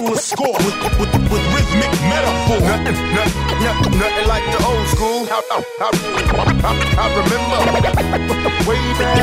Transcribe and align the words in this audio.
middle 0.00 0.14
of 0.14 0.20
score 0.20 0.52
with, 0.64 0.76
with, 0.98 1.12
with 1.30 1.44
rhythmic 1.54 1.92
metaphor. 2.12 2.60
Nothing, 2.60 2.98
nothing, 3.18 3.44
nothing, 3.66 3.98
nothing 3.98 4.26
like 4.28 4.44
the 4.54 4.60
old 4.68 4.86
school. 4.94 5.26
I, 5.30 5.40
I, 5.50 5.62
I, 6.64 6.76
I 6.98 7.06
remember 7.18 7.58
way 8.68 8.82
back. 8.98 9.16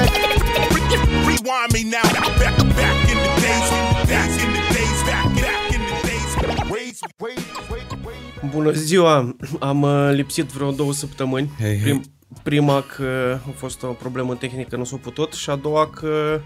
Rewind 1.27 1.73
me 1.73 1.83
now, 1.83 2.01
back, 2.39 2.55
back 2.79 2.97
in 3.11 3.17
the 3.23 3.31
days, 3.43 3.69
back 4.11 4.31
in 4.43 4.49
the 4.55 4.63
days, 4.75 4.99
back, 5.07 5.25
back 5.43 5.73
in 5.75 5.81
the 5.89 5.95
days. 6.07 6.31
Ways, 6.71 7.01
ways, 7.19 7.45
ways, 7.69 7.91
ways. 8.05 8.51
Bună 8.51 8.71
ziua! 8.71 9.35
Am 9.59 9.81
uh, 9.81 10.09
lipsit 10.13 10.45
vreo 10.45 10.71
două 10.71 10.93
săptămâni. 10.93 11.49
Hei, 11.59 11.67
hei. 11.67 11.79
Prim, 11.81 12.03
prima 12.43 12.81
că 12.81 13.39
a 13.47 13.51
fost 13.55 13.83
o 13.83 13.87
problemă 13.87 14.35
tehnică, 14.35 14.75
nu 14.75 14.83
s-a 14.83 14.97
putut 15.01 15.33
și 15.33 15.49
a 15.49 15.55
doua 15.55 15.87
că... 15.87 16.41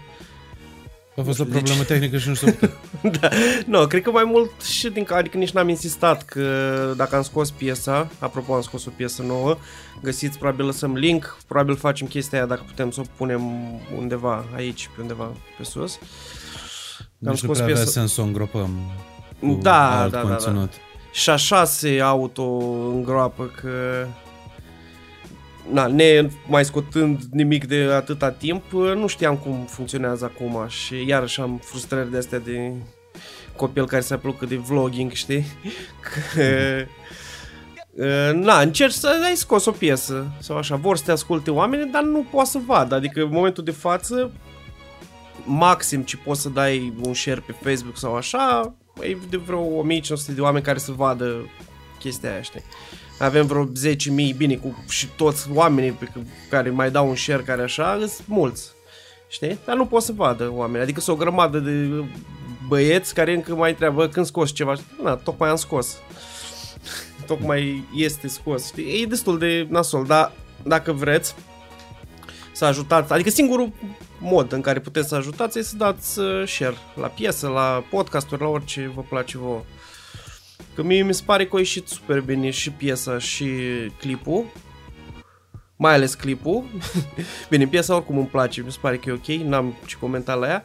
A 1.16 1.22
fost 1.22 1.40
o 1.40 1.44
problemă 1.44 1.82
tehnică 1.82 2.18
și 2.18 2.28
nu 2.28 2.34
s-a 2.34 2.50
putut. 2.50 2.76
da, 3.20 3.28
nu, 3.66 3.86
cred 3.86 4.02
că 4.02 4.10
mai 4.10 4.24
mult 4.24 4.62
și 4.62 4.88
din 4.88 5.04
că, 5.04 5.14
adică 5.14 5.36
nici 5.36 5.50
n-am 5.50 5.68
insistat 5.68 6.24
că 6.24 6.44
dacă 6.96 7.16
am 7.16 7.22
scos 7.22 7.50
piesa, 7.50 8.08
apropo 8.18 8.54
am 8.54 8.60
scos 8.60 8.86
o 8.86 8.90
piesă 8.96 9.22
nouă, 9.22 9.56
găsiți, 10.02 10.38
probabil 10.38 10.64
lăsăm 10.66 10.94
link, 10.94 11.36
probabil 11.46 11.76
facem 11.76 12.06
chestia 12.06 12.38
aia 12.38 12.46
dacă 12.46 12.62
putem 12.66 12.90
să 12.90 13.00
o 13.00 13.04
punem 13.16 13.42
undeva 13.98 14.44
aici, 14.56 14.90
pe 14.96 15.00
undeva 15.00 15.30
pe 15.58 15.64
sus. 15.64 15.98
Că 17.24 17.30
Nici 17.30 17.40
nu 17.42 17.50
prea 17.52 17.64
avea 17.64 17.84
sens 17.84 18.12
să 18.12 18.20
o 18.20 18.24
îngropăm 18.24 18.70
cu 19.40 19.58
Da, 19.62 20.00
alt 20.00 20.12
da, 20.12 20.18
da, 20.18 20.24
da. 20.24 20.30
conținut. 20.30 20.72
și 21.12 21.30
așa 21.30 21.64
se 21.64 22.00
auto 22.02 22.42
îngroapă 22.94 23.50
că 23.60 24.06
na, 25.72 25.86
ne 25.86 26.28
mai 26.46 26.64
scotând 26.64 27.22
nimic 27.30 27.66
de 27.66 27.76
atâta 27.76 28.30
timp, 28.30 28.72
nu 28.72 29.06
știam 29.06 29.36
cum 29.36 29.64
funcționează 29.68 30.24
acum 30.24 30.68
și 30.68 31.06
iarăși 31.06 31.40
am 31.40 31.60
frustrări 31.64 32.10
de 32.10 32.16
astea 32.16 32.38
de 32.38 32.72
copil 33.56 33.86
care 33.86 34.02
se 34.02 34.14
apucă 34.14 34.46
de 34.46 34.56
vlogging, 34.56 35.12
știi? 35.12 35.44
Că, 36.34 36.42
uh, 38.04 38.30
na, 38.32 38.60
încerci 38.60 38.94
să 38.94 39.20
ai 39.24 39.36
scos 39.36 39.66
o 39.66 39.70
piesă 39.70 40.26
sau 40.38 40.56
așa, 40.56 40.76
vor 40.76 40.96
să 40.96 41.04
te 41.04 41.10
asculte 41.10 41.50
oameni, 41.50 41.90
dar 41.90 42.02
nu 42.02 42.26
poți 42.30 42.50
să 42.50 42.58
vadă, 42.66 42.94
adică 42.94 43.20
în 43.20 43.30
momentul 43.32 43.64
de 43.64 43.70
față 43.70 44.32
maxim 45.44 46.02
ce 46.02 46.16
poți 46.16 46.40
să 46.40 46.48
dai 46.48 46.92
un 47.04 47.14
share 47.14 47.42
pe 47.46 47.54
Facebook 47.62 47.96
sau 47.96 48.16
așa, 48.16 48.74
e 49.00 49.16
de 49.28 49.36
vreo 49.36 49.60
1500 49.60 50.32
de 50.32 50.40
oameni 50.40 50.64
care 50.64 50.78
să 50.78 50.92
vadă 50.92 51.50
chestia 51.98 52.30
aia, 52.30 52.42
știi? 52.42 52.62
Avem 53.20 53.46
vreo 53.46 53.64
10.000, 53.66 54.36
bine, 54.36 54.54
cu 54.56 54.84
și 54.88 55.06
toți 55.06 55.46
oamenii 55.54 55.90
pe 55.90 56.06
c- 56.06 56.48
care 56.50 56.70
mai 56.70 56.90
dau 56.90 57.08
un 57.08 57.14
share 57.16 57.42
care 57.42 57.62
așa, 57.62 57.98
sunt 57.98 58.26
mulți, 58.26 58.68
știi? 59.28 59.58
Dar 59.64 59.76
nu 59.76 59.86
pot 59.86 60.02
să 60.02 60.12
vadă 60.12 60.50
oameni, 60.52 60.82
adică 60.82 61.00
sunt 61.00 61.16
o 61.16 61.20
grămadă 61.20 61.58
de 61.58 62.04
băieți 62.68 63.14
care 63.14 63.34
încă 63.34 63.54
mai 63.54 63.70
întreabă 63.70 64.08
când 64.08 64.26
scos 64.26 64.52
ceva, 64.52 64.74
na, 65.02 65.14
tocmai 65.16 65.48
am 65.48 65.56
scos. 65.56 65.96
tocmai 67.26 67.84
este 67.94 68.28
scos, 68.28 68.66
știi? 68.66 69.02
E 69.02 69.06
destul 69.06 69.38
de 69.38 69.66
nasol, 69.68 70.04
dar 70.04 70.32
dacă 70.62 70.92
vreți, 70.92 71.34
să 72.52 72.64
ajutați, 72.64 73.12
adică 73.12 73.30
singurul 73.30 73.72
mod 74.18 74.52
în 74.52 74.60
care 74.60 74.80
puteți 74.80 75.08
să 75.08 75.14
ajutați 75.14 75.58
e 75.58 75.62
să 75.62 75.76
dați 75.76 76.18
uh, 76.18 76.46
share 76.46 76.76
la 76.94 77.06
piesă, 77.06 77.48
la 77.48 77.84
podcasturi, 77.90 78.42
la 78.42 78.48
orice 78.48 78.92
vă 78.94 79.00
place 79.08 79.38
vouă. 79.38 79.62
Că 80.80 80.86
mie 80.86 81.02
mi 81.02 81.14
se 81.14 81.22
pare 81.26 81.46
că 81.46 81.56
a 81.56 81.58
ieșit 81.58 81.88
super 81.88 82.20
bine 82.20 82.50
și 82.50 82.70
piesa 82.70 83.18
și 83.18 83.48
clipul, 83.98 84.44
mai 85.76 85.94
ales 85.94 86.14
clipul. 86.14 86.64
bine, 87.50 87.66
piesa 87.66 87.94
oricum 87.94 88.18
îmi 88.18 88.26
place, 88.26 88.62
mi 88.62 88.72
se 88.72 88.78
pare 88.80 88.96
că 88.96 89.08
e 89.08 89.12
ok, 89.12 89.26
n-am 89.26 89.74
ce 89.86 89.96
comenta 89.96 90.34
la 90.34 90.46
ea, 90.46 90.64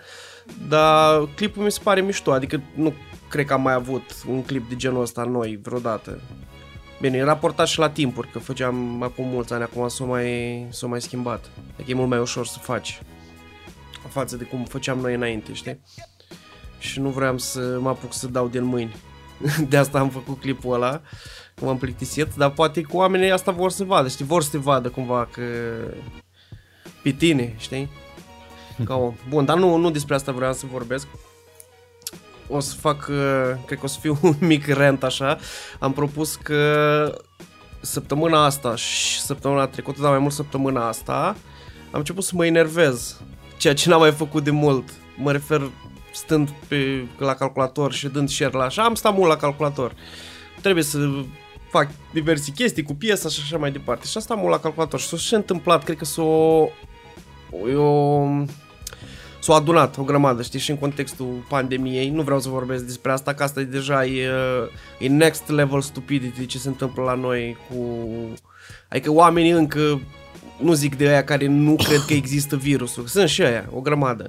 dar 0.67 1.27
clipul 1.35 1.63
mi 1.63 1.71
se 1.71 1.79
pare 1.83 2.01
mișto, 2.01 2.31
adică 2.31 2.61
nu 2.75 2.93
cred 3.29 3.45
că 3.45 3.53
am 3.53 3.61
mai 3.61 3.73
avut 3.73 4.15
un 4.27 4.43
clip 4.43 4.69
de 4.69 4.75
genul 4.75 5.01
ăsta 5.01 5.23
noi 5.23 5.59
vreodată. 5.63 6.21
Bine, 7.01 7.17
e 7.17 7.23
raportat 7.23 7.67
și 7.67 7.79
la 7.79 7.89
timpuri, 7.89 8.31
că 8.31 8.39
făceam 8.39 9.01
acum 9.01 9.27
mulți 9.27 9.53
ani, 9.53 9.63
acum 9.63 9.87
s-a 9.87 10.03
mai, 10.03 10.67
s-a 10.69 10.87
mai 10.87 11.01
schimbat. 11.01 11.49
Adică 11.73 11.91
e 11.91 11.93
mult 11.93 12.09
mai 12.09 12.19
ușor 12.19 12.45
să 12.45 12.59
faci 12.59 13.01
față 14.09 14.37
de 14.37 14.43
cum 14.43 14.63
făceam 14.63 14.99
noi 14.99 15.13
înainte, 15.13 15.53
știi? 15.53 15.79
Și 16.79 16.99
nu 16.99 17.09
vreau 17.09 17.37
să 17.37 17.77
mă 17.81 17.89
apuc 17.89 18.13
să 18.13 18.27
dau 18.27 18.47
din 18.47 18.63
mâini. 18.63 18.95
De 19.69 19.77
asta 19.77 19.99
am 19.99 20.09
făcut 20.09 20.39
clipul 20.39 20.73
ăla, 20.73 21.01
că 21.55 21.65
m-am 21.65 21.77
plictisit, 21.77 22.27
dar 22.35 22.49
poate 22.49 22.81
cu 22.81 22.97
oamenii 22.97 23.31
asta 23.31 23.51
vor 23.51 23.71
să 23.71 23.83
vadă, 23.83 24.07
știi? 24.07 24.25
Vor 24.25 24.43
să 24.43 24.49
te 24.51 24.57
vadă 24.57 24.89
cumva 24.89 25.27
că 25.31 25.41
pe 27.03 27.11
tine, 27.11 27.55
știi? 27.57 27.89
Ca 28.85 28.95
om. 28.95 29.15
Bun, 29.29 29.45
dar 29.45 29.57
nu, 29.57 29.75
nu 29.75 29.89
despre 29.89 30.15
asta 30.15 30.31
vreau 30.31 30.53
să 30.53 30.65
vorbesc. 30.71 31.07
O 32.47 32.59
să 32.59 32.75
fac, 32.75 33.07
uh, 33.09 33.51
cred 33.65 33.79
că 33.79 33.85
o 33.85 33.87
să 33.87 33.99
fiu 33.99 34.17
un 34.21 34.35
mic 34.39 34.67
rent 34.67 35.03
așa. 35.03 35.37
Am 35.79 35.93
propus 35.93 36.35
că 36.35 37.21
săptămâna 37.81 38.45
asta 38.45 38.75
și 38.75 39.21
săptămâna 39.21 39.67
trecută, 39.67 40.01
dar 40.01 40.09
mai 40.09 40.19
mult 40.19 40.33
săptămâna 40.33 40.87
asta, 40.87 41.35
am 41.91 41.99
început 41.99 42.23
să 42.23 42.31
mă 42.35 42.45
enervez. 42.45 43.21
Ceea 43.57 43.73
ce 43.73 43.89
n-am 43.89 43.99
mai 43.99 44.11
făcut 44.11 44.43
de 44.43 44.51
mult. 44.51 44.89
Mă 45.17 45.31
refer 45.31 45.71
stând 46.15 46.49
pe, 46.67 47.05
la 47.17 47.33
calculator 47.33 47.93
și 47.93 48.07
dând 48.07 48.29
share 48.29 48.57
la 48.57 48.63
așa, 48.63 48.83
am 48.83 48.95
stat 48.95 49.15
mult 49.15 49.29
la 49.29 49.35
calculator. 49.35 49.93
Trebuie 50.61 50.83
să 50.83 51.09
fac 51.69 51.89
diverse 52.13 52.51
chestii 52.51 52.83
cu 52.83 52.93
piesa 52.93 53.29
și 53.29 53.39
așa 53.43 53.57
mai 53.57 53.71
departe. 53.71 54.07
Și 54.07 54.17
asta 54.17 54.35
mult 54.35 54.49
la 54.49 54.59
calculator. 54.59 54.99
Și 54.99 55.07
s-a 55.07 55.17
și 55.17 55.33
întâmplat, 55.33 55.83
cred 55.83 55.97
că 55.97 56.05
s-o... 56.05 56.23
o, 57.77 58.27
s-a 59.39 59.53
adunat 59.53 59.97
o 59.97 60.03
grămadă, 60.03 60.41
știi, 60.41 60.59
și 60.59 60.71
în 60.71 60.77
contextul 60.77 61.45
pandemiei. 61.49 62.09
Nu 62.09 62.21
vreau 62.21 62.39
să 62.39 62.49
vorbesc 62.49 62.83
despre 62.83 63.11
asta, 63.11 63.33
că 63.33 63.43
asta 63.43 63.59
e 63.59 63.63
deja 63.63 64.05
e, 64.05 64.29
e 64.99 65.07
next 65.07 65.49
level 65.49 65.81
stupidity 65.81 66.45
ce 66.45 66.57
se 66.57 66.67
întâmplă 66.67 67.03
la 67.03 67.13
noi 67.13 67.57
cu... 67.69 67.77
Adică 68.89 69.11
oamenii 69.11 69.51
încă 69.51 70.01
nu 70.57 70.73
zic 70.73 70.97
de 70.97 71.07
aia 71.07 71.23
care 71.23 71.47
nu 71.47 71.75
cred 71.75 71.99
că 72.07 72.13
există 72.13 72.55
virusul, 72.55 73.05
sunt 73.05 73.29
și 73.29 73.41
aia, 73.41 73.69
o 73.73 73.79
grămadă. 73.79 74.25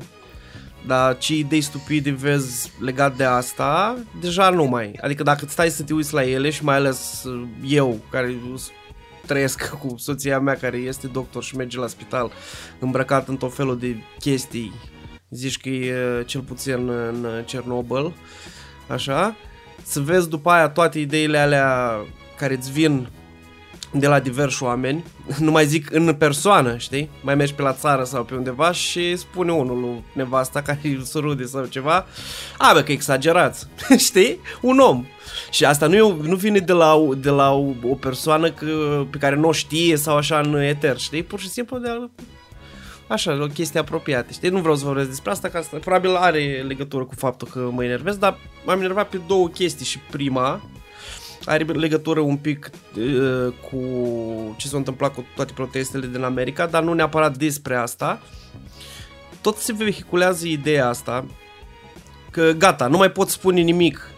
Dar 0.86 1.19
ce 1.19 1.34
idei 1.34 1.60
stupide 1.60 2.10
vezi 2.10 2.72
legat 2.80 3.16
de 3.16 3.24
asta, 3.24 3.98
deja 4.20 4.50
nu 4.50 4.64
mai. 4.64 4.98
Adică 5.00 5.22
dacă 5.22 5.47
stai 5.48 5.70
să 5.70 5.82
te 5.82 5.94
uiți 5.94 6.14
la 6.14 6.24
ele 6.24 6.50
și 6.50 6.64
mai 6.64 6.74
ales 6.76 7.24
uh, 7.24 7.42
eu, 7.66 8.00
care 8.10 8.36
s- 8.56 8.70
trăiesc 9.26 9.69
cu 9.80 9.94
soția 9.98 10.38
mea 10.38 10.54
care 10.56 10.76
este 10.76 11.06
doctor 11.06 11.42
și 11.42 11.56
merge 11.56 11.78
la 11.78 11.86
spital 11.86 12.30
îmbrăcat 12.78 13.28
în 13.28 13.36
tot 13.36 13.54
felul 13.54 13.78
de 13.78 13.96
chestii, 14.19 14.72
zici 15.30 15.58
că 15.58 15.69
e 15.69 16.19
uh, 16.19 16.26
cel 16.26 16.41
puțin 16.41 16.88
în 16.88 17.26
Cernobâl, 17.44 18.12
așa, 18.88 19.36
să 19.82 20.00
vezi 20.00 20.28
după 20.28 20.50
aia 20.50 20.69
toate 20.69 20.98
ideile 20.98 21.38
alea 21.38 21.92
care 22.38 22.54
îți 22.54 22.72
vin 22.72 23.08
de 23.98 24.06
la 24.06 24.20
diversi 24.20 24.62
oameni, 24.62 25.04
nu 25.38 25.50
mai 25.50 25.66
zic 25.66 25.92
în 25.92 26.14
persoană, 26.14 26.76
știi? 26.76 27.10
Mai 27.22 27.34
mergi 27.34 27.54
pe 27.54 27.62
la 27.62 27.72
țară 27.72 28.04
sau 28.04 28.24
pe 28.24 28.34
undeva 28.34 28.72
și 28.72 29.16
spune 29.16 29.52
unul 29.52 29.80
lui 29.80 30.04
nevasta 30.12 30.62
care 30.62 30.80
îl 30.96 31.02
surude 31.02 31.44
sau 31.44 31.64
ceva, 31.64 32.06
a, 32.58 32.72
bă, 32.72 32.80
că 32.80 32.92
exagerați, 32.92 33.66
știi? 34.06 34.40
Un 34.60 34.78
om. 34.78 35.04
Și 35.50 35.64
asta 35.64 35.86
nu, 35.86 35.94
e, 35.94 36.16
nu 36.22 36.36
vine 36.36 36.58
de 36.58 36.72
la, 36.72 37.08
de 37.16 37.30
la 37.30 37.52
o, 37.52 37.72
o 37.82 37.94
persoană 37.94 38.50
că, 38.50 38.66
pe 39.10 39.18
care 39.18 39.36
nu 39.36 39.48
o 39.48 39.52
știe 39.52 39.96
sau 39.96 40.16
așa 40.16 40.40
în 40.40 40.54
eter, 40.54 40.98
știi? 40.98 41.22
Pur 41.22 41.40
și 41.40 41.48
simplu 41.48 41.78
de 41.78 41.88
a, 41.88 42.10
Așa, 43.08 43.42
o 43.42 43.46
chestie 43.46 43.80
apropiată, 43.80 44.32
știi? 44.32 44.48
Nu 44.48 44.60
vreau 44.60 44.76
să 44.76 44.84
vorbesc 44.84 45.08
despre 45.08 45.30
asta, 45.30 45.48
că 45.48 45.56
asta 45.56 45.76
probabil 45.76 46.14
are 46.14 46.64
legătură 46.66 47.04
cu 47.04 47.14
faptul 47.14 47.48
că 47.52 47.68
mă 47.72 47.84
enervez, 47.84 48.16
dar 48.16 48.38
m-am 48.64 48.80
enervat 48.80 49.08
pe 49.08 49.20
două 49.26 49.48
chestii 49.48 49.86
și 49.86 49.98
prima 50.10 50.60
are 51.46 51.64
legătură 51.64 52.20
un 52.20 52.36
pic 52.36 52.70
uh, 52.96 53.52
cu 53.70 53.78
ce 54.56 54.68
s-a 54.68 54.76
întâmplat 54.76 55.14
cu 55.14 55.24
toate 55.34 55.52
protestele 55.52 56.06
din 56.06 56.22
America, 56.22 56.66
dar 56.66 56.82
nu 56.82 56.92
neapărat 56.92 57.36
despre 57.36 57.76
asta. 57.76 58.20
Tot 59.40 59.56
se 59.56 59.72
vehiculează 59.72 60.46
ideea 60.46 60.88
asta 60.88 61.24
că 62.30 62.52
gata, 62.58 62.87
nu 62.87 62.96
mai 62.96 63.10
pot 63.10 63.28
spune 63.28 63.60
nimic. 63.60 64.10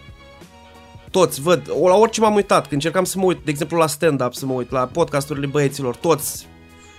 Toți, 1.11 1.41
văd, 1.41 1.71
la 1.87 1.95
orice 1.95 2.21
m-am 2.21 2.35
uitat, 2.35 2.61
când 2.61 2.73
încercam 2.73 3.05
să 3.05 3.19
mă 3.19 3.25
uit, 3.25 3.39
de 3.45 3.51
exemplu 3.51 3.79
la 3.79 3.87
stand-up 3.87 4.35
să 4.35 4.47
mă 4.47 4.53
uit, 4.53 4.71
la 4.71 4.87
podcasturile 4.87 5.47
băieților, 5.47 5.97
toți 5.97 6.47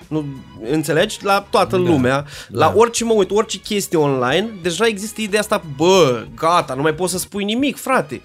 nu 0.08 0.26
înțelegi? 0.72 1.18
La 1.22 1.48
toată 1.50 1.76
Da, 1.78 1.82
lumea, 1.82 2.26
da. 2.50 2.66
la 2.66 2.74
orice 2.76 3.04
mă 3.04 3.14
uit, 3.14 3.32
orice 3.32 3.60
chestie 3.60 3.98
online, 3.98 4.50
deja 4.62 4.86
există 4.88 5.22
ideea 5.22 5.42
asta, 5.42 5.64
bă, 5.78 6.26
gata, 6.36 6.74
nu 6.74 6.82
mai 6.82 6.94
poți 6.94 7.12
să 7.12 7.18
spui 7.18 7.44
nimic, 7.44 7.78
frate. 7.78 8.22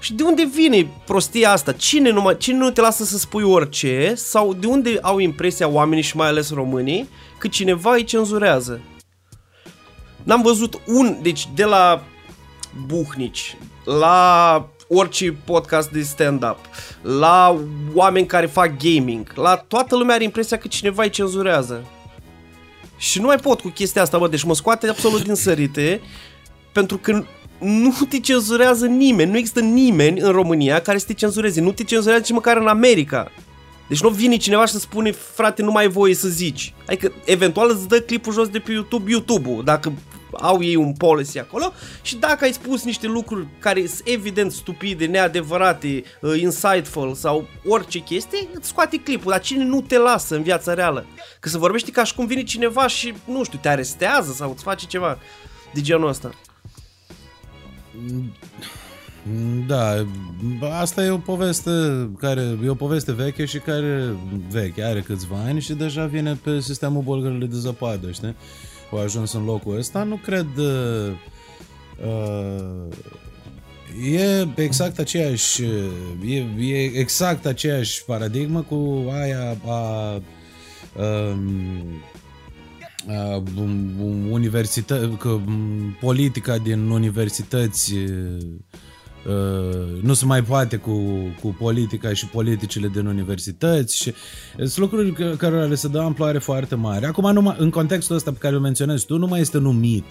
Și 0.00 0.14
de 0.14 0.22
unde 0.22 0.44
vine 0.54 0.90
prostia 1.04 1.50
asta? 1.50 1.72
Cine 1.72 2.10
nu, 2.10 2.20
mai, 2.20 2.36
cine 2.36 2.56
nu 2.56 2.70
te 2.70 2.80
lasă 2.80 3.04
să 3.04 3.18
spui 3.18 3.42
orice? 3.42 4.12
Sau 4.16 4.54
de 4.54 4.66
unde 4.66 4.98
au 5.02 5.18
impresia 5.18 5.68
oamenii 5.68 6.02
și 6.02 6.16
mai 6.16 6.28
ales 6.28 6.52
românii 6.52 7.08
că 7.38 7.48
cineva 7.48 7.94
îi 7.94 8.04
cenzurează? 8.04 8.80
N-am 10.22 10.42
văzut 10.42 10.80
un, 10.86 11.18
deci 11.22 11.48
de 11.54 11.64
la 11.64 12.02
Buhnici, 12.86 13.56
la 13.84 14.68
orice 14.88 15.32
podcast 15.32 15.90
de 15.90 16.02
stand-up, 16.02 16.58
la 17.02 17.60
oameni 17.94 18.26
care 18.26 18.46
fac 18.46 18.76
gaming, 18.76 19.32
la 19.34 19.56
toată 19.56 19.96
lumea 19.96 20.14
are 20.14 20.24
impresia 20.24 20.58
că 20.58 20.68
cineva 20.68 21.02
îi 21.02 21.10
cenzurează. 21.10 21.84
Și 22.96 23.20
nu 23.20 23.26
mai 23.26 23.36
pot 23.36 23.60
cu 23.60 23.68
chestia 23.68 24.02
asta, 24.02 24.18
bă, 24.18 24.28
deci 24.28 24.42
mă 24.42 24.54
scoate 24.54 24.88
absolut 24.88 25.22
din 25.22 25.34
sărite, 25.34 26.00
pentru 26.72 26.98
că 26.98 27.24
nu 27.58 27.94
te 28.08 28.20
cenzurează 28.20 28.86
nimeni, 28.86 29.30
nu 29.30 29.36
există 29.36 29.60
nimeni 29.60 30.20
în 30.20 30.30
România 30.30 30.80
care 30.80 30.98
să 30.98 31.06
te 31.06 31.12
cenzureze, 31.12 31.60
nu 31.60 31.72
te 31.72 31.84
cenzurează 31.84 32.20
nici 32.20 32.32
măcar 32.32 32.56
în 32.56 32.66
America. 32.66 33.32
Deci 33.88 34.02
nu 34.02 34.08
vine 34.08 34.36
cineva 34.36 34.66
și 34.66 34.72
să 34.72 34.78
spune, 34.78 35.10
frate, 35.10 35.62
nu 35.62 35.70
mai 35.70 35.82
ai 35.82 35.90
voie 35.90 36.14
să 36.14 36.28
zici. 36.28 36.74
Adică, 36.86 37.12
eventual 37.24 37.70
îți 37.70 37.88
dă 37.88 38.00
clipul 38.00 38.32
jos 38.32 38.48
de 38.48 38.58
pe 38.58 38.72
YouTube, 38.72 39.10
YouTube-ul, 39.10 39.64
dacă 39.64 39.92
au 40.32 40.62
ei 40.62 40.76
un 40.76 40.92
policy 40.92 41.38
acolo 41.38 41.72
și 42.02 42.16
dacă 42.16 42.44
ai 42.44 42.52
spus 42.52 42.84
niște 42.84 43.06
lucruri 43.06 43.46
care 43.58 43.86
sunt 43.86 44.00
evident 44.04 44.52
stupide, 44.52 45.06
neadevărate, 45.06 46.02
uh, 46.20 46.40
insightful 46.40 47.14
sau 47.14 47.48
orice 47.64 47.98
chestie, 47.98 48.48
îți 48.54 48.68
scoate 48.68 49.00
clipul, 49.00 49.30
dar 49.30 49.40
cine 49.40 49.64
nu 49.64 49.80
te 49.80 49.98
lasă 49.98 50.34
în 50.34 50.42
viața 50.42 50.74
reală? 50.74 51.06
Că 51.40 51.48
să 51.48 51.58
vorbești 51.58 51.90
ca 51.90 52.04
și 52.04 52.14
cum 52.14 52.26
vine 52.26 52.42
cineva 52.42 52.86
și, 52.86 53.14
nu 53.24 53.44
știu, 53.44 53.58
te 53.62 53.68
arestează 53.68 54.32
sau 54.32 54.50
îți 54.50 54.62
face 54.62 54.86
ceva 54.86 55.18
de 55.72 55.80
genul 55.80 56.08
ăsta. 56.08 56.30
Da, 59.66 60.06
asta 60.80 61.04
e 61.04 61.10
o 61.10 61.18
poveste 61.18 61.70
care 62.18 62.58
e 62.64 62.68
o 62.68 62.74
poveste 62.74 63.12
veche 63.12 63.44
și 63.44 63.58
care 63.58 64.16
veche, 64.50 64.82
are 64.82 65.00
câțiva 65.00 65.36
ani 65.46 65.60
și 65.60 65.72
deja 65.72 66.06
vine 66.06 66.38
pe 66.42 66.60
sistemul 66.60 67.02
bolgările 67.02 67.46
de 67.46 67.56
zăpadă, 67.56 68.10
știi? 68.10 68.36
Au 68.90 68.98
ajuns 68.98 69.32
în 69.32 69.44
locul 69.44 69.76
ăsta, 69.76 70.02
nu 70.02 70.16
cred 70.16 70.46
uh, 70.56 71.10
uh, 72.04 72.96
e 74.14 74.48
exact 74.56 74.98
aceeași 74.98 75.62
e, 76.26 76.46
e 76.60 76.84
exact 76.84 77.46
aceeași 77.46 78.04
paradigmă 78.04 78.62
cu 78.62 79.06
aia 79.12 79.56
a 79.66 80.22
um, 80.96 82.02
universită- 84.30 85.16
că 85.18 85.40
politica 86.00 86.58
din 86.58 86.88
universități 86.88 87.94
Uh, 89.26 90.02
nu 90.02 90.14
se 90.14 90.24
mai 90.24 90.42
poate 90.42 90.76
cu, 90.76 91.00
cu 91.40 91.56
politica 91.58 92.12
și 92.12 92.26
politicile 92.26 92.88
din 92.88 93.06
universități 93.06 93.96
și 93.96 94.14
sunt 94.56 94.76
lucruri 94.76 95.36
care 95.36 95.66
le 95.66 95.74
se 95.74 95.88
dă 95.88 95.98
amploare 95.98 96.38
foarte 96.38 96.74
mare. 96.74 97.06
Acum, 97.06 97.32
numai, 97.32 97.56
în 97.58 97.70
contextul 97.70 98.16
ăsta 98.16 98.30
pe 98.30 98.38
care 98.38 98.54
îl 98.54 98.60
menționezi 98.60 99.06
tu, 99.06 99.16
nu 99.16 99.26
mai 99.26 99.40
este 99.40 99.58
numit. 99.58 100.04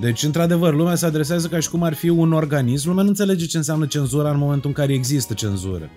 Deci, 0.00 0.22
într-adevăr, 0.22 0.74
lumea 0.74 0.94
se 0.94 1.06
adresează 1.06 1.48
ca 1.48 1.60
și 1.60 1.70
cum 1.70 1.82
ar 1.82 1.94
fi 1.94 2.08
un 2.08 2.32
organism. 2.32 2.88
Lumea 2.88 3.02
nu 3.02 3.08
înțelege 3.08 3.46
ce 3.46 3.56
înseamnă 3.56 3.86
cenzura 3.86 4.30
în 4.30 4.38
momentul 4.38 4.68
în 4.68 4.74
care 4.74 4.92
există 4.92 5.34
cenzură. 5.34 5.90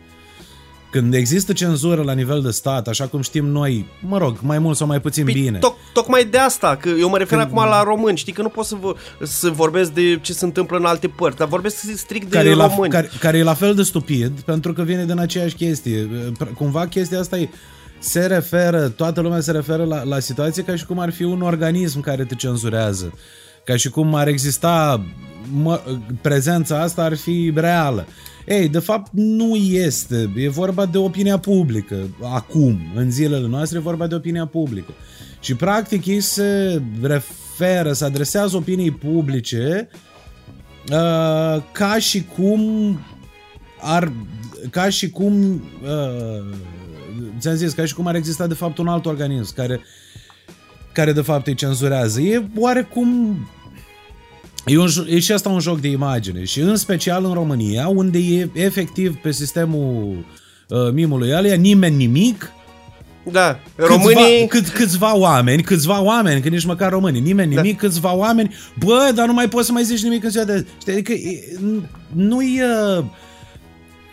Când 0.92 1.14
există 1.14 1.54
cenzură 1.54 2.02
la 2.02 2.14
nivel 2.14 2.42
de 2.42 2.52
stat, 2.52 2.88
așa 2.88 3.08
cum 3.08 3.22
știm 3.22 3.46
noi, 3.46 3.86
mă 4.08 4.18
rog, 4.18 4.38
mai 4.42 4.60
mult 4.60 4.78
sau 4.78 4.88
mai 4.88 5.02
puțin 5.02 5.24
păi, 5.24 5.34
bine. 5.34 5.58
Toc, 5.58 5.76
tocmai 5.94 6.26
de 6.26 6.38
asta, 6.38 6.78
că 6.82 6.90
eu 7.00 7.10
mă 7.10 7.18
refer 7.18 7.38
Când... 7.38 7.52
acum 7.52 7.70
la 7.70 7.84
români, 7.84 8.18
știi 8.18 8.34
că 8.34 8.42
nu 8.42 8.50
pot 8.50 8.66
să, 8.66 8.76
vă, 8.82 8.96
să 9.24 9.50
vorbesc 9.50 9.92
de 9.92 10.20
ce 10.22 10.34
se 10.34 10.46
întâmplă 10.46 10.78
în 10.78 10.86
alte 10.86 11.08
părți, 11.08 11.38
dar 11.38 11.48
vorbesc 11.48 11.76
strict 11.96 12.30
de 12.30 12.36
care 12.36 12.50
români. 12.54 12.74
E 12.74 12.82
la, 12.82 12.88
care, 12.88 13.10
care 13.20 13.38
e 13.38 13.44
la 13.44 13.54
fel 13.54 13.76
de 13.76 13.84
stupid, 13.84 14.40
pentru 14.40 14.74
că 14.74 14.82
vine 14.82 15.06
din 15.06 15.20
aceeași 15.20 15.56
chestie. 15.56 16.10
Cumva 16.58 16.88
chestia 16.88 17.20
asta 17.20 17.38
e 17.38 17.50
se 18.00 18.26
referă, 18.26 18.88
toată 18.88 19.22
lumea 19.22 19.40
se 19.40 19.52
referă 19.52 19.84
la, 19.84 20.04
la 20.04 20.20
situație 20.20 20.64
ca 20.64 20.76
și 20.76 20.86
cum 20.86 21.00
ar 21.00 21.12
fi 21.12 21.24
un 21.24 21.42
organism 21.42 22.02
care 22.02 22.24
te 22.24 22.36
cenzurează. 22.36 23.14
Ca 23.64 23.76
și 23.76 23.90
cum 23.90 24.16
ar 24.16 24.28
exista 24.28 25.06
mă, 25.52 25.82
prezența 26.22 26.82
asta 26.82 27.04
ar 27.04 27.18
fi 27.18 27.52
reală. 27.56 28.08
Ei, 28.46 28.70
de 28.70 28.80
fapt 28.80 29.12
nu 29.14 29.56
este. 29.56 30.34
E 30.36 30.50
vorba 30.50 30.86
de 30.86 30.98
opinia 30.98 31.38
publică. 31.38 31.96
Acum, 32.34 32.80
în 32.96 33.12
zilele 33.12 33.48
noastre, 33.48 33.78
e 33.78 33.82
vorba 33.82 34.08
de 34.08 34.16
opinia 34.16 34.46
publică. 34.46 34.94
Și 35.40 35.56
practic 35.56 36.06
ei 36.06 36.22
se 36.22 36.82
referă, 37.02 37.94
se 37.94 38.06
adresează 38.06 38.56
opiniei 38.56 38.92
publice 38.92 39.90
uh, 40.92 41.64
ca 41.72 41.98
și 42.00 42.26
cum 42.38 43.00
ar 43.82 44.12
ca 44.70 44.90
și 44.90 45.10
cum 45.10 45.62
uh, 45.84 46.56
ți-am 47.40 47.56
zis, 47.56 47.74
ca 47.74 47.86
și 47.86 47.94
cum 47.94 48.08
ar 48.08 48.16
exista 48.16 48.48
de 48.48 48.54
fapt 48.54 48.78
un 48.78 48.88
alt 48.88 49.06
organism 49.06 49.56
care 49.56 49.80
care 50.94 51.12
de 51.12 51.22
fapt 51.22 51.48
îi 51.48 51.56
cenzurează. 51.56 52.22
E 52.22 52.44
oarecum 52.56 53.38
E, 54.70 54.78
un, 54.78 54.88
e 55.08 55.20
și 55.20 55.32
asta 55.32 55.50
un 55.50 55.60
joc 55.60 55.80
de 55.80 55.88
imagine 55.88 56.44
și 56.44 56.60
în 56.60 56.76
special 56.76 57.26
în 57.26 57.34
România, 57.34 57.88
unde 57.88 58.18
e 58.18 58.50
efectiv 58.54 59.16
pe 59.16 59.32
sistemul 59.32 60.26
uh, 60.68 60.92
mimului 60.94 61.34
alea 61.34 61.56
nimeni 61.56 61.96
nimic, 61.96 62.52
da, 63.32 63.60
românii... 63.76 64.48
Câțiva, 64.48 64.48
cât, 64.48 64.68
câțiva 64.68 65.18
oameni, 65.18 65.62
câțiva 65.62 66.02
oameni, 66.02 66.42
că 66.42 66.50
nici 66.50 66.66
măcar 66.66 66.92
românii, 66.92 67.22
nimeni 67.22 67.54
da. 67.54 67.62
nimic, 67.62 67.78
câțiva 67.78 68.16
oameni, 68.16 68.56
bă, 68.86 69.12
dar 69.16 69.28
nu 69.28 69.34
mai 69.34 69.50
poți 69.50 69.66
să 69.66 69.72
mai 69.72 69.84
zici 69.84 70.04
nimic 70.04 70.24
în 70.24 70.30
ziua 70.30 70.44
de... 70.44 70.66
Știi, 70.82 70.94
adică 70.94 71.14
nu-i... 72.14 72.62
Uh, 72.98 73.04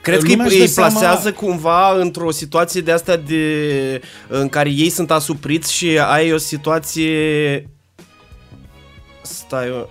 Cred 0.02 0.23
că 0.23 0.26
îi, 0.26 0.61
își 0.61 0.75
plasează 0.75 1.20
seama... 1.23 1.37
cumva 1.37 1.99
într-o 1.99 2.31
situație 2.31 2.81
de 2.81 2.93
asta 2.93 3.17
de, 3.17 4.00
în 4.29 4.49
care 4.49 4.70
ei 4.70 4.88
sunt 4.88 5.11
asupriți 5.11 5.73
și 5.73 5.99
ai 5.99 6.32
o 6.32 6.37
situație... 6.37 7.11
Stai, 9.23 9.88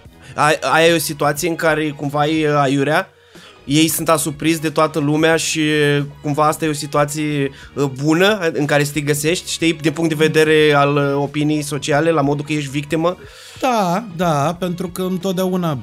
Aia 0.61 0.87
e 0.87 0.93
o 0.93 0.97
situație 0.97 1.49
în 1.49 1.55
care 1.55 1.89
cumva 1.89 2.27
e 2.27 2.59
aiurea, 2.61 3.09
ei 3.65 3.87
sunt 3.87 4.09
asupriți 4.09 4.61
de 4.61 4.69
toată 4.69 4.99
lumea 4.99 5.35
și 5.35 5.61
cumva 6.21 6.47
asta 6.47 6.65
e 6.65 6.69
o 6.69 6.73
situație 6.73 7.51
uh, 7.73 7.85
bună 8.03 8.49
în 8.53 8.65
care 8.65 8.83
să 8.83 8.91
te 8.91 9.01
găsești, 9.01 9.51
știi, 9.51 9.73
din 9.73 9.91
punct 9.91 10.09
de 10.09 10.25
vedere 10.25 10.73
al 10.73 10.95
uh, 10.95 11.13
opinii 11.15 11.61
sociale, 11.61 12.11
la 12.11 12.21
modul 12.21 12.45
că 12.45 12.53
ești 12.53 12.69
victimă? 12.69 13.17
Da, 13.59 14.05
da, 14.15 14.55
pentru 14.59 14.89
că 14.89 15.01
întotdeauna, 15.01 15.77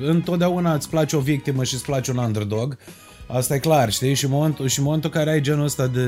întotdeauna 0.00 0.74
îți 0.74 0.88
place 0.88 1.16
o 1.16 1.20
victimă 1.20 1.64
și 1.64 1.74
îți 1.74 1.84
place 1.84 2.10
un 2.10 2.16
underdog. 2.16 2.76
Asta 3.26 3.54
e 3.54 3.58
clar, 3.58 3.92
știi? 3.92 4.14
Și 4.14 4.24
în 4.24 4.30
momentul, 4.30 4.66
și 4.68 4.78
în 4.78 4.84
momentul 4.84 5.10
în 5.12 5.18
care 5.18 5.30
ai 5.30 5.40
genul 5.40 5.64
ăsta 5.64 5.86
de 5.86 6.06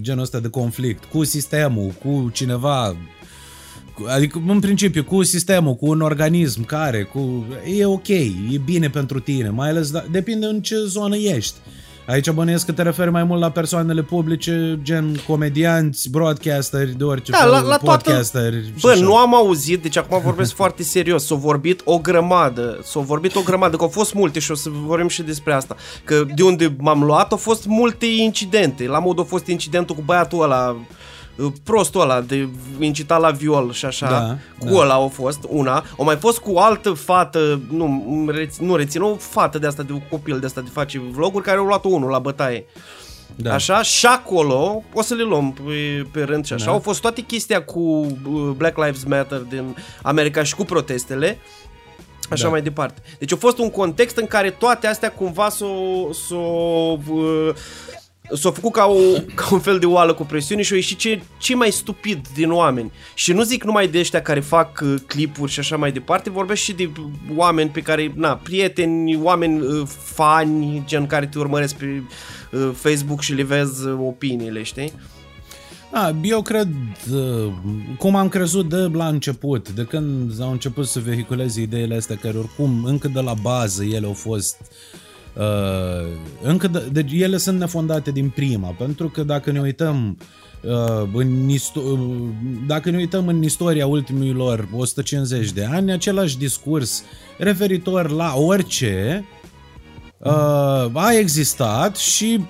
genul 0.00 0.22
ăsta 0.22 0.38
de 0.38 0.48
conflict 0.48 1.04
cu 1.04 1.24
sistemul, 1.24 1.92
cu 2.02 2.30
cineva 2.32 2.96
Adică, 4.06 4.42
în 4.46 4.60
principiu, 4.60 5.04
cu 5.04 5.22
sistemul, 5.22 5.74
cu 5.74 5.86
un 5.86 6.00
organism 6.00 6.64
care, 6.64 7.02
cu... 7.02 7.46
E 7.78 7.84
ok, 7.84 8.08
e 8.08 8.60
bine 8.64 8.90
pentru 8.90 9.20
tine, 9.20 9.48
mai 9.48 9.68
ales, 9.68 9.90
da, 9.90 10.04
depinde 10.10 10.46
în 10.46 10.60
ce 10.60 10.76
zonă 10.86 11.16
ești. 11.16 11.54
Aici 12.10 12.30
bănuiesc 12.30 12.66
că 12.66 12.72
te 12.72 12.82
referi 12.82 13.10
mai 13.10 13.24
mult 13.24 13.40
la 13.40 13.50
persoanele 13.50 14.02
publice, 14.02 14.78
gen 14.82 15.20
comedianți, 15.26 16.10
broadcasteri, 16.10 16.96
de 16.96 17.04
orice 17.04 17.30
da, 17.30 17.38
fel, 17.38 17.50
la, 17.50 17.60
la 17.60 17.76
podcasteri. 17.76 18.56
Toată... 18.56 18.78
Bă, 18.80 18.90
așa. 18.90 19.00
nu 19.00 19.16
am 19.16 19.34
auzit, 19.34 19.82
deci 19.82 19.96
acum 19.96 20.20
vorbesc 20.24 20.54
foarte 20.54 20.82
serios, 20.82 21.26
s-au 21.26 21.36
vorbit 21.36 21.80
o 21.84 21.98
grămadă, 21.98 22.78
s-au 22.82 23.02
vorbit 23.02 23.34
o 23.34 23.40
grămadă, 23.40 23.76
că 23.76 23.82
au 23.82 23.88
fost 23.88 24.14
multe 24.14 24.38
și 24.38 24.50
o 24.50 24.54
să 24.54 24.68
vorbim 24.86 25.08
și 25.08 25.22
despre 25.22 25.52
asta. 25.52 25.76
Că 26.04 26.24
de 26.34 26.42
unde 26.42 26.74
m-am 26.78 27.02
luat 27.02 27.30
au 27.30 27.38
fost 27.38 27.66
multe 27.66 28.06
incidente, 28.06 28.86
la 28.86 28.98
mod 28.98 29.18
a 29.20 29.22
fost 29.22 29.46
incidentul 29.46 29.94
cu 29.94 30.02
băiatul 30.04 30.42
ăla, 30.42 30.76
prostul 31.64 32.00
ăla 32.00 32.20
de 32.20 32.48
incita 32.78 33.16
la 33.16 33.30
viol 33.30 33.72
și 33.72 33.84
așa, 33.84 34.08
da, 34.08 34.36
cu 34.58 34.74
da. 34.74 34.80
ăla 34.80 34.94
au 34.94 35.08
fost 35.08 35.38
una, 35.48 35.84
o 35.96 36.04
mai 36.04 36.16
fost 36.16 36.38
cu 36.38 36.52
o 36.52 36.60
altă 36.60 36.90
fată, 36.90 37.60
nu, 37.70 38.04
nu 38.60 38.76
rețin, 38.76 39.02
o 39.02 39.16
fată 39.16 39.58
de 39.58 39.66
asta, 39.66 39.82
de 39.82 39.92
un 39.92 40.02
copil 40.10 40.38
de 40.38 40.46
asta 40.46 40.60
de 40.60 40.70
face 40.72 41.00
vloguri 41.10 41.44
care 41.44 41.58
au 41.58 41.64
luat 41.64 41.84
unul 41.84 42.10
la 42.10 42.18
bătaie. 42.18 42.64
Da. 43.36 43.54
Așa, 43.54 43.82
și 43.82 44.06
acolo, 44.06 44.82
o 44.94 45.02
să 45.02 45.14
le 45.14 45.22
luăm 45.22 45.52
pe, 45.52 46.06
pe 46.12 46.22
rând 46.22 46.46
și 46.46 46.52
așa, 46.52 46.64
da. 46.64 46.70
au 46.70 46.78
fost 46.78 47.00
toate 47.00 47.20
chestia 47.20 47.62
cu 47.62 47.80
uh, 47.80 48.50
Black 48.56 48.76
Lives 48.76 49.04
Matter 49.04 49.38
din 49.38 49.76
America 50.02 50.42
și 50.42 50.54
cu 50.54 50.64
protestele, 50.64 51.38
așa 52.30 52.42
da. 52.42 52.48
mai 52.48 52.62
departe. 52.62 53.02
Deci 53.18 53.32
a 53.32 53.36
fost 53.36 53.58
un 53.58 53.70
context 53.70 54.16
în 54.16 54.26
care 54.26 54.50
toate 54.50 54.86
astea 54.86 55.12
cumva 55.12 55.48
s-o, 55.48 55.66
s-o 56.12 56.36
uh, 57.08 57.50
s-a 58.34 58.50
făcut 58.50 58.72
ca, 58.72 58.86
o, 58.86 58.98
ca 59.34 59.48
un 59.50 59.58
fel 59.58 59.78
de 59.78 59.86
oală 59.86 60.14
cu 60.14 60.24
presiune 60.24 60.62
și 60.62 60.72
au 60.72 60.78
ieșit 60.78 60.98
ce, 60.98 61.22
ce 61.38 61.54
mai 61.54 61.70
stupid 61.70 62.28
din 62.34 62.50
oameni. 62.50 62.92
Și 63.14 63.32
nu 63.32 63.42
zic 63.42 63.64
numai 63.64 63.88
de 63.88 63.98
ăștia 63.98 64.22
care 64.22 64.40
fac 64.40 64.80
uh, 64.82 64.94
clipuri 65.06 65.50
și 65.50 65.58
așa 65.58 65.76
mai 65.76 65.92
departe, 65.92 66.30
vorbesc 66.30 66.62
și 66.62 66.72
de 66.72 66.90
oameni 67.36 67.70
pe 67.70 67.80
care, 67.80 68.12
na, 68.14 68.36
prieteni, 68.36 69.16
oameni 69.16 69.60
uh, 69.60 69.86
fani, 69.86 70.82
gen 70.86 71.06
care 71.06 71.26
te 71.26 71.38
urmăresc 71.38 71.74
pe 71.74 72.02
uh, 72.52 72.70
Facebook 72.74 73.20
și 73.20 73.32
le 73.32 73.42
vezi 73.42 73.86
uh, 73.86 73.98
opiniile, 74.06 74.62
știi? 74.62 74.92
A, 75.92 76.14
eu 76.22 76.42
cred, 76.42 76.68
uh, 77.12 77.52
cum 77.98 78.16
am 78.16 78.28
crezut 78.28 78.68
de 78.68 78.90
la 78.92 79.06
început, 79.06 79.70
de 79.70 79.84
când 79.84 80.40
au 80.40 80.50
început 80.50 80.86
să 80.86 81.00
vehiculeze 81.00 81.60
ideile 81.60 81.96
astea 81.96 82.16
care 82.16 82.38
oricum 82.38 82.84
încă 82.84 83.08
de 83.08 83.20
la 83.20 83.34
bază 83.34 83.84
ele 83.84 84.06
au 84.06 84.12
fost 84.12 84.56
uh, 84.60 84.66
Uh, 84.70 85.09
încă 86.42 86.68
de, 86.68 86.88
deci 86.92 87.12
ele 87.12 87.36
sunt 87.36 87.58
nefondate 87.58 88.10
din 88.10 88.28
prima, 88.28 88.68
pentru 88.68 89.08
că 89.08 89.22
dacă 89.22 89.50
ne 89.50 89.60
uităm 89.60 90.18
uh, 90.62 91.08
în 91.12 91.48
isto- 91.48 91.82
uh, 91.92 91.98
dacă 92.66 92.90
ne 92.90 92.96
uităm 92.96 93.28
în 93.28 93.42
istoria 93.42 93.86
ultimilor 93.86 94.68
150 94.76 95.52
de 95.52 95.64
ani, 95.64 95.92
același 95.92 96.38
discurs 96.38 97.02
referitor 97.38 98.10
la 98.10 98.34
orice 98.36 99.24
uh, 100.18 100.32
a 100.92 101.12
existat 101.18 101.96
și 101.96 102.40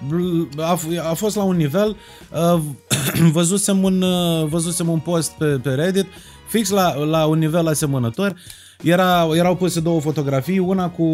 a, 0.56 0.78
a 1.10 1.14
fost 1.14 1.36
la 1.36 1.42
un 1.42 1.56
nivel 1.56 1.96
uh, 2.32 2.60
văzusem 3.32 3.82
un, 3.82 4.02
uh, 4.02 4.46
văzusem 4.48 4.88
un 4.88 4.98
post 4.98 5.30
pe, 5.30 5.44
pe 5.44 5.70
Reddit 5.70 6.06
fix 6.50 6.70
la, 6.70 6.94
la 6.94 7.26
un 7.26 7.38
nivel 7.38 7.66
asemănător. 7.66 8.36
Era, 8.82 9.28
erau 9.32 9.56
puse 9.56 9.80
două 9.80 10.00
fotografii, 10.00 10.58
una 10.58 10.88
cu 10.88 11.04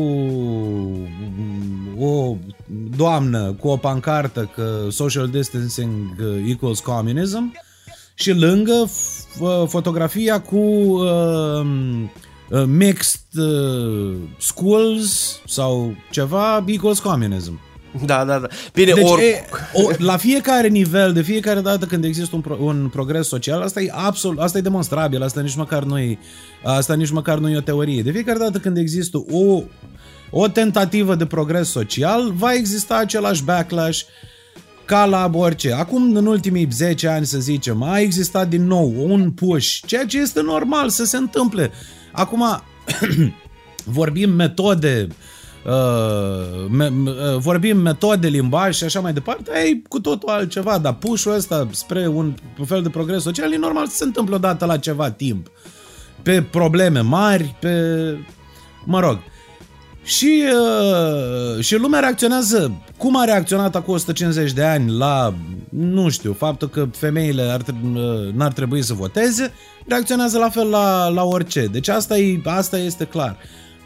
o 1.98 2.36
doamnă 2.96 3.56
cu 3.60 3.68
o 3.68 3.76
pancartă 3.76 4.50
că 4.54 4.86
social 4.90 5.28
distancing 5.28 5.96
equals 6.48 6.80
communism 6.80 7.52
și 8.14 8.32
lângă 8.32 8.90
fotografia 9.66 10.40
cu 10.40 10.56
uh, 12.50 12.64
mixed 12.66 13.20
uh, 13.36 14.14
schools 14.38 15.40
sau 15.46 15.94
ceva 16.10 16.64
equals 16.66 16.98
communism. 16.98 17.60
Da, 18.04 18.24
da, 18.24 18.38
da. 18.38 18.46
Bine, 18.72 18.92
deci, 18.92 19.10
or... 19.10 19.18
e, 19.18 19.44
o, 19.72 19.90
la 19.98 20.16
fiecare 20.16 20.68
nivel, 20.68 21.12
de 21.12 21.22
fiecare 21.22 21.60
dată 21.60 21.86
când 21.86 22.04
există 22.04 22.36
un, 22.36 22.40
pro, 22.40 22.56
un 22.60 22.88
progres 22.92 23.26
social, 23.26 23.62
asta 23.62 23.80
e 23.80 23.92
absolut, 23.92 24.38
asta 24.38 24.58
e 24.58 24.60
demonstrabil, 24.60 25.22
asta 25.22 25.40
nici 25.40 25.54
măcar 25.54 25.82
nu 25.82 25.98
e, 25.98 26.18
asta 26.62 26.94
nici 26.94 27.10
măcar 27.10 27.38
nu 27.38 27.50
e 27.50 27.56
o 27.56 27.60
teorie. 27.60 28.02
De 28.02 28.10
fiecare 28.10 28.38
dată 28.38 28.58
când 28.58 28.76
există 28.76 29.24
o, 29.30 29.62
o 30.30 30.48
tentativă 30.48 31.14
de 31.14 31.26
progres 31.26 31.68
social, 31.68 32.32
va 32.32 32.52
exista 32.52 32.96
același 32.96 33.44
backlash 33.44 34.02
ca 34.84 35.04
la 35.04 35.30
orice. 35.32 35.72
Acum, 35.72 36.14
în 36.14 36.26
ultimii 36.26 36.68
10 36.70 37.08
ani, 37.08 37.26
să 37.26 37.38
zicem, 37.38 37.82
a 37.82 38.00
existat 38.00 38.48
din 38.48 38.66
nou 38.66 38.92
un 38.96 39.30
push, 39.30 39.78
ceea 39.86 40.06
ce 40.06 40.18
este 40.20 40.42
normal 40.42 40.88
să 40.88 41.04
se 41.04 41.16
întâmple. 41.16 41.70
Acum, 42.12 42.62
vorbim 43.98 44.30
metode 44.30 45.08
Uh, 45.66 46.66
me, 46.70 46.86
uh, 46.86 47.36
vorbim 47.38 47.78
metode, 47.78 48.28
limbaj 48.28 48.76
și 48.76 48.84
așa 48.84 49.00
mai 49.00 49.12
departe, 49.12 49.50
e 49.52 49.82
cu 49.88 50.00
totul 50.00 50.28
altceva, 50.28 50.78
dar 50.78 50.94
push-ul 50.94 51.32
ăsta 51.32 51.68
spre 51.70 52.06
un 52.06 52.34
fel 52.64 52.82
de 52.82 52.88
progres 52.88 53.22
social 53.22 53.52
e 53.52 53.56
normal 53.56 53.86
să 53.86 53.96
se 53.96 54.04
întâmple 54.04 54.34
odată 54.34 54.64
la 54.64 54.76
ceva 54.76 55.10
timp. 55.10 55.50
Pe 56.22 56.42
probleme 56.42 57.00
mari, 57.00 57.56
pe... 57.60 57.70
mă 58.84 59.00
rog. 59.00 59.18
Și, 60.06 60.44
uh, 61.56 61.64
și 61.64 61.76
lumea 61.76 62.00
reacționează 62.00 62.82
cum 62.96 63.16
a 63.16 63.24
reacționat 63.24 63.76
acum 63.76 63.94
150 63.94 64.52
de 64.52 64.62
ani 64.62 64.90
la, 64.90 65.34
nu 65.68 66.08
știu, 66.08 66.32
faptul 66.32 66.68
că 66.68 66.88
femeile 66.92 67.42
ar, 67.42 67.60
uh, 67.94 68.32
n-ar 68.34 68.52
trebui 68.52 68.82
să 68.82 68.94
voteze, 68.94 69.52
reacționează 69.86 70.38
la 70.38 70.48
fel 70.48 70.68
la, 70.68 71.08
la 71.08 71.24
orice. 71.24 71.66
Deci 71.66 71.88
asta, 71.88 72.18
e, 72.18 72.40
asta 72.44 72.78
este 72.78 73.04
clar. 73.04 73.36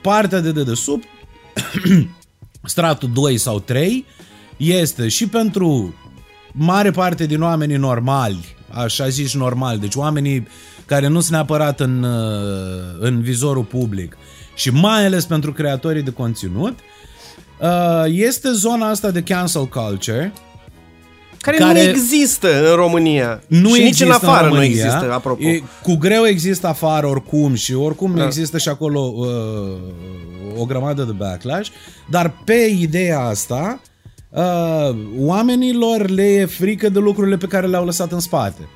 Partea 0.02 0.40
de 0.40 0.52
dedesubt 0.52 1.04
stratul 2.64 3.10
2 3.12 3.38
sau 3.38 3.60
3 3.60 4.04
este 4.56 5.08
și 5.08 5.28
pentru 5.28 5.94
mare 6.52 6.90
parte 6.90 7.26
din 7.26 7.42
oamenii 7.42 7.76
normali, 7.76 8.56
așa 8.70 9.08
zis 9.08 9.34
normal, 9.34 9.78
deci 9.78 9.94
oamenii 9.94 10.46
care 10.86 11.06
nu 11.06 11.20
sunt 11.20 11.32
neapărat 11.32 11.80
în, 11.80 12.02
uh, 12.02 12.96
în 12.98 13.20
vizorul 13.20 13.64
public 13.64 14.16
și 14.60 14.70
mai 14.70 15.04
ales 15.04 15.24
pentru 15.24 15.52
creatorii 15.52 16.02
de 16.02 16.10
conținut, 16.10 16.78
uh, 17.60 18.04
este 18.06 18.50
zona 18.52 18.88
asta 18.88 19.10
de 19.10 19.22
cancel 19.22 19.66
culture, 19.66 20.32
care, 21.40 21.56
care 21.56 21.82
nu 21.82 21.88
există 21.88 22.70
în 22.70 22.76
România. 22.76 23.42
Nu 23.46 23.74
și 23.74 23.82
nici 23.82 24.00
în 24.00 24.10
afară 24.10 24.46
în 24.46 24.54
nu 24.54 24.62
există, 24.62 25.12
apropo. 25.12 25.42
E, 25.42 25.62
cu 25.82 25.94
greu 25.96 26.26
există 26.26 26.66
afară 26.66 27.06
oricum 27.06 27.54
și 27.54 27.74
oricum 27.74 28.14
da. 28.14 28.24
există 28.24 28.58
și 28.58 28.68
acolo 28.68 29.12
uh, 29.16 30.60
o 30.60 30.64
grămadă 30.64 31.02
de 31.02 31.12
backlash, 31.12 31.70
dar 32.10 32.34
pe 32.44 32.76
ideea 32.78 33.20
asta 33.20 33.80
uh, 34.28 34.96
oamenilor 35.18 36.08
le 36.08 36.26
e 36.26 36.44
frică 36.44 36.88
de 36.88 36.98
lucrurile 36.98 37.36
pe 37.36 37.46
care 37.46 37.66
le-au 37.66 37.84
lăsat 37.84 38.12
în 38.12 38.20
spate. 38.20 38.68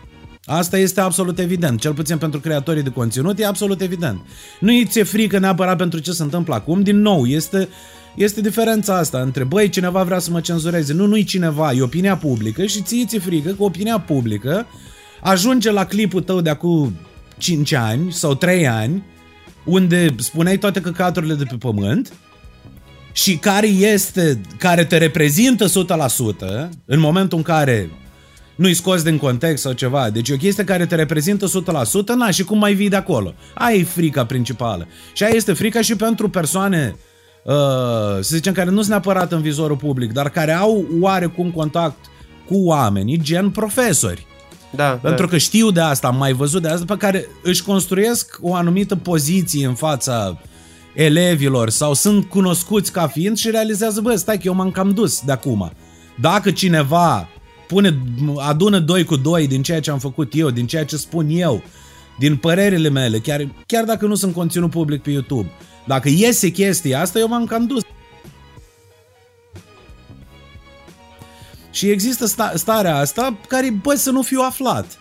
Asta 0.46 0.78
este 0.78 1.00
absolut 1.00 1.38
evident, 1.38 1.80
cel 1.80 1.92
puțin 1.92 2.18
pentru 2.18 2.40
creatorii 2.40 2.82
de 2.82 2.90
conținut 2.90 3.38
e 3.38 3.46
absolut 3.46 3.80
evident. 3.80 4.20
Nu 4.60 4.68
îi 4.68 4.86
ți-e 4.86 5.02
frică 5.02 5.38
neapărat 5.38 5.76
pentru 5.76 5.98
ce 5.98 6.12
se 6.12 6.22
întâmplă 6.22 6.54
acum, 6.54 6.82
din 6.82 7.00
nou, 7.00 7.26
este 7.26 7.68
este 8.14 8.40
diferența 8.40 8.96
asta 8.96 9.20
între, 9.20 9.44
băi, 9.44 9.68
cineva 9.68 10.02
vrea 10.02 10.18
să 10.18 10.30
mă 10.30 10.40
cenzureze. 10.40 10.92
Nu, 10.92 11.06
nu-i 11.06 11.24
cineva, 11.24 11.72
e 11.72 11.82
opinia 11.82 12.16
publică 12.16 12.64
și 12.64 12.82
ție 12.82 13.04
ți-e 13.04 13.18
frică 13.18 13.50
că 13.50 13.62
opinia 13.62 13.98
publică 13.98 14.66
ajunge 15.22 15.70
la 15.70 15.86
clipul 15.86 16.22
tău 16.22 16.40
de 16.40 16.50
acum 16.50 16.96
5 17.38 17.72
ani 17.72 18.12
sau 18.12 18.34
3 18.34 18.66
ani, 18.66 19.02
unde 19.64 20.14
spuneai 20.18 20.58
toate 20.58 20.80
căcaturile 20.80 21.34
de 21.34 21.44
pe 21.44 21.56
pământ 21.58 22.12
și 23.12 23.36
care 23.36 23.66
este, 23.66 24.40
care 24.58 24.84
te 24.84 24.96
reprezintă 24.96 25.66
100% 25.66 25.70
în 26.84 27.00
momentul 27.00 27.38
în 27.38 27.44
care 27.44 27.90
nu-i 28.56 28.74
scos 28.74 29.02
din 29.02 29.18
context 29.18 29.62
sau 29.62 29.72
ceva. 29.72 30.10
Deci 30.10 30.28
e 30.28 30.32
o 30.32 30.36
chestie 30.36 30.64
care 30.64 30.86
te 30.86 30.94
reprezintă 30.94 31.46
100%, 31.46 31.50
na, 32.16 32.30
și 32.30 32.44
cum 32.44 32.58
mai 32.58 32.74
vii 32.74 32.88
de 32.88 32.96
acolo. 32.96 33.34
Aia 33.54 33.76
e 33.76 33.84
frica 33.84 34.24
principală. 34.24 34.86
Și 35.12 35.22
aia 35.22 35.34
este 35.34 35.52
frica 35.52 35.80
și 35.80 35.96
pentru 35.96 36.28
persoane 36.28 36.96
uh, 37.42 37.54
să 38.20 38.34
zicem, 38.34 38.52
care 38.52 38.70
nu 38.70 38.76
sunt 38.76 38.88
neapărat 38.88 39.32
în 39.32 39.40
vizorul 39.40 39.76
public, 39.76 40.12
dar 40.12 40.28
care 40.28 40.52
au 40.52 40.86
oarecum 41.00 41.50
contact 41.50 41.96
cu 42.46 42.56
oamenii, 42.64 43.20
gen 43.22 43.50
profesori. 43.50 44.26
Da, 44.70 44.98
Pentru 45.02 45.24
da. 45.24 45.30
că 45.30 45.36
știu 45.38 45.70
de 45.70 45.80
asta, 45.80 46.08
am 46.08 46.16
mai 46.16 46.32
văzut 46.32 46.62
de 46.62 46.68
asta, 46.68 46.84
pe 46.84 46.96
care 46.96 47.28
își 47.42 47.62
construiesc 47.62 48.38
o 48.40 48.54
anumită 48.54 48.96
poziție 48.96 49.66
în 49.66 49.74
fața 49.74 50.38
elevilor 50.94 51.70
sau 51.70 51.94
sunt 51.94 52.24
cunoscuți 52.24 52.92
ca 52.92 53.06
fiind 53.06 53.36
și 53.36 53.50
realizează, 53.50 54.00
bă, 54.00 54.14
stai 54.14 54.36
că 54.36 54.42
eu 54.44 54.54
m-am 54.54 54.70
cam 54.70 54.90
dus 54.90 55.20
de 55.20 55.32
acum. 55.32 55.72
Dacă 56.20 56.50
cineva 56.50 57.28
pune, 57.66 57.98
adună 58.36 58.78
doi 58.78 59.04
cu 59.04 59.16
doi 59.16 59.46
din 59.46 59.62
ceea 59.62 59.80
ce 59.80 59.90
am 59.90 59.98
făcut 59.98 60.32
eu, 60.34 60.50
din 60.50 60.66
ceea 60.66 60.84
ce 60.84 60.96
spun 60.96 61.26
eu, 61.30 61.62
din 62.18 62.36
părerile 62.36 62.88
mele, 62.88 63.18
chiar, 63.18 63.48
chiar 63.66 63.84
dacă 63.84 64.06
nu 64.06 64.14
sunt 64.14 64.34
conținut 64.34 64.70
public 64.70 65.02
pe 65.02 65.10
YouTube, 65.10 65.50
dacă 65.86 66.08
iese 66.08 66.48
chestia 66.50 67.00
asta, 67.00 67.18
eu 67.18 67.28
m-am 67.28 67.44
cam 67.44 67.66
dus. 67.66 67.82
Și 71.70 71.90
există 71.90 72.26
sta- 72.26 72.52
starea 72.54 72.96
asta 72.96 73.36
care, 73.48 73.70
bă, 73.82 73.94
să 73.94 74.10
nu 74.10 74.22
fiu 74.22 74.40
aflat, 74.40 74.98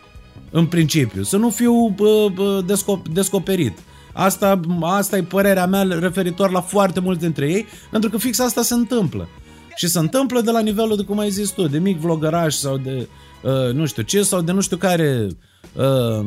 în 0.52 0.66
principiu, 0.66 1.24
să 1.24 1.38
nu 1.38 1.50
fiu 1.50 1.88
bă, 1.96 2.28
bă, 2.34 2.64
descop- 2.66 3.12
descoperit. 3.14 3.78
Asta, 4.14 4.60
asta 4.82 5.18
e 5.18 5.24
părerea 5.24 5.66
mea 5.66 5.82
referitor 5.84 6.52
la 6.52 6.62
foarte 6.62 7.00
mulți 7.00 7.22
dintre 7.22 7.52
ei, 7.52 7.66
pentru 7.92 8.10
că 8.10 8.18
fix 8.18 8.40
asta 8.40 8.62
se 8.62 8.74
întâmplă. 8.74 9.28
Și 9.76 9.88
se 9.88 10.00
întâmplă 10.00 10.42
de 10.42 10.52
la 10.52 10.60
nivelul 10.60 10.96
de, 10.96 11.04
cum 11.04 11.20
ai 11.20 11.30
zis 11.30 11.50
tu, 11.50 11.68
de 11.68 11.78
mic 11.78 11.98
vlogăraș 11.98 12.54
sau 12.54 12.78
de 12.78 13.08
uh, 13.42 13.74
nu 13.74 13.86
știu 13.86 14.04
ce, 14.04 14.24
sau 14.24 14.42
de 14.42 14.52
nu 14.52 14.62
știu 14.62 14.78
care... 14.78 15.28
Uh, 15.74 16.26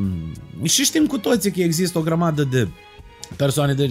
și 0.63 0.85
știm 0.85 1.07
cu 1.07 1.19
toții 1.19 1.51
că 1.51 1.61
există 1.61 1.99
o 1.99 2.03
grămadă 2.03 2.45
de 2.45 2.69
persoane, 3.37 3.75
de, 3.75 3.91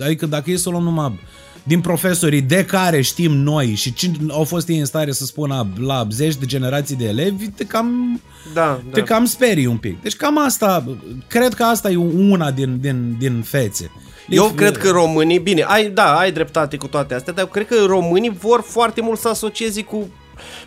adică 0.00 0.26
dacă 0.26 0.50
e 0.50 0.56
să 0.56 0.70
luăm 0.70 0.82
numai 0.82 1.18
din 1.66 1.80
profesorii 1.80 2.42
de 2.42 2.64
care 2.64 3.00
știm 3.00 3.32
noi 3.32 3.74
și 3.74 3.92
cine 3.92 4.16
au 4.30 4.44
fost 4.44 4.68
ei 4.68 4.78
în 4.78 4.84
stare 4.84 5.12
să 5.12 5.24
spună 5.24 5.68
la 5.78 6.06
zeci 6.10 6.36
de 6.36 6.46
generații 6.46 6.96
de 6.96 7.04
elevi, 7.04 7.48
te 7.48 7.64
cam, 7.64 8.20
da, 8.54 8.80
te 8.92 9.00
da. 9.00 9.06
cam 9.06 9.24
sperii 9.24 9.66
un 9.66 9.76
pic. 9.76 10.02
Deci 10.02 10.16
cam 10.16 10.38
asta, 10.38 10.96
cred 11.26 11.54
că 11.54 11.62
asta 11.62 11.90
e 11.90 11.96
una 11.96 12.50
din, 12.50 12.78
din, 12.80 13.16
din 13.18 13.42
fețe. 13.42 13.90
Eu 14.28 14.48
cred 14.48 14.76
că 14.76 14.90
românii, 14.90 15.38
bine, 15.38 15.62
ai, 15.62 15.88
da, 15.88 16.18
ai 16.18 16.32
dreptate 16.32 16.76
cu 16.76 16.86
toate 16.86 17.14
astea, 17.14 17.32
dar 17.32 17.44
eu 17.44 17.50
cred 17.50 17.66
că 17.66 17.84
românii 17.84 18.30
vor 18.30 18.62
foarte 18.62 19.00
mult 19.00 19.18
să 19.18 19.28
asocieze 19.28 19.82
cu... 19.82 20.08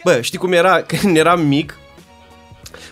Bă, 0.03 0.21
știi 0.21 0.37
cum 0.37 0.51
era 0.51 0.81
când 0.89 1.17
eram 1.17 1.47
mic? 1.47 1.77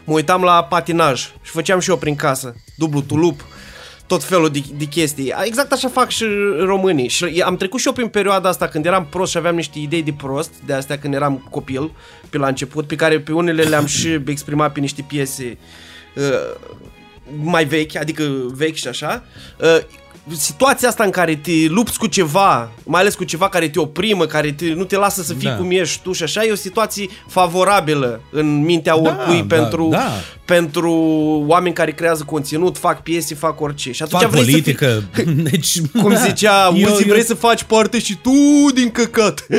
Mă 0.04 0.14
uitam 0.14 0.42
la 0.42 0.64
patinaj 0.64 1.22
și 1.22 1.52
făceam 1.52 1.80
și 1.80 1.90
eu 1.90 1.98
prin 1.98 2.16
casă, 2.16 2.56
dublu 2.76 3.02
tulup, 3.02 3.42
tot 4.08 4.24
felul 4.24 4.50
de, 4.50 4.64
de 4.78 4.86
chestii. 4.86 5.34
Exact 5.44 5.72
așa 5.72 5.88
fac 5.88 6.10
și 6.10 6.26
românii. 6.60 7.08
Și 7.08 7.42
am 7.46 7.56
trecut 7.56 7.80
și 7.80 7.88
eu 7.88 7.94
prin 7.94 8.08
perioada 8.08 8.50
asta 8.50 8.68
când 8.68 8.86
eram 8.86 9.08
prost 9.10 9.32
și 9.32 9.38
aveam 9.38 9.56
niște 9.56 9.80
idei 9.80 10.04
de 10.04 10.14
prost, 10.18 10.52
de 10.66 10.74
astea 10.74 11.00
când 11.00 11.14
eram 11.14 11.48
copil, 11.50 11.92
pe 12.30 12.38
la 12.38 12.48
început, 12.48 12.88
pe 12.88 12.96
care 12.96 13.20
pe 13.20 13.32
unele 13.32 13.64
le-am 13.64 13.86
și 13.86 14.22
exprimat 14.28 14.74
pe 14.74 14.80
niște 14.80 15.06
piese 15.08 15.58
uh, 16.16 16.56
mai 17.42 17.66
vechi, 17.66 17.96
adică 17.96 18.24
vechi 18.56 18.76
și 18.76 18.88
așa. 18.88 19.24
Uh, 19.60 19.80
situația 20.36 20.88
asta 20.88 21.04
în 21.04 21.10
care 21.10 21.36
te 21.36 21.52
lupți 21.68 21.98
cu 21.98 22.08
ceva, 22.08 22.72
mai 22.84 23.02
ales 23.02 23.16
cu 23.16 23.24
ceva 23.24 23.50
care 23.50 23.68
te 23.68 23.80
oprimă, 23.80 24.26
care 24.26 24.52
te, 24.52 24.74
nu 24.74 24.84
te 24.84 24.96
lasă 24.96 25.22
să 25.22 25.34
fii 25.34 25.48
Da. 25.48 25.56
cum 25.56 25.72
ești 25.72 26.02
tu 26.04 26.12
și 26.12 26.24
așa, 26.24 26.44
e 26.44 26.52
o 26.52 26.56
situație 26.56 27.08
favorabilă 27.28 28.22
în 28.32 28.64
mintea 28.64 29.00
oricui 29.00 29.44
da, 29.48 29.56
pentru, 29.56 29.88
da. 29.92 30.12
pentru 30.46 30.94
oameni 31.48 31.74
care 31.74 31.92
creează 31.92 32.24
conținut, 32.24 32.78
fac 32.78 33.04
piese, 33.04 33.36
fac 33.36 33.62
orice. 33.62 33.92
Și 33.92 34.04
atunci 34.04 34.22
fac 34.22 34.32
vrei 34.32 34.44
politică. 34.44 35.04
Deci, 35.36 35.66
să 35.66 35.82
fii, 35.92 36.02
cum 36.02 36.16
zicea, 36.16 36.74
eu, 36.76 36.92
Uzi, 36.92 37.02
eu, 37.02 37.10
vrei 37.10 37.24
să 37.24 37.34
faci 37.34 37.64
parte 37.64 38.00
și 38.00 38.18
tu 38.22 38.32
din 38.74 38.90
căcat. 38.90 39.46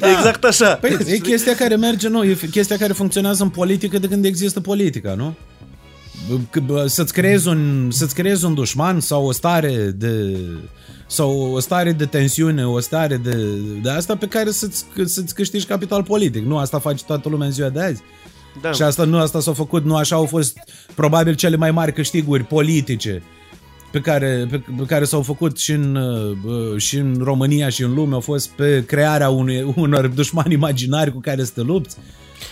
Da. 0.00 0.10
exact 0.10 0.44
așa. 0.44 0.74
Păi, 0.74 0.96
e 1.06 1.18
chestia 1.18 1.54
care 1.54 1.76
merge, 1.76 2.08
nu, 2.08 2.24
e 2.24 2.38
chestia 2.50 2.76
care 2.76 2.92
funcționează 2.92 3.42
în 3.42 3.48
politică 3.48 3.98
de 3.98 4.06
când 4.06 4.24
există 4.24 4.60
politica, 4.60 5.14
nu? 5.14 5.34
Că, 6.50 6.60
bă, 6.60 6.86
Să-ți 6.86 7.12
creezi 7.12 7.48
un, 7.48 7.90
să-ți 7.90 8.14
creezi 8.14 8.44
un 8.44 8.54
dușman 8.54 9.00
sau 9.00 9.26
o 9.26 9.32
stare 9.32 9.90
de 9.90 10.36
sau 11.06 11.52
o 11.52 11.60
stare 11.60 11.92
de 11.92 12.06
tensiune, 12.06 12.66
o 12.66 12.80
stare 12.80 13.16
de, 13.16 13.36
de 13.82 13.90
asta 13.90 14.16
pe 14.16 14.26
care 14.26 14.50
să-ți, 14.50 14.84
să-ți 15.04 15.34
câștigi 15.34 15.66
capital 15.66 16.02
politic. 16.02 16.44
Nu 16.44 16.58
asta 16.58 16.78
face 16.78 17.04
toată 17.04 17.28
lumea 17.28 17.46
în 17.46 17.52
ziua 17.52 17.68
de 17.68 17.82
azi. 17.82 18.02
Da. 18.62 18.72
Și 18.72 18.82
asta 18.82 19.04
nu 19.04 19.18
asta 19.18 19.40
s-a 19.40 19.52
făcut, 19.52 19.84
nu 19.84 19.96
așa 19.96 20.16
au 20.16 20.24
fost 20.24 20.58
probabil 20.94 21.34
cele 21.34 21.56
mai 21.56 21.70
mari 21.70 21.92
câștiguri 21.92 22.44
politice 22.44 23.22
pe 23.90 24.00
care, 24.00 24.46
pe, 24.50 24.62
pe 24.76 24.84
care 24.86 25.04
s-au 25.04 25.22
făcut 25.22 25.58
și 25.58 25.72
în, 25.72 25.94
uh, 25.94 26.80
și 26.80 26.96
în 26.96 27.20
România 27.22 27.68
și 27.68 27.82
în 27.82 27.94
lume 27.94 28.14
au 28.14 28.20
fost 28.20 28.48
pe 28.48 28.84
crearea 28.86 29.28
unui, 29.28 29.72
unor 29.76 30.06
dușmani 30.06 30.54
imaginari 30.54 31.12
cu 31.12 31.20
care 31.20 31.44
să 31.44 31.52
te 31.54 31.60
lupți. 31.60 31.96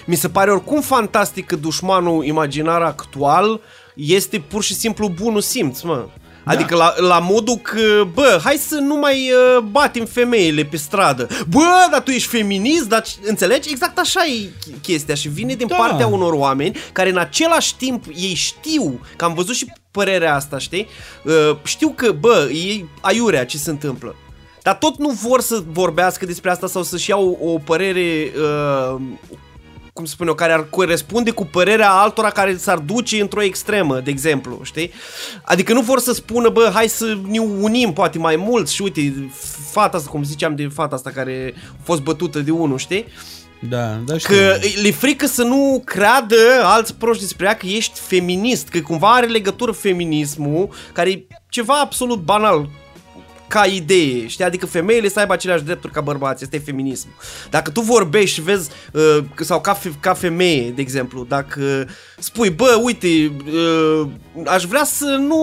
Mi 0.07 0.15
se 0.15 0.29
pare 0.29 0.51
oricum 0.51 0.81
fantastic 0.81 1.47
că 1.47 1.57
dușmanul 1.57 2.25
imaginar 2.25 2.83
actual 2.83 3.61
este 3.95 4.39
pur 4.39 4.63
și 4.63 4.75
simplu 4.75 5.09
bunul 5.09 5.41
simț, 5.41 5.81
mă. 5.81 6.07
Da. 6.45 6.53
Adică 6.53 6.77
la, 6.77 6.95
la 6.97 7.19
modul 7.19 7.57
că, 7.57 8.07
bă, 8.15 8.41
hai 8.45 8.57
să 8.57 8.75
nu 8.75 8.95
mai 8.95 9.31
uh, 9.31 9.63
batem 9.63 10.05
femeile 10.05 10.65
pe 10.65 10.77
stradă. 10.77 11.29
Bă, 11.49 11.87
dar 11.91 12.01
tu 12.01 12.11
ești 12.11 12.29
feminist, 12.29 12.89
dar 12.89 13.03
înțelegi? 13.25 13.71
Exact 13.71 13.99
așa 13.99 14.21
e 14.25 14.51
chestia 14.83 15.15
și 15.15 15.29
vine 15.29 15.55
din 15.55 15.67
da. 15.67 15.75
partea 15.75 16.07
unor 16.07 16.33
oameni 16.33 16.77
care 16.93 17.11
în 17.11 17.19
același 17.19 17.77
timp 17.77 18.05
ei 18.17 18.35
știu, 18.35 19.01
că 19.17 19.25
am 19.25 19.35
văzut 19.35 19.55
și 19.55 19.73
părerea 19.91 20.35
asta, 20.35 20.59
știi? 20.59 20.89
Uh, 21.25 21.57
știu 21.65 21.89
că, 21.89 22.13
bă, 22.13 22.51
e 22.53 22.85
aiurea 23.01 23.47
ce 23.47 23.57
se 23.57 23.71
întâmplă. 23.71 24.15
Dar 24.63 24.75
tot 24.75 24.99
nu 24.99 25.09
vor 25.09 25.41
să 25.41 25.63
vorbească 25.73 26.27
despre 26.27 26.51
asta 26.51 26.67
sau 26.67 26.83
să-și 26.83 27.11
iau 27.11 27.39
o, 27.41 27.53
o 27.53 27.59
părere 27.59 28.33
uh, 28.37 29.01
cum 29.95 30.05
spun 30.05 30.27
eu, 30.27 30.35
care 30.35 30.53
ar 30.53 30.67
corespunde 30.71 31.31
cu 31.31 31.45
părerea 31.45 31.91
altora 31.91 32.31
care 32.31 32.57
s-ar 32.57 32.79
duce 32.79 33.21
într-o 33.21 33.43
extremă, 33.43 34.01
de 34.01 34.11
exemplu, 34.11 34.61
știi? 34.63 34.91
Adică 35.43 35.73
nu 35.73 35.81
vor 35.81 35.99
să 35.99 36.13
spună, 36.13 36.49
bă, 36.49 36.71
hai 36.75 36.89
să 36.89 37.19
ne 37.29 37.39
unim 37.39 37.93
poate 37.93 38.19
mai 38.19 38.37
mult 38.37 38.69
și 38.69 38.83
uite, 38.83 39.31
fata 39.71 39.97
asta, 39.97 40.11
cum 40.11 40.25
ziceam 40.25 40.55
de 40.55 40.69
fata 40.75 40.95
asta 40.95 41.11
care 41.11 41.55
a 41.57 41.83
fost 41.83 42.01
bătută 42.01 42.39
de 42.39 42.51
unul, 42.51 42.79
știi? 42.79 43.05
Da, 43.69 44.01
da 44.07 44.19
știu. 44.19 44.35
Că 44.35 44.57
le 44.83 44.91
frică 44.91 45.27
să 45.27 45.43
nu 45.43 45.83
creadă 45.85 46.37
alți 46.63 46.95
proști 46.95 47.23
despre 47.23 47.47
ea 47.47 47.57
că 47.57 47.67
ești 47.67 48.01
feminist, 48.01 48.69
că 48.69 48.81
cumva 48.81 49.13
are 49.13 49.27
legătură 49.27 49.73
feminismul, 49.73 50.69
care 50.93 51.11
e 51.11 51.27
ceva 51.49 51.81
absolut 51.81 52.19
banal 52.19 52.69
ca 53.55 53.65
idee, 53.67 54.27
știi? 54.27 54.45
Adică 54.45 54.67
femeile 54.67 55.09
să 55.09 55.19
aibă 55.19 55.33
aceleași 55.33 55.63
drepturi 55.63 55.93
ca 55.93 56.01
bărbații, 56.01 56.45
asta 56.45 56.57
e 56.57 56.59
feminism. 56.59 57.09
Dacă 57.51 57.71
tu 57.71 57.81
vorbești 57.81 58.35
și 58.35 58.43
vezi, 58.43 58.71
uh, 58.93 59.19
sau 59.41 59.61
ca, 59.61 59.73
fe- 59.73 59.95
ca 60.01 60.15
femeie, 60.15 60.71
de 60.71 60.81
exemplu, 60.81 61.25
dacă 61.25 61.89
spui, 62.19 62.51
bă, 62.51 62.81
uite, 62.83 63.33
uh, 63.47 64.07
aș 64.47 64.65
vrea 64.65 64.85
să 64.85 65.05
nu 65.05 65.39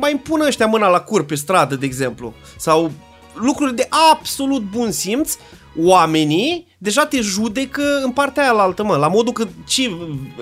mai 0.00 0.10
impună 0.10 0.46
ăștia 0.46 0.66
mâna 0.66 0.88
la 0.88 1.00
cur 1.00 1.24
pe 1.24 1.34
stradă, 1.34 1.76
de 1.76 1.86
exemplu, 1.86 2.34
sau 2.58 2.92
lucruri 3.34 3.74
de 3.74 3.88
absolut 4.12 4.62
bun 4.62 4.90
simț, 4.90 5.34
oamenii 5.78 6.66
deja 6.78 7.06
te 7.06 7.20
judecă 7.20 7.82
în 8.04 8.10
partea 8.10 8.42
aia 8.42 8.52
la 8.52 8.62
altă, 8.62 8.84
mă, 8.84 8.96
la 8.96 9.08
modul 9.08 9.32
că, 9.32 9.46
ce, 9.66 9.90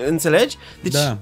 înțelegi? 0.07 0.57
Deci, 0.81 0.93
da. 0.93 1.17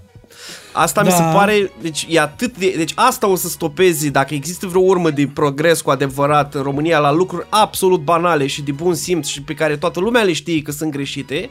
Asta 0.71 1.03
da. 1.03 1.07
mi 1.07 1.15
se 1.15 1.37
pare, 1.37 1.71
deci 1.81 2.07
e 2.09 2.19
atât 2.19 2.57
de, 2.57 2.73
deci 2.77 2.91
asta 2.95 3.27
o 3.27 3.35
să 3.35 3.47
stopezi 3.47 4.09
dacă 4.09 4.33
există 4.33 4.67
vreo 4.67 4.81
urmă 4.81 5.09
de 5.09 5.29
progres 5.33 5.81
cu 5.81 5.89
adevărat 5.89 6.55
în 6.55 6.61
România 6.61 6.99
la 6.99 7.11
lucruri 7.11 7.47
absolut 7.49 8.01
banale 8.01 8.47
și 8.47 8.61
de 8.61 8.71
bun 8.71 8.95
simț 8.95 9.27
și 9.27 9.41
pe 9.41 9.53
care 9.53 9.77
toată 9.77 9.99
lumea 9.99 10.23
le 10.23 10.33
știe 10.33 10.61
că 10.61 10.71
sunt 10.71 10.91
greșite, 10.91 11.49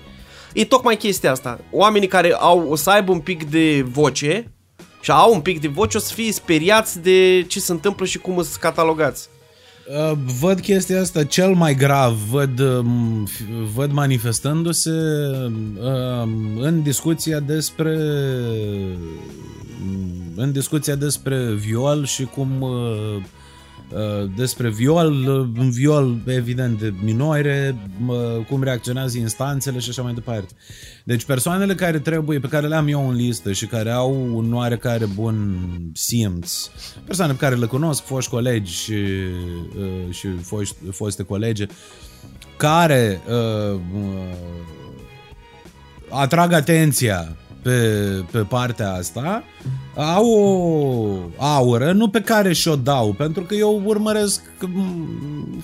e 0.52 0.64
tocmai 0.64 0.96
chestia 0.96 1.30
asta. 1.30 1.60
Oamenii 1.70 2.08
care 2.08 2.32
au, 2.32 2.66
o 2.68 2.76
să 2.76 2.90
aibă 2.90 3.12
un 3.12 3.20
pic 3.20 3.50
de 3.50 3.82
voce 3.82 4.52
și 5.00 5.10
au 5.10 5.34
un 5.34 5.40
pic 5.40 5.60
de 5.60 5.68
voce 5.68 5.96
o 5.96 6.00
să 6.00 6.14
fie 6.14 6.32
speriați 6.32 7.00
de 7.00 7.42
ce 7.48 7.60
se 7.60 7.72
întâmplă 7.72 8.06
și 8.06 8.18
cum 8.18 8.34
sunt 8.34 8.54
catalogați. 8.54 9.28
Uh, 9.88 10.18
văd 10.40 10.60
chestia 10.60 11.00
asta 11.00 11.24
cel 11.24 11.54
mai 11.54 11.74
grav, 11.74 12.12
văd, 12.30 12.60
um, 12.60 13.28
văd 13.74 13.92
manifestându-se 13.92 14.90
um, 14.90 16.58
în 16.58 16.82
discuția 16.82 17.40
despre 17.40 17.98
în 20.36 20.52
discuția 20.52 20.94
despre 20.94 21.54
viol 21.54 22.04
și 22.04 22.24
cum 22.24 22.60
uh, 22.60 22.70
Uh, 23.16 23.22
despre 24.36 24.70
viol, 24.70 25.26
un 25.58 25.70
viol 25.70 26.16
evident 26.26 26.80
de 26.80 26.92
minore, 27.04 27.76
cum 28.48 28.62
reacționează 28.62 29.18
instanțele 29.18 29.78
și 29.78 29.90
așa 29.90 30.02
mai 30.02 30.14
departe. 30.14 30.54
Deci 31.04 31.24
persoanele 31.24 31.74
care 31.74 31.98
trebuie, 31.98 32.38
pe 32.38 32.48
care 32.48 32.66
le 32.66 32.74
am 32.74 32.88
eu 32.88 33.08
în 33.08 33.14
listă 33.14 33.52
și 33.52 33.66
care 33.66 33.90
au 33.90 34.36
un 34.36 34.54
oarecare 34.54 35.06
bun 35.06 35.58
simț, 35.94 36.70
persoane 37.04 37.32
pe 37.32 37.38
care 37.38 37.54
le 37.54 37.66
cunosc, 37.66 38.04
foști 38.04 38.30
colegi 38.30 38.72
și, 38.72 38.92
uh, 38.92 40.14
și 40.14 40.28
foști, 40.28 40.76
foste 40.90 41.22
colege, 41.22 41.66
care 42.56 43.20
uh, 43.28 43.80
uh, 43.94 44.60
atrag 46.08 46.52
atenția 46.52 47.36
pe, 47.62 48.24
pe 48.30 48.38
partea 48.38 48.92
asta 48.92 49.44
au 49.94 50.26
o 51.38 51.44
aură, 51.44 51.92
nu 51.92 52.08
pe 52.08 52.20
care 52.20 52.52
și-o 52.52 52.76
dau, 52.76 53.12
pentru 53.12 53.42
că 53.42 53.54
eu 53.54 53.82
urmăresc 53.84 54.40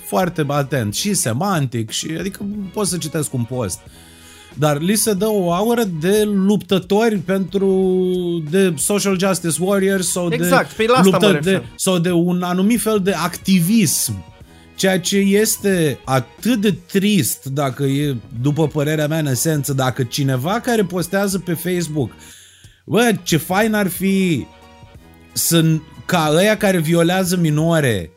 foarte 0.05 0.45
atent 0.47 0.93
și 0.93 1.13
semantic, 1.13 1.89
și 1.89 2.15
adică 2.19 2.45
pot 2.73 2.87
să 2.87 2.97
citesc 2.97 3.33
un 3.33 3.43
post. 3.43 3.79
Dar 4.53 4.81
li 4.81 4.95
se 4.95 5.13
dă 5.13 5.27
o 5.27 5.51
aură 5.51 5.83
de 5.99 6.23
luptători 6.23 7.17
pentru 7.17 7.93
de 8.49 8.73
social 8.77 9.19
justice 9.19 9.63
warriors 9.63 10.11
sau 10.11 10.27
exact, 10.31 10.77
de 10.77 10.83
pe 10.83 11.01
luptă 11.03 11.39
de, 11.43 11.63
sau 11.75 11.97
de 11.97 12.11
un 12.11 12.41
anumit 12.41 12.81
fel 12.81 12.99
de 13.03 13.11
activism 13.11 14.23
Ceea 14.79 14.99
ce 14.99 15.17
este 15.17 15.99
atât 16.05 16.61
de 16.61 16.71
trist, 16.71 17.45
dacă 17.45 17.83
e, 17.83 18.15
după 18.41 18.67
părerea 18.67 19.07
mea, 19.07 19.17
în 19.17 19.25
esență, 19.25 19.73
dacă 19.73 20.03
cineva 20.03 20.59
care 20.59 20.83
postează 20.83 21.39
pe 21.39 21.53
Facebook, 21.53 22.11
bă, 22.85 23.11
ce 23.23 23.37
fain 23.37 23.73
ar 23.73 23.87
fi 23.87 24.45
să, 25.33 25.65
ca 26.05 26.31
ăia 26.33 26.57
care 26.57 26.79
violează 26.79 27.35
minore 27.35 28.11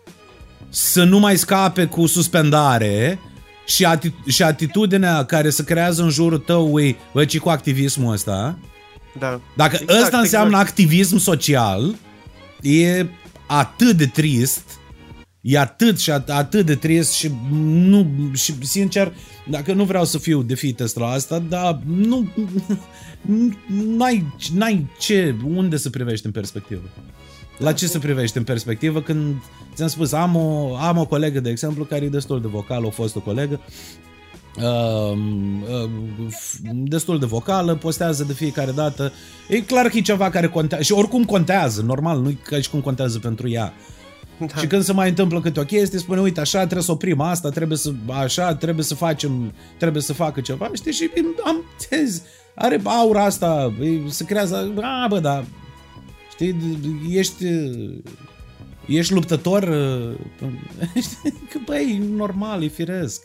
să 0.68 1.04
nu 1.04 1.18
mai 1.18 1.36
scape 1.36 1.84
cu 1.84 2.06
suspendare 2.06 3.18
și, 3.66 3.86
ati- 3.86 4.26
și 4.26 4.42
atitudinea 4.42 5.24
care 5.24 5.50
se 5.50 5.64
creează 5.64 6.02
în 6.02 6.10
jurul 6.10 6.38
tău, 6.38 6.80
e, 6.80 6.96
bă, 7.12 7.24
ci 7.24 7.38
cu 7.38 7.48
activismul 7.48 8.12
ăsta, 8.12 8.58
da. 9.18 9.40
dacă 9.56 9.78
exact, 9.80 10.02
ăsta 10.02 10.18
înseamnă 10.18 10.50
exact. 10.50 10.68
activism 10.68 11.16
social, 11.16 11.94
e 12.60 13.06
atât 13.46 13.96
de 13.96 14.06
trist 14.06 14.80
E 15.42 15.58
atât 15.58 15.98
și 15.98 16.10
atât 16.10 16.66
de 16.66 16.74
trist 16.74 17.12
și 17.12 17.30
nu, 17.52 18.10
și 18.32 18.54
sincer, 18.60 19.12
dacă 19.48 19.72
nu 19.72 19.84
vreau 19.84 20.04
să 20.04 20.18
fiu 20.18 20.42
defeatist 20.42 20.96
la 20.96 21.06
asta, 21.06 21.38
dar 21.38 21.80
nu, 21.86 22.28
n-ai, 23.96 24.34
n-ai 24.54 24.90
ce, 24.98 25.34
unde 25.44 25.76
să 25.76 25.90
privești 25.90 26.26
în 26.26 26.32
perspectivă? 26.32 26.82
La 27.58 27.72
ce 27.72 27.86
să 27.86 27.98
privești 27.98 28.36
în 28.36 28.44
perspectivă 28.44 29.02
când, 29.02 29.34
ți-am 29.74 29.88
spus, 29.88 30.12
am 30.12 30.36
o, 30.36 30.76
am 30.76 30.98
o 30.98 31.06
colegă, 31.06 31.40
de 31.40 31.50
exemplu, 31.50 31.84
care 31.84 32.04
e 32.04 32.08
destul 32.08 32.40
de 32.40 32.48
vocală, 32.48 32.86
a 32.86 32.90
fost 32.90 33.16
o 33.16 33.20
colegă, 33.20 33.60
uh, 34.56 35.16
uh, 35.82 35.90
destul 36.72 37.18
de 37.18 37.26
vocală, 37.26 37.74
postează 37.74 38.24
de 38.24 38.32
fiecare 38.32 38.70
dată. 38.70 39.12
E 39.48 39.60
clar 39.60 39.88
că 39.88 39.96
e 39.96 40.00
ceva 40.00 40.30
care 40.30 40.48
contează 40.48 40.84
și 40.84 40.92
oricum 40.92 41.24
contează, 41.24 41.82
normal, 41.82 42.20
nu 42.20 42.28
e 42.28 42.36
ca 42.42 42.60
și 42.60 42.70
cum 42.70 42.80
contează 42.80 43.18
pentru 43.18 43.48
ea. 43.48 43.72
Da. 44.46 44.60
Și 44.60 44.66
când 44.66 44.82
se 44.82 44.92
mai 44.92 45.08
întâmplă 45.08 45.40
câte 45.40 45.60
o 45.60 45.64
chestie, 45.64 45.98
spune, 45.98 46.20
uite, 46.20 46.40
așa 46.40 46.58
trebuie 46.58 46.82
să 46.82 46.92
oprim 46.92 47.20
asta, 47.20 47.48
trebuie 47.48 47.78
să, 47.78 47.92
așa, 48.08 48.54
trebuie 48.54 48.84
să 48.84 48.94
facem, 48.94 49.52
trebuie 49.78 50.02
să 50.02 50.12
facă 50.12 50.40
ceva, 50.40 50.70
știi, 50.72 50.92
și 50.92 51.10
am, 51.44 51.64
are 52.54 52.80
aura 52.84 53.24
asta, 53.24 53.74
se 54.08 54.24
creează, 54.24 54.72
a, 54.80 55.06
bă, 55.08 55.18
da, 55.18 55.44
știi, 56.30 56.56
ești, 57.10 57.44
ești 58.86 59.12
luptător, 59.12 59.76
știi, 61.00 61.32
că 61.50 61.58
băi, 61.64 62.02
normal, 62.16 62.62
e 62.62 62.68
firesc. 62.68 63.22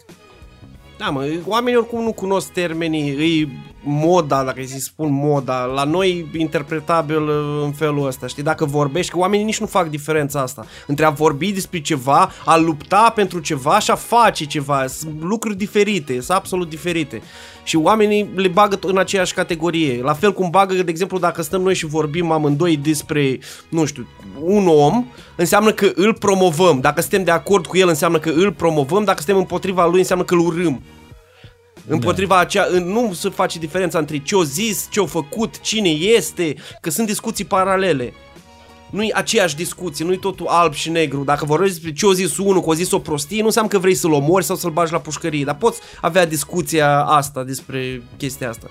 Da, 0.97 1.09
mă, 1.09 1.33
oamenii 1.45 1.79
oricum 1.79 2.03
nu 2.03 2.13
cunosc 2.13 2.51
termenii, 2.51 3.13
îi 3.13 3.51
moda, 3.87 4.43
dacă 4.43 4.59
îi 4.59 4.67
spun 4.67 5.11
moda, 5.11 5.63
la 5.63 5.83
noi 5.83 6.29
interpretabil 6.37 7.29
în 7.63 7.71
felul 7.71 8.07
ăsta, 8.07 8.27
știi? 8.27 8.43
Dacă 8.43 8.65
vorbești, 8.65 9.11
că 9.11 9.17
oamenii 9.17 9.45
nici 9.45 9.59
nu 9.59 9.65
fac 9.65 9.89
diferența 9.89 10.41
asta. 10.41 10.65
Între 10.87 11.05
a 11.05 11.09
vorbi 11.09 11.51
despre 11.51 11.81
ceva, 11.81 12.31
a 12.45 12.57
lupta 12.57 13.11
pentru 13.15 13.39
ceva 13.39 13.79
și 13.79 13.91
a 13.91 13.95
face 13.95 14.45
ceva. 14.45 14.87
Sunt 14.87 15.21
lucruri 15.21 15.57
diferite, 15.57 16.13
sunt 16.13 16.37
absolut 16.37 16.69
diferite. 16.69 17.21
Și 17.63 17.75
oamenii 17.75 18.29
le 18.35 18.47
bagă 18.47 18.79
în 18.81 18.97
aceeași 18.97 19.33
categorie. 19.33 20.01
La 20.01 20.13
fel 20.13 20.33
cum 20.33 20.49
bagă, 20.49 20.73
de 20.73 20.83
exemplu, 20.87 21.19
dacă 21.19 21.41
stăm 21.41 21.61
noi 21.61 21.75
și 21.75 21.85
vorbim 21.85 22.31
amândoi 22.31 22.77
despre, 22.77 23.39
nu 23.69 23.85
știu, 23.85 24.07
un 24.41 24.67
om, 24.67 25.05
înseamnă 25.35 25.71
că 25.71 25.91
îl 25.95 26.13
promovăm. 26.13 26.79
Dacă 26.79 27.01
suntem 27.01 27.23
de 27.23 27.31
acord 27.31 27.65
cu 27.65 27.77
el, 27.77 27.87
înseamnă 27.87 28.19
că 28.19 28.29
îl 28.29 28.51
promovăm. 28.51 29.03
Dacă 29.03 29.17
suntem 29.17 29.37
împotriva 29.37 29.85
lui, 29.85 29.99
înseamnă 29.99 30.23
că 30.23 30.33
îl 30.33 30.39
urâm. 30.39 30.81
Împotriva 31.87 32.35
da. 32.35 32.39
aceea, 32.39 32.65
nu 32.83 33.13
se 33.13 33.29
face 33.29 33.59
diferența 33.59 33.99
între 33.99 34.17
ce-o 34.17 34.43
zis, 34.43 34.87
ce-o 34.91 35.05
făcut, 35.05 35.61
cine 35.61 35.89
este, 35.89 36.55
că 36.81 36.89
sunt 36.89 37.07
discuții 37.07 37.45
paralele. 37.45 38.13
Nu-i 38.89 39.13
aceeași 39.13 39.55
discuție, 39.55 40.05
nu-i 40.05 40.17
totul 40.17 40.47
alb 40.47 40.73
și 40.73 40.89
negru. 40.89 41.23
Dacă 41.23 41.45
vorbești 41.45 41.73
despre 41.73 41.93
ce-o 41.93 42.13
zis 42.13 42.37
unul, 42.37 42.61
că 42.61 42.69
o 42.69 42.73
zis 42.73 42.91
o 42.91 42.99
prostie, 42.99 43.39
nu 43.39 43.45
înseamnă 43.45 43.71
că 43.71 43.79
vrei 43.79 43.95
să-l 43.95 44.11
omori 44.11 44.45
sau 44.45 44.55
să-l 44.55 44.71
bagi 44.71 44.91
la 44.91 44.99
pușcărie, 44.99 45.43
dar 45.43 45.55
poți 45.55 45.79
avea 46.01 46.25
discuția 46.25 47.03
asta 47.03 47.43
despre 47.43 48.01
chestia 48.17 48.49
asta. 48.49 48.67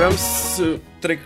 vreau 0.00 0.14
să 0.54 0.78
trec 0.98 1.18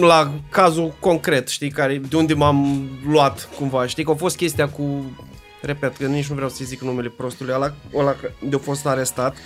la 0.00 0.32
cazul 0.50 0.94
concret, 1.00 1.48
știi, 1.48 1.70
care, 1.70 2.00
de 2.08 2.16
unde 2.16 2.34
m-am 2.34 2.88
luat 3.08 3.48
cumva, 3.58 3.86
știi, 3.86 4.04
că 4.04 4.10
a 4.10 4.14
fost 4.14 4.36
chestia 4.36 4.68
cu, 4.68 5.04
repet, 5.60 5.96
că 5.96 6.06
nici 6.06 6.26
nu 6.26 6.34
vreau 6.34 6.50
să 6.50 6.64
zic 6.64 6.80
numele 6.80 7.08
prostului 7.08 7.54
ăla, 7.54 7.74
ăla 7.94 8.16
de 8.48 8.56
a 8.56 8.58
fost 8.58 8.86
arestat, 8.86 9.36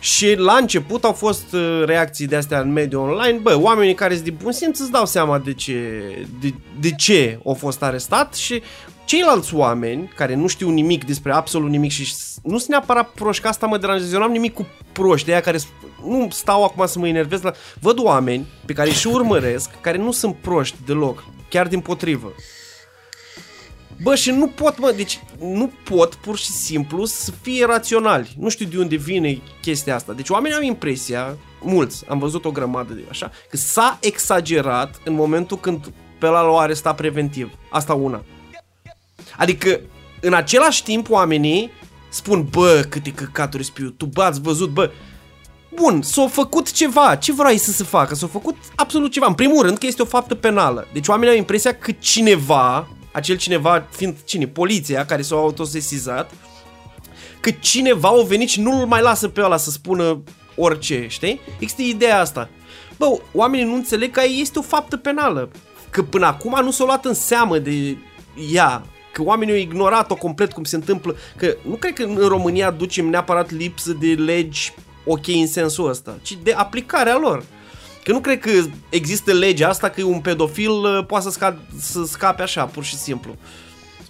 și 0.00 0.34
la 0.36 0.54
început 0.54 1.04
au 1.04 1.12
fost 1.12 1.52
uh, 1.52 1.82
reacții 1.84 2.26
de 2.26 2.36
astea 2.36 2.60
în 2.60 2.72
mediul 2.72 3.02
online, 3.02 3.38
bă, 3.38 3.58
oamenii 3.60 3.94
care 3.94 4.12
sunt 4.12 4.24
din 4.24 4.38
bun 4.42 4.52
simț 4.52 4.78
îți 4.78 4.90
dau 4.90 5.06
seama 5.06 5.38
de 5.38 5.52
ce, 5.52 6.00
de, 6.40 6.54
de 6.80 6.90
ce 6.90 7.40
au 7.44 7.54
fost 7.54 7.82
arestat 7.82 8.34
și 8.34 8.62
ceilalți 9.04 9.54
oameni 9.54 10.12
care 10.14 10.34
nu 10.34 10.46
știu 10.46 10.70
nimic 10.70 11.04
despre 11.04 11.32
absolut 11.32 11.70
nimic 11.70 11.90
și 11.90 12.14
nu 12.42 12.58
sunt 12.58 12.70
neapărat 12.70 13.08
proști, 13.08 13.42
că 13.42 13.48
asta 13.48 13.66
mă 13.66 13.78
deranjează, 13.78 14.14
eu 14.14 14.20
n-am 14.20 14.30
nimic 14.30 14.54
cu 14.54 14.66
proști, 14.92 15.30
aia 15.30 15.40
care 15.40 15.58
nu 16.04 16.28
stau 16.30 16.64
acum 16.64 16.86
să 16.86 16.98
mă 16.98 17.08
enervez 17.08 17.42
la... 17.42 17.52
Văd 17.80 17.98
oameni 17.98 18.46
pe 18.66 18.72
care 18.72 18.90
și 18.90 19.06
urmăresc, 19.06 19.70
care 19.80 19.98
nu 19.98 20.12
sunt 20.12 20.34
proști 20.34 20.76
deloc, 20.86 21.24
chiar 21.48 21.66
din 21.66 21.80
potrivă. 21.80 22.32
Bă, 24.02 24.14
și 24.14 24.30
nu 24.30 24.46
pot, 24.46 24.78
mă, 24.78 24.92
deci 24.96 25.20
nu 25.38 25.72
pot 25.84 26.14
pur 26.14 26.38
și 26.38 26.50
simplu 26.50 27.04
să 27.04 27.32
fie 27.40 27.64
raționali. 27.64 28.36
Nu 28.38 28.48
știu 28.48 28.66
de 28.66 28.78
unde 28.78 28.96
vine 28.96 29.40
chestia 29.60 29.94
asta. 29.94 30.12
Deci 30.12 30.28
oamenii 30.28 30.56
au 30.56 30.62
impresia, 30.62 31.36
mulți, 31.62 32.04
am 32.08 32.18
văzut 32.18 32.44
o 32.44 32.50
grămadă 32.50 32.92
de 32.92 33.04
așa, 33.10 33.30
că 33.50 33.56
s-a 33.56 33.98
exagerat 34.00 35.00
în 35.04 35.14
momentul 35.14 35.58
când 35.58 35.92
pe 36.18 36.26
la 36.26 36.40
l-au 36.40 36.58
arestat 36.58 36.96
preventiv. 36.96 37.50
Asta 37.70 37.94
una. 37.94 38.24
Adică, 39.36 39.80
în 40.20 40.34
același 40.34 40.82
timp, 40.82 41.10
oamenii 41.10 41.70
spun, 42.08 42.46
bă, 42.50 42.86
câte 42.88 43.10
căcaturi 43.12 43.64
spiu, 43.64 43.88
tu 43.88 44.06
bă, 44.06 44.22
ați 44.22 44.40
văzut, 44.40 44.70
bă, 44.70 44.90
Bun, 45.74 46.02
s-a 46.02 46.26
făcut 46.26 46.72
ceva. 46.72 47.16
Ce 47.16 47.32
vrei 47.32 47.58
să 47.58 47.72
se 47.72 47.84
facă? 47.84 48.14
S-a 48.14 48.26
făcut 48.26 48.56
absolut 48.74 49.12
ceva. 49.12 49.26
În 49.26 49.34
primul 49.34 49.62
rând 49.62 49.78
că 49.78 49.86
este 49.86 50.02
o 50.02 50.04
faptă 50.04 50.34
penală. 50.34 50.86
Deci 50.92 51.08
oamenii 51.08 51.32
au 51.32 51.38
impresia 51.38 51.74
că 51.74 51.92
cineva, 51.92 52.88
acel 53.18 53.36
cineva 53.36 53.86
fiind 53.90 54.16
cine? 54.24 54.46
Poliția 54.46 55.04
care 55.04 55.22
s-a 55.22 55.36
autosesizat, 55.36 56.30
că 57.40 57.50
cineva 57.50 58.08
a 58.08 58.22
venit 58.26 58.48
și 58.48 58.60
nu-l 58.60 58.86
mai 58.86 59.02
lasă 59.02 59.28
pe 59.28 59.42
ăla 59.42 59.56
să 59.56 59.70
spună 59.70 60.22
orice, 60.56 61.06
știi? 61.08 61.40
Există 61.58 61.82
ideea 61.82 62.20
asta. 62.20 62.48
Bă, 62.96 63.18
oamenii 63.32 63.66
nu 63.66 63.74
înțeleg 63.74 64.10
că 64.10 64.22
este 64.40 64.58
o 64.58 64.62
faptă 64.62 64.96
penală. 64.96 65.50
Că 65.90 66.02
până 66.02 66.26
acum 66.26 66.58
nu 66.62 66.70
s-a 66.70 66.84
luat 66.84 67.04
în 67.04 67.14
seamă 67.14 67.58
de 67.58 67.96
ea 68.52 68.82
că 69.12 69.22
oamenii 69.22 69.54
au 69.54 69.60
ignorat-o 69.60 70.14
complet 70.14 70.52
cum 70.52 70.64
se 70.64 70.76
întâmplă, 70.76 71.16
că 71.36 71.56
nu 71.68 71.74
cred 71.74 71.92
că 71.92 72.02
în 72.02 72.16
România 72.16 72.70
ducem 72.70 73.08
neapărat 73.08 73.50
lipsă 73.50 73.92
de 73.92 74.06
legi 74.06 74.74
ok 75.04 75.26
în 75.26 75.46
sensul 75.46 75.88
ăsta, 75.88 76.18
ci 76.22 76.38
de 76.42 76.52
aplicarea 76.52 77.16
lor. 77.16 77.44
Că 78.08 78.14
nu 78.14 78.20
cred 78.20 78.40
că 78.40 78.50
există 78.88 79.32
legea 79.32 79.68
asta 79.68 79.88
că 79.88 80.02
un 80.02 80.20
pedofil 80.20 80.70
uh, 80.70 81.04
poate 81.06 81.30
să, 81.30 81.38
sca- 81.38 81.80
să 81.80 82.04
scape 82.04 82.42
așa, 82.42 82.64
pur 82.64 82.84
și 82.84 82.96
simplu. 82.96 83.36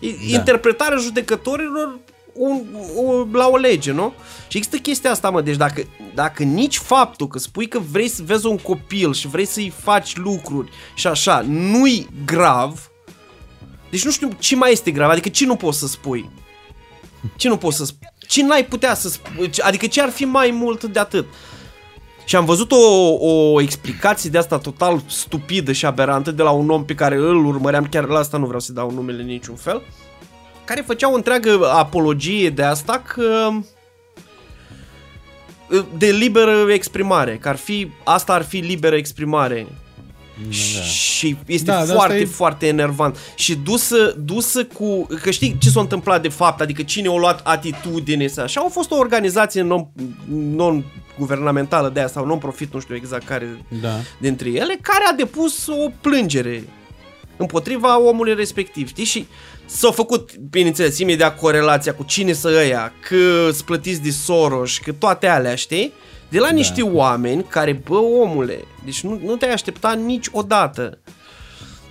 Da. 0.01 0.09
Interpretarea 0.27 0.99
judecătorilor 0.99 1.99
un, 2.33 2.63
un, 2.95 3.29
la 3.33 3.49
o 3.49 3.57
lege, 3.57 3.93
nu? 3.93 4.13
Și 4.49 4.57
există 4.57 4.77
chestia 4.77 5.11
asta, 5.11 5.31
mă, 5.31 5.41
deci 5.41 5.57
dacă, 5.57 5.83
dacă 6.15 6.43
nici 6.43 6.77
faptul 6.77 7.29
că 7.29 7.39
spui 7.39 7.69
că 7.69 7.79
vrei 7.79 8.09
să 8.09 8.23
vezi 8.25 8.47
un 8.47 8.59
copil 8.59 9.15
și 9.15 9.29
vrei 9.29 9.47
să-i 9.47 9.73
faci 9.83 10.17
lucruri 10.17 10.71
și 10.95 11.07
așa, 11.07 11.45
nu-i 11.49 12.09
grav, 12.25 12.91
deci 13.91 14.05
nu 14.05 14.11
știu 14.11 14.31
ce 14.39 14.57
mai 14.57 14.73
este 14.73 14.91
grav, 14.91 15.11
adică 15.11 15.29
ce 15.29 15.47
nu 15.47 15.57
poți 15.57 15.79
să 15.79 15.87
spui? 15.87 16.31
Ce 17.37 17.49
nu 17.49 17.57
poți 17.57 17.77
să 17.77 17.85
spui? 17.85 18.09
Ce 18.27 18.45
n-ai 18.45 18.65
putea 18.65 18.95
să 18.95 19.09
spui? 19.09 19.51
Adică 19.59 19.87
ce 19.87 20.03
ar 20.03 20.11
fi 20.11 20.25
mai 20.25 20.51
mult 20.51 20.85
de 20.85 20.99
atât? 20.99 21.27
Și 22.29 22.37
am 22.37 22.45
văzut 22.45 22.73
o, 22.73 22.77
o 23.21 23.61
explicație 23.61 24.31
de 24.31 24.39
asta 24.39 24.59
total 24.59 25.03
stupidă 25.07 25.73
și 25.73 25.87
aberantă 25.87 26.31
de 26.31 26.43
la 26.43 26.51
un 26.51 26.71
om 26.71 26.85
pe 26.85 26.95
care 26.95 27.17
îl 27.17 27.45
urmăream, 27.45 27.87
chiar 27.91 28.05
la 28.05 28.19
asta 28.19 28.39
nu 28.39 28.45
vreau 28.45 28.61
să 28.61 28.73
dau 28.73 28.91
numele 28.91 29.23
niciun 29.23 29.55
fel, 29.55 29.83
care 30.65 30.85
făcea 30.87 31.11
o 31.11 31.15
întreagă 31.15 31.71
apologie 31.73 32.51
de 32.51 32.63
asta 32.63 33.03
că 33.07 33.51
de 35.99 36.11
liberă 36.11 36.73
exprimare, 36.73 37.37
că 37.37 37.49
ar 37.49 37.57
fi, 37.57 37.91
asta 38.05 38.33
ar 38.33 38.43
fi 38.43 38.57
liberă 38.57 38.97
exprimare. 38.97 39.67
Da. 40.47 40.83
Și 40.83 41.37
este 41.47 41.71
da, 41.71 41.85
foarte, 41.85 42.17
e... 42.17 42.25
foarte 42.25 42.67
enervant. 42.67 43.17
Și 43.35 43.55
dusă, 43.55 44.15
dusă 44.25 44.65
cu... 44.65 45.07
Că 45.23 45.31
știi 45.31 45.57
ce 45.59 45.69
s-a 45.69 45.81
întâmplat 45.81 46.23
de 46.23 46.29
fapt? 46.29 46.61
Adică 46.61 46.83
cine 46.83 47.09
a 47.09 47.17
luat 47.17 47.41
atitudine 47.45 48.27
să 48.27 48.41
așa? 48.41 48.61
Au 48.61 48.69
fost 48.69 48.91
o 48.91 48.97
organizație 48.97 49.63
non, 49.63 49.89
non-guvernamentală 50.29 51.89
de 51.89 51.99
aia 51.99 52.09
sau 52.09 52.27
non-profit, 52.27 52.73
nu 52.73 52.81
știu 52.81 52.95
exact 52.95 53.27
care 53.27 53.65
da. 53.81 53.95
dintre 54.21 54.49
ele, 54.49 54.79
care 54.83 55.05
a 55.11 55.13
depus 55.13 55.67
o 55.67 55.91
plângere 56.01 56.69
împotriva 57.37 58.01
omului 58.01 58.35
respectiv, 58.35 58.89
știi? 58.89 59.05
Și 59.05 59.27
s-a 59.67 59.91
făcut, 59.91 60.37
bineînțeles, 60.37 60.99
imediat 60.99 61.39
corelația 61.39 61.95
cu 61.95 62.05
cine 62.05 62.33
să 62.33 62.55
ăia, 62.57 62.93
că 63.09 63.51
splătiți 63.53 64.03
de 64.03 64.11
Soros, 64.11 64.79
că 64.79 64.93
toate 64.93 65.27
alea, 65.27 65.55
știi? 65.55 65.93
De 66.29 66.39
la 66.39 66.47
da. 66.47 66.53
niște 66.53 66.83
oameni 66.83 67.45
care, 67.45 67.83
bă, 67.89 67.97
omule, 67.97 68.65
deci 68.85 69.01
nu, 69.01 69.21
nu 69.25 69.37
te-ai 69.37 69.53
aștepta 69.53 69.93
niciodată. 69.93 70.99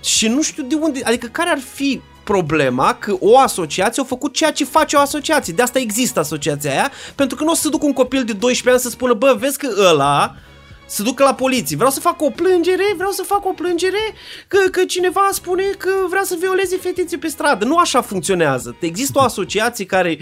Și 0.02 0.28
nu 0.28 0.42
știu 0.42 0.62
de 0.62 0.74
unde, 0.74 1.00
adică 1.04 1.26
care 1.26 1.50
ar 1.50 1.58
fi 1.58 2.00
problema 2.24 2.94
că 2.94 3.16
o 3.20 3.38
asociație 3.38 4.02
a 4.02 4.04
făcut 4.04 4.32
ceea 4.32 4.52
ce 4.52 4.64
face 4.64 4.96
o 4.96 5.00
asociație. 5.00 5.52
De 5.52 5.62
asta 5.62 5.78
există 5.78 6.20
asociația 6.20 6.70
aia, 6.70 6.90
pentru 7.14 7.36
că 7.36 7.44
nu 7.44 7.50
o 7.50 7.54
să 7.54 7.68
duc 7.68 7.82
un 7.82 7.92
copil 7.92 8.24
de 8.24 8.32
12 8.32 8.70
ani 8.70 8.80
să 8.80 8.88
spună, 8.88 9.12
bă, 9.12 9.36
vezi 9.38 9.58
că 9.58 9.68
ăla 9.90 10.34
să 10.86 11.02
ducă 11.02 11.24
la 11.24 11.34
poliție. 11.34 11.76
Vreau 11.76 11.90
să 11.90 12.00
fac 12.00 12.22
o 12.22 12.30
plângere, 12.30 12.84
vreau 12.96 13.10
să 13.10 13.22
fac 13.22 13.46
o 13.46 13.52
plângere 13.52 14.14
că, 14.48 14.58
că 14.70 14.84
cineva 14.84 15.28
spune 15.32 15.62
că 15.62 15.90
vrea 16.08 16.22
să 16.24 16.36
violeze 16.40 16.76
fetițe 16.76 17.16
pe 17.16 17.28
stradă. 17.28 17.64
Nu 17.64 17.76
așa 17.76 18.00
funcționează. 18.00 18.76
Există 18.80 19.18
o 19.18 19.22
asociație 19.22 19.84
care 19.84 20.18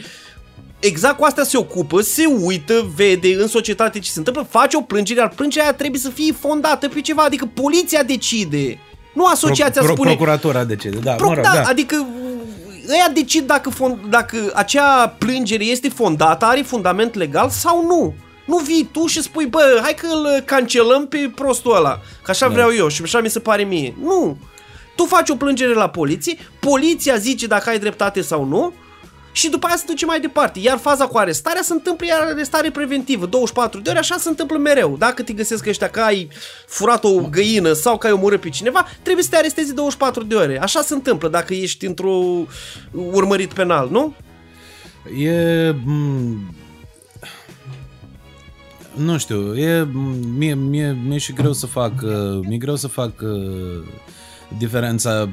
exact 0.79 1.17
cu 1.17 1.25
asta 1.25 1.45
se 1.45 1.57
ocupă, 1.57 2.01
se 2.01 2.25
uită, 2.41 2.91
vede 2.95 3.35
în 3.35 3.49
societate 3.49 3.99
ce 3.99 4.11
se 4.11 4.19
întâmplă, 4.19 4.47
face 4.51 4.77
o 4.77 4.81
plângere, 4.81 5.21
iar 5.21 5.29
plângerea 5.29 5.65
aia 5.65 5.75
trebuie 5.75 6.01
să 6.01 6.11
fie 6.11 6.33
fondată 6.33 6.89
pe 6.89 7.01
ceva, 7.01 7.23
adică 7.23 7.51
poliția 7.55 8.03
decide. 8.03 8.79
Nu 9.15 9.25
asociația 9.25 9.83
pro, 9.83 9.83
pro, 9.83 9.93
spune... 9.93 10.09
Procuratura 10.09 10.65
decide, 10.65 10.99
da, 10.99 11.13
pro, 11.13 11.29
mă 11.29 11.35
rog, 11.35 11.45
da, 11.45 11.53
da. 11.55 11.63
Adică 11.63 12.07
ăia 12.91 13.11
decid 13.15 13.47
dacă, 13.47 13.71
fond, 13.71 13.99
dacă 14.09 14.53
acea 14.55 15.09
plângere 15.09 15.65
este 15.65 15.89
fondată, 15.89 16.45
are 16.45 16.63
fundament 16.63 17.15
legal 17.15 17.49
sau 17.49 17.87
nu. 17.87 18.15
Nu 18.47 18.57
vii 18.57 18.89
tu 18.93 19.07
și 19.07 19.23
spui, 19.23 19.47
bă, 19.47 19.79
hai 19.83 19.95
că 19.95 20.07
îl 20.07 20.43
cancelăm 20.45 21.07
pe 21.07 21.31
prostul 21.35 21.77
ăla, 21.77 22.01
că 22.23 22.31
așa 22.31 22.47
da. 22.47 22.53
vreau 22.53 22.75
eu 22.75 22.89
și 22.89 23.03
așa 23.03 23.21
mi 23.21 23.31
se 23.31 23.41
pare 23.41 23.63
mie. 23.63 23.95
Nu. 24.03 24.37
Tu 24.97 25.05
faci 25.05 25.29
o 25.29 25.37
plângere 25.37 25.75
la 25.75 25.89
poliție, 25.89 26.39
poliția 26.61 27.17
zice 27.17 27.47
dacă 27.47 27.69
ai 27.69 27.79
dreptate 27.79 28.21
sau 28.21 28.45
nu, 28.45 28.73
și 29.37 29.49
după 29.49 29.67
aia 29.67 29.77
se 29.77 29.85
duce 29.87 30.07
mai 30.07 30.21
departe. 30.21 30.59
Iar 30.59 30.79
faza 30.79 31.07
cu 31.07 31.19
arestarea 31.19 31.63
se 31.63 31.73
întâmplă 31.73 32.07
iar 32.07 32.21
arestare 32.21 32.71
preventivă, 32.71 33.27
24 33.27 33.81
de 33.81 33.91
ore, 33.91 33.99
așa 33.99 34.17
se 34.17 34.29
întâmplă 34.29 34.59
mereu. 34.59 34.97
Dacă 34.97 35.23
te 35.23 35.33
găsesc 35.33 35.67
ăștia 35.67 35.89
că 35.89 36.01
ai 36.01 36.29
furat 36.67 37.05
o 37.05 37.21
găină 37.21 37.73
sau 37.73 37.99
că 37.99 38.07
ai 38.07 38.13
omorât 38.13 38.41
pe 38.41 38.49
cineva, 38.49 38.87
trebuie 39.03 39.25
să 39.25 39.31
te 39.31 39.37
arestezi 39.37 39.75
24 39.75 40.25
de 40.25 40.35
ore. 40.35 40.61
Așa 40.63 40.81
se 40.81 40.95
întâmplă 40.95 41.29
dacă 41.29 41.55
ești 41.55 41.87
într-o 41.87 42.47
urmărit 42.93 43.53
penal, 43.53 43.89
nu? 43.91 44.15
E... 45.19 45.75
Nu 48.95 49.19
știu, 49.19 49.57
e, 49.57 49.89
mie, 50.37 50.55
mie, 50.55 50.97
mie 51.07 51.19
și 51.19 51.33
greu 51.33 51.53
să 51.53 51.67
fac, 51.67 51.93
mi-e 52.43 52.57
greu 52.57 52.77
să 52.77 52.89
fac 52.89 53.13
diferența 54.59 55.29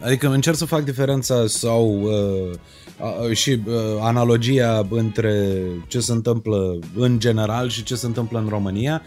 Adică 0.00 0.28
încerc 0.28 0.56
să 0.56 0.64
fac 0.64 0.84
diferența 0.84 1.46
sau 1.46 2.00
uh, 2.02 3.32
și 3.32 3.50
uh, 3.50 3.74
analogia 4.00 4.86
între 4.90 5.56
ce 5.86 6.00
se 6.00 6.12
întâmplă 6.12 6.78
în 6.96 7.18
general 7.18 7.68
și 7.68 7.82
ce 7.82 7.94
se 7.94 8.06
întâmplă 8.06 8.38
în 8.38 8.48
România. 8.48 9.02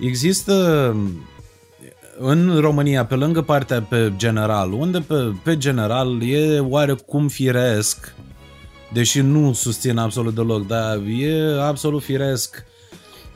Există 0.00 0.96
în 2.18 2.58
România, 2.60 3.04
pe 3.04 3.14
lângă 3.14 3.42
partea 3.42 3.82
pe 3.82 4.12
general, 4.16 4.72
unde 4.72 4.98
pe, 4.98 5.14
pe 5.42 5.56
general 5.56 6.22
e 6.22 6.58
oarecum 6.58 7.28
firesc, 7.28 8.14
deși 8.92 9.20
nu 9.20 9.52
susțin 9.52 9.98
absolut 9.98 10.34
deloc, 10.34 10.66
dar 10.66 10.96
e 11.18 11.62
absolut 11.62 12.02
firesc 12.02 12.64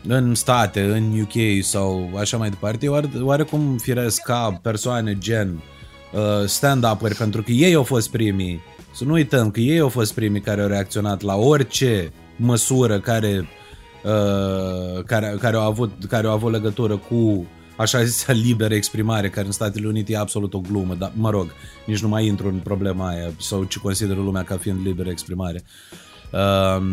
în 0.06 0.34
state, 0.34 0.82
în 0.82 1.20
UK 1.20 1.64
sau 1.64 2.10
așa 2.18 2.36
mai 2.36 2.48
departe, 2.48 2.86
e 2.86 2.88
oare, 2.88 3.10
oarecum 3.20 3.76
firesc 3.78 4.22
ca 4.22 4.60
persoane 4.62 5.18
gen 5.18 5.48
uh, 5.48 5.60
Uh, 5.60 5.69
stand-up-uri 6.46 7.14
pentru 7.14 7.42
că 7.42 7.50
ei 7.50 7.74
au 7.74 7.82
fost 7.82 8.10
primii. 8.10 8.60
Să 8.94 9.04
nu 9.04 9.12
uităm 9.12 9.50
că 9.50 9.60
ei 9.60 9.78
au 9.78 9.88
fost 9.88 10.14
primii 10.14 10.40
care 10.40 10.62
au 10.62 10.68
reacționat 10.68 11.22
la 11.22 11.36
orice 11.36 12.12
măsură 12.36 13.00
care, 13.00 13.48
uh, 14.04 15.04
care, 15.04 15.36
care, 15.40 15.56
au 15.56 15.62
avut, 15.62 15.90
care 16.08 16.26
au 16.26 16.32
avut 16.32 16.52
legătură 16.52 16.96
cu 16.96 17.46
așa 17.76 18.04
zisă 18.04 18.32
liberă 18.32 18.74
exprimare, 18.74 19.28
care 19.28 19.46
în 19.46 19.52
Statele 19.52 19.86
Unite 19.86 20.12
e 20.12 20.18
absolut 20.18 20.54
o 20.54 20.58
glumă, 20.58 20.94
dar 20.94 21.12
mă 21.14 21.30
rog, 21.30 21.50
nici 21.86 22.02
nu 22.02 22.08
mai 22.08 22.26
intru 22.26 22.48
în 22.48 22.58
problema 22.58 23.08
aia 23.08 23.30
sau 23.38 23.64
ce 23.64 23.78
consideră 23.78 24.20
lumea 24.20 24.42
ca 24.42 24.56
fiind 24.56 24.86
liberă 24.86 25.08
exprimare. 25.08 25.62
Uh, 26.32 26.84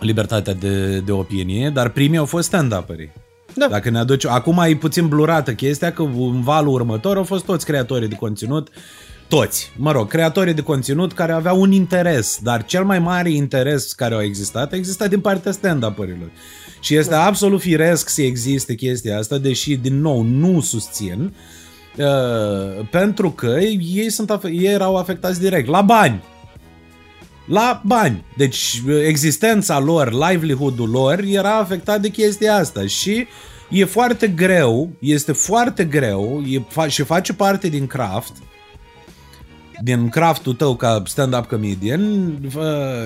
libertatea 0.00 0.54
de, 0.54 0.98
de 1.00 1.12
opinie, 1.12 1.70
dar 1.70 1.88
primii 1.88 2.18
au 2.18 2.24
fost 2.24 2.46
stand-up-ării. 2.46 3.12
Da. 3.60 3.66
Dacă 3.66 3.90
ne 3.90 3.98
aduce... 3.98 4.28
Acum 4.28 4.62
e 4.68 4.76
puțin 4.76 5.08
blurată 5.08 5.52
chestia 5.52 5.92
că 5.92 6.02
în 6.02 6.42
valul 6.42 6.72
următor 6.72 7.16
au 7.16 7.24
fost 7.24 7.44
toți 7.44 7.64
creatorii 7.64 8.08
de 8.08 8.14
conținut 8.14 8.68
toți, 9.28 9.72
mă 9.76 9.92
rog, 9.92 10.08
creatorii 10.08 10.54
de 10.54 10.62
conținut 10.62 11.12
care 11.12 11.32
aveau 11.32 11.60
un 11.60 11.72
interes, 11.72 12.38
dar 12.42 12.64
cel 12.64 12.84
mai 12.84 12.98
mare 12.98 13.30
interes 13.30 13.92
care 13.92 14.14
a 14.14 14.22
existat, 14.22 14.72
a 14.72 14.76
existat 14.76 15.08
din 15.08 15.20
partea 15.20 15.52
stand-up-urilor. 15.52 16.30
Și 16.80 16.94
este 16.94 17.10
da. 17.10 17.24
absolut 17.24 17.60
firesc 17.60 18.08
să 18.08 18.22
existe 18.22 18.74
chestia 18.74 19.18
asta, 19.18 19.38
deși, 19.38 19.76
din 19.76 20.00
nou, 20.00 20.22
nu 20.22 20.60
susțin, 20.60 21.34
uh, 21.96 22.86
pentru 22.90 23.30
că 23.30 23.56
ei, 23.60 24.10
sunt, 24.10 24.40
ei 24.44 24.72
erau 24.72 24.96
afectați 24.96 25.40
direct, 25.40 25.68
la 25.68 25.82
bani. 25.82 26.22
La 27.46 27.82
bani. 27.84 28.24
Deci 28.36 28.82
existența 29.06 29.78
lor, 29.78 30.12
livelihood-ul 30.12 30.90
lor 30.90 31.20
era 31.26 31.58
afectat 31.58 32.00
de 32.00 32.08
chestia 32.08 32.54
asta 32.54 32.86
și 32.86 33.26
e 33.70 33.84
foarte 33.84 34.28
greu, 34.28 34.90
este 35.00 35.32
foarte 35.32 35.84
greu 35.84 36.42
e, 36.46 36.58
fa- 36.58 36.88
și 36.88 37.02
face 37.02 37.32
parte 37.32 37.68
din 37.68 37.86
craft 37.86 38.32
uh, 38.40 38.50
din 39.82 40.08
craftul 40.08 40.54
tău 40.54 40.76
ca 40.76 41.02
stand-up 41.06 41.46
comedian, 41.46 42.34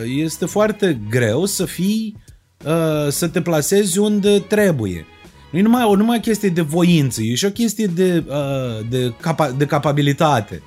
este 0.04 0.46
foarte 0.46 1.00
greu 1.10 1.44
să 1.44 1.64
fii, 1.64 2.16
uh, 2.64 3.08
să 3.08 3.28
te 3.28 3.40
plasezi 3.40 3.98
unde 3.98 4.38
trebuie. 4.38 5.06
Nu 5.50 5.58
e 5.58 5.62
numai, 5.62 5.84
o 5.84 5.96
numai 5.96 6.20
chestie 6.20 6.48
de 6.48 6.60
voință, 6.60 7.22
e 7.22 7.34
și 7.34 7.44
o 7.44 7.50
chestie 7.50 7.86
de, 7.86 8.24
uh, 8.28 8.86
de, 8.90 9.12
capa, 9.20 9.50
de 9.50 9.66
capabilitate. 9.66 10.62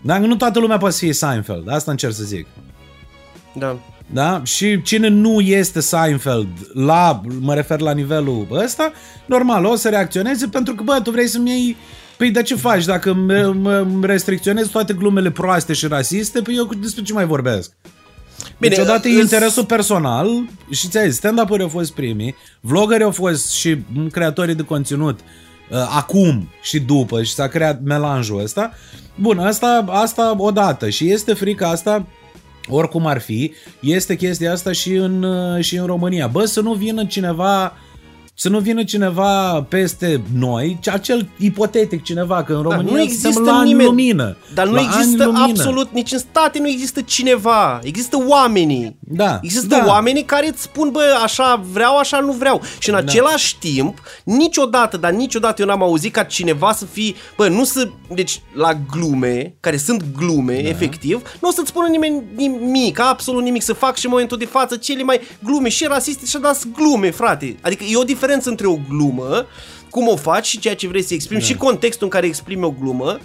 Dar 0.00 0.18
nu 0.18 0.36
toată 0.36 0.58
lumea 0.58 0.76
poate 0.76 0.94
să 0.94 1.00
fie 1.00 1.12
Seinfeld, 1.12 1.70
asta 1.70 1.90
încerc 1.90 2.12
să 2.14 2.24
zic. 2.24 2.46
Da. 3.54 3.78
Da? 4.06 4.42
Și 4.44 4.82
cine 4.82 5.08
nu 5.08 5.40
este 5.40 5.80
Seinfeld 5.80 6.48
la, 6.72 7.20
mă 7.40 7.54
refer 7.54 7.80
la 7.80 7.92
nivelul 7.92 8.46
ăsta, 8.50 8.92
normal, 9.26 9.64
o 9.64 9.74
să 9.74 9.88
reacționeze 9.88 10.46
pentru 10.46 10.74
că, 10.74 10.82
bă, 10.82 11.00
tu 11.02 11.10
vrei 11.10 11.26
să-mi 11.28 11.50
iei 11.50 11.76
Păi 12.16 12.30
de 12.30 12.42
ce 12.42 12.54
faci? 12.54 12.84
Dacă 12.84 13.10
îmi 13.10 14.06
restricționezi 14.06 14.70
toate 14.70 14.92
glumele 14.92 15.30
proaste 15.30 15.72
și 15.72 15.86
rasiste, 15.86 16.40
păi 16.40 16.54
eu 16.56 16.68
despre 16.80 17.02
ce 17.02 17.12
mai 17.12 17.26
vorbesc? 17.26 17.72
Bine, 18.58 18.74
deci 18.74 18.84
odată 18.84 19.08
e 19.08 19.20
interesul 19.20 19.64
personal 19.64 20.28
și 20.70 20.88
ți-ai 20.88 21.08
zis, 21.08 21.16
stand-up-uri 21.16 21.62
au 21.62 21.68
fost 21.68 21.92
primii, 21.92 22.34
vlogării 22.60 23.04
au 23.04 23.10
fost 23.10 23.50
și 23.50 23.78
creatorii 24.10 24.54
de 24.54 24.62
conținut 24.62 25.18
uh, 25.20 25.78
acum 25.96 26.48
și 26.62 26.80
după 26.80 27.22
și 27.22 27.32
s-a 27.32 27.46
creat 27.46 27.82
melanjul 27.84 28.40
ăsta. 28.40 28.72
Bun, 29.14 29.38
asta, 29.38 29.84
asta 29.88 30.34
odată 30.38 30.88
și 30.88 31.10
este 31.10 31.32
frica 31.32 31.68
asta 31.68 32.06
oricum 32.68 33.06
ar 33.06 33.20
fi, 33.20 33.52
este 33.80 34.16
chestia 34.16 34.52
asta 34.52 34.72
și 34.72 34.92
în, 34.92 35.22
uh, 35.22 35.64
și 35.64 35.76
în 35.76 35.86
România. 35.86 36.26
Bă, 36.26 36.44
să 36.44 36.60
nu 36.60 36.72
vină 36.72 37.04
cineva 37.04 37.64
uh, 37.64 37.91
să 38.34 38.48
nu 38.48 38.58
vină 38.58 38.84
cineva 38.84 39.62
peste 39.68 40.22
noi, 40.38 40.78
acel 40.92 41.28
ipotetic 41.38 42.02
cineva, 42.02 42.42
că 42.42 42.52
în 42.52 42.62
România 42.62 42.84
da, 42.84 42.90
nu 42.90 43.00
există 43.00 43.40
la 43.40 43.62
nimeni, 43.62 43.88
lumină. 43.88 44.36
Dar 44.54 44.68
nu 44.68 44.78
există 44.80 45.32
absolut, 45.34 45.92
nici 45.92 46.12
în 46.12 46.18
state 46.18 46.58
nu 46.58 46.68
există 46.68 47.00
cineva. 47.00 47.80
Există 47.82 48.24
oamenii. 48.26 48.96
Da. 49.00 49.38
Există 49.42 49.66
da. 49.66 49.84
oamenii 49.86 50.24
care 50.24 50.48
îți 50.48 50.62
spun, 50.62 50.90
bă, 50.90 51.02
așa 51.22 51.64
vreau, 51.72 51.98
așa 51.98 52.20
nu 52.20 52.32
vreau. 52.32 52.62
Și 52.78 52.88
în 52.88 52.94
da. 52.94 53.00
același 53.00 53.58
timp, 53.58 53.98
niciodată, 54.24 54.96
dar 54.96 55.12
niciodată 55.12 55.62
eu 55.62 55.68
n-am 55.68 55.82
auzit 55.82 56.12
ca 56.12 56.22
cineva 56.22 56.72
să 56.72 56.84
fie, 56.84 57.14
bă, 57.36 57.48
nu 57.48 57.64
să, 57.64 57.88
deci 58.14 58.40
la 58.54 58.72
glume, 58.90 59.54
care 59.60 59.76
sunt 59.76 60.04
glume, 60.16 60.62
da. 60.62 60.68
efectiv, 60.68 61.22
nu 61.40 61.48
o 61.48 61.52
să-ți 61.52 61.68
spună 61.68 61.86
nimeni 61.88 62.22
nimic, 62.36 63.00
absolut 63.00 63.42
nimic, 63.42 63.62
să 63.62 63.72
fac 63.72 63.96
și 63.96 64.04
în 64.04 64.10
momentul 64.10 64.38
de 64.38 64.44
față 64.44 64.76
cele 64.76 65.02
mai 65.02 65.20
glume 65.44 65.68
și 65.68 65.84
rasiste 65.84 66.26
și 66.26 66.38
dați 66.38 66.66
glume, 66.76 67.10
frate. 67.10 67.56
Adică 67.60 67.84
e 67.84 67.96
o 67.96 68.04
diferență 68.22 68.48
diferență 68.48 68.48
între 68.48 68.66
o 68.66 68.96
glumă, 68.96 69.46
cum 69.90 70.08
o 70.08 70.16
faci 70.16 70.46
și 70.46 70.58
ceea 70.58 70.74
ce 70.74 70.88
vrei 70.88 71.02
să 71.02 71.14
exprimi 71.14 71.40
da. 71.40 71.46
și 71.46 71.54
contextul 71.56 72.04
în 72.04 72.10
care 72.10 72.26
exprimi 72.26 72.64
o 72.64 72.70
glumă. 72.70 73.18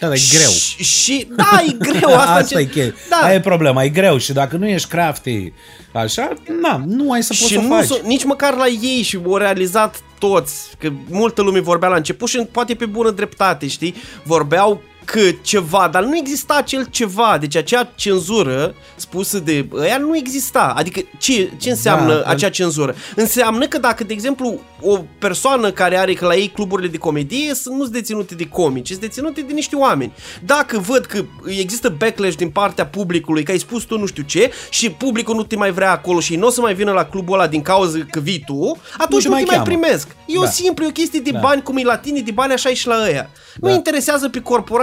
Da, 0.00 0.08
dar 0.08 0.16
e 0.16 0.36
greu. 0.36 0.50
Și, 0.50 0.82
și 0.84 1.26
da, 1.36 1.62
e 1.66 1.72
greu. 1.78 2.14
Asta, 2.14 2.32
asta 2.40 2.64
ce... 2.64 2.80
e 2.80 2.94
Da. 3.08 3.16
Aia 3.16 3.34
e 3.34 3.40
problema, 3.40 3.84
e 3.84 3.88
greu 3.88 4.18
și 4.18 4.32
dacă 4.32 4.56
nu 4.56 4.68
ești 4.68 4.88
crafty 4.88 5.52
așa, 5.92 6.32
na, 6.60 6.82
nu 6.86 7.12
ai 7.12 7.22
să 7.22 7.34
poți 7.38 7.46
și 7.46 7.54
să 7.54 7.60
nu 7.60 7.68
faci. 7.68 7.86
S-o, 7.86 7.96
nici 8.04 8.24
măcar 8.24 8.54
la 8.54 8.66
ei 8.66 9.02
și 9.02 9.20
au 9.26 9.36
realizat 9.36 10.00
toți, 10.18 10.54
că 10.78 10.90
multă 11.08 11.42
lume 11.42 11.60
vorbea 11.60 11.88
la 11.88 11.96
început 11.96 12.28
și 12.28 12.38
poate 12.50 12.74
pe 12.74 12.86
bună 12.86 13.10
dreptate, 13.10 13.66
știi? 13.66 13.94
Vorbeau 14.22 14.82
că 15.04 15.20
ceva, 15.42 15.88
dar 15.92 16.04
nu 16.04 16.16
exista 16.16 16.54
acel 16.54 16.86
ceva, 16.90 17.36
deci 17.40 17.56
acea 17.56 17.92
cenzură 17.94 18.74
spusă 18.96 19.38
de 19.38 19.68
ăia 19.72 19.98
nu 19.98 20.16
exista. 20.16 20.72
Adică 20.76 21.00
ce, 21.18 21.50
ce 21.56 21.70
înseamnă 21.70 22.14
da, 22.14 22.30
acea 22.30 22.48
cenzură? 22.48 22.94
Înseamnă 23.16 23.66
că 23.66 23.78
dacă, 23.78 24.04
de 24.04 24.12
exemplu, 24.12 24.60
o 24.80 24.98
persoană 25.18 25.70
care 25.70 25.96
are 25.96 26.14
că 26.14 26.26
la 26.26 26.34
ei 26.34 26.48
cluburile 26.48 26.88
de 26.88 26.96
comedie 26.96 27.48
nu 27.48 27.54
sunt 27.54 27.88
deținute 27.88 28.34
de 28.34 28.48
comici, 28.48 28.88
sunt 28.88 29.00
deținute 29.00 29.40
de 29.40 29.52
niște 29.52 29.76
oameni. 29.76 30.12
Dacă 30.44 30.78
văd 30.78 31.04
că 31.04 31.24
există 31.46 31.88
backlash 31.98 32.36
din 32.36 32.50
partea 32.50 32.86
publicului, 32.86 33.42
că 33.42 33.50
ai 33.50 33.58
spus 33.58 33.82
tu 33.82 33.98
nu 33.98 34.06
știu 34.06 34.22
ce 34.22 34.50
și 34.70 34.90
publicul 34.90 35.34
nu 35.34 35.42
te 35.42 35.56
mai 35.56 35.70
vrea 35.70 35.90
acolo 35.90 36.20
și 36.20 36.36
nu 36.36 36.46
o 36.46 36.50
să 36.50 36.60
mai 36.60 36.74
vină 36.74 36.92
la 36.92 37.04
clubul 37.04 37.34
ăla 37.34 37.46
din 37.46 37.62
cauza 37.62 37.98
că 38.10 38.20
vii 38.20 38.42
tu, 38.46 38.80
atunci 38.98 39.24
nu, 39.24 39.30
nu 39.30 39.36
te 39.36 39.44
mai, 39.44 39.56
mai 39.56 39.64
primesc. 39.64 40.08
E 40.26 40.34
da. 40.34 40.40
o 40.40 40.44
simplă, 40.44 40.84
e 40.84 40.88
o 40.88 40.92
chestie 40.92 41.20
de 41.20 41.30
da. 41.30 41.38
bani, 41.38 41.62
cum 41.62 41.76
e 41.76 41.82
la 41.82 41.96
tine, 41.96 42.20
de 42.20 42.30
bani 42.30 42.52
așa 42.52 42.68
e 42.68 42.74
și 42.74 42.86
la 42.86 43.02
ăia. 43.04 43.30
Da. 43.56 43.68
Nu 43.68 43.74
interesează 43.74 44.28
pe 44.28 44.40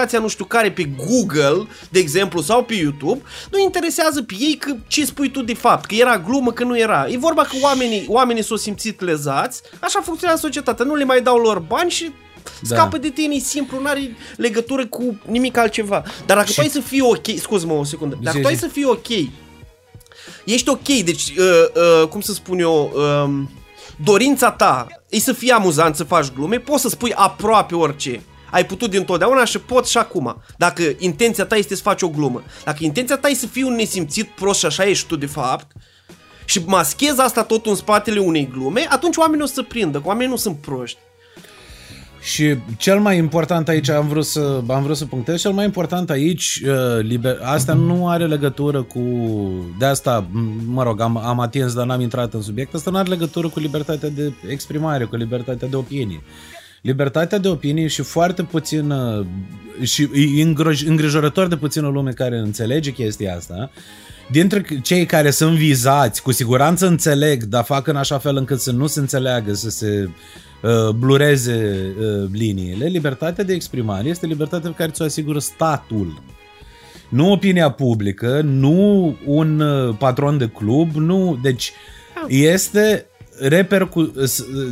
corporația 0.10 0.20
nu 0.20 0.28
știu 0.28 0.46
care, 0.46 0.72
pe 0.72 0.90
Google, 1.06 1.68
de 1.90 2.00
exemplu, 2.00 2.42
sau 2.42 2.64
pe 2.64 2.74
YouTube, 2.74 3.22
nu 3.52 3.60
interesează 3.60 4.22
pe 4.24 4.36
ei 4.40 4.56
că 4.56 4.76
ce 4.88 5.06
spui 5.06 5.32
tu 5.32 5.42
de 5.42 5.54
fapt, 5.54 5.86
că 5.86 5.96
era 5.96 6.18
glumă, 6.18 6.52
că 6.52 6.64
nu 6.64 6.78
era. 6.78 7.08
E 7.10 7.18
vorba 7.18 7.42
că 7.42 7.56
oamenii, 7.62 8.06
oamenii 8.08 8.44
s-au 8.44 8.58
simțit 8.58 9.02
lezați, 9.02 9.62
așa 9.80 10.02
funcționează 10.02 10.42
societatea, 10.42 10.86
nu 10.86 10.96
le 10.96 11.04
mai 11.04 11.22
dau 11.22 11.38
lor 11.38 11.60
bani 11.60 11.90
și 11.90 12.12
da. 12.62 12.76
scapă 12.76 12.98
de 12.98 13.10
tine, 13.10 13.36
e 13.36 13.40
simplu, 13.40 13.80
nu 13.82 13.88
are 13.88 14.16
legătură 14.36 14.88
cu 14.88 15.20
nimic 15.26 15.58
altceva. 15.58 16.04
Dar 16.26 16.38
dacă 16.38 16.50
și... 16.50 16.56
tu 16.56 16.62
ai 16.62 16.68
să 16.68 16.80
fii 16.80 17.02
ok, 17.02 17.26
scuz-mă 17.38 17.74
o 17.74 17.84
secundă, 17.84 18.18
dacă 18.22 18.36
zi, 18.36 18.42
tu 18.42 18.48
ai 18.48 18.56
să 18.56 18.68
fii 18.68 18.86
ok, 18.86 19.08
ești 20.46 20.70
ok, 20.70 20.88
deci, 20.88 21.34
uh, 21.38 21.46
uh, 22.02 22.08
cum 22.08 22.22
să 22.22 22.34
spun 22.34 22.60
eu, 22.60 22.92
uh, 22.96 23.48
dorința 24.04 24.52
ta 24.52 24.88
e 25.10 25.20
să 25.20 25.34
fie 25.34 25.54
amuzant, 25.54 25.96
să 25.96 26.04
faci 26.04 26.32
glume, 26.32 26.58
poți 26.58 26.82
să 26.82 26.90
spui 26.90 27.14
aproape 27.16 27.76
orice 27.76 28.22
ai 28.52 28.66
putut 28.66 28.90
dintotdeauna 28.90 29.46
și 29.46 29.60
poți 29.60 29.92
și 29.92 29.98
acum. 29.98 30.42
Dacă 30.58 30.84
intenția 30.98 31.46
ta 31.46 31.56
este 31.56 31.76
să 31.76 31.82
faci 31.82 32.02
o 32.02 32.10
glumă. 32.10 32.44
Dacă 32.64 32.78
intenția 32.84 33.18
ta 33.18 33.28
este 33.28 33.46
să 33.46 33.52
fii 33.52 33.64
un 33.64 33.76
nesimțit 33.76 34.28
prost 34.28 34.60
și 34.60 34.66
așa 34.66 34.84
ești 34.84 35.08
tu 35.08 35.16
de 35.16 35.26
fapt, 35.26 35.72
și 36.46 36.62
maschezi 36.66 37.22
asta 37.22 37.44
tot 37.44 37.66
în 37.66 37.76
spatele 37.76 38.20
unei 38.20 38.50
glume, 38.52 38.86
atunci 38.90 39.16
oamenii 39.18 39.44
o 39.44 39.48
să 39.48 39.64
prindă, 39.64 40.00
că 40.00 40.08
oamenii 40.08 40.32
nu 40.32 40.38
sunt 40.38 40.58
proști. 40.58 40.98
Și 42.22 42.56
cel 42.78 43.00
mai 43.00 43.18
important 43.18 43.68
aici, 43.68 43.90
am 43.90 44.08
vrut 44.08 44.26
să, 44.26 44.62
am 44.68 44.84
vrut 44.84 44.98
să 44.98 45.06
punctez, 45.06 45.42
cel 45.42 45.52
mai 45.52 45.66
important 45.66 46.10
aici, 46.10 46.62
uh, 46.66 47.04
liber, 47.04 47.40
asta 47.44 47.74
nu 47.74 48.08
are 48.08 48.28
legătură 48.28 48.84
cu, 48.84 49.00
de 49.80 49.86
asta, 49.86 50.28
mă 50.66 50.84
rog, 50.84 51.02
am, 51.02 51.18
am 51.18 51.40
atins, 51.40 51.74
dar 51.74 51.86
n-am 51.86 52.02
intrat 52.02 52.34
în 52.34 52.42
subiect, 52.42 52.74
asta 52.74 52.92
nu 52.92 52.98
are 52.98 53.10
legătură 53.10 53.50
cu 53.50 53.60
libertatea 53.60 54.10
de 54.10 54.34
exprimare, 54.50 55.04
cu 55.04 55.16
libertatea 55.16 55.68
de 55.68 55.76
opinie 55.76 56.22
libertatea 56.82 57.38
de 57.38 57.48
opinie 57.48 57.88
și 57.88 58.02
foarte 58.02 58.44
puțin 58.44 58.94
și 59.82 60.10
îngrijorător 60.86 61.48
de 61.48 61.56
puțină 61.56 61.88
lume 61.88 62.12
care 62.12 62.38
înțelege 62.38 62.92
chestia 62.92 63.36
asta, 63.36 63.72
dintre 64.32 64.66
cei 64.84 65.06
care 65.06 65.30
sunt 65.30 65.58
vizați, 65.58 66.22
cu 66.22 66.32
siguranță 66.32 66.88
înțeleg, 66.88 67.44
dar 67.44 67.64
fac 67.64 67.88
în 67.88 67.96
așa 67.96 68.18
fel 68.18 68.36
încât 68.36 68.60
să 68.60 68.72
nu 68.72 68.88
se 68.88 69.00
înțeleagă, 69.00 69.54
să 69.54 69.70
se 69.70 70.10
uh, 70.62 70.90
blureze 70.90 71.94
uh, 72.00 72.30
liniile, 72.32 72.86
libertatea 72.86 73.44
de 73.44 73.54
exprimare 73.54 74.08
este 74.10 74.26
libertatea 74.26 74.70
pe 74.70 74.76
care 74.76 74.92
ți-o 74.92 75.06
asigură 75.06 75.40
statul. 75.40 76.24
Nu 77.10 77.32
opinia 77.32 77.72
publică, 77.72 78.42
nu 78.44 79.16
un 79.26 79.60
uh, 79.60 79.96
patron 79.98 80.38
de 80.38 80.48
club, 80.48 80.96
nu... 80.96 81.40
Deci 81.42 81.72
este 82.28 83.09
repercu- 83.40 84.14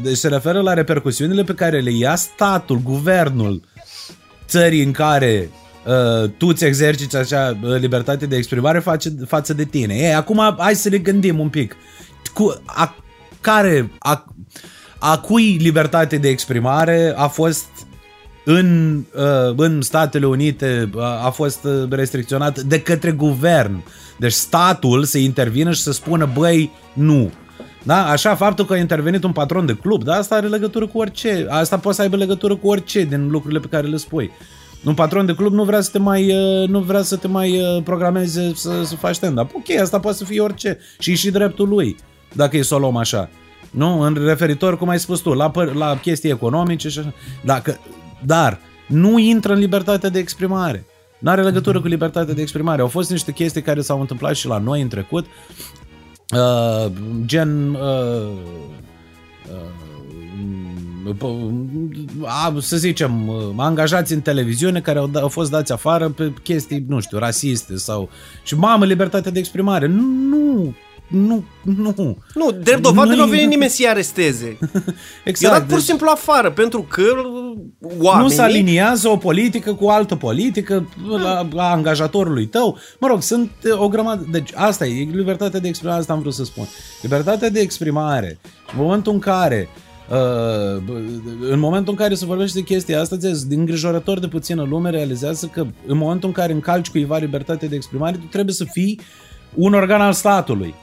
deci 0.02 0.18
se 0.18 0.28
referă 0.28 0.62
la 0.62 0.74
repercusiunile 0.74 1.44
pe 1.44 1.54
care 1.54 1.80
le 1.80 1.92
ia 1.92 2.16
statul, 2.16 2.80
guvernul 2.84 3.62
țării 4.48 4.84
în 4.84 4.92
care 4.92 5.50
uh, 5.86 6.30
tu 6.38 6.48
îți 6.48 6.66
exerciți 6.66 7.18
acea 7.18 7.58
uh, 7.64 7.80
libertate 7.80 8.26
de 8.26 8.36
exprimare 8.36 8.80
face, 8.80 9.14
față 9.28 9.54
de 9.54 9.64
tine. 9.64 9.94
Ei, 9.94 10.14
acum 10.14 10.56
hai 10.58 10.76
să 10.76 10.90
ne 10.90 10.98
gândim 10.98 11.40
un 11.40 11.50
pic. 11.50 11.76
Cu, 12.34 12.62
a, 12.66 12.96
care, 13.42 13.92
a, 14.00 14.26
a 15.00 15.20
cui 15.20 15.58
libertate 15.62 16.18
de 16.18 16.28
exprimare 16.28 17.14
a 17.16 17.28
fost 17.28 17.68
în, 18.46 18.98
uh, 19.16 19.54
în 19.56 19.82
Statele 19.82 20.26
Unite 20.26 20.90
a, 20.98 21.26
a 21.26 21.30
fost 21.30 21.64
uh, 21.64 21.90
restricționat 21.90 22.60
de 22.60 22.82
către 22.82 23.12
guvern. 23.12 23.84
Deci 24.20 24.32
statul 24.32 25.04
să 25.04 25.18
intervină 25.18 25.72
și 25.72 25.82
să 25.82 25.92
spună, 25.92 26.30
băi, 26.34 26.72
nu, 26.94 27.32
da? 27.88 28.08
Așa, 28.08 28.36
faptul 28.36 28.66
că 28.66 28.74
a 28.74 28.78
intervenit 28.78 29.24
un 29.24 29.32
patron 29.32 29.66
de 29.66 29.74
club, 29.74 30.04
da? 30.04 30.16
asta 30.16 30.36
are 30.36 30.48
legătură 30.48 30.88
cu 30.88 30.98
orice. 30.98 31.48
Asta 31.50 31.78
poate 31.78 31.98
să 31.98 32.04
aibă 32.04 32.16
legătură 32.16 32.56
cu 32.56 32.68
orice 32.68 33.04
din 33.04 33.30
lucrurile 33.30 33.60
pe 33.60 33.68
care 33.68 33.88
le 33.88 33.98
spui. 33.98 34.32
Un 34.84 34.94
patron 34.94 35.26
de 35.26 35.36
club 35.36 35.54
nu 35.54 35.64
vrea 35.64 35.82
să 35.82 35.90
te 35.92 36.00
mai, 36.00 36.32
uh, 36.32 36.68
nu 36.68 36.80
vrea 36.80 37.02
să 37.02 37.16
te 37.16 37.28
mai 37.28 37.60
uh, 37.60 37.84
programeze 37.84 38.52
să, 38.56 38.84
să 38.84 38.96
faci 38.96 39.16
stand-up. 39.16 39.50
Ok, 39.54 39.80
asta 39.82 40.00
poate 40.00 40.18
să 40.18 40.24
fie 40.24 40.42
orice. 40.42 40.80
Și 41.00 41.16
și 41.16 41.32
dreptul 41.32 41.68
lui, 41.68 41.96
dacă 42.34 42.58
e 42.58 42.62
să 42.62 42.76
o 42.76 42.80
luăm 42.80 42.96
așa. 42.96 43.30
Nu? 43.72 44.00
În 44.00 44.18
referitor, 44.26 44.78
cum 44.78 44.90
ai 44.90 45.00
spus 45.00 45.20
tu, 45.20 45.34
la, 45.34 45.52
păr- 45.52 45.74
la 45.74 45.98
chestii 46.02 46.30
economice 46.30 46.90
și 46.90 47.00
așa. 47.00 47.14
Dacă, 47.44 47.80
dar 48.26 48.60
nu 48.88 49.18
intră 49.20 49.54
în 49.54 49.60
libertatea 49.60 50.10
de 50.10 50.20
exprimare. 50.20 50.86
Nu 51.20 51.32
are 51.32 51.44
legătură 51.44 51.82
cu 51.82 51.88
libertatea 51.88 52.34
de 52.34 52.42
exprimare. 52.42 52.82
Au 52.82 52.88
fost 52.88 53.10
niște 53.10 53.32
chestii 53.32 53.62
care 53.62 53.82
s-au 53.82 54.00
întâmplat 54.00 54.36
și 54.36 54.48
la 54.48 54.58
noi 54.58 54.82
în 54.82 54.88
trecut, 54.88 55.26
uh, 56.36 56.92
gen 57.26 57.74
uh, 57.74 58.32
uh, 61.12 62.62
să 62.62 62.78
zicem, 62.78 63.30
angajați 63.56 64.14
în 64.14 64.22
televiziune 64.22 64.82
care 64.82 65.00
au, 65.00 65.10
au 65.14 65.28
fost 65.28 65.52
dați 65.52 65.72
afară 65.72 66.10
pe 66.10 66.34
chestii, 66.44 66.86
nu 66.88 67.00
știu, 67.00 67.18
rasiste 67.18 67.76
sau... 67.76 68.10
Și 68.44 68.56
mamă, 68.56 68.86
libertatea 68.86 69.32
de 69.32 69.40
exprimare. 69.40 69.88
Nu, 69.88 70.76
nu, 71.08 71.44
nu, 71.62 71.94
nu. 71.96 72.18
Nu, 72.34 72.52
drept 72.52 72.82
dovadă 72.82 73.16
nu 73.16 73.22
a 73.22 73.26
venit 73.26 73.48
nimeni 73.48 73.70
să-i 73.70 73.88
aresteze. 73.88 74.58
exact. 75.24 75.54
I-a 75.54 75.60
dat 75.60 75.68
pur 75.68 75.70
și 75.70 75.76
deci... 75.76 75.84
simplu 75.84 76.08
afară, 76.10 76.52
pentru 76.52 76.82
că 76.82 77.04
oamenii... 78.00 78.30
Nu 78.30 78.36
se 78.36 78.42
aliniază 78.42 79.08
o 79.08 79.18
politică 79.18 79.74
cu 79.74 79.86
o 79.86 79.90
altă 79.90 80.16
politică 80.16 80.90
la, 81.10 81.48
la 81.52 81.72
angajatorului 81.72 82.46
tău. 82.46 82.78
Mă 83.00 83.08
rog, 83.08 83.22
sunt 83.22 83.52
o 83.72 83.88
grămadă... 83.88 84.28
Deci 84.32 84.52
asta 84.56 84.86
e, 84.86 85.08
libertatea 85.12 85.60
de 85.60 85.68
exprimare, 85.68 86.00
asta 86.00 86.14
am 86.14 86.20
vrut 86.20 86.34
să 86.34 86.44
spun. 86.44 86.68
Libertatea 87.02 87.50
de 87.50 87.60
exprimare, 87.60 88.40
în 88.74 88.84
momentul 88.84 89.14
în 89.14 89.20
care 89.20 89.70
Uh, 90.10 90.84
în 91.50 91.60
momentul 91.60 91.92
în 91.92 92.00
care 92.00 92.14
se 92.14 92.26
vorbește 92.26 92.60
de 92.60 92.66
chestia 92.66 93.02
asta, 93.02 93.18
ți 93.18 93.46
îngrijorător 93.50 94.20
de 94.20 94.28
puțină 94.28 94.64
lume 94.64 94.90
realizează 94.90 95.46
că 95.46 95.66
în 95.86 95.98
momentul 95.98 96.28
în 96.28 96.34
care 96.34 96.54
încalci 96.54 96.90
cuiva 96.90 97.18
libertatea 97.18 97.68
de 97.68 97.76
exprimare, 97.76 98.18
tu 98.18 98.26
trebuie 98.26 98.54
să 98.54 98.64
fii 98.64 99.00
un 99.54 99.74
organ 99.74 100.02
al 100.02 100.14
statului 100.14 100.74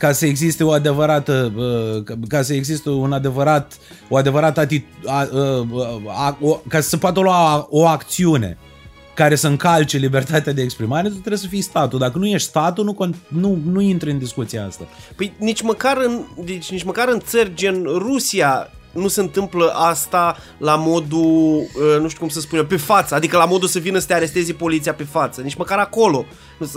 ca 0.00 0.12
să 0.12 0.26
existe 0.26 0.64
o 0.64 0.70
adevărată 0.70 1.52
uh, 1.56 2.16
ca 2.28 2.42
să 2.42 2.54
existe 2.54 2.90
un 2.90 3.12
adevărat 3.12 3.78
o 4.08 4.16
adevărată 4.16 4.66
ati- 4.66 4.84
a, 5.06 5.28
a, 5.32 5.66
a, 6.06 6.38
o, 6.40 6.60
ca 6.68 6.80
să 6.80 6.88
se 6.88 6.96
poată 6.96 7.20
lua 7.20 7.66
o 7.70 7.86
acțiune 7.86 8.58
care 9.14 9.34
să 9.34 9.46
încalce 9.46 9.96
libertatea 9.96 10.52
de 10.52 10.62
exprimare, 10.62 11.08
tu 11.08 11.14
trebuie 11.14 11.36
să 11.36 11.46
fii 11.46 11.60
statul. 11.60 11.98
Dacă 11.98 12.18
nu 12.18 12.26
ești 12.26 12.48
statul, 12.48 12.84
nu, 12.84 13.14
nu, 13.28 13.58
nu 13.64 13.80
intri 13.80 14.10
în 14.10 14.18
discuția 14.18 14.66
asta. 14.66 14.84
Păi 15.16 15.32
nici 15.38 15.62
măcar 15.62 15.96
în, 15.96 16.24
deci, 16.44 16.70
nici 16.70 16.82
măcar 16.84 17.08
în 17.08 17.20
țări 17.20 17.54
gen 17.54 17.82
Rusia 17.84 18.70
nu 18.92 19.08
se 19.08 19.20
întâmplă 19.20 19.72
asta 19.74 20.36
la 20.58 20.76
modul, 20.76 21.56
uh, 21.58 22.00
nu 22.00 22.08
știu 22.08 22.20
cum 22.20 22.28
să 22.28 22.40
spun 22.40 22.58
eu, 22.58 22.64
pe 22.64 22.76
față, 22.76 23.14
adică 23.14 23.36
la 23.36 23.44
modul 23.44 23.68
să 23.68 23.78
vină 23.78 23.98
să 23.98 24.06
te 24.06 24.14
arestezi 24.14 24.52
poliția 24.52 24.94
pe 24.94 25.04
față, 25.04 25.40
nici 25.40 25.54
măcar 25.54 25.78
acolo. 25.78 26.24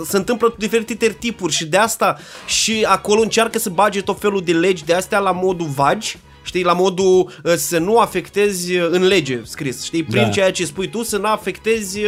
Se 0.04 0.16
întâmplă 0.16 0.54
diferite 0.58 1.16
tipuri 1.18 1.52
și 1.52 1.66
de 1.66 1.76
asta 1.76 2.18
și 2.46 2.86
acolo 2.88 3.20
încearcă 3.20 3.58
să 3.58 3.70
bage 3.70 4.02
tot 4.02 4.20
felul 4.20 4.42
de 4.44 4.52
legi 4.52 4.84
de 4.84 4.94
astea 4.94 5.18
la 5.18 5.32
modul 5.32 5.66
vagi, 5.66 6.18
știi, 6.44 6.64
la 6.64 6.72
modul 6.72 7.32
uh, 7.44 7.52
să 7.54 7.78
nu 7.78 7.98
afectezi 7.98 8.76
uh, 8.76 8.88
în 8.90 9.06
lege 9.06 9.40
scris, 9.42 9.84
știi, 9.84 10.02
prin 10.02 10.22
da. 10.22 10.28
ceea 10.28 10.52
ce 10.52 10.64
spui 10.64 10.88
tu 10.88 11.02
să 11.02 11.18
nu 11.18 11.26
afectezi 11.26 12.00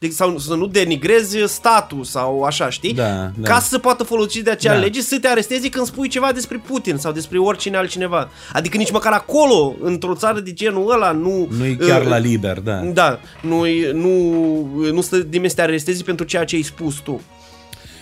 uh, 0.00 0.10
sau 0.10 0.38
să 0.38 0.54
nu 0.54 0.66
denigrezi 0.66 1.38
statul 1.46 2.04
sau 2.04 2.42
așa, 2.42 2.70
știi? 2.70 2.94
Da, 2.94 3.30
da. 3.36 3.48
Ca 3.48 3.60
să 3.60 3.68
se 3.68 3.78
poată 3.78 4.04
folosi 4.04 4.42
de 4.42 4.50
acea 4.50 4.72
da. 4.72 4.78
lege 4.78 5.00
să 5.00 5.18
te 5.18 5.28
arestezi 5.28 5.68
când 5.68 5.86
spui 5.86 6.08
ceva 6.08 6.32
despre 6.32 6.62
Putin 6.66 6.96
sau 6.96 7.12
despre 7.12 7.38
oricine 7.38 7.76
altcineva. 7.76 8.30
Adică 8.52 8.76
nici 8.76 8.90
măcar 8.90 9.12
acolo, 9.12 9.74
într-o 9.80 10.14
țară 10.14 10.40
de 10.40 10.52
genul 10.52 10.90
ăla, 10.90 11.12
nu... 11.12 11.48
Nu 11.58 11.64
e 11.64 11.74
chiar 11.74 12.00
uh, 12.00 12.08
la 12.08 12.18
liber, 12.18 12.60
da. 12.60 12.74
Da, 12.76 13.20
nu, 13.42 13.64
nu, 13.92 14.90
nu 14.92 15.00
stă 15.00 15.26
nimeni 15.30 15.50
să 15.50 15.56
te 15.56 15.62
arestezi 15.62 16.04
pentru 16.04 16.24
ceea 16.24 16.44
ce 16.44 16.56
ai 16.56 16.62
spus 16.62 16.94
tu. 16.94 17.20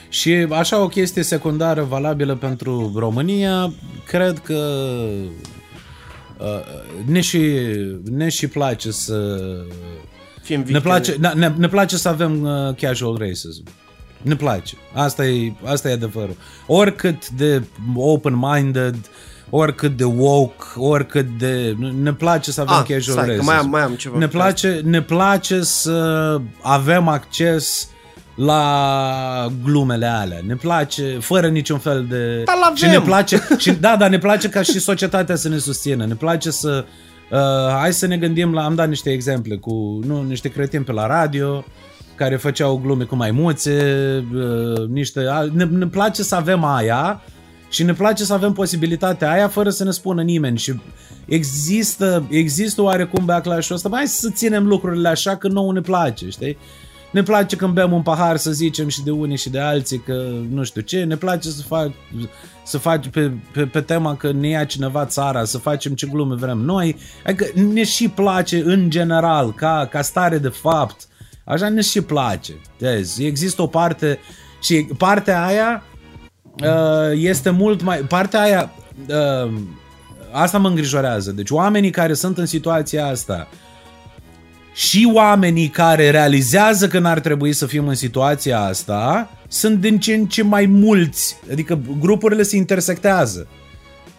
Și 0.09 0.47
așa 0.51 0.83
o 0.83 0.89
chestie 0.89 1.23
secundară 1.23 1.83
valabilă 1.83 2.35
pentru 2.35 2.93
România, 2.97 3.73
cred 4.07 4.39
că 4.39 4.55
Uh, 4.55 5.31
ne 7.07 7.21
și, 7.21 7.41
ne 8.11 8.29
și 8.29 8.47
place 8.47 8.91
să... 8.91 9.41
Fim 10.43 10.65
ne 10.69 10.81
place, 10.81 11.17
ne, 11.21 11.33
ne, 11.35 11.53
ne 11.57 11.69
place 11.69 11.97
să 11.97 12.09
avem 12.09 12.43
uh, 12.43 12.75
casual 12.75 13.17
racism. 13.17 13.65
Ne 14.23 14.37
place. 14.37 14.75
Asta 14.93 15.27
e, 15.27 15.53
asta 15.65 15.89
e 15.89 15.93
adevărul. 15.93 16.37
Oricât 16.67 17.29
de 17.29 17.63
open-minded, 17.97 18.97
oricât 19.51 19.97
de 19.97 20.05
woke, 20.05 20.65
oricât 20.77 21.27
de... 21.39 21.77
Ne 22.03 22.13
place 22.13 22.53
să 22.53 22.61
avem 22.61 22.75
ah, 22.75 22.85
casual 22.89 23.17
stai, 23.17 23.27
racism. 23.27 23.45
Mai 23.45 23.57
am, 23.57 23.69
mai 23.69 23.83
am 23.83 23.95
ceva. 23.95 24.19
Ne 24.19 24.29
place, 24.29 24.81
ne 24.85 25.03
place 25.03 25.61
să 25.63 26.41
avem 26.63 27.09
acces 27.09 27.89
la 28.35 29.53
glumele 29.65 30.07
alea. 30.07 30.41
Ne 30.47 30.55
place, 30.55 31.19
fără 31.21 31.49
niciun 31.49 31.79
fel 31.79 32.07
de... 32.09 32.43
Dar 32.45 32.57
și 32.75 32.87
ne 32.87 33.01
place, 33.01 33.47
și, 33.59 33.73
da, 33.73 33.97
dar 33.97 34.11
ne 34.11 34.19
place 34.19 34.49
ca 34.49 34.63
și 34.63 34.79
societatea 34.79 35.37
să 35.37 35.49
ne 35.49 35.59
susțină. 35.59 36.07
Ne 36.07 36.15
place 36.15 36.51
să... 36.51 36.85
Uh, 37.31 37.39
hai 37.81 37.93
să 37.93 38.07
ne 38.07 38.17
gândim 38.17 38.53
la... 38.53 38.65
Am 38.65 38.75
dat 38.75 38.89
niște 38.89 39.11
exemple 39.11 39.57
cu 39.57 40.01
nu, 40.07 40.23
niște 40.23 40.49
cretini 40.49 40.85
pe 40.85 40.93
la 40.93 41.07
radio 41.07 41.65
care 42.15 42.37
făceau 42.37 42.77
glume 42.77 43.05
cu 43.05 43.17
maimuțe, 43.17 43.79
uh, 44.35 44.89
niște... 44.89 45.21
Ne, 45.53 45.65
ne 45.65 45.87
place 45.87 46.23
să 46.23 46.35
avem 46.35 46.65
aia 46.65 47.23
și 47.69 47.83
ne 47.83 47.93
place 47.93 48.25
să 48.25 48.33
avem 48.33 48.53
posibilitatea 48.53 49.33
aia 49.33 49.49
fără 49.49 49.71
să 49.71 49.85
ne 49.85 49.91
spună 49.91 50.23
nimeni 50.23 50.59
și 50.59 50.81
există, 51.25 52.27
există 52.31 52.83
oarecum 52.83 53.25
backlash-ul 53.25 53.77
ăsta, 53.77 53.89
mai 53.89 54.07
să 54.07 54.31
ținem 54.31 54.67
lucrurile 54.67 55.09
așa 55.09 55.37
că 55.37 55.49
nouă 55.49 55.73
ne 55.73 55.81
place, 55.81 56.29
știi? 56.29 56.59
Ne 57.15 57.23
place 57.23 57.57
când 57.57 57.73
bem 57.73 57.93
un 57.93 58.03
pahar, 58.03 58.37
să 58.37 58.51
zicem, 58.53 58.89
și 58.89 59.03
de 59.03 59.11
unii 59.11 59.37
și 59.37 59.51
de 59.51 59.61
alții, 59.61 59.99
că 59.99 60.31
nu 60.51 60.65
știu 60.65 60.81
ce. 60.81 61.05
Ne 61.05 61.17
place 61.17 61.49
să 61.49 61.63
fac, 61.63 61.91
să 62.65 62.79
fac 62.79 63.07
pe, 63.07 63.31
pe, 63.53 63.67
pe 63.67 63.81
tema 63.81 64.17
că 64.17 64.33
ne 64.33 64.49
ia 64.49 64.65
cineva 64.65 65.05
țara, 65.05 65.45
să 65.45 65.59
facem 65.59 65.95
ce 65.95 66.07
glume 66.07 66.35
vrem 66.35 66.59
noi. 66.59 66.97
Adică 67.27 67.47
ne 67.73 67.85
și 67.85 68.09
place 68.09 68.63
în 68.65 68.91
general, 68.91 69.53
ca, 69.53 69.89
ca 69.91 70.03
stare 70.03 70.39
de 70.39 70.49
fapt. 70.49 71.07
Așa 71.45 71.69
ne 71.69 71.81
și 71.81 72.01
place. 72.01 72.53
Deci, 72.79 73.09
există 73.19 73.63
o 73.63 73.67
parte 73.67 74.19
și 74.63 74.87
partea 74.99 75.45
aia 75.45 75.83
uh, 76.63 77.13
este 77.15 77.51
mult 77.51 77.83
mai... 77.83 77.99
Partea 77.99 78.41
aia... 78.41 78.71
Uh, 79.09 79.53
asta 80.33 80.59
mă 80.59 80.69
îngrijorează. 80.69 81.33
Deci 81.33 81.51
oamenii 81.51 81.91
care 81.91 82.15
sunt 82.15 82.39
în 82.39 82.47
situația 82.47 83.07
asta 83.07 83.49
și 84.75 85.11
oamenii 85.13 85.69
care 85.69 86.11
realizează 86.11 86.89
că 86.89 86.99
n-ar 86.99 87.21
trebui 87.21 87.53
să 87.53 87.67
fim 87.67 87.89
în 87.89 87.95
situația 87.95 88.61
asta 88.61 89.31
sunt 89.49 89.81
din 89.81 89.99
ce 89.99 90.15
în 90.15 90.27
ce 90.27 90.43
mai 90.43 90.67
mulți, 90.67 91.37
adică 91.51 91.81
grupurile 92.01 92.43
se 92.43 92.57
intersectează. 92.57 93.49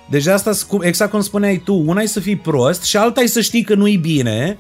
Deci 0.09 0.25
asta, 0.25 0.51
exact 0.81 1.11
cum 1.11 1.21
spuneai 1.21 1.61
tu, 1.65 1.83
una 1.85 2.01
e 2.01 2.05
să 2.05 2.19
fii 2.19 2.35
prost 2.35 2.83
și 2.83 2.97
alta 2.97 3.21
e 3.21 3.27
să 3.27 3.41
știi 3.41 3.63
că 3.63 3.75
nu-i 3.75 3.97
bine 3.97 4.57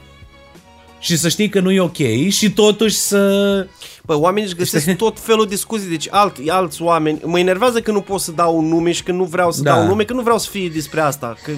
și 0.99 1.17
să 1.17 1.29
știi 1.29 1.49
că 1.49 1.59
nu 1.59 1.71
e 1.71 1.79
ok 1.79 2.27
și 2.29 2.51
totuși 2.51 2.95
să... 2.95 3.67
Bă, 4.05 4.17
oamenii 4.17 4.47
își 4.47 4.57
găsesc 4.57 4.95
tot 4.95 5.19
felul 5.19 5.43
de 5.43 5.53
discuții, 5.53 5.89
deci 5.89 6.07
alt, 6.09 6.35
alți 6.47 6.81
oameni. 6.81 7.19
Mă 7.23 7.39
enervează 7.39 7.79
că 7.79 7.91
nu 7.91 8.01
pot 8.01 8.19
să 8.19 8.31
dau 8.31 8.57
un 8.57 8.67
nume 8.67 8.91
și 8.91 9.03
că 9.03 9.11
nu 9.11 9.23
vreau 9.23 9.51
să 9.51 9.61
da. 9.61 9.71
dau 9.71 9.81
un 9.81 9.87
nume, 9.87 10.03
că 10.03 10.13
nu 10.13 10.21
vreau 10.21 10.37
să 10.37 10.49
fie 10.49 10.69
despre 10.69 10.99
asta. 10.99 11.35
Că 11.43 11.51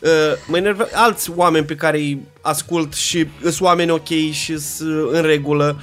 Uh, 0.00 0.10
mă 0.46 0.56
enervează 0.56 0.90
alți 0.94 1.30
oameni 1.36 1.64
pe 1.64 1.74
care 1.74 1.96
îi 1.96 2.20
ascult 2.40 2.94
și 2.94 3.26
sunt 3.42 3.60
oameni 3.60 3.90
ok 3.90 4.08
și 4.30 4.58
sunt 4.58 5.12
în 5.12 5.22
regulă. 5.22 5.80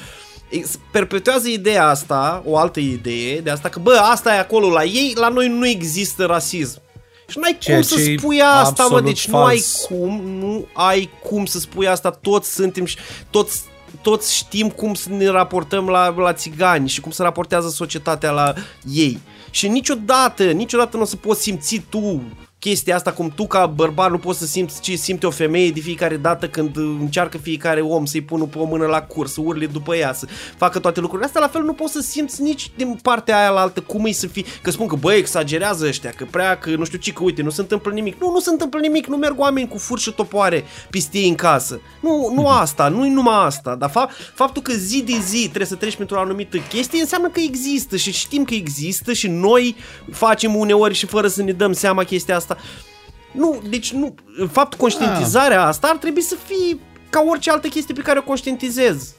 Perpetuează 0.91 1.47
ideea 1.47 1.87
asta, 1.87 2.43
o 2.45 2.57
altă 2.57 2.79
idee, 2.79 3.39
de 3.39 3.49
asta 3.49 3.69
că, 3.69 3.79
bă, 3.79 3.93
asta 4.11 4.35
e 4.35 4.39
acolo 4.39 4.69
la 4.69 4.83
ei, 4.83 5.13
la 5.15 5.27
noi 5.27 5.47
nu 5.47 5.67
există 5.67 6.25
rasism. 6.25 6.81
Și 7.27 7.37
nu 7.37 7.43
ai 7.43 7.57
cum 7.65 7.81
să 7.81 7.95
spui 8.17 8.41
asta, 8.41 8.87
mă, 8.89 9.01
deci 9.01 9.27
fals. 9.27 9.31
nu 9.31 9.45
ai 9.45 9.63
cum, 9.87 10.21
nu 10.39 10.67
ai 10.73 11.09
cum 11.23 11.45
să 11.45 11.59
spui 11.59 11.87
asta, 11.87 12.09
toți 12.11 12.53
suntem 12.53 12.85
și 12.85 12.97
toți 13.29 13.63
toți 14.01 14.35
știm 14.35 14.69
cum 14.69 14.93
să 14.93 15.09
ne 15.09 15.27
raportăm 15.27 15.89
la, 15.89 16.15
la 16.17 16.33
țigani 16.33 16.89
și 16.89 17.01
cum 17.01 17.11
se 17.11 17.23
raportează 17.23 17.69
societatea 17.69 18.31
la 18.31 18.53
ei. 18.91 19.19
Și 19.49 19.67
niciodată, 19.67 20.43
niciodată 20.43 20.97
nu 20.97 21.03
o 21.03 21.05
să 21.05 21.15
poți 21.15 21.41
simți 21.41 21.81
tu 21.89 22.23
chestia 22.59 22.95
asta 22.95 23.11
cum 23.11 23.31
tu 23.35 23.47
ca 23.47 23.65
bărbat 23.65 24.11
nu 24.11 24.17
poți 24.17 24.39
să 24.39 24.45
simți 24.45 24.81
ce 24.81 24.95
simte 24.95 25.25
o 25.27 25.29
femeie 25.29 25.71
de 25.71 25.79
fiecare 25.79 26.17
dată 26.17 26.47
când 26.47 26.77
încearcă 26.77 27.37
fiecare 27.37 27.81
om 27.81 28.05
să-i 28.05 28.21
pună 28.21 28.43
pe 28.43 28.57
o 28.57 28.65
mână 28.65 28.85
la 28.85 29.01
curs, 29.01 29.33
să 29.33 29.41
urle 29.41 29.65
după 29.65 29.95
ea, 29.95 30.13
să 30.13 30.27
facă 30.57 30.79
toate 30.79 30.99
lucrurile 30.99 31.27
astea, 31.27 31.41
la 31.41 31.47
fel 31.47 31.63
nu 31.63 31.73
poți 31.73 31.93
să 31.93 31.99
simți 31.99 32.41
nici 32.41 32.71
din 32.75 32.99
partea 33.01 33.39
aia 33.39 33.49
la 33.49 33.59
altă 33.59 33.81
cum 33.81 34.03
îi 34.03 34.13
să 34.13 34.27
fii, 34.27 34.45
că 34.61 34.71
spun 34.71 34.87
că 34.87 34.95
băi 34.95 35.17
exagerează 35.17 35.85
ăștia, 35.85 36.09
că 36.09 36.25
prea, 36.31 36.57
că 36.57 36.69
nu 36.69 36.83
știu 36.83 36.97
ce, 36.97 37.11
că 37.13 37.23
uite, 37.23 37.41
nu 37.41 37.49
se 37.49 37.61
întâmplă 37.61 37.91
nimic. 37.91 38.19
Nu, 38.19 38.31
nu 38.31 38.39
se 38.39 38.49
întâmplă 38.49 38.79
nimic, 38.79 39.05
nu 39.05 39.17
merg 39.17 39.39
oameni 39.39 39.67
cu 39.67 39.77
furși 39.77 40.03
și 40.03 40.13
topoare 40.13 40.63
pistii 40.89 41.29
în 41.29 41.35
casă. 41.35 41.81
Nu, 41.99 42.31
nu 42.35 42.41
mhm. 42.41 42.45
asta, 42.45 42.87
nu-i 42.87 43.09
numai 43.09 43.45
asta, 43.45 43.75
dar 43.75 43.89
fa- 43.89 44.33
faptul 44.33 44.61
că 44.61 44.73
zi 44.73 45.03
de 45.03 45.17
zi 45.25 45.41
trebuie 45.41 45.65
să 45.65 45.75
treci 45.75 45.95
pentru 45.95 46.15
o 46.15 46.19
anumită 46.19 46.57
chestie 46.57 47.01
înseamnă 47.01 47.27
că 47.27 47.39
există 47.39 47.95
și 47.95 48.11
știm 48.11 48.43
că 48.43 48.53
există 48.53 49.13
și 49.13 49.27
noi 49.27 49.75
facem 50.11 50.55
uneori 50.55 50.93
și 50.93 51.05
fără 51.05 51.27
să 51.27 51.43
ne 51.43 51.51
dăm 51.51 51.73
seama 51.73 52.03
chestia 52.03 52.35
asta. 52.35 52.44
Nu, 53.31 53.61
deci 53.69 53.91
nu, 53.91 54.15
fapt 54.51 54.73
conștientizarea 54.77 55.65
asta 55.65 55.87
ar 55.87 55.97
trebui 55.97 56.21
să 56.21 56.35
fie 56.45 56.79
ca 57.09 57.23
orice 57.29 57.51
altă 57.51 57.67
chestie 57.67 57.93
pe 57.93 58.01
care 58.01 58.19
o 58.19 58.23
conștientizez. 58.23 59.13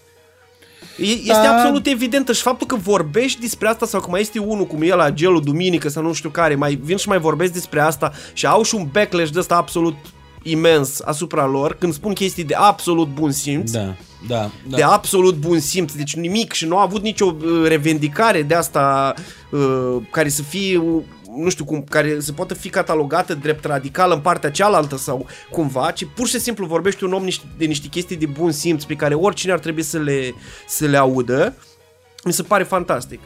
Este 0.99 1.33
Da. 1.33 1.57
absolut 1.57 1.87
evidentă 1.87 2.33
și 2.33 2.43
faptul 2.43 2.67
că 2.67 2.77
vorbești 2.77 3.41
despre 3.41 3.69
asta 3.69 3.87
sau 3.87 4.01
că 4.01 4.11
mai 4.11 4.21
este 4.21 4.39
unul 4.39 4.67
cum 4.67 4.83
e 4.83 4.95
la 4.95 5.11
gelul 5.11 5.43
duminică 5.43 5.89
sau 5.89 6.03
nu 6.03 6.13
știu 6.13 6.29
care, 6.29 6.55
mai 6.55 6.75
vin 6.75 6.97
și 6.97 7.09
mai 7.09 7.19
vorbesc 7.19 7.53
despre 7.53 7.81
asta 7.81 8.13
și 8.33 8.47
au 8.47 8.63
și 8.63 8.75
un 8.75 8.89
backlash 8.93 9.31
de 9.31 9.39
ăsta 9.39 9.57
absolut 9.57 9.97
imens 10.43 11.01
asupra 11.01 11.47
lor 11.47 11.77
când 11.79 11.93
spun 11.93 12.13
chestii 12.13 12.45
de 12.45 12.55
absolut 12.55 13.09
bun 13.09 13.31
simț. 13.33 13.71
Da, 13.71 13.95
da, 14.29 14.51
da. 14.69 14.77
de 14.77 14.83
absolut 14.83 15.35
bun 15.35 15.61
simț, 15.61 15.93
deci 15.93 16.15
nimic 16.15 16.53
și 16.53 16.67
nu 16.67 16.79
a 16.79 16.83
avut 16.83 17.03
nicio 17.03 17.37
uh, 17.41 17.69
revendicare 17.69 18.43
de 18.43 18.55
asta 18.55 19.15
uh, 19.51 19.97
care 20.11 20.29
să 20.29 20.43
fie 20.43 20.77
uh, 20.77 21.03
nu 21.37 21.49
știu 21.49 21.65
cum, 21.65 21.85
care 21.91 22.21
să 22.21 22.33
poată 22.33 22.55
fi 22.55 22.69
catalogată 22.69 23.35
drept 23.35 23.65
radicală 23.65 24.15
în 24.15 24.21
partea 24.21 24.51
cealaltă 24.51 24.97
sau 24.97 25.27
cumva, 25.51 25.91
ci 25.91 26.07
pur 26.15 26.27
și 26.27 26.39
simplu 26.39 26.67
vorbește 26.67 27.05
un 27.05 27.13
om 27.13 27.25
niște, 27.25 27.45
de 27.59 27.65
niște 27.65 27.89
chestii 27.89 28.17
de 28.17 28.27
bun 28.27 28.53
simț 28.53 28.85
pe 28.85 28.95
care 28.95 29.15
oricine 29.15 29.53
ar 29.53 29.59
trebui 29.59 29.83
să 29.83 29.99
le, 29.99 30.35
să 30.67 30.87
le 30.87 30.97
audă. 30.97 31.55
Mi 32.25 32.33
se 32.33 32.43
pare 32.43 32.63
fantastic. 32.63 33.21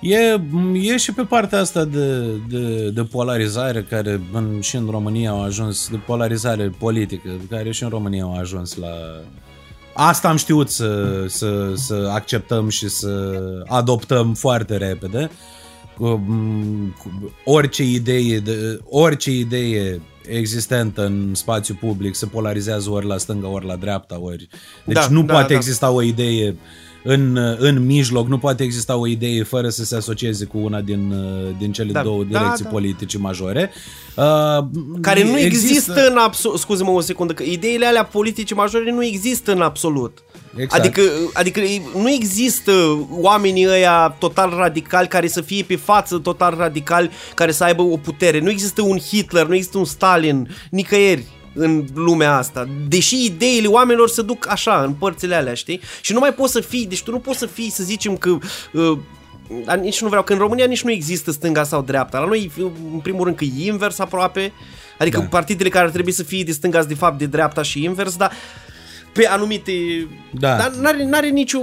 E, 0.00 0.40
e 0.72 0.96
și 0.96 1.12
pe 1.12 1.22
partea 1.22 1.58
asta 1.58 1.84
de, 1.84 2.22
de, 2.48 2.90
de 2.90 3.02
polarizare 3.02 3.82
care 3.82 4.20
în, 4.32 4.60
și 4.60 4.76
în 4.76 4.86
România 4.90 5.30
au 5.30 5.42
ajuns, 5.42 5.88
de 5.90 5.96
polarizare 5.96 6.72
politică, 6.78 7.30
care 7.50 7.70
și 7.70 7.82
în 7.82 7.88
România 7.88 8.22
au 8.22 8.38
ajuns 8.38 8.76
la... 8.76 8.88
Asta 9.94 10.28
am 10.28 10.36
știut 10.36 10.70
să, 10.70 11.24
să, 11.26 11.72
să 11.74 12.10
acceptăm 12.14 12.68
și 12.68 12.88
să 12.88 13.40
adoptăm 13.66 14.34
foarte 14.34 14.76
repede. 14.76 15.30
Cu, 15.30 15.30
m, 15.30 15.30
cu 15.30 15.57
orice 17.44 17.84
idee, 17.84 18.38
de, 18.38 18.80
orice 18.84 19.30
idee 19.30 20.00
existentă 20.28 21.04
în 21.04 21.34
spațiu 21.34 21.78
public 21.80 22.14
se 22.14 22.26
polarizează 22.26 22.90
ori 22.90 23.06
la 23.06 23.16
stânga, 23.16 23.48
ori 23.48 23.66
la 23.66 23.76
dreapta, 23.76 24.20
ori... 24.20 24.48
Deci 24.84 24.94
Da, 24.94 25.06
nu 25.10 25.22
da, 25.22 25.32
poate 25.32 25.52
da. 25.52 25.58
exista 25.58 25.90
o 25.90 26.02
idee 26.02 26.56
în, 27.02 27.36
în 27.58 27.86
mijloc, 27.86 28.28
nu 28.28 28.38
poate 28.38 28.62
exista 28.62 28.96
o 28.96 29.06
idee 29.06 29.42
fără 29.42 29.68
să 29.68 29.84
se 29.84 29.96
asocieze 29.96 30.44
cu 30.44 30.58
una 30.58 30.80
din, 30.80 31.14
din 31.58 31.72
cele 31.72 31.92
Da, 31.92 32.02
două 32.02 32.24
da, 32.24 32.38
direcții 32.38 32.64
da. 32.64 32.70
politice 32.70 33.18
majore. 33.18 33.70
Uh, 34.16 34.66
Care 35.00 35.24
nu 35.24 35.38
există, 35.38 36.08
în 36.10 36.16
absolut, 36.16 36.58
scuze-mă 36.58 36.90
o 36.90 37.00
secundă, 37.00 37.32
că 37.32 37.42
ideile 37.42 37.86
alea 37.86 38.04
politice 38.04 38.54
majore 38.54 38.92
nu 38.92 39.04
există 39.04 39.52
în 39.52 39.60
absolut. 39.60 40.18
Exact. 40.56 40.84
Adică, 40.84 41.02
adică 41.32 41.60
nu 41.94 42.10
există 42.10 43.06
oamenii 43.10 43.68
ăia 43.68 44.16
total 44.18 44.50
radicali 44.56 45.08
care 45.08 45.28
să 45.28 45.40
fie 45.40 45.62
pe 45.62 45.76
față 45.76 46.18
total 46.18 46.54
radicali, 46.58 47.10
care 47.34 47.52
să 47.52 47.64
aibă 47.64 47.82
o 47.82 47.96
putere. 47.96 48.40
Nu 48.40 48.50
există 48.50 48.82
un 48.82 48.98
Hitler, 48.98 49.46
nu 49.46 49.54
există 49.54 49.78
un 49.78 49.84
Stalin, 49.84 50.56
nicăieri 50.70 51.24
în 51.54 51.84
lumea 51.94 52.36
asta. 52.36 52.68
Deși 52.88 53.24
ideile 53.24 53.66
oamenilor 53.66 54.08
se 54.08 54.22
duc 54.22 54.46
așa, 54.50 54.82
în 54.82 54.92
părțile 54.92 55.34
alea, 55.34 55.54
știi? 55.54 55.80
Și 56.00 56.12
nu 56.12 56.18
mai 56.18 56.34
poți 56.34 56.52
să 56.52 56.60
fii, 56.60 56.86
deci 56.86 57.02
tu 57.02 57.10
nu 57.10 57.18
poți 57.18 57.38
să 57.38 57.46
fii, 57.46 57.70
să 57.70 57.82
zicem 57.82 58.16
că... 58.16 58.38
Uh, 58.72 58.98
dar 59.64 59.76
nici 59.76 60.00
nu 60.00 60.08
vreau, 60.08 60.22
că 60.22 60.32
în 60.32 60.38
România 60.38 60.66
nici 60.66 60.82
nu 60.82 60.90
există 60.90 61.30
stânga 61.30 61.64
sau 61.64 61.82
dreapta. 61.82 62.18
La 62.18 62.26
noi, 62.26 62.50
în 62.92 62.98
primul 63.02 63.24
rând, 63.24 63.36
că 63.36 63.44
e 63.44 63.66
invers 63.66 63.98
aproape. 63.98 64.52
Adică 64.98 65.18
Da. 65.18 65.24
partidele 65.24 65.68
care 65.68 65.84
ar 65.84 65.90
trebui 65.90 66.12
să 66.12 66.22
fie 66.22 66.42
de 66.42 66.52
stânga 66.52 66.78
sunt 66.78 66.90
de 66.90 66.98
fapt 66.98 67.18
de 67.18 67.26
dreapta 67.26 67.62
și 67.62 67.84
invers, 67.84 68.16
dar 68.16 68.32
pe 69.12 69.26
anumite... 69.26 69.72
Da. 70.30 70.56
Dar 70.56 70.70
n-are, 70.70 71.04
n-are 71.04 71.28
nicio, 71.28 71.60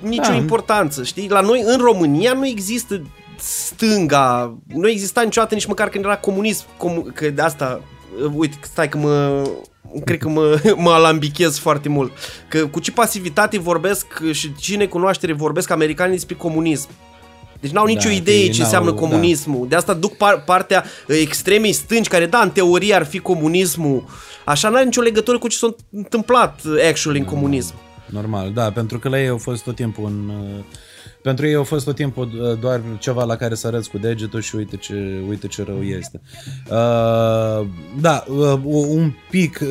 nicio 0.00 0.30
Da. 0.30 0.34
importanță, 0.34 1.04
știi? 1.04 1.28
La 1.28 1.40
noi, 1.40 1.62
în 1.64 1.78
România, 1.78 2.32
nu 2.32 2.46
există 2.46 3.02
stânga, 3.38 4.58
nu 4.66 4.88
exista 4.88 5.22
niciodată 5.22 5.54
nici 5.54 5.66
măcar 5.66 5.88
când 5.88 6.04
era 6.04 6.16
comunism, 6.16 6.64
comu- 6.76 7.06
că 7.14 7.30
de 7.30 7.42
asta, 7.42 7.80
uh, 8.24 8.30
uite, 8.34 8.56
stai 8.62 8.88
că 8.88 8.98
mă, 8.98 9.42
cred 10.04 10.18
că 10.18 10.28
mă, 10.28 10.60
mă 10.76 10.90
alambichez 10.90 11.58
foarte 11.58 11.88
mult, 11.88 12.12
că 12.48 12.66
cu 12.66 12.80
ce 12.80 12.92
pasivitate 12.92 13.58
vorbesc 13.58 14.06
și 14.32 14.54
ce 14.54 14.76
necunoaștere 14.76 15.32
vorbesc 15.32 15.70
americanii 15.70 16.14
despre 16.14 16.34
comunism. 16.34 16.88
Deci 17.60 17.70
n-au 17.70 17.86
nicio 17.86 18.08
Da, 18.08 18.14
idee 18.14 18.34
ei 18.34 18.48
ce 18.48 18.56
n-au- 18.56 18.64
înseamnă 18.64 18.90
da. 18.90 18.96
comunismul. 18.96 19.68
De 19.68 19.76
asta 19.76 19.94
duc 19.94 20.16
par- 20.16 20.42
partea 20.44 20.84
uh, 21.08 21.16
extremei 21.20 21.72
stângi, 21.72 22.08
care 22.08 22.26
da, 22.26 22.38
în 22.38 22.50
teorie 22.50 22.94
ar 22.94 23.04
fi 23.04 23.18
comunismul. 23.18 24.04
Așa 24.44 24.68
n-are 24.68 24.84
nicio 24.84 25.00
legătură 25.00 25.38
cu 25.38 25.48
ce 25.48 25.56
s-a 25.56 25.74
întâmplat 25.92 26.60
uh, 26.64 26.72
actually 26.88 27.18
în 27.18 27.24
comunism. 27.24 27.74
Normal, 28.06 28.52
da, 28.52 28.70
pentru 28.72 28.98
că 28.98 29.08
la 29.08 29.20
ei 29.20 29.28
au 29.28 29.38
fost 29.38 29.62
tot 29.64 29.74
timpul 29.74 30.04
un... 30.04 30.28
uh, 30.28 30.64
Pentru 31.22 31.46
ei 31.46 31.54
au 31.54 31.64
fost 31.64 31.84
tot 31.84 31.94
timpul 31.94 32.28
uh, 32.50 32.58
doar 32.60 32.80
ceva 32.98 33.24
la 33.24 33.36
care 33.36 33.54
să 33.54 33.66
arăți 33.66 33.90
cu 33.90 33.98
degetul 33.98 34.40
și 34.40 34.54
uite 34.56 34.76
ce, 34.76 35.22
uite 35.28 35.46
ce 35.46 35.62
rău 35.62 35.82
este. 35.82 36.20
Uh, 36.70 37.66
da, 38.00 38.24
uh, 38.28 38.58
un 38.88 39.12
pic 39.30 39.60
uh, 39.62 39.68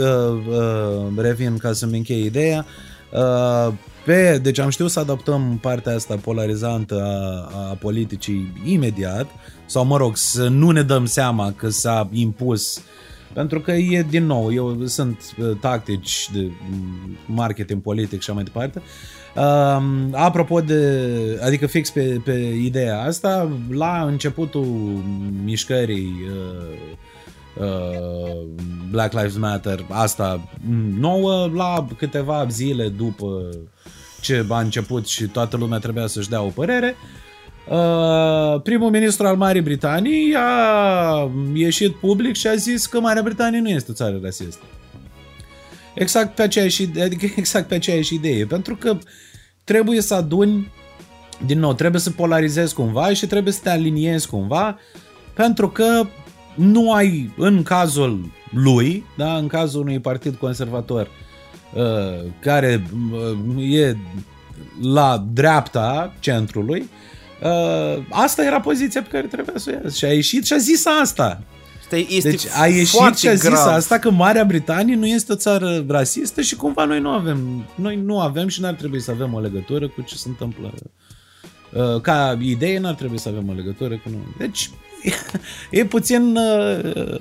uh, 0.50 1.06
revin 1.18 1.58
ca 1.58 1.74
să-mi 1.74 1.98
închei 1.98 2.24
ideea. 2.26 2.66
Uh, 3.12 3.74
pe, 4.06 4.40
deci 4.44 4.60
am 4.60 4.70
știut 4.70 4.92
să 4.92 5.00
adaptăm 5.00 5.58
partea 5.62 5.96
asta 5.96 6.16
polarizantă 6.16 7.02
a, 7.04 7.52
a 7.58 7.74
politicii 7.74 8.62
imediat, 8.66 9.28
sau 9.66 9.86
mă 9.86 9.98
rog, 9.98 10.18
să 10.18 10.48
nu 10.48 10.72
ne 10.72 10.82
dăm 10.82 11.06
seama 11.06 11.52
că 11.52 11.70
s-a 11.70 12.10
impus 12.12 12.82
pentru 13.36 13.62
că 13.62 13.72
e, 13.72 14.06
din 14.10 14.26
nou, 14.26 14.54
eu 14.54 14.86
sunt 14.86 15.36
uh, 15.38 15.58
tactici 15.60 16.30
de 16.34 16.52
mm, 16.70 17.18
marketing 17.26 17.82
politic 17.82 18.22
și 18.22 18.30
așa 18.30 18.34
mai 18.34 18.44
departe. 18.44 18.82
Uh, 19.36 19.84
apropo 20.12 20.60
de, 20.60 21.02
adică 21.44 21.68
fix 21.68 21.90
pe, 21.90 22.22
pe 22.24 22.54
ideea 22.62 23.02
asta, 23.02 23.52
la 23.70 24.04
începutul 24.04 24.66
mișcării 25.44 26.14
uh, 26.30 26.86
uh, 26.92 27.05
Black 28.92 29.14
Lives 29.14 29.38
Matter, 29.38 29.86
asta 29.90 30.50
mm, 30.68 31.00
nouă, 31.00 31.50
la 31.54 31.88
câteva 31.98 32.46
zile 32.50 32.88
după 32.88 33.50
ce 34.22 34.46
a 34.50 34.60
început 34.60 35.08
și 35.08 35.26
toată 35.26 35.58
lumea 35.58 35.80
trebuia 35.80 36.08
să-și 36.08 36.30
dea 36.30 36.42
o 36.42 36.50
părere, 36.50 36.96
Uh, 37.70 38.62
primul 38.62 38.90
ministru 38.90 39.28
al 39.28 39.36
Marii 39.36 39.62
Britanii 39.62 40.36
a 40.38 41.32
ieșit 41.54 41.96
public 41.96 42.36
și 42.36 42.48
a 42.48 42.56
zis 42.56 42.86
că 42.86 43.00
Marea 43.00 43.22
Britanie 43.22 43.60
nu 43.60 43.70
este 43.70 43.92
o 43.92 43.94
țară 43.94 44.20
rasistă. 44.24 44.64
Exact 45.94 46.36
pe 46.36 46.42
aceeași, 46.42 46.82
ide- 46.82 47.02
adică 47.02 47.26
exact 47.36 47.68
pe 47.68 47.76
aceeași 47.76 48.14
idee, 48.14 48.46
pentru 48.46 48.76
că 48.76 48.98
trebuie 49.64 50.02
să 50.02 50.14
aduni 50.14 50.72
din 51.46 51.60
nou, 51.60 51.74
trebuie 51.74 52.02
să 52.02 52.12
polarizezi 52.12 52.74
cumva 52.74 53.14
și 53.14 53.28
trebuie 53.28 53.54
să 53.54 53.60
te 53.64 53.70
aliniezi 53.70 54.28
cumva, 54.28 54.80
pentru 55.34 55.70
că 55.70 56.06
nu 56.56 56.94
ai, 56.94 57.34
în 57.38 57.64
cazul 57.64 58.32
lui, 58.52 59.06
da, 59.18 59.36
în 59.36 59.48
cazul 59.48 59.82
unui 59.82 60.00
partid 60.00 60.36
conservator 60.36 61.08
uh, 61.74 62.32
care 62.40 62.84
uh, 63.58 63.74
e 63.74 63.98
la 64.82 65.26
dreapta 65.34 66.14
centrului, 66.20 66.90
uh, 67.44 68.04
asta 68.10 68.46
era 68.46 68.60
poziția 68.60 69.02
pe 69.02 69.10
care 69.10 69.28
trebuia 69.28 69.58
să 69.58 69.70
o 69.70 69.74
ia. 69.74 69.90
Și 69.90 70.06
a 70.06 70.14
ieșit 70.14 70.46
și 70.46 70.54
a 70.54 70.58
zis 70.58 70.86
asta. 71.02 71.44
Este, 71.82 72.14
este 72.14 72.30
Deci 72.30 72.46
a 72.60 72.68
ieșit 72.68 72.98
foarte 72.98 73.18
și 73.18 73.28
a 73.28 73.34
zis 73.34 73.50
grav. 73.50 73.68
asta 73.68 74.00
că 74.00 74.12
Marea 74.12 74.44
Britanie 74.46 74.96
nu 74.96 75.08
este 75.08 75.32
o 75.32 75.36
țară 75.36 75.86
rasistă 75.88 76.42
și 76.42 76.56
cumva 76.56 76.86
noi 76.86 77.00
nu 77.00 77.10
avem, 77.10 77.66
noi 77.76 77.96
nu 77.96 78.20
avem 78.20 78.48
și 78.48 78.62
n-ar 78.62 78.74
trebui 78.74 79.02
să 79.02 79.12
avem 79.12 79.34
o 79.34 79.40
legătură 79.40 79.88
cu 79.88 80.02
ce 80.02 80.16
se 80.16 80.28
întâmplă. 80.28 80.74
Uh, 81.74 82.02
Ca 82.02 82.38
idee 82.42 82.80
n-ar 82.80 82.94
trebui 82.94 83.20
să 83.20 83.30
avem 83.30 83.50
o 83.50 83.54
legătură 83.54 83.94
cu 83.94 84.10
noi. 84.10 84.36
Deci 84.38 84.70
e 85.70 85.86
puțin 85.86 86.36
uh, 86.36 87.20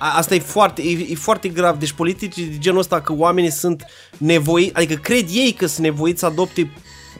A- 0.00 0.16
Asta 0.16 0.34
e 0.34 0.38
foarte, 0.38 0.82
e, 0.82 1.06
e 1.10 1.14
foarte 1.14 1.48
grav. 1.48 1.78
Deci 1.78 1.92
politici 1.92 2.34
de 2.34 2.58
genul 2.58 2.78
ăsta 2.78 3.00
că 3.00 3.12
oamenii 3.12 3.50
sunt 3.50 3.84
nevoiți, 4.16 4.74
adică 4.74 4.94
cred 4.94 5.26
ei 5.32 5.52
că 5.52 5.66
sunt 5.66 5.86
nevoiți 5.86 6.20
să 6.20 6.26
adopte 6.26 6.70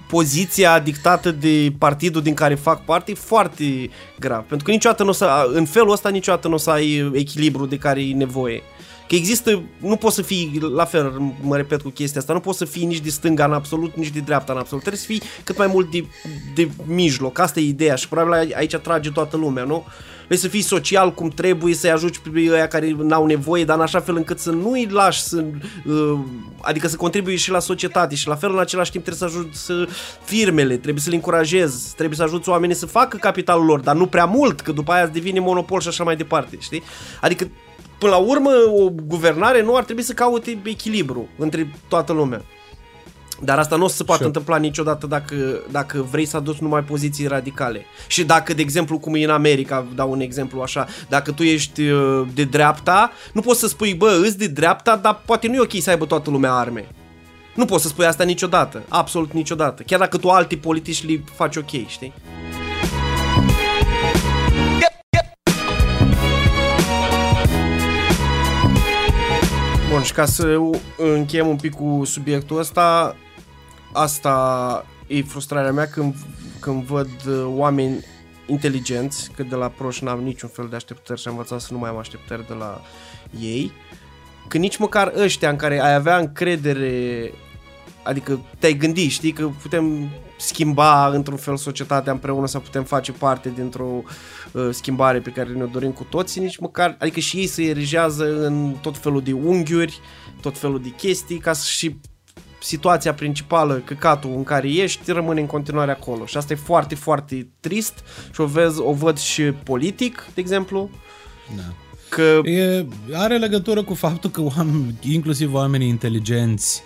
poziția 0.08 0.78
dictată 0.78 1.30
de 1.30 1.72
partidul 1.78 2.22
din 2.22 2.34
care 2.34 2.54
fac 2.54 2.84
parte, 2.84 3.10
e 3.10 3.14
foarte 3.14 3.90
grav. 4.18 4.44
Pentru 4.44 4.66
că 4.66 4.70
niciodată 4.72 5.02
nu 5.02 5.08
o 5.08 5.12
să, 5.12 5.50
în 5.52 5.64
felul 5.64 5.90
ăsta 5.90 6.08
niciodată 6.08 6.48
nu 6.48 6.54
o 6.54 6.56
să 6.56 6.70
ai 6.70 7.10
echilibru 7.14 7.66
de 7.66 7.76
care 7.76 8.02
e 8.02 8.14
nevoie. 8.14 8.62
Că 9.10 9.16
există, 9.16 9.62
nu 9.78 9.96
poți 9.96 10.14
să 10.14 10.22
fii, 10.22 10.58
la 10.74 10.84
fel 10.84 11.34
mă 11.42 11.56
repet 11.56 11.82
cu 11.82 11.88
chestia 11.88 12.20
asta, 12.20 12.32
nu 12.32 12.40
poți 12.40 12.58
să 12.58 12.64
fii 12.64 12.84
nici 12.84 13.00
de 13.00 13.10
stânga 13.10 13.44
în 13.44 13.52
absolut, 13.52 13.94
nici 13.94 14.10
de 14.10 14.20
dreapta 14.20 14.52
în 14.52 14.58
absolut. 14.58 14.82
Trebuie 14.84 15.02
să 15.02 15.06
fii 15.06 15.22
cât 15.44 15.58
mai 15.58 15.66
mult 15.66 15.90
de, 15.90 16.04
de 16.54 16.70
mijloc. 16.84 17.38
Asta 17.38 17.60
e 17.60 17.62
ideea 17.62 17.94
și 17.94 18.08
probabil 18.08 18.54
aici 18.56 18.76
trage 18.76 19.10
toată 19.10 19.36
lumea, 19.36 19.64
nu? 19.64 19.86
Vrei 20.26 20.38
să 20.38 20.48
fii 20.48 20.62
social 20.62 21.14
cum 21.14 21.28
trebuie, 21.28 21.74
să-i 21.74 21.90
ajuți 21.90 22.20
pe 22.20 22.46
ăia 22.50 22.68
care 22.68 22.96
n-au 22.98 23.26
nevoie, 23.26 23.64
dar 23.64 23.76
în 23.76 23.82
așa 23.82 24.00
fel 24.00 24.16
încât 24.16 24.38
să 24.38 24.50
nu-i 24.50 24.88
lași 24.90 25.22
să, 25.22 25.44
uh, 25.86 26.18
adică 26.60 26.88
să 26.88 26.96
contribui 26.96 27.36
și 27.36 27.50
la 27.50 27.58
societate 27.58 28.14
și 28.14 28.28
la 28.28 28.34
fel 28.34 28.52
în 28.52 28.58
același 28.58 28.90
timp 28.90 29.04
trebuie 29.04 29.30
să 29.30 29.36
ajuți 29.36 29.70
uh, 29.70 29.88
firmele, 30.24 30.76
trebuie 30.76 31.02
să 31.02 31.08
le 31.08 31.14
încurajezi, 31.14 31.94
trebuie 31.94 32.16
să 32.16 32.22
ajuți 32.22 32.48
oamenii 32.48 32.74
să 32.74 32.86
facă 32.86 33.16
capitalul 33.16 33.64
lor, 33.64 33.80
dar 33.80 33.96
nu 33.96 34.06
prea 34.06 34.24
mult, 34.24 34.60
că 34.60 34.72
după 34.72 34.92
aia 34.92 35.02
îți 35.02 35.12
devine 35.12 35.40
monopol 35.40 35.80
și 35.80 35.88
așa 35.88 36.04
mai 36.04 36.16
departe, 36.16 36.56
știi? 36.60 36.82
Adică 37.20 37.50
până 38.00 38.12
la 38.12 38.18
urmă 38.18 38.50
o 38.80 38.88
guvernare 39.06 39.62
nu 39.62 39.76
ar 39.76 39.84
trebui 39.84 40.02
să 40.02 40.12
caute 40.12 40.58
echilibru 40.64 41.28
între 41.38 41.72
toată 41.88 42.12
lumea. 42.12 42.42
Dar 43.42 43.58
asta 43.58 43.76
nu 43.76 43.84
o 43.84 43.88
să 43.88 43.96
se 43.96 44.04
poate 44.04 44.20
Și- 44.20 44.26
întâmpla 44.26 44.56
niciodată 44.56 45.06
dacă, 45.06 45.34
dacă 45.70 46.06
vrei 46.10 46.24
să 46.24 46.36
aduci 46.36 46.58
numai 46.58 46.82
poziții 46.82 47.26
radicale. 47.26 47.84
Și 48.06 48.24
dacă, 48.24 48.54
de 48.54 48.62
exemplu, 48.62 48.98
cum 48.98 49.14
e 49.14 49.24
în 49.24 49.30
America, 49.30 49.86
dau 49.94 50.10
un 50.10 50.20
exemplu 50.20 50.60
așa, 50.60 50.86
dacă 51.08 51.32
tu 51.32 51.42
ești 51.42 51.82
uh, 51.82 52.26
de 52.34 52.44
dreapta, 52.44 53.12
nu 53.32 53.40
poți 53.40 53.60
să 53.60 53.68
spui, 53.68 53.94
bă, 53.94 54.20
îți 54.22 54.38
de 54.38 54.46
dreapta, 54.46 54.96
dar 54.96 55.22
poate 55.26 55.46
nu 55.48 55.54
e 55.54 55.60
ok 55.60 55.72
să 55.80 55.90
aibă 55.90 56.06
toată 56.06 56.30
lumea 56.30 56.52
arme. 56.52 56.88
Nu 57.54 57.64
poți 57.64 57.82
să 57.82 57.88
spui 57.88 58.06
asta 58.06 58.24
niciodată, 58.24 58.82
absolut 58.88 59.32
niciodată. 59.32 59.82
Chiar 59.82 59.98
dacă 59.98 60.16
tu 60.18 60.28
alții 60.28 60.56
politici 60.56 61.04
li 61.04 61.24
faci 61.34 61.56
ok, 61.56 61.70
știi? 61.86 62.12
Bun, 70.00 70.08
și 70.08 70.14
ca 70.14 70.24
să 70.24 70.58
încheiem 70.96 71.46
un 71.46 71.56
pic 71.56 71.74
cu 71.74 72.02
subiectul 72.04 72.58
ăsta, 72.58 73.16
asta 73.92 74.86
e 75.06 75.22
frustrarea 75.22 75.72
mea 75.72 75.86
când, 75.86 76.14
când 76.60 76.82
văd 76.82 77.10
uh, 77.26 77.44
oameni 77.46 78.04
inteligenți, 78.46 79.30
că 79.36 79.42
de 79.42 79.54
la 79.54 79.68
proști 79.68 80.04
n-am 80.04 80.20
niciun 80.20 80.48
fel 80.48 80.66
de 80.68 80.76
așteptări 80.76 81.20
și 81.20 81.28
am 81.28 81.34
învățat 81.34 81.60
să 81.60 81.72
nu 81.72 81.78
mai 81.78 81.90
am 81.90 81.96
așteptări 81.96 82.46
de 82.46 82.54
la 82.54 82.80
ei, 83.40 83.72
că 84.48 84.58
nici 84.58 84.76
măcar 84.76 85.12
ăștia 85.16 85.50
în 85.50 85.56
care 85.56 85.80
ai 85.80 85.94
avea 85.94 86.18
încredere, 86.18 87.32
adică 88.02 88.40
te-ai 88.58 88.74
gândi, 88.74 89.08
știi, 89.08 89.32
că 89.32 89.50
putem 89.62 90.08
schimba 90.38 91.08
într-un 91.08 91.36
fel 91.36 91.56
societatea 91.56 92.12
împreună 92.12 92.46
sau 92.46 92.60
putem 92.60 92.84
face 92.84 93.12
parte 93.12 93.52
dintr-o 93.54 94.02
uh, 94.52 94.68
schimbare 94.70 95.18
pe 95.18 95.30
care 95.30 95.48
ne-o 95.48 95.66
dorim 95.66 95.90
cu 95.90 96.06
toții, 96.10 96.40
nici 96.40 96.58
măcar, 96.58 96.96
adică 96.98 97.20
și 97.20 97.36
ei 97.36 97.46
se 97.46 97.62
erigează 97.62 98.46
în 98.46 98.74
tot 98.80 98.98
felul 98.98 99.22
de 99.22 99.32
unghiuri, 99.32 100.00
tot 100.40 100.58
felul 100.58 100.82
de 100.82 100.88
chestii, 100.88 101.38
ca 101.38 101.52
să 101.52 101.66
și 101.68 101.96
situația 102.62 103.14
principală, 103.14 103.82
căcatul 103.84 104.32
în 104.36 104.44
care 104.44 104.68
ești, 104.68 105.12
rămâne 105.12 105.40
în 105.40 105.46
continuare 105.46 105.90
acolo. 105.90 106.26
Și 106.26 106.36
asta 106.36 106.52
e 106.52 106.56
foarte, 106.56 106.94
foarte 106.94 107.48
trist 107.60 107.94
și 108.32 108.40
o, 108.40 108.46
vezi, 108.46 108.80
o 108.80 108.92
văd 108.92 109.18
și 109.18 109.42
politic, 109.42 110.26
de 110.34 110.40
exemplu. 110.40 110.90
Da. 111.56 111.62
Că... 112.08 112.40
E, 112.44 112.86
are 113.12 113.38
legătură 113.38 113.82
cu 113.82 113.94
faptul 113.94 114.30
că 114.30 114.40
oameni, 114.40 114.94
inclusiv 115.00 115.54
oamenii 115.54 115.88
inteligenți, 115.88 116.82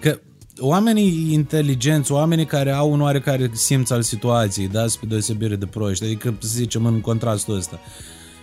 că 0.00 0.18
oamenii 0.58 1.32
inteligenți, 1.32 2.12
oamenii 2.12 2.44
care 2.44 2.70
au 2.70 2.92
un 2.92 3.00
oarecare 3.00 3.50
simț 3.52 3.90
al 3.90 4.02
situației, 4.02 4.68
da, 4.68 4.86
spre 4.86 5.06
deosebire 5.06 5.56
de 5.56 5.66
proști, 5.66 6.04
adică 6.04 6.34
să 6.38 6.48
zicem 6.48 6.86
în 6.86 7.00
contrastul 7.00 7.56
ăsta, 7.56 7.80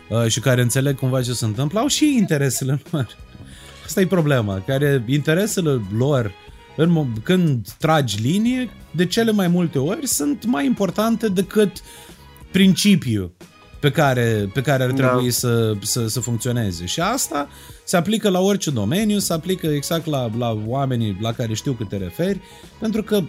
uh, 0.09 0.27
și 0.27 0.39
care 0.39 0.61
înțeleg 0.61 0.95
cumva 0.97 1.21
ce 1.21 1.33
se 1.33 1.45
întâmplă, 1.45 1.79
au 1.79 1.87
și 1.87 2.15
interesele 2.17 2.81
lor. 2.91 3.17
Asta 3.85 4.01
e 4.01 4.07
problema, 4.07 4.63
care 4.65 5.03
interesele 5.07 5.81
lor 5.97 6.31
în, 6.75 7.05
când 7.23 7.67
tragi 7.79 8.21
linie, 8.21 8.69
de 8.91 9.05
cele 9.05 9.31
mai 9.31 9.47
multe 9.47 9.79
ori 9.79 10.07
sunt 10.07 10.45
mai 10.45 10.65
importante 10.65 11.27
decât 11.27 11.71
principiul 12.51 13.31
pe 13.83 13.91
care, 13.91 14.49
pe 14.53 14.61
care 14.61 14.83
ar 14.83 14.91
Da. 14.91 15.07
trebui 15.07 15.31
să, 15.31 15.73
să, 15.81 16.07
să 16.07 16.19
funcționeze. 16.19 16.85
Și 16.85 16.99
asta 16.99 17.47
se 17.83 17.97
aplică 17.97 18.29
la 18.29 18.39
orice 18.39 18.69
domeniu, 18.69 19.19
se 19.19 19.33
aplică 19.33 19.67
exact 19.67 20.05
la, 20.05 20.29
la 20.37 20.57
oamenii 20.65 21.17
la 21.21 21.33
care 21.33 21.53
știu 21.53 21.73
că 21.73 21.83
te 21.83 21.97
referi, 21.97 22.39
pentru 22.79 23.03
că 23.03 23.19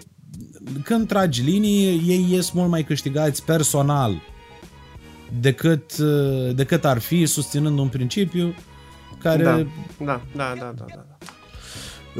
când 0.83 1.07
tragi 1.07 1.41
linie, 1.41 1.89
ei 1.89 2.27
ies 2.29 2.51
mult 2.51 2.69
mai 2.69 2.83
câștigați 2.83 3.43
personal 3.43 4.21
decât, 5.39 5.97
decât 6.53 6.85
ar 6.85 6.99
fi 6.99 7.25
susținând 7.25 7.79
un 7.79 7.87
principiu 7.87 8.55
care... 9.19 9.43
Da, 9.43 9.65
da, 10.05 10.21
da, 10.35 10.53
da, 10.59 10.73
da, 10.75 10.85
da. 10.87 11.05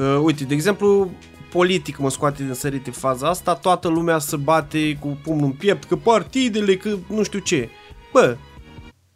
Uh, 0.03 0.21
uite, 0.23 0.43
de 0.43 0.53
exemplu, 0.53 1.11
politic 1.51 1.97
mă 1.97 2.09
scoate 2.09 2.43
din 2.43 2.53
sărite 2.53 2.91
faza 2.91 3.27
asta, 3.27 3.55
toată 3.55 3.87
lumea 3.87 4.19
se 4.19 4.35
bate 4.35 4.97
cu 4.99 5.19
pumnul 5.23 5.45
în 5.45 5.51
piept, 5.51 5.83
că 5.83 5.95
partidele, 5.95 6.75
că 6.75 6.95
nu 7.07 7.23
știu 7.23 7.39
ce. 7.39 7.69
Bă, 8.15 8.37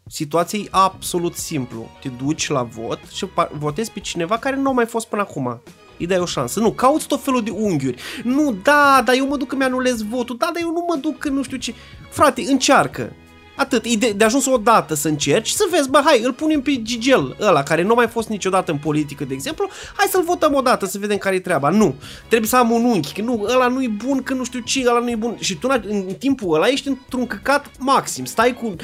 situația 0.08 0.60
e 0.60 0.68
absolut 0.72 1.36
simplu. 1.36 1.90
Te 2.02 2.10
duci 2.10 2.50
la 2.50 2.64
vot 2.64 3.00
și 3.14 3.26
pa- 3.26 3.52
votezi 3.52 3.92
pe 3.92 4.00
cineva 4.00 4.38
care 4.38 4.56
nu 4.56 4.70
a 4.70 4.74
mai 4.74 4.86
fost 4.86 5.08
până 5.08 5.22
acum. 5.22 5.62
Îi 6.00 6.08
dai 6.08 6.20
o 6.20 6.26
șansă. 6.26 6.60
Nu, 6.60 6.72
cauți 6.72 7.08
tot 7.08 7.24
felul 7.24 7.44
de 7.44 7.50
unghiuri. 7.50 8.02
Nu, 8.24 8.56
da, 8.64 9.02
dar 9.06 9.16
eu 9.16 9.28
mă 9.28 9.38
duc 9.38 9.48
că 9.48 9.56
mi-anulez 9.56 10.04
votul. 10.04 10.38
Da, 10.38 10.46
dar 10.54 10.62
eu 10.62 10.72
nu 10.72 10.86
mă 10.88 10.96
duc 10.96 11.18
că 11.18 11.30
nu 11.30 11.44
știu 11.44 11.58
ce. 11.58 11.74
Frate, 12.10 12.44
încearcă. 12.48 13.14
Atât, 13.60 13.86
e 13.86 13.96
de, 13.96 14.12
de 14.12 14.24
ajuns 14.24 14.46
o 14.46 14.58
dată 14.58 14.94
să 14.94 15.08
încerci 15.08 15.48
și 15.48 15.56
să 15.56 15.68
vezi, 15.72 15.90
bă, 15.90 16.02
hai, 16.06 16.22
îl 16.24 16.34
punem 16.34 16.62
pe 16.62 16.82
Gigel 16.82 17.36
ăla, 17.40 17.64
care 17.64 17.82
nu 17.82 17.92
a 17.92 17.94
mai 17.94 18.08
fost 18.08 18.28
niciodată 18.28 18.72
în 18.72 18.78
politică, 18.78 19.24
de 19.24 19.34
exemplu, 19.34 19.70
hai 19.96 20.08
să-l 20.12 20.24
votăm 20.24 20.54
o 20.54 20.62
dată, 20.62 20.86
să 20.86 20.98
vedem 20.98 21.18
care 21.18 21.36
e 21.36 21.40
treaba. 21.40 21.70
Nu, 21.70 21.96
trebuie 22.28 22.50
să 22.50 22.58
am 22.58 22.72
un 22.72 22.84
unchi, 22.84 23.14
că 23.14 23.22
nu, 23.22 23.46
ăla 23.50 23.68
nu 23.68 23.84
e 23.84 23.88
bun, 23.88 24.24
că 24.24 24.34
nu 24.34 24.44
știu 24.44 24.60
ce, 24.60 24.84
ăla 24.88 25.00
nu 25.00 25.10
e 25.10 25.16
bun. 25.16 25.38
Și 25.40 25.56
tu 25.56 25.68
în, 25.72 26.04
în 26.08 26.14
timpul 26.14 26.56
ăla 26.56 26.68
ești 26.68 26.88
într-un 26.88 27.28
căcat 27.28 27.66
maxim, 27.80 28.26
stai 28.26 28.54
cu 28.54 28.76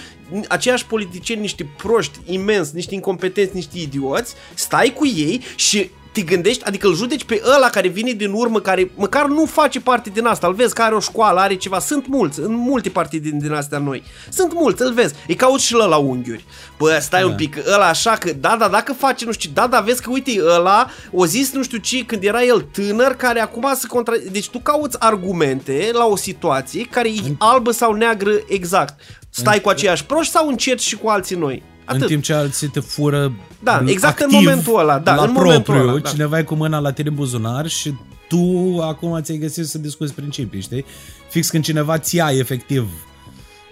aceiași 0.47 0.85
politicieni, 0.85 1.41
niște 1.41 1.69
proști 1.77 2.19
imens, 2.25 2.71
niște 2.71 2.93
incompetenți, 2.93 3.55
niște 3.55 3.79
idioți, 3.79 4.33
stai 4.53 4.93
cu 4.95 5.05
ei 5.05 5.41
și 5.55 5.89
te 6.15 6.21
gândești, 6.21 6.63
adică 6.63 6.87
îl 6.87 6.95
judeci 6.95 7.23
pe 7.23 7.41
ăla 7.55 7.69
care 7.69 7.87
vine 7.87 8.11
din 8.11 8.31
urmă, 8.31 8.59
care 8.59 8.91
măcar 8.95 9.27
nu 9.27 9.45
face 9.45 9.79
parte 9.79 10.09
din 10.09 10.25
asta, 10.25 10.47
îl 10.47 10.53
vezi 10.53 10.73
că 10.73 10.81
are 10.81 10.95
o 10.95 10.99
școală, 10.99 11.39
are 11.39 11.55
ceva, 11.55 11.79
sunt 11.79 12.07
mulți, 12.07 12.39
în 12.39 12.53
multe 12.53 12.89
partide 12.89 13.29
din, 13.29 13.39
din 13.39 13.51
astea 13.51 13.77
noi, 13.77 14.03
sunt 14.29 14.53
mulți, 14.53 14.81
îl 14.81 14.93
vezi, 14.93 15.13
îi 15.27 15.35
cauți 15.35 15.65
și 15.65 15.73
la 15.73 15.85
la 15.85 15.95
unghiuri. 15.95 16.45
Bă, 16.77 16.97
stai 17.01 17.21
Da. 17.21 17.27
un 17.27 17.35
pic, 17.35 17.57
ăla 17.73 17.87
așa 17.87 18.11
că, 18.11 18.33
da, 18.33 18.55
da, 18.59 18.67
dacă 18.67 18.93
face, 18.93 19.25
nu 19.25 19.31
știu, 19.31 19.49
da, 19.53 19.67
da, 19.67 19.79
vezi 19.79 20.01
că, 20.01 20.09
uite, 20.09 20.31
ăla 20.55 20.89
o 21.11 21.25
zis, 21.25 21.51
nu 21.53 21.63
știu 21.63 21.77
ce, 21.77 22.05
când 22.05 22.23
era 22.23 22.43
el 22.43 22.61
tânăr, 22.61 23.11
care 23.15 23.39
acum 23.39 23.71
se 23.75 23.87
contra... 23.87 24.13
Deci 24.31 24.49
tu 24.49 24.59
cauți 24.59 24.97
argumente 24.99 25.89
la 25.93 26.05
o 26.05 26.15
situație 26.15 26.87
care 26.89 27.09
e 27.09 27.35
albă 27.37 27.71
sau 27.71 27.93
neagră 27.93 28.31
exact. 28.47 28.99
Stai 29.29 29.61
cu 29.61 29.69
aceiași 29.69 30.05
proști 30.05 30.31
sau 30.31 30.47
încerci 30.47 30.83
și 30.83 30.95
cu 30.95 31.07
alții 31.07 31.35
noi? 31.35 31.63
Atât. 31.85 32.01
În 32.01 32.07
timp 32.07 32.23
ce 32.23 32.33
alții 32.33 32.67
te 32.67 32.79
fură 32.79 33.33
Da, 33.63 33.83
exact 33.85 34.19
în 34.19 34.25
activ 34.25 34.39
momentul 34.39 34.79
ăla, 34.79 34.99
da, 34.99 35.15
la 35.15 35.23
în 35.23 35.31
momentul 35.31 35.63
propriu, 35.63 35.89
ăla, 35.89 35.99
da. 35.99 36.09
cineva 36.09 36.39
e 36.39 36.43
cu 36.43 36.55
mâna 36.55 36.79
la 36.79 36.91
tine 36.91 37.09
în 37.09 37.15
buzunar 37.15 37.67
și 37.67 37.93
tu 38.27 38.77
acum 38.81 39.21
ți-ai 39.21 39.37
găsit 39.37 39.65
să 39.65 39.77
discuți 39.77 40.13
principii, 40.13 40.61
știi? 40.61 40.85
Fix 41.29 41.49
când 41.49 41.63
cineva 41.63 41.97
ți 41.97 42.15
ia 42.15 42.29
efectiv 42.31 42.89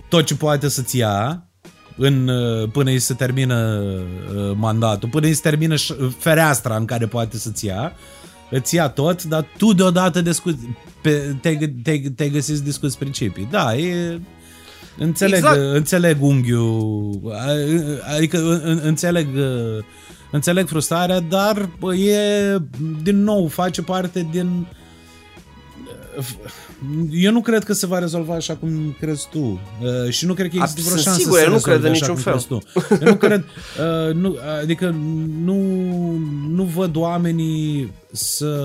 tot 0.09 0.25
ce 0.25 0.35
poate 0.35 0.67
să-ți 0.69 0.97
ia 0.97 1.47
în, 1.97 2.27
uh, 2.27 2.69
până 2.71 2.89
îi 2.89 2.99
se 2.99 3.13
termină 3.13 3.81
uh, 4.35 4.51
mandatul, 4.55 5.09
până 5.09 5.25
îi 5.25 5.33
se 5.33 5.41
termină 5.41 5.75
ș- 5.75 6.17
fereastra 6.17 6.75
în 6.75 6.85
care 6.85 7.05
poate 7.05 7.37
să-ți 7.37 7.65
ia, 7.65 7.93
îți 8.49 8.75
ia 8.75 8.89
tot, 8.89 9.23
dar 9.23 9.45
tu 9.57 9.73
deodată 9.73 10.21
discuți, 10.21 10.57
pe, 11.01 11.35
te-ai, 11.41 11.57
gă- 11.57 11.81
te-ai, 11.83 11.99
te-ai 11.99 12.29
găsit 12.29 12.55
să 12.55 12.63
discuți 12.63 12.97
principii. 12.97 13.47
Da, 13.51 13.75
e... 13.75 14.19
Înțeleg, 14.97 15.35
Exact. 15.37 15.55
exact. 15.57 15.75
înțeleg 15.75 16.17
unghiul, 16.23 17.19
a- 17.33 18.13
adică 18.15 18.37
în- 18.37 18.61
în- 18.63 18.79
înțeleg, 18.83 19.27
uh, 19.35 19.83
înțeleg 20.31 20.67
frustrarea, 20.67 21.19
dar 21.19 21.69
bă, 21.79 21.95
e, 21.95 22.57
din 23.03 23.23
nou, 23.23 23.47
face 23.47 23.81
parte 23.81 24.27
din... 24.31 24.67
Eu 27.11 27.31
nu 27.31 27.41
cred 27.41 27.63
că 27.63 27.73
se 27.73 27.85
va 27.85 27.99
rezolva 27.99 28.35
așa 28.35 28.55
cum 28.55 28.95
crezi 28.99 29.27
tu 29.31 29.39
uh, 29.39 30.09
și 30.11 30.25
nu 30.25 30.33
cred 30.33 30.49
că 30.49 30.55
există 30.61 30.79
A, 30.81 30.83
vreo 30.83 30.95
sunt 30.97 31.03
șansă 31.05 31.19
sigur, 31.19 31.37
să 31.37 31.43
eu 31.43 31.49
se 31.49 31.53
nu 31.55 31.59
cred 31.61 31.81
rezolve 31.83 31.87
în 31.87 31.93
așa 31.93 32.13
niciun 32.13 32.23
cum 32.23 32.23
fel. 32.23 32.33
crezi 32.33 32.47
tu. 32.47 33.05
Eu 33.05 33.09
nu 33.11 33.15
cred, 33.17 33.43
uh, 34.07 34.13
nu, 34.15 34.37
adică 34.61 34.95
nu, 35.43 35.57
nu 36.49 36.63
văd 36.63 36.95
oamenii 36.95 37.91
să, 38.11 38.55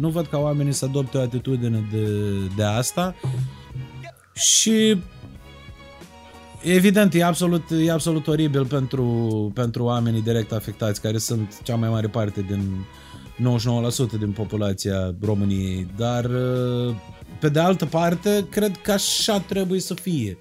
nu 0.00 0.08
văd 0.08 0.26
ca 0.26 0.38
oamenii 0.38 0.72
să 0.72 0.84
adopte 0.84 1.18
o 1.18 1.20
atitudine 1.20 1.88
de, 1.92 2.06
de 2.56 2.62
asta 2.64 3.14
și 4.34 4.96
Evident, 6.62 7.14
e 7.14 7.24
absolut, 7.24 7.70
e 7.84 7.90
absolut 7.90 8.26
oribil 8.26 8.66
pentru, 8.66 9.04
pentru 9.54 9.84
oamenii 9.84 10.22
direct 10.22 10.52
afectați, 10.52 11.00
care 11.00 11.18
sunt 11.18 11.60
cea 11.62 11.76
mai 11.76 11.88
mare 11.88 12.06
parte 12.06 12.44
din 12.48 12.86
99% 14.16 14.18
din 14.18 14.32
populația 14.32 15.14
României, 15.20 15.86
dar 15.96 16.24
uh, 16.24 16.94
pe 17.38 17.48
de 17.48 17.58
altă 17.58 17.86
parte, 17.86 18.46
cred 18.50 18.76
că 18.82 18.92
așa 18.92 19.38
trebuie 19.38 19.80
să 19.80 19.94
fie. 19.94 20.38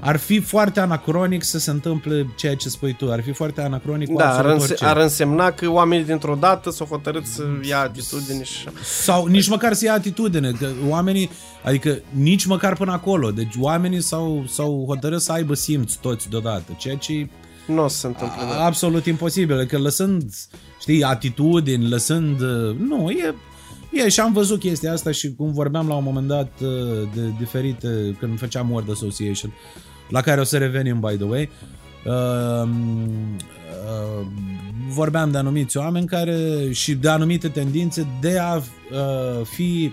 Ar 0.00 0.16
fi 0.16 0.40
foarte 0.40 0.80
anacronic 0.80 1.42
să 1.42 1.58
se 1.58 1.70
întâmple 1.70 2.26
ceea 2.36 2.54
ce 2.56 2.68
spui 2.68 2.92
tu, 2.94 3.12
ar 3.12 3.22
fi 3.22 3.32
foarte 3.32 3.60
anacronic 3.60 4.08
cu 4.08 4.16
Da, 4.16 4.24
ar, 4.24 4.30
absolut 4.34 4.52
înse- 4.60 4.70
orice. 4.72 4.84
ar 4.84 4.96
însemna 4.96 5.50
că 5.50 5.68
oamenii 5.70 6.04
dintr-o 6.04 6.34
dată 6.40 6.70
s-au 6.70 6.86
hotărât 6.86 7.26
să 7.26 7.42
ia 7.68 7.78
atitudine 7.80 8.42
și 8.44 8.56
așa. 8.58 8.72
Sau 8.82 9.26
nici 9.26 9.48
măcar 9.48 9.72
să 9.72 9.84
ia 9.84 9.92
atitudine, 9.92 10.50
că 10.58 10.68
oamenii, 10.88 11.30
adică 11.64 11.98
nici 12.10 12.44
măcar 12.44 12.76
până 12.76 12.92
acolo, 12.92 13.30
deci 13.30 13.54
oamenii 13.58 14.00
s-au, 14.02 14.44
s-au 14.48 14.84
hotărât 14.88 15.20
să 15.20 15.32
aibă 15.32 15.54
simț 15.54 15.92
toți 15.92 16.28
deodată, 16.30 16.74
ceea 16.76 16.96
ce 16.96 17.28
Nu 17.66 17.84
o 17.84 17.88
să 17.88 17.96
se 17.98 18.06
întâmple. 18.06 18.42
A- 18.42 18.48
da. 18.54 18.64
absolut 18.64 19.06
imposibil, 19.06 19.64
că 19.64 19.78
lăsând, 19.78 20.32
știi, 20.80 21.02
atitudini, 21.04 21.88
lăsând, 21.88 22.40
uh, 22.40 22.76
nu, 22.88 23.10
e, 23.10 23.34
e, 23.94 24.08
și 24.08 24.20
am 24.20 24.32
văzut 24.32 24.58
chestia 24.58 24.92
asta 24.92 25.10
și 25.10 25.34
cum 25.34 25.52
vorbeam 25.52 25.88
la 25.88 25.94
un 25.94 26.04
moment 26.04 26.26
dat 26.26 26.52
uh, 26.60 26.68
de 27.14 27.32
diferite, 27.38 28.16
când 28.18 28.38
făceam 28.38 28.70
Word 28.70 28.90
Association, 28.90 29.52
la 30.08 30.20
care 30.20 30.40
o 30.40 30.44
să 30.44 30.58
revenim, 30.58 31.00
by 31.00 31.16
the 31.16 31.24
way, 31.24 31.50
uh, 32.06 32.68
uh, 33.88 34.26
vorbeam 34.88 35.30
de 35.30 35.38
anumiți 35.38 35.76
oameni 35.76 36.06
care 36.06 36.68
și 36.72 36.94
de 36.94 37.08
anumite 37.08 37.48
tendințe 37.48 38.06
de 38.20 38.38
a 38.38 38.54
uh, 38.56 38.62
fi 39.44 39.92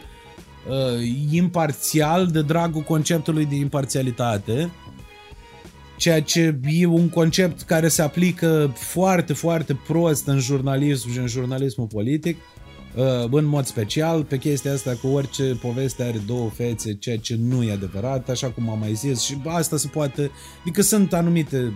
uh, 0.69 1.07
imparțial 1.31 2.27
de 2.27 2.41
dragul 2.41 2.81
conceptului 2.81 3.45
de 3.45 3.55
imparțialitate 3.55 4.71
ceea 5.97 6.21
ce 6.21 6.59
e 6.63 6.85
un 6.85 7.09
concept 7.09 7.61
care 7.61 7.87
se 7.87 8.01
aplică 8.01 8.73
foarte, 8.75 9.33
foarte 9.33 9.79
prost 9.87 10.27
în 10.27 10.39
jurnalism 10.39 11.11
și 11.11 11.17
în 11.17 11.27
jurnalismul 11.27 11.87
politic. 11.87 12.37
uh, 12.37 12.60
în 13.31 13.45
mod 13.45 13.65
special 13.65 14.23
pe 14.23 14.37
chestia 14.37 14.73
asta 14.73 14.97
cu 15.01 15.07
orice 15.07 15.57
poveste 15.61 16.03
are 16.03 16.21
două 16.25 16.49
fețe, 16.49 16.93
ceea 16.93 17.17
ce 17.17 17.35
nu 17.39 17.63
e 17.63 17.71
adevărat, 17.71 18.29
așa 18.29 18.47
cum 18.47 18.69
am 18.69 18.79
mai 18.79 18.93
zis 18.93 19.21
și 19.21 19.41
asta 19.45 19.77
se 19.77 19.87
poate, 19.87 20.31
adică 20.61 20.81
sunt 20.81 21.13
anumite 21.13 21.73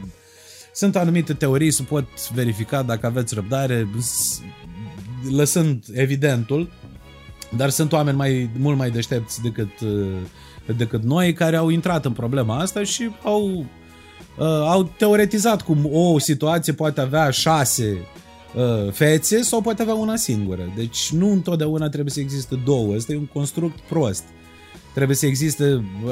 sunt 0.74 0.95
anumite 0.95 1.34
teorii, 1.34 1.72
se 1.72 1.84
pot 1.84 2.32
verifica 2.32 2.82
dacă 2.82 3.05
aveți 3.05 3.34
răbdare, 3.34 3.88
lăsând 5.32 5.86
evidentul, 5.93 6.70
dar 7.57 7.70
sunt 7.70 7.91
oameni 7.91 8.18
mai, 8.18 8.49
mult 8.57 8.78
mai 8.78 8.91
deștepți 8.91 9.41
decât, 9.41 9.80
uh, 9.80 10.76
decât 10.78 11.03
noi 11.03 11.34
care 11.34 11.55
au 11.55 11.70
intrat 11.70 12.05
în 12.05 12.11
problema 12.11 12.59
asta 12.59 12.84
și 12.84 13.09
au, 13.24 13.49
uh, 14.38 14.45
au 14.45 14.84
teoretizat 14.84 15.61
cum 15.61 15.89
o 15.91 16.20
situație 16.20 16.74
poate 16.74 17.01
avea 17.01 17.30
șase 17.30 17.91
uh, 17.91 18.24
fețe 18.91 19.41
sau 19.41 19.62
poate 19.62 19.82
avea 19.82 19.93
una 19.93 20.16
singură. 20.16 20.74
Deci 20.76 21.12
nu 21.12 21.32
întotdeauna 21.32 21.89
trebuie 21.89 22.12
să 22.12 22.20
existe 22.20 22.62
două. 22.66 22.95
Asta 22.95 23.14
e 23.14 23.18
un 23.18 23.26
construct 23.26 23.80
prost. 23.80 24.24
Trebuie 24.93 25.16
să 25.16 25.26
existe 25.26 25.84
uh, 26.06 26.12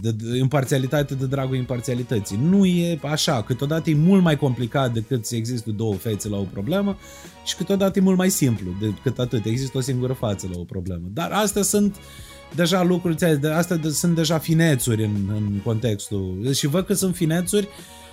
de, 0.00 0.10
de, 0.10 0.38
imparțialitate 0.38 1.14
de 1.14 1.26
dragul 1.26 1.56
imparțialității. 1.56 2.38
Nu 2.42 2.66
e 2.66 2.98
așa. 3.02 3.42
Câteodată 3.42 3.90
e 3.90 3.94
mult 3.94 4.22
mai 4.22 4.36
complicat 4.36 4.92
decât 4.92 5.26
să 5.26 5.36
existe 5.36 5.70
două 5.70 5.94
fețe 5.94 6.28
la 6.28 6.36
o 6.36 6.42
problemă 6.52 6.96
și 7.44 7.56
câteodată 7.56 7.98
e 7.98 8.02
mult 8.02 8.16
mai 8.16 8.30
simplu 8.30 8.70
decât 8.80 9.18
atât. 9.18 9.44
Există 9.44 9.78
o 9.78 9.80
singură 9.80 10.12
față 10.12 10.48
la 10.52 10.58
o 10.58 10.64
problemă. 10.64 11.02
Dar 11.12 11.30
astea 11.30 11.62
sunt 11.62 11.96
deja 12.54 12.82
lucruri, 12.82 13.40
de 13.40 13.48
astea 13.48 13.80
sunt 13.90 14.14
deja 14.14 14.38
finețuri 14.38 15.04
în, 15.04 15.14
în 15.34 15.60
contextul. 15.64 16.52
Și 16.52 16.66
văd 16.66 16.86
că 16.86 16.94
sunt 16.94 17.14
finețuri 17.14 17.68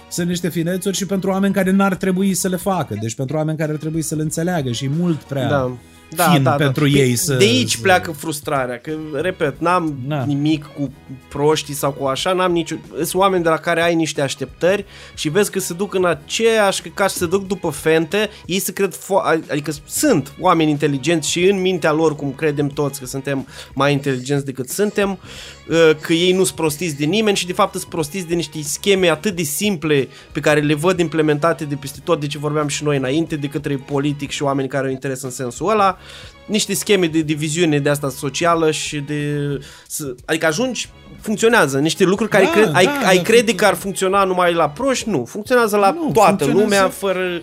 sunt 0.10 0.28
niște 0.28 0.50
finețuri 0.50 0.98
și 0.98 1.06
pentru 1.06 1.30
oameni 1.30 1.54
care 1.54 1.72
n-ar 1.72 1.96
trebui 1.96 2.34
să 2.34 2.48
le 2.48 2.56
facă, 2.56 2.96
deci 3.02 3.16
pentru 3.16 3.36
oameni 3.36 3.58
care 3.58 3.72
ar 3.72 3.78
trebui 3.78 4.02
să 4.02 4.16
le 4.16 4.22
înțeleagă 4.22 4.72
și 4.72 4.90
mult 4.90 5.18
prea 5.18 5.50
da 5.50 5.72
da, 6.16 6.32
fin 6.32 6.44
da, 6.44 6.52
pentru 6.52 6.84
da. 6.90 6.98
ei 6.98 7.16
să... 7.16 7.34
De 7.34 7.44
aici 7.44 7.72
să... 7.72 7.82
pleacă 7.82 8.12
frustrarea, 8.12 8.78
că, 8.78 8.92
repet, 9.14 9.60
n-am 9.60 10.00
da. 10.08 10.24
nimic 10.24 10.66
cu 10.78 10.94
proștii 11.30 11.74
sau 11.74 11.92
cu 11.92 12.06
așa, 12.06 12.34
n-am 12.34 12.52
nicio... 12.52 12.76
Sunt 12.96 13.14
oameni 13.14 13.44
de 13.44 13.50
la 13.50 13.58
care 13.58 13.82
ai 13.82 13.96
niște 13.96 14.22
așteptări 14.22 14.86
și 15.14 15.30
vezi 15.30 15.52
că 15.52 15.60
se 15.60 15.74
duc 15.74 15.94
în 15.94 16.06
aceeași, 16.06 16.82
ca 16.82 17.08
să 17.08 17.18
se 17.18 17.26
duc 17.26 17.48
după 17.48 17.70
fente, 17.70 18.30
ei 18.46 18.60
se 18.60 18.74
cred, 18.74 18.96
fo- 18.96 19.50
adică 19.52 19.72
sunt 19.86 20.34
oameni 20.40 20.70
inteligenți 20.70 21.30
și 21.30 21.46
în 21.46 21.62
mintea 21.62 21.92
lor, 21.92 22.16
cum 22.16 22.34
credem 22.34 22.68
toți 22.68 23.00
că 23.00 23.06
suntem 23.06 23.48
mai 23.74 23.92
inteligenți 23.92 24.46
decât 24.46 24.70
suntem, 24.70 25.20
uh, 25.70 25.92
că 26.02 26.14
ei 26.14 26.32
nu 26.32 26.44
sunt 26.44 26.56
prostiți 26.56 26.96
de 26.96 27.06
nimeni 27.06 27.38
și 27.38 27.48
de 27.48 27.54
fapt 27.54 27.76
sunt 27.76 27.90
prostiți 27.90 28.28
de 28.28 28.36
niște 28.36 28.60
scheme 28.64 29.10
atât 29.10 29.36
de 29.36 29.44
simple 29.44 30.08
pe 30.32 30.40
care 30.40 30.60
le 30.60 30.74
văd 30.74 31.00
implementate 31.00 31.66
de 31.66 31.76
peste 31.76 32.00
tot, 32.04 32.20
de 32.20 32.28
ce 32.28 32.38
vorbeam 32.38 32.68
și 32.68 32.84
noi 32.84 32.98
înainte, 32.98 33.36
de 33.36 33.48
către 33.48 33.76
politic 33.76 34.30
și 34.30 34.44
oameni 34.44 34.68
care 34.68 34.86
au 34.86 34.92
interes 34.92 35.22
în 35.22 35.30
sensul 35.30 35.70
ăla 35.70 35.99
niște 36.46 36.74
scheme 36.74 37.08
de 37.08 37.22
diviziune 37.22 37.80
de 37.80 37.90
asta 37.90 38.10
socială 38.10 38.72
și 38.72 39.00
de... 39.00 39.38
Adică 40.26 40.46
ajungi, 40.46 40.90
funcționează, 41.22 41.80
niște 41.80 42.04
lucruri 42.04 42.30
care 42.30 42.44
da, 42.44 42.50
cred, 42.50 42.70
da, 42.70 42.78
ai, 42.78 42.86
da, 42.86 43.08
ai 43.08 43.16
da, 43.16 43.22
crede 43.22 43.56
că 43.56 43.66
ar 43.66 43.74
funcționa 43.74 44.24
numai 44.24 44.54
la 44.54 44.70
proști, 44.70 45.10
nu, 45.10 45.26
funcționează 45.26 45.78
la 45.78 45.92
nu, 45.92 46.10
toată 46.14 46.46
lumea 46.46 46.90
fără 46.90 47.42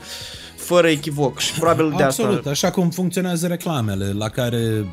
fără 0.67 0.89
echivoc 0.89 1.39
și 1.39 1.53
probabil 1.53 1.95
de 1.97 2.03
Absolut, 2.03 2.37
asta... 2.37 2.51
așa 2.51 2.71
cum 2.71 2.91
funcționează 2.91 3.47
reclamele, 3.47 4.13
la 4.13 4.29
care 4.29 4.93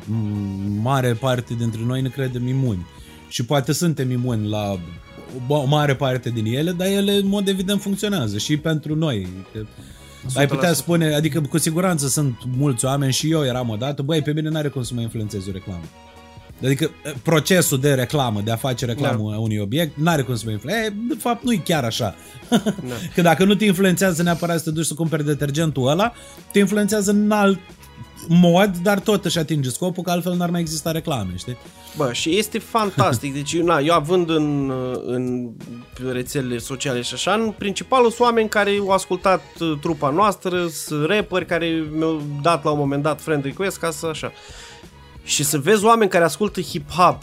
mare 0.82 1.14
parte 1.14 1.53
dintre 1.57 1.80
noi 1.86 2.01
ne 2.01 2.09
credem 2.09 2.47
imuni. 2.47 2.86
Și 3.28 3.45
poate 3.45 3.72
suntem 3.72 4.11
imuni 4.11 4.49
la 4.49 4.80
o 5.47 5.66
mare 5.66 5.95
parte 5.95 6.30
din 6.30 6.45
ele, 6.45 6.72
dar 6.72 6.88
ele 6.88 7.11
în 7.11 7.28
mod 7.28 7.47
evident 7.47 7.82
funcționează 7.82 8.38
și 8.38 8.57
pentru 8.57 8.95
noi. 8.95 9.28
100%. 10.32 10.36
Ai 10.36 10.48
putea 10.48 10.74
spune, 10.74 11.14
adică 11.16 11.42
cu 11.42 11.58
siguranță 11.58 12.08
sunt 12.08 12.38
mulți 12.58 12.86
oameni 12.86 13.14
și 13.14 13.32
eu 13.32 13.46
eram 13.46 13.70
odată, 13.70 14.02
băi, 14.02 14.22
pe 14.22 14.34
mine 14.34 14.50
n-are 14.50 14.68
cum 14.68 14.84
să 14.84 14.94
mă 14.94 15.02
influențeze 15.02 15.50
o 15.50 15.52
reclamă. 15.52 15.84
Adică 16.64 16.92
procesul 17.24 17.80
de 17.80 17.94
reclamă, 17.94 18.42
de 18.42 18.52
a 18.52 18.56
face 18.56 18.86
reclamă 18.86 19.30
da. 19.30 19.36
a 19.36 19.40
unui 19.40 19.58
obiect, 19.58 19.98
n-are 19.98 20.22
cum 20.22 20.36
să 20.36 20.42
mă 20.46 20.52
influențeze. 20.52 20.96
De 21.08 21.16
fapt, 21.20 21.44
nu 21.44 21.52
e 21.52 21.62
chiar 21.64 21.84
așa. 21.84 22.16
Da. 22.50 22.62
Că 23.16 23.22
dacă 23.22 23.44
nu 23.44 23.56
te 23.56 23.66
influențează 23.66 24.24
neapărat 24.24 24.58
să 24.58 24.64
te 24.64 24.72
duci 24.72 24.86
să 24.86 24.94
cumperi 24.94 25.26
detergentul 25.26 25.88
ăla, 25.88 26.14
te 26.52 26.60
influențează 26.60 27.12
în 27.12 27.32
alt 27.32 27.60
mod, 28.28 28.78
dar 28.78 29.00
tot 29.00 29.26
își 29.26 29.38
atinge 29.38 29.70
scopul, 29.70 30.04
că 30.04 30.12
altfel 30.12 30.34
n-ar 30.34 30.50
mai 30.50 30.60
exista 30.60 30.92
reclame, 30.92 31.34
știi? 31.38 31.58
Bă, 31.98 32.14
și 32.14 32.38
este 32.38 32.60
fantastic. 32.60 33.34
Deci, 33.34 33.58
na, 33.58 33.80
eu 33.80 33.94
având 33.94 34.30
în, 34.30 34.72
în 35.06 35.52
rețelele 36.12 36.58
sociale 36.58 37.02
și 37.02 37.14
așa, 37.14 37.34
în 37.34 37.54
principal 37.58 38.02
sunt 38.02 38.20
oameni 38.20 38.50
care 38.50 38.78
au 38.80 38.90
ascultat 38.90 39.44
uh, 39.60 39.78
trupa 39.82 40.10
noastră, 40.10 40.68
sunt 40.68 41.06
rapperi 41.06 41.46
care 41.46 41.86
mi-au 41.92 42.22
dat 42.42 42.64
la 42.64 42.72
un 42.72 42.78
moment 42.78 43.04
dat 43.04 43.22
friend 43.22 43.44
request 43.44 43.78
ca 43.78 43.92
să 43.92 44.06
așa. 44.06 44.32
Și 45.24 45.44
să 45.44 45.58
vezi 45.58 45.86
oameni 45.86 46.10
care 46.10 46.24
ascultă 46.24 46.62
hip-hop 46.62 47.18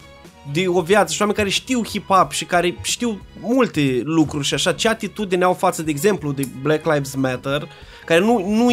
de 0.51 0.67
o 0.67 0.81
viață 0.81 1.13
și 1.13 1.21
oameni 1.21 1.37
care 1.37 1.49
știu 1.49 1.81
hip-hop 1.83 2.29
și 2.29 2.45
care 2.45 2.77
știu 2.81 3.21
multe 3.39 4.01
lucruri 4.03 4.45
și 4.45 4.53
așa, 4.53 4.73
ce 4.73 4.89
atitudine 4.89 5.43
au 5.43 5.53
față, 5.53 5.83
de 5.83 5.89
exemplu, 5.89 6.31
de 6.31 6.47
Black 6.61 6.85
Lives 6.85 7.15
Matter, 7.15 7.67
care 8.05 8.19
nu, 8.19 8.47
nu 8.47 8.71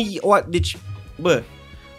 deci, 0.48 0.76
bă, 1.20 1.42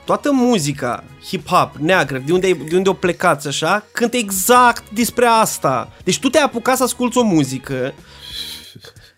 toată 0.10 0.32
muzica 0.32 1.04
hip-hop 1.30 1.72
neagră, 1.78 2.18
de 2.26 2.34
unde, 2.34 2.54
de 2.70 2.76
unde 2.76 2.90
o 2.90 2.94
plecați 2.94 3.48
așa, 3.48 3.86
cântă 3.92 4.18
exact 4.18 4.90
despre 4.90 5.26
asta. 5.26 5.92
Deci 6.04 6.20
tu 6.20 6.30
te-ai 6.30 6.44
apucat 6.44 6.78
să 6.78 6.84
asculti 6.84 7.18
o 7.18 7.24
muzică 7.24 7.94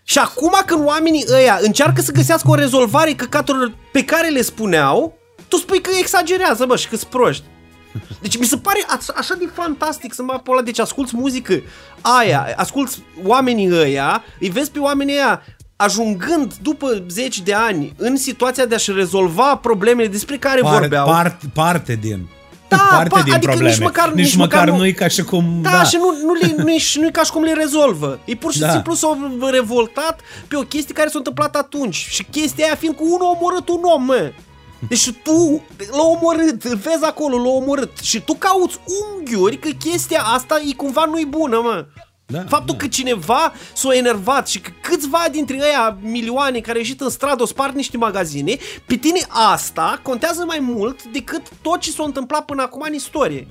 și 0.04 0.18
acum 0.18 0.54
când 0.66 0.86
oamenii 0.86 1.26
ăia 1.34 1.60
încearcă 1.62 2.02
să 2.02 2.12
găsească 2.12 2.50
o 2.50 2.56
rezolvare 2.56 3.14
căcaturilor 3.14 3.74
pe 3.92 4.04
care 4.04 4.30
le 4.30 4.42
spuneau, 4.42 5.18
tu 5.48 5.58
spui 5.58 5.82
că 5.82 5.90
exagerează, 6.00 6.66
bă, 6.66 6.76
și 6.76 6.88
că 6.88 6.98
proști. 7.10 7.44
Deci 8.22 8.38
mi 8.38 8.46
se 8.46 8.58
pare 8.58 8.86
așa 9.16 9.34
de 9.34 9.50
fantastic 9.54 10.14
să 10.14 10.24
mă 10.24 10.34
apola. 10.34 10.62
Deci 10.62 10.80
asculti 10.80 11.16
muzică 11.16 11.62
aia, 12.02 12.54
asculti 12.56 13.04
oamenii 13.24 13.72
ăia, 13.72 14.24
îi 14.40 14.50
vezi 14.50 14.72
pe 14.72 14.80
oamenii 14.80 15.14
ăia 15.14 15.44
ajungând 15.84 16.54
după 16.62 17.04
zeci 17.10 17.40
de 17.40 17.54
ani 17.54 17.94
în 17.98 18.18
situația 18.18 18.66
de 18.66 18.76
a-și 18.76 18.92
rezolva 18.92 19.56
problemele 19.56 20.08
despre 20.08 20.38
care 20.38 20.62
Par, 20.62 20.80
vorbeau. 20.80 21.06
Part, 21.06 21.42
parte 21.54 21.96
din 22.02 22.28
da, 22.68 22.88
parte 22.90 23.10
pa, 23.10 23.22
din 23.22 23.34
adică 23.34 23.52
probleme. 23.52 23.70
Nici 23.70 23.84
măcar, 23.84 24.12
nici, 24.12 24.26
nici 24.26 24.36
măcar, 24.36 24.66
măcar 24.66 24.80
nu, 24.80 24.86
e 24.86 24.92
ca 24.92 25.08
și 25.08 25.24
cum... 25.24 25.60
Da, 25.62 25.70
da. 25.70 25.84
și 25.84 25.96
nu, 25.96 26.26
nu, 26.26 26.34
le, 26.34 26.54
nu, 26.58 26.64
nu 27.00 27.06
e 27.06 27.10
ca 27.12 27.24
și 27.24 27.32
cum 27.32 27.44
le 27.44 27.54
rezolvă. 27.54 28.20
E 28.26 28.36
pur 28.36 28.54
și 28.54 28.60
da. 28.60 28.72
simplu 28.72 28.94
s-au 28.94 29.18
revoltat 29.52 30.20
pe 30.48 30.56
o 30.56 30.62
chestie 30.62 30.94
care 30.94 31.10
s-a 31.10 31.18
întâmplat 31.18 31.56
atunci. 31.56 31.96
Și 31.96 32.24
chestia 32.24 32.66
aia 32.66 32.76
fiind 32.76 32.96
cu 32.96 33.04
unul 33.04 33.38
omorât 33.40 33.70
un 33.70 33.82
om, 33.84 34.04
mă. 34.04 34.32
Deci 34.88 35.12
tu 35.24 35.62
l-a 35.92 36.04
omorât, 36.04 36.64
îl 36.64 36.76
vezi 36.76 37.06
acolo, 37.06 37.38
l-a 37.38 37.50
omorât 37.50 37.98
și 38.02 38.22
tu 38.22 38.34
cauți 38.34 38.80
unghiuri 38.86 39.58
că 39.58 39.70
chestia 39.80 40.22
asta 40.22 40.62
e 40.70 40.74
cumva 40.74 41.06
nu-i 41.06 41.26
bună, 41.26 41.60
mă. 41.64 41.86
Da, 42.32 42.44
Faptul 42.48 42.76
da. 42.78 42.84
că 42.84 42.88
cineva 42.88 43.54
s-a 43.74 43.96
enervat 43.96 44.48
și 44.48 44.60
că 44.60 44.70
câțiva 44.82 45.26
dintre 45.32 45.58
ăia 45.62 45.98
milioane 46.02 46.60
care 46.60 46.72
au 46.72 46.84
ieșit 46.84 47.02
în 47.02 47.10
stradă 47.10 47.44
o 47.44 47.46
spart 47.46 47.76
niște 47.76 47.98
magazine, 47.98 48.58
pe 48.86 48.96
tine 48.96 49.20
asta 49.28 50.00
contează 50.04 50.44
mai 50.46 50.60
mult 50.62 51.04
decât 51.04 51.42
tot 51.62 51.80
ce 51.80 51.92
s-a 51.92 52.04
întâmplat 52.04 52.46
până 52.46 52.62
acum 52.62 52.84
în 52.88 52.94
istorie. 52.94 53.48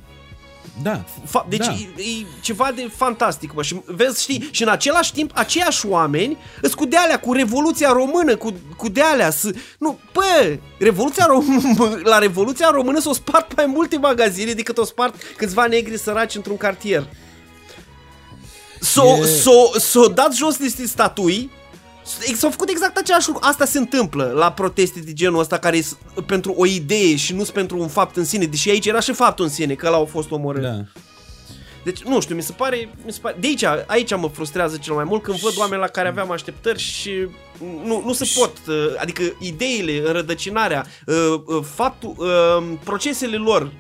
Da. 0.82 1.04
Fa- 1.24 1.48
deci 1.48 1.66
da. 1.66 1.72
E, 1.72 2.02
e 2.02 2.26
ceva 2.40 2.72
de 2.74 2.90
fantastic, 2.96 3.52
mă. 3.54 3.62
Și 3.62 3.80
vezi, 3.84 4.22
știi, 4.22 4.48
și 4.50 4.62
în 4.62 4.68
același 4.68 5.12
timp, 5.12 5.30
aceiași 5.34 5.86
oameni 5.86 6.36
îți 6.62 6.76
cu 6.76 6.84
dealea, 6.84 7.20
cu 7.20 7.32
Revoluția 7.32 7.92
Română, 7.92 8.36
cu, 8.36 8.54
cu 8.76 8.88
dealea, 8.88 9.30
să, 9.30 9.54
nu, 9.78 9.98
pă, 10.12 10.58
Revoluția 10.78 11.24
Română, 11.26 12.00
la 12.02 12.18
Revoluția 12.18 12.68
Română 12.70 13.00
s-o 13.00 13.12
spart 13.12 13.56
mai 13.56 13.66
multe 13.66 13.98
magazine 13.98 14.52
decât 14.52 14.78
o 14.78 14.84
spart 14.84 15.14
câțiva 15.36 15.66
negri 15.66 15.98
săraci 15.98 16.34
într-un 16.34 16.56
cartier. 16.56 17.06
S-o, 18.80 19.16
e... 19.20 19.24
s-o, 19.24 19.78
s-o 19.78 20.08
dat 20.08 20.34
jos 20.34 20.56
niște 20.56 20.86
statui 20.86 21.50
S-au 22.34 22.50
făcut 22.50 22.68
exact 22.68 22.96
același 22.96 23.28
lucru. 23.28 23.46
Asta 23.46 23.64
se 23.64 23.78
întâmplă 23.78 24.32
la 24.34 24.52
proteste 24.52 25.00
de 25.00 25.12
genul 25.12 25.40
ăsta 25.40 25.58
care 25.58 25.76
e 25.76 25.84
pentru 26.26 26.54
o 26.56 26.66
idee 26.66 27.16
și 27.16 27.34
nu 27.34 27.44
pentru 27.52 27.78
un 27.78 27.88
fapt 27.88 28.16
în 28.16 28.24
sine. 28.24 28.44
Deși 28.44 28.70
aici 28.70 28.86
era 28.86 29.00
și 29.00 29.12
faptul 29.12 29.44
în 29.44 29.50
sine, 29.50 29.74
că 29.74 29.86
ăla 29.86 29.96
au 29.96 30.04
fost 30.04 30.30
omorât. 30.30 30.62
Da. 30.62 30.84
Deci, 31.84 32.02
nu 32.02 32.20
știu, 32.20 32.34
mi 32.34 32.42
se 32.42 32.52
pare, 32.52 32.90
mi 33.04 33.12
se 33.12 33.18
pare 33.22 33.36
de 33.40 33.46
aici, 33.46 33.64
aici 33.86 34.16
mă 34.16 34.28
frustrează 34.28 34.76
cel 34.76 34.94
mai 34.94 35.04
mult 35.04 35.22
când 35.22 35.38
văd 35.38 35.58
oameni 35.58 35.80
la 35.80 35.86
care 35.86 36.08
aveam 36.08 36.30
așteptări 36.30 36.78
și 36.78 37.10
nu, 37.84 38.02
nu 38.04 38.12
se 38.12 38.30
pot, 38.38 38.52
uh, 38.68 38.74
adică 38.98 39.22
ideile, 39.40 40.02
înrădăcinarea, 40.06 40.86
uh, 41.06 41.40
uh, 41.46 41.64
faptul, 41.74 42.14
procesele 42.84 43.36
lor 43.36 43.72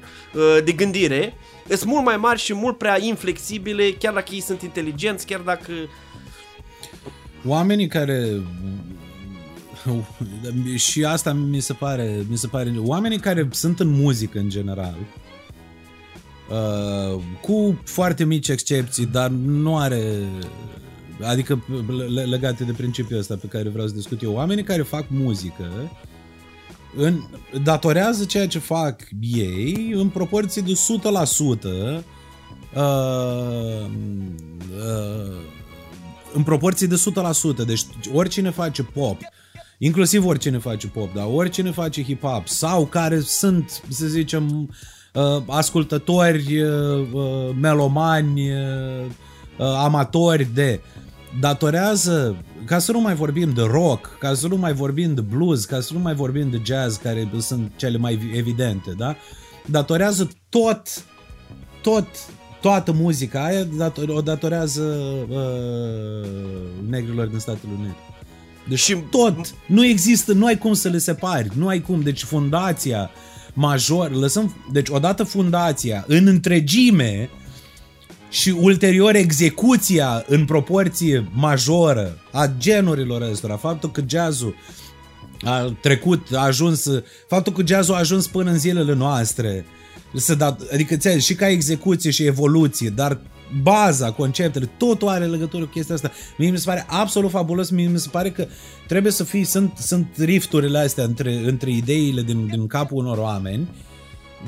de 0.64 0.72
gândire 0.72 1.34
sunt 1.76 1.90
mult 1.90 2.04
mai 2.04 2.16
mari 2.16 2.40
și 2.40 2.54
mult 2.54 2.78
prea 2.78 3.02
inflexibile, 3.02 3.92
chiar 3.92 4.12
dacă 4.12 4.34
ei 4.34 4.40
sunt 4.40 4.62
inteligenți, 4.62 5.26
chiar 5.26 5.40
dacă... 5.40 5.72
Oamenii 7.46 7.86
care 7.86 8.40
și 10.76 11.04
asta 11.04 11.32
mi 11.32 11.60
se 11.60 11.72
pare, 11.72 12.24
mi 12.28 12.36
se 12.36 12.46
pare 12.46 12.74
oamenii 12.78 13.18
care 13.18 13.48
sunt 13.52 13.80
în 13.80 13.88
muzică 13.88 14.38
în 14.38 14.48
general 14.48 14.96
uh, 16.50 17.22
cu 17.40 17.80
foarte 17.84 18.24
mici 18.24 18.48
excepții, 18.48 19.06
dar 19.06 19.30
nu 19.30 19.78
are 19.78 20.02
adică 21.22 21.64
legate 22.24 22.64
de 22.64 22.72
principiul 22.72 23.18
ăsta 23.18 23.36
pe 23.40 23.46
care 23.46 23.68
vreau 23.68 23.86
să 23.86 23.94
discut 23.94 24.22
eu, 24.22 24.32
oamenii 24.32 24.64
care 24.64 24.82
fac 24.82 25.04
muzică 25.08 25.90
în, 26.96 27.22
datorează 27.62 28.24
ceea 28.24 28.46
ce 28.48 28.58
fac 28.58 29.00
ei 29.20 29.92
în 29.94 30.08
proporție 30.08 30.62
de 30.62 30.72
100% 30.72 30.76
uh, 32.74 32.92
uh, 34.74 35.36
în 36.32 36.42
proporție 36.42 36.86
de 36.86 37.02
100%. 37.62 37.66
Deci 37.66 37.82
oricine 38.14 38.50
face 38.50 38.82
pop, 38.82 39.18
inclusiv 39.78 40.26
oricine 40.26 40.58
face 40.58 40.86
pop, 40.86 41.14
dar 41.14 41.26
oricine 41.32 41.70
face 41.70 42.02
hip-hop 42.02 42.44
sau 42.44 42.86
care 42.86 43.20
sunt, 43.20 43.82
să 43.88 44.06
zicem, 44.06 44.74
uh, 45.14 45.42
ascultători, 45.46 46.62
uh, 46.62 47.08
uh, 47.12 47.50
melomani, 47.60 48.50
uh, 48.50 49.04
uh, 49.58 49.66
amatori 49.66 50.48
de 50.54 50.80
datorează, 51.40 52.44
ca 52.70 52.78
să 52.78 52.92
nu 52.92 53.00
mai 53.00 53.14
vorbim 53.14 53.52
de 53.52 53.62
rock, 53.62 54.18
ca 54.18 54.34
să 54.34 54.48
nu 54.48 54.56
mai 54.56 54.72
vorbim 54.72 55.14
de 55.14 55.20
blues, 55.20 55.64
ca 55.64 55.80
să 55.80 55.92
nu 55.92 55.98
mai 55.98 56.14
vorbim 56.14 56.50
de 56.50 56.60
jazz, 56.64 56.96
care 56.96 57.30
sunt 57.40 57.72
cele 57.76 57.98
mai 57.98 58.30
evidente, 58.34 58.94
da? 58.96 59.16
Datorează 59.66 60.30
tot, 60.48 61.04
tot, 61.82 62.06
toată 62.60 62.92
muzica 62.92 63.44
aia 63.44 63.66
o 64.06 64.20
datorează 64.20 64.82
uh, 65.28 66.28
negrilor 66.88 67.26
din 67.26 67.38
Statele 67.38 67.72
Unite. 67.78 67.96
Deci 68.68 68.78
și 68.78 68.96
tot, 69.10 69.54
nu 69.66 69.84
există, 69.84 70.32
nu 70.32 70.46
ai 70.46 70.58
cum 70.58 70.72
să 70.72 70.88
le 70.88 70.98
separi, 70.98 71.50
nu 71.54 71.68
ai 71.68 71.80
cum, 71.80 72.00
deci 72.00 72.22
fundația 72.22 73.10
major, 73.52 74.10
lăsăm, 74.12 74.54
deci 74.72 74.88
odată 74.88 75.24
fundația 75.24 76.04
în 76.06 76.26
întregime 76.26 77.30
și 78.30 78.54
ulterior 78.60 79.14
execuția 79.14 80.24
în 80.26 80.44
proporție 80.44 81.28
majoră 81.32 82.18
a 82.32 82.50
genurilor 82.58 83.22
ăstora, 83.22 83.56
faptul 83.56 83.90
că 83.90 84.02
jazzul 84.06 84.54
a 85.42 85.76
trecut, 85.80 86.26
a 86.34 86.40
ajuns, 86.40 86.86
faptul 87.28 87.52
că 87.52 87.62
jazzul 87.66 87.94
a 87.94 87.98
ajuns 87.98 88.26
până 88.26 88.50
în 88.50 88.58
zilele 88.58 88.94
noastre, 88.94 89.64
să 90.14 90.34
da, 90.34 90.56
adică 90.72 90.96
ți 90.96 91.24
și 91.24 91.34
ca 91.34 91.48
execuție 91.48 92.10
și 92.10 92.24
evoluție, 92.24 92.88
dar 92.88 93.20
baza, 93.62 94.10
conceptele, 94.12 94.70
totul 94.76 95.08
are 95.08 95.24
legătură 95.24 95.64
cu 95.64 95.70
chestia 95.70 95.94
asta. 95.94 96.10
Mie 96.38 96.50
mi 96.50 96.58
se 96.58 96.64
pare 96.66 96.86
absolut 96.88 97.30
fabulos, 97.30 97.70
mie 97.70 97.86
mi 97.86 97.98
se 97.98 98.08
pare 98.10 98.30
că 98.30 98.46
trebuie 98.86 99.12
să 99.12 99.24
fii, 99.24 99.44
sunt, 99.44 99.72
sunt 99.78 100.06
rifturile 100.18 100.78
astea 100.78 101.04
între, 101.04 101.34
între 101.44 101.70
ideile 101.70 102.22
din, 102.22 102.46
din 102.46 102.66
capul 102.66 102.98
unor 102.98 103.18
oameni 103.18 103.68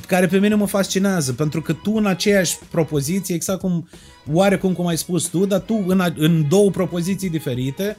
care 0.07 0.27
pe 0.27 0.39
mine 0.39 0.55
mă 0.55 0.67
fascinează, 0.67 1.33
pentru 1.33 1.63
că 1.63 1.73
tu 1.73 1.93
în 1.95 2.07
aceeași 2.07 2.59
propoziție, 2.71 3.35
exact 3.35 3.61
cum, 3.61 3.89
oarecum 4.33 4.73
cum 4.73 4.87
ai 4.87 4.97
spus 4.97 5.27
tu, 5.27 5.47
dar 5.47 5.61
tu 5.61 5.85
în, 5.87 6.03
în 6.17 6.49
două 6.49 6.71
propoziții 6.71 7.31
diferite 7.31 7.97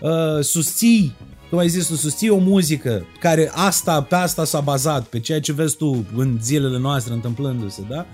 uh, 0.00 0.44
susții, 0.44 1.16
cum 1.50 1.58
ai 1.58 1.68
zis 1.68 1.86
tu, 1.86 1.94
susții 1.94 2.28
o 2.28 2.38
muzică 2.38 3.06
care 3.20 3.50
asta, 3.54 4.02
pe 4.02 4.14
asta 4.14 4.44
s-a 4.44 4.60
bazat, 4.60 5.06
pe 5.06 5.20
ceea 5.20 5.40
ce 5.40 5.52
vezi 5.52 5.76
tu 5.76 6.06
în 6.16 6.38
zilele 6.42 6.78
noastre 6.78 7.12
întâmplându-se, 7.12 7.82
da? 7.88 8.06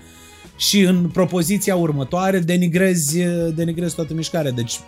Și 0.57 0.81
în 0.81 1.09
propoziția 1.09 1.75
următoare 1.75 2.39
denigrezi, 2.39 3.19
denigrezi 3.55 3.95
toată 3.95 4.13
mișcarea. 4.13 4.51
Deci 4.51 4.79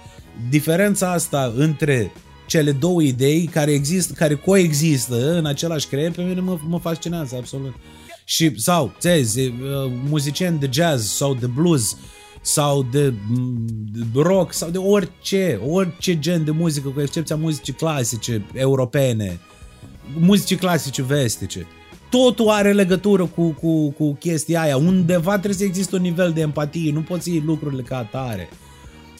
diferența 0.49 1.11
asta 1.11 1.53
între 1.55 2.11
cele 2.47 2.71
două 2.71 3.01
idei 3.01 3.45
care 3.45 3.71
există, 3.71 4.13
care 4.13 4.35
coexistă 4.35 5.37
în 5.37 5.45
același 5.45 5.87
creier, 5.87 6.11
pe 6.11 6.21
mine 6.21 6.39
mă, 6.39 6.57
mă 6.67 6.79
fascinează 6.79 7.35
absolut. 7.35 7.73
Și, 8.29 8.59
sau, 8.59 8.93
țezi, 8.99 9.39
uh, 9.39 9.53
muzicieni 10.09 10.59
de 10.59 10.69
jazz 10.71 11.07
sau 11.07 11.33
de 11.33 11.45
blues 11.45 11.97
sau 12.41 12.83
de, 12.91 13.13
de 13.91 14.21
rock 14.21 14.53
sau 14.53 14.69
de 14.69 14.77
orice, 14.77 15.59
orice 15.67 16.19
gen 16.19 16.43
de 16.43 16.51
muzică, 16.51 16.89
cu 16.89 17.01
excepția 17.01 17.35
muzicii 17.35 17.73
clasice 17.73 18.45
europene, 18.53 19.39
muzicii 20.19 20.55
clasice 20.55 21.03
vestice. 21.03 21.67
Totul 22.09 22.49
are 22.49 22.73
legătură 22.73 23.25
cu, 23.25 23.49
cu, 23.49 23.89
cu 23.91 24.13
chestia 24.13 24.61
aia. 24.61 24.77
Undeva 24.77 25.31
trebuie 25.31 25.53
să 25.53 25.63
existe 25.63 25.95
un 25.95 26.01
nivel 26.01 26.31
de 26.31 26.41
empatie, 26.41 26.91
nu 26.91 27.01
poți 27.01 27.29
iei 27.29 27.43
lucrurile 27.45 27.81
ca 27.81 27.97
atare. 27.97 28.49
Da. 28.51 28.57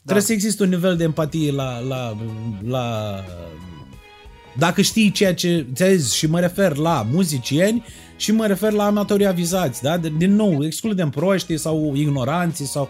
Trebuie 0.04 0.26
să 0.26 0.34
existe 0.34 0.64
un 0.64 0.70
nivel 0.70 0.98
de 0.98 1.04
empatie 1.04 1.52
la, 1.52 1.80
la, 1.80 2.18
la 2.68 3.14
dacă 4.58 4.82
știi 4.82 5.12
ceea 5.12 5.34
ce 5.34 5.66
ți 5.74 6.16
și 6.16 6.28
mă 6.28 6.40
refer 6.40 6.76
la 6.76 7.08
muzicieni 7.12 7.86
și 8.18 8.32
mă 8.32 8.46
refer 8.46 8.72
la 8.72 8.86
amatorii 8.86 9.26
avizați, 9.26 9.82
da? 9.82 9.98
Din 9.98 10.36
nou, 10.36 10.64
excludem 10.66 11.10
proștii 11.10 11.58
sau 11.58 11.94
ignoranții 11.96 12.66
sau... 12.66 12.90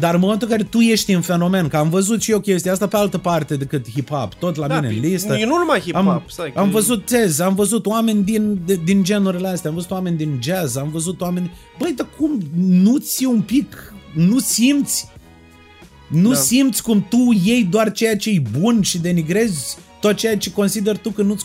Dar 0.00 0.14
în 0.14 0.20
momentul 0.20 0.48
în 0.50 0.56
care 0.56 0.68
tu 0.70 0.78
ești 0.78 1.12
în 1.12 1.20
fenomen, 1.20 1.68
că 1.68 1.76
am 1.76 1.88
văzut 1.88 2.22
și 2.22 2.30
eu 2.30 2.40
chestia 2.40 2.72
asta 2.72 2.86
pe 2.86 2.96
altă 2.96 3.18
parte 3.18 3.56
decât 3.56 3.86
hip-hop, 3.88 4.38
tot 4.38 4.56
la 4.56 4.66
da, 4.66 4.80
mine 4.80 4.94
în 4.94 5.00
listă. 5.00 5.32
Nu 5.32 5.58
numai 5.58 5.80
hip-hop, 5.80 5.94
am, 5.94 6.22
stai, 6.28 6.52
am 6.56 6.70
văzut 6.70 7.06
tez, 7.06 7.38
am 7.38 7.54
văzut 7.54 7.86
oameni 7.86 8.24
din, 8.24 8.60
de, 8.66 8.80
din 8.84 9.02
genurile 9.04 9.48
astea, 9.48 9.70
am 9.70 9.76
văzut 9.76 9.90
oameni 9.90 10.16
din 10.16 10.38
jazz, 10.42 10.76
am 10.76 10.90
văzut 10.90 11.20
oameni... 11.20 11.50
Băi, 11.78 11.92
dar 11.96 12.06
cum 12.18 12.40
nu-ți 12.56 13.24
un 13.24 13.40
pic, 13.40 13.94
nu 14.14 14.38
simți 14.38 15.08
nu 16.08 16.32
da. 16.32 16.36
simți 16.38 16.82
cum 16.82 17.06
tu 17.08 17.40
iei 17.44 17.64
doar 17.64 17.92
ceea 17.92 18.16
ce 18.16 18.30
e 18.30 18.42
bun 18.58 18.82
și 18.82 18.98
denigrezi 18.98 19.76
tot 20.00 20.16
ceea 20.16 20.36
ce 20.36 20.52
consideri 20.52 20.98
tu 20.98 21.10
că 21.10 21.22
nu 21.22 21.36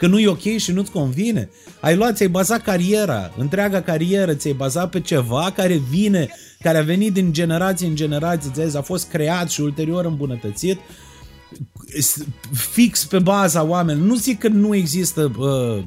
că 0.00 0.06
nu 0.06 0.18
e 0.18 0.28
ok 0.28 0.56
și 0.56 0.72
nu-ți 0.72 0.90
convine. 0.90 1.50
Ai 1.80 1.96
luat, 1.96 2.16
ți-ai 2.16 2.28
bazat 2.28 2.62
cariera, 2.62 3.32
întreaga 3.36 3.82
carieră 3.82 4.34
ți-ai 4.34 4.52
bazat 4.52 4.90
pe 4.90 5.00
ceva 5.00 5.52
care 5.56 5.80
vine, 5.90 6.28
care 6.60 6.78
a 6.78 6.82
venit 6.82 7.12
din 7.12 7.32
generație 7.32 7.86
în 7.86 7.94
generație, 7.94 8.68
ți 8.68 8.76
a 8.76 8.80
fost 8.80 9.08
creat 9.08 9.50
și 9.50 9.60
ulterior 9.60 10.04
îmbunătățit 10.04 10.78
fix 12.52 13.04
pe 13.04 13.18
baza 13.18 13.62
oameni. 13.62 14.06
Nu 14.06 14.14
zic 14.14 14.38
că 14.38 14.48
nu 14.48 14.74
există 14.74 15.32
uh, 15.38 15.82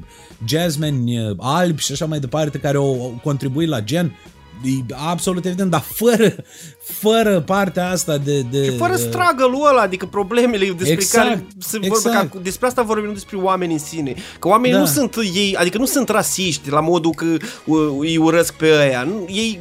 jazzmeni 0.46 1.18
uh, 1.18 1.36
albi 1.38 1.82
și 1.82 1.92
așa 1.92 2.06
mai 2.06 2.20
departe 2.20 2.58
care 2.58 2.76
au 2.76 3.20
contribuit 3.22 3.68
la 3.68 3.80
gen, 3.80 4.16
e 4.62 4.94
absolut 4.94 5.44
evident, 5.44 5.70
dar 5.70 5.80
fără, 5.80 6.34
fără 6.82 7.40
partea 7.40 7.90
asta 7.90 8.18
de... 8.18 8.40
de 8.40 8.64
și 8.64 8.76
fără 8.76 8.96
struggle 8.96 9.58
ăla, 9.70 9.80
adică 9.80 10.06
problemele 10.06 10.66
despre 10.66 10.92
exact, 10.92 11.26
care 11.26 11.46
se 11.58 11.78
exact. 11.82 12.02
vorbe, 12.02 12.28
că 12.28 12.38
despre 12.42 12.66
asta 12.66 12.82
vorbim, 12.82 13.06
nu 13.06 13.12
despre 13.12 13.36
oameni 13.36 13.72
în 13.72 13.78
sine. 13.78 14.14
Că 14.38 14.48
oamenii 14.48 14.76
da. 14.76 14.80
nu 14.80 14.86
sunt 14.86 15.14
ei, 15.34 15.56
adică 15.56 15.78
nu 15.78 15.86
sunt 15.86 16.08
rasiști 16.08 16.70
la 16.70 16.80
modul 16.80 17.10
că 17.10 17.36
uh, 17.64 17.96
îi 17.98 18.16
urăsc 18.16 18.52
pe 18.52 18.66
ăia. 18.80 19.02
Nu, 19.02 19.26
ei, 19.28 19.58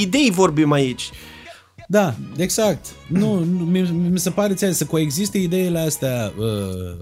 idei 0.00 0.30
vorbim 0.30 0.72
aici. 0.72 1.10
Da, 1.88 2.14
exact. 2.36 2.86
Nu, 3.06 3.38
nu 3.38 3.64
mi, 3.64 3.80
mi 4.10 4.18
se 4.18 4.30
pare 4.30 4.54
ți 4.54 4.66
să 4.72 4.84
coexiste 4.84 5.38
ideile 5.38 5.78
astea 5.78 6.32
uh, 6.38 6.96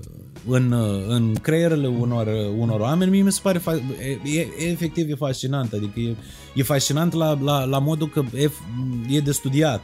în, 0.49 0.73
în 1.09 1.35
creierele 1.35 1.87
unor, 1.87 2.27
unor 2.59 2.81
oameni, 2.81 3.11
mie 3.11 3.23
mi 3.23 3.33
se 3.33 3.41
pare 3.43 3.59
fa- 3.59 3.83
e, 4.25 4.39
e, 4.39 4.49
efectiv 4.71 5.11
e 5.11 5.15
fascinant, 5.15 5.73
adică 5.73 6.01
e, 6.01 6.17
e 6.55 6.63
fascinant 6.63 7.13
la, 7.13 7.39
la, 7.41 7.65
la 7.65 7.79
modul 7.79 8.09
că 8.09 8.23
e, 8.37 8.51
e 9.09 9.21
de 9.21 9.33
studiat. 9.33 9.83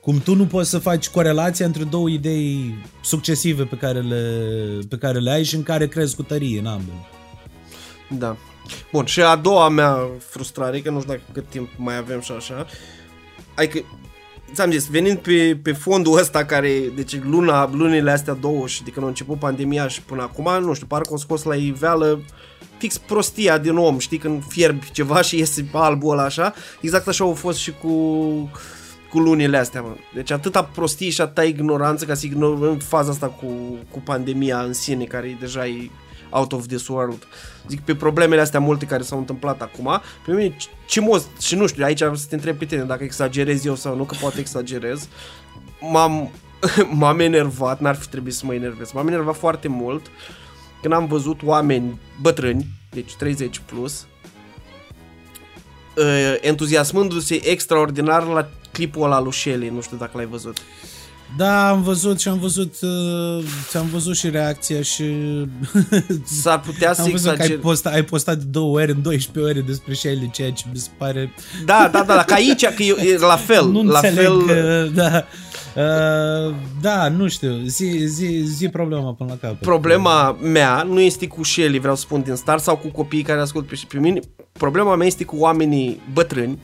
Cum 0.00 0.18
tu 0.18 0.34
nu 0.34 0.46
poți 0.46 0.70
să 0.70 0.78
faci 0.78 1.08
corelația 1.08 1.66
între 1.66 1.84
două 1.84 2.08
idei 2.08 2.74
succesive 3.02 3.64
pe 3.64 3.76
care 3.76 4.00
le, 4.00 4.38
pe 4.88 4.96
care 4.96 5.18
le 5.18 5.30
ai 5.30 5.44
și 5.44 5.54
în 5.54 5.62
care 5.62 5.88
crezi 5.88 6.16
cu 6.16 6.22
tărie 6.22 6.58
în 6.58 6.66
ambele. 6.66 7.06
Da. 8.08 8.36
Bun, 8.92 9.04
și 9.04 9.22
a 9.22 9.36
doua 9.36 9.68
mea 9.68 10.08
frustrare, 10.18 10.80
că 10.80 10.90
nu 10.90 11.00
știu 11.00 11.12
dacă 11.12 11.22
cât 11.32 11.48
timp 11.48 11.68
mai 11.76 11.96
avem 11.96 12.20
și 12.20 12.32
așa, 12.32 12.66
adică 13.54 13.84
ți-am 14.54 14.70
zis, 14.70 14.86
venind 14.86 15.18
pe, 15.18 15.58
pe 15.62 15.72
fondul 15.72 16.18
ăsta 16.18 16.44
care, 16.44 16.92
deci 16.94 17.22
luna, 17.22 17.70
lunile 17.72 18.10
astea 18.10 18.34
două 18.34 18.66
și 18.66 18.82
de 18.82 18.90
când 18.90 19.04
a 19.04 19.08
început 19.08 19.38
pandemia 19.38 19.88
și 19.88 20.02
până 20.02 20.22
acum, 20.22 20.64
nu 20.64 20.74
știu, 20.74 20.86
parcă 20.86 21.12
o 21.12 21.16
scos 21.16 21.42
la 21.42 21.54
iveală 21.54 22.20
fix 22.78 22.98
prostia 22.98 23.58
din 23.58 23.76
om, 23.76 23.98
știi, 23.98 24.18
când 24.18 24.42
fierbi 24.48 24.90
ceva 24.92 25.22
și 25.22 25.38
iese 25.38 25.68
albul 25.72 26.12
ăla 26.12 26.24
așa, 26.24 26.54
exact 26.80 27.08
așa 27.08 27.24
au 27.24 27.34
fost 27.34 27.58
și 27.58 27.72
cu 27.82 27.90
cu 29.12 29.18
lunile 29.18 29.56
astea, 29.56 29.80
mă. 29.80 29.94
Deci 30.14 30.30
atâta 30.30 30.64
prostie 30.64 31.10
și 31.10 31.20
atâta 31.20 31.44
ignoranță 31.44 32.04
ca 32.04 32.14
să 32.14 32.26
ignorăm 32.26 32.78
faza 32.78 33.10
asta 33.10 33.26
cu, 33.26 33.46
cu 33.90 33.98
pandemia 33.98 34.60
în 34.60 34.72
sine, 34.72 35.04
care 35.04 35.36
deja 35.40 35.66
e 35.66 35.90
out 36.32 36.52
of 36.52 36.66
this 36.66 36.88
world. 36.88 37.26
Zic, 37.68 37.80
pe 37.80 37.94
problemele 37.94 38.40
astea 38.40 38.60
multe 38.60 38.86
care 38.86 39.02
s-au 39.02 39.18
întâmplat 39.18 39.62
acum, 39.62 40.00
pe 40.26 40.32
mine 40.32 40.56
ce 40.86 41.00
moz, 41.00 41.26
și 41.40 41.54
nu 41.54 41.66
știu, 41.66 41.84
aici 41.84 41.98
să 41.98 42.26
te 42.28 42.34
întreb 42.34 42.56
pe 42.56 42.64
tine 42.64 42.82
dacă 42.82 43.04
exagerez 43.04 43.64
eu 43.64 43.74
sau 43.74 43.96
nu, 43.96 44.04
că 44.04 44.14
poate 44.20 44.40
exagerez, 44.40 45.08
m-am, 45.80 46.30
m-am 47.00 47.20
enervat, 47.20 47.80
n-ar 47.80 47.94
fi 47.94 48.08
trebuit 48.08 48.34
să 48.34 48.46
mă 48.46 48.54
enervez, 48.54 48.92
m-am 48.92 49.08
enervat 49.08 49.36
foarte 49.36 49.68
mult 49.68 50.06
când 50.82 50.94
am 50.94 51.06
văzut 51.06 51.42
oameni 51.42 52.00
bătrâni, 52.20 52.66
deci 52.90 53.14
30 53.14 53.60
plus, 53.66 54.06
uh, 55.96 56.36
entuziasmându-se 56.40 57.48
extraordinar 57.48 58.22
la 58.26 58.48
clipul 58.72 59.02
ăla 59.02 59.20
lui 59.20 59.32
Shelley, 59.32 59.68
nu 59.68 59.80
știu 59.80 59.96
dacă 59.96 60.10
l-ai 60.14 60.26
văzut. 60.26 60.56
Da, 61.36 61.68
am 61.68 61.82
văzut 61.82 62.20
și 62.20 62.28
am 62.28 62.38
văzut 62.38 62.74
uh, 62.80 63.44
am 63.74 63.88
văzut 63.92 64.16
și 64.16 64.30
reacția 64.30 64.82
și 64.82 65.04
s-ar 66.42 66.60
putea 66.60 66.92
să 66.92 67.02
am 67.02 67.10
văzut 67.10 67.30
exager... 67.30 67.46
că 67.46 67.52
ai 67.52 67.58
postat, 67.58 67.94
ai 67.94 68.04
postat 68.04 68.36
de 68.36 68.44
două 68.50 68.78
ori 68.78 68.90
în 68.90 69.02
12 69.02 69.52
ore 69.52 69.66
despre 69.66 69.94
Shelley, 69.94 70.30
ceea 70.32 70.52
ce 70.52 70.64
mi 70.72 70.78
se 70.78 70.88
pare 70.98 71.32
Da, 71.64 71.88
da, 71.92 72.02
da, 72.02 72.24
că 72.24 72.34
aici 72.34 72.66
că 72.66 72.82
e, 72.82 72.96
e 73.12 73.18
la 73.18 73.36
fel, 73.36 73.70
nu 73.70 73.82
la 73.82 73.98
înțeleg, 73.98 74.26
fel 74.26 74.46
că, 74.46 74.88
da. 74.94 75.24
Uh, 75.76 76.54
da, 76.80 77.08
nu 77.08 77.28
știu. 77.28 77.60
Zi, 77.66 78.02
zi, 78.04 78.42
zi 78.44 78.68
problema 78.68 79.12
până 79.12 79.30
la 79.30 79.48
capăt. 79.48 79.60
Problema 79.60 80.36
mea 80.42 80.82
nu 80.82 81.00
este 81.00 81.26
cu 81.26 81.44
Shelly, 81.44 81.78
vreau 81.78 81.94
să 81.94 82.00
spun 82.00 82.22
din 82.22 82.34
start, 82.34 82.62
sau 82.62 82.76
cu 82.76 82.88
copiii 82.88 83.22
care 83.22 83.40
ascult 83.40 83.66
pe, 83.66 83.80
pe 83.88 83.98
mine. 83.98 84.20
Problema 84.52 84.96
mea 84.96 85.06
este 85.06 85.24
cu 85.24 85.36
oamenii 85.36 86.00
bătrâni, 86.12 86.58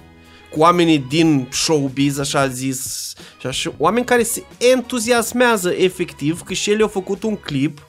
cu 0.50 0.60
oamenii 0.60 0.98
din 0.98 1.48
showbiz, 1.52 2.18
așa 2.18 2.48
zis, 2.48 3.12
și 3.40 3.46
așa, 3.46 3.74
oameni 3.78 4.04
care 4.04 4.22
se 4.22 4.42
entuziasmează 4.74 5.70
efectiv 5.70 6.42
că 6.42 6.54
Shelly 6.54 6.82
a 6.82 6.86
făcut 6.86 7.22
un 7.22 7.36
clip 7.36 7.86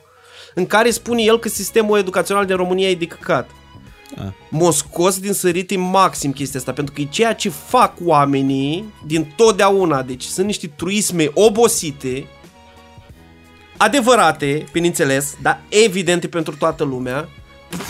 în 0.53 0.65
care 0.65 0.89
spune 0.89 1.21
el 1.21 1.39
că 1.39 1.49
sistemul 1.49 1.97
educațional 1.97 2.45
din 2.45 2.55
România 2.55 2.89
e 2.89 2.95
de 2.95 3.05
căcat. 3.05 3.49
Ah. 4.17 4.27
M-a 4.49 4.71
scos 4.71 5.19
din 5.19 5.33
sărite 5.33 5.77
maxim 5.77 6.31
chestia 6.31 6.59
asta, 6.59 6.73
pentru 6.73 6.93
că 6.93 7.01
e 7.01 7.05
ceea 7.05 7.33
ce 7.33 7.49
fac 7.49 7.93
oamenii 8.03 8.93
din 9.05 9.33
totdeauna. 9.35 10.01
Deci 10.01 10.23
sunt 10.23 10.45
niște 10.45 10.67
truisme 10.67 11.29
obosite, 11.33 12.27
adevărate, 13.77 14.65
bineînțeles, 14.71 15.37
dar 15.41 15.61
evidente 15.69 16.27
pentru 16.27 16.55
toată 16.55 16.83
lumea, 16.83 17.29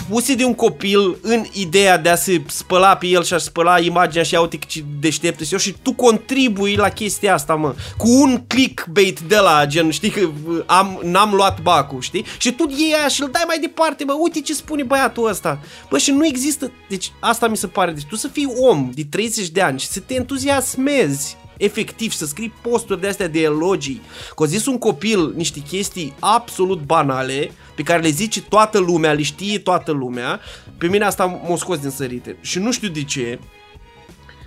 puse 0.08 0.34
de 0.34 0.44
un 0.44 0.54
copil 0.54 1.18
în 1.22 1.44
ideea 1.52 1.98
de 1.98 2.08
a 2.08 2.14
se 2.14 2.42
spăla 2.46 2.96
pe 2.96 3.06
el 3.06 3.24
și 3.24 3.34
a 3.34 3.38
spăla 3.38 3.80
imaginea 3.80 4.24
și 4.24 4.34
uite 4.34 4.58
ce 4.66 4.84
deștept 5.00 5.40
și 5.40 5.52
eu 5.52 5.58
și 5.58 5.74
tu 5.82 5.92
contribui 5.92 6.74
la 6.74 6.88
chestia 6.88 7.34
asta, 7.34 7.54
mă, 7.54 7.74
cu 7.96 8.08
un 8.08 8.42
clickbait 8.46 9.20
de 9.20 9.36
la 9.36 9.66
gen, 9.66 9.90
știi 9.90 10.10
că 10.10 10.28
am, 10.66 11.00
n-am 11.02 11.34
luat 11.34 11.60
bacul, 11.62 12.00
știi? 12.00 12.24
Și 12.38 12.52
tu 12.52 12.74
iei 12.76 12.94
aia 12.94 13.08
și 13.08 13.22
îl 13.22 13.28
dai 13.32 13.44
mai 13.46 13.58
departe, 13.58 14.04
bă, 14.04 14.12
uite 14.12 14.40
ce 14.40 14.54
spune 14.54 14.82
băiatul 14.82 15.28
ăsta. 15.28 15.60
Bă, 15.90 15.98
și 15.98 16.10
nu 16.10 16.26
există, 16.26 16.72
deci 16.88 17.12
asta 17.20 17.48
mi 17.48 17.56
se 17.56 17.66
pare, 17.66 17.92
deci 17.92 18.06
tu 18.08 18.16
să 18.16 18.28
fii 18.28 18.52
om 18.58 18.90
de 18.94 19.02
30 19.10 19.48
de 19.48 19.60
ani 19.60 19.78
și 19.78 19.86
să 19.86 20.00
te 20.00 20.14
entuziasmezi 20.14 21.36
efectiv 21.60 22.12
să 22.12 22.26
scrii 22.26 22.52
posturi 22.62 23.00
de 23.00 23.06
astea 23.06 23.28
de 23.28 23.40
elogii, 23.40 24.02
că 24.36 24.42
a 24.42 24.46
zis 24.46 24.66
un 24.66 24.78
copil 24.78 25.32
niște 25.36 25.60
chestii 25.60 26.14
absolut 26.18 26.80
banale 26.80 27.50
pe 27.74 27.82
care 27.82 28.02
le 28.02 28.08
zice 28.08 28.42
toată 28.42 28.78
lumea, 28.78 29.12
le 29.12 29.22
știe 29.22 29.58
toată 29.58 29.92
lumea, 29.92 30.40
pe 30.78 30.86
mine 30.86 31.04
asta 31.04 31.26
m-a 31.26 31.56
scos 31.56 31.78
din 31.78 31.90
sărite. 31.90 32.36
Și 32.40 32.58
nu 32.58 32.72
știu 32.72 32.88
de 32.88 33.04
ce, 33.04 33.38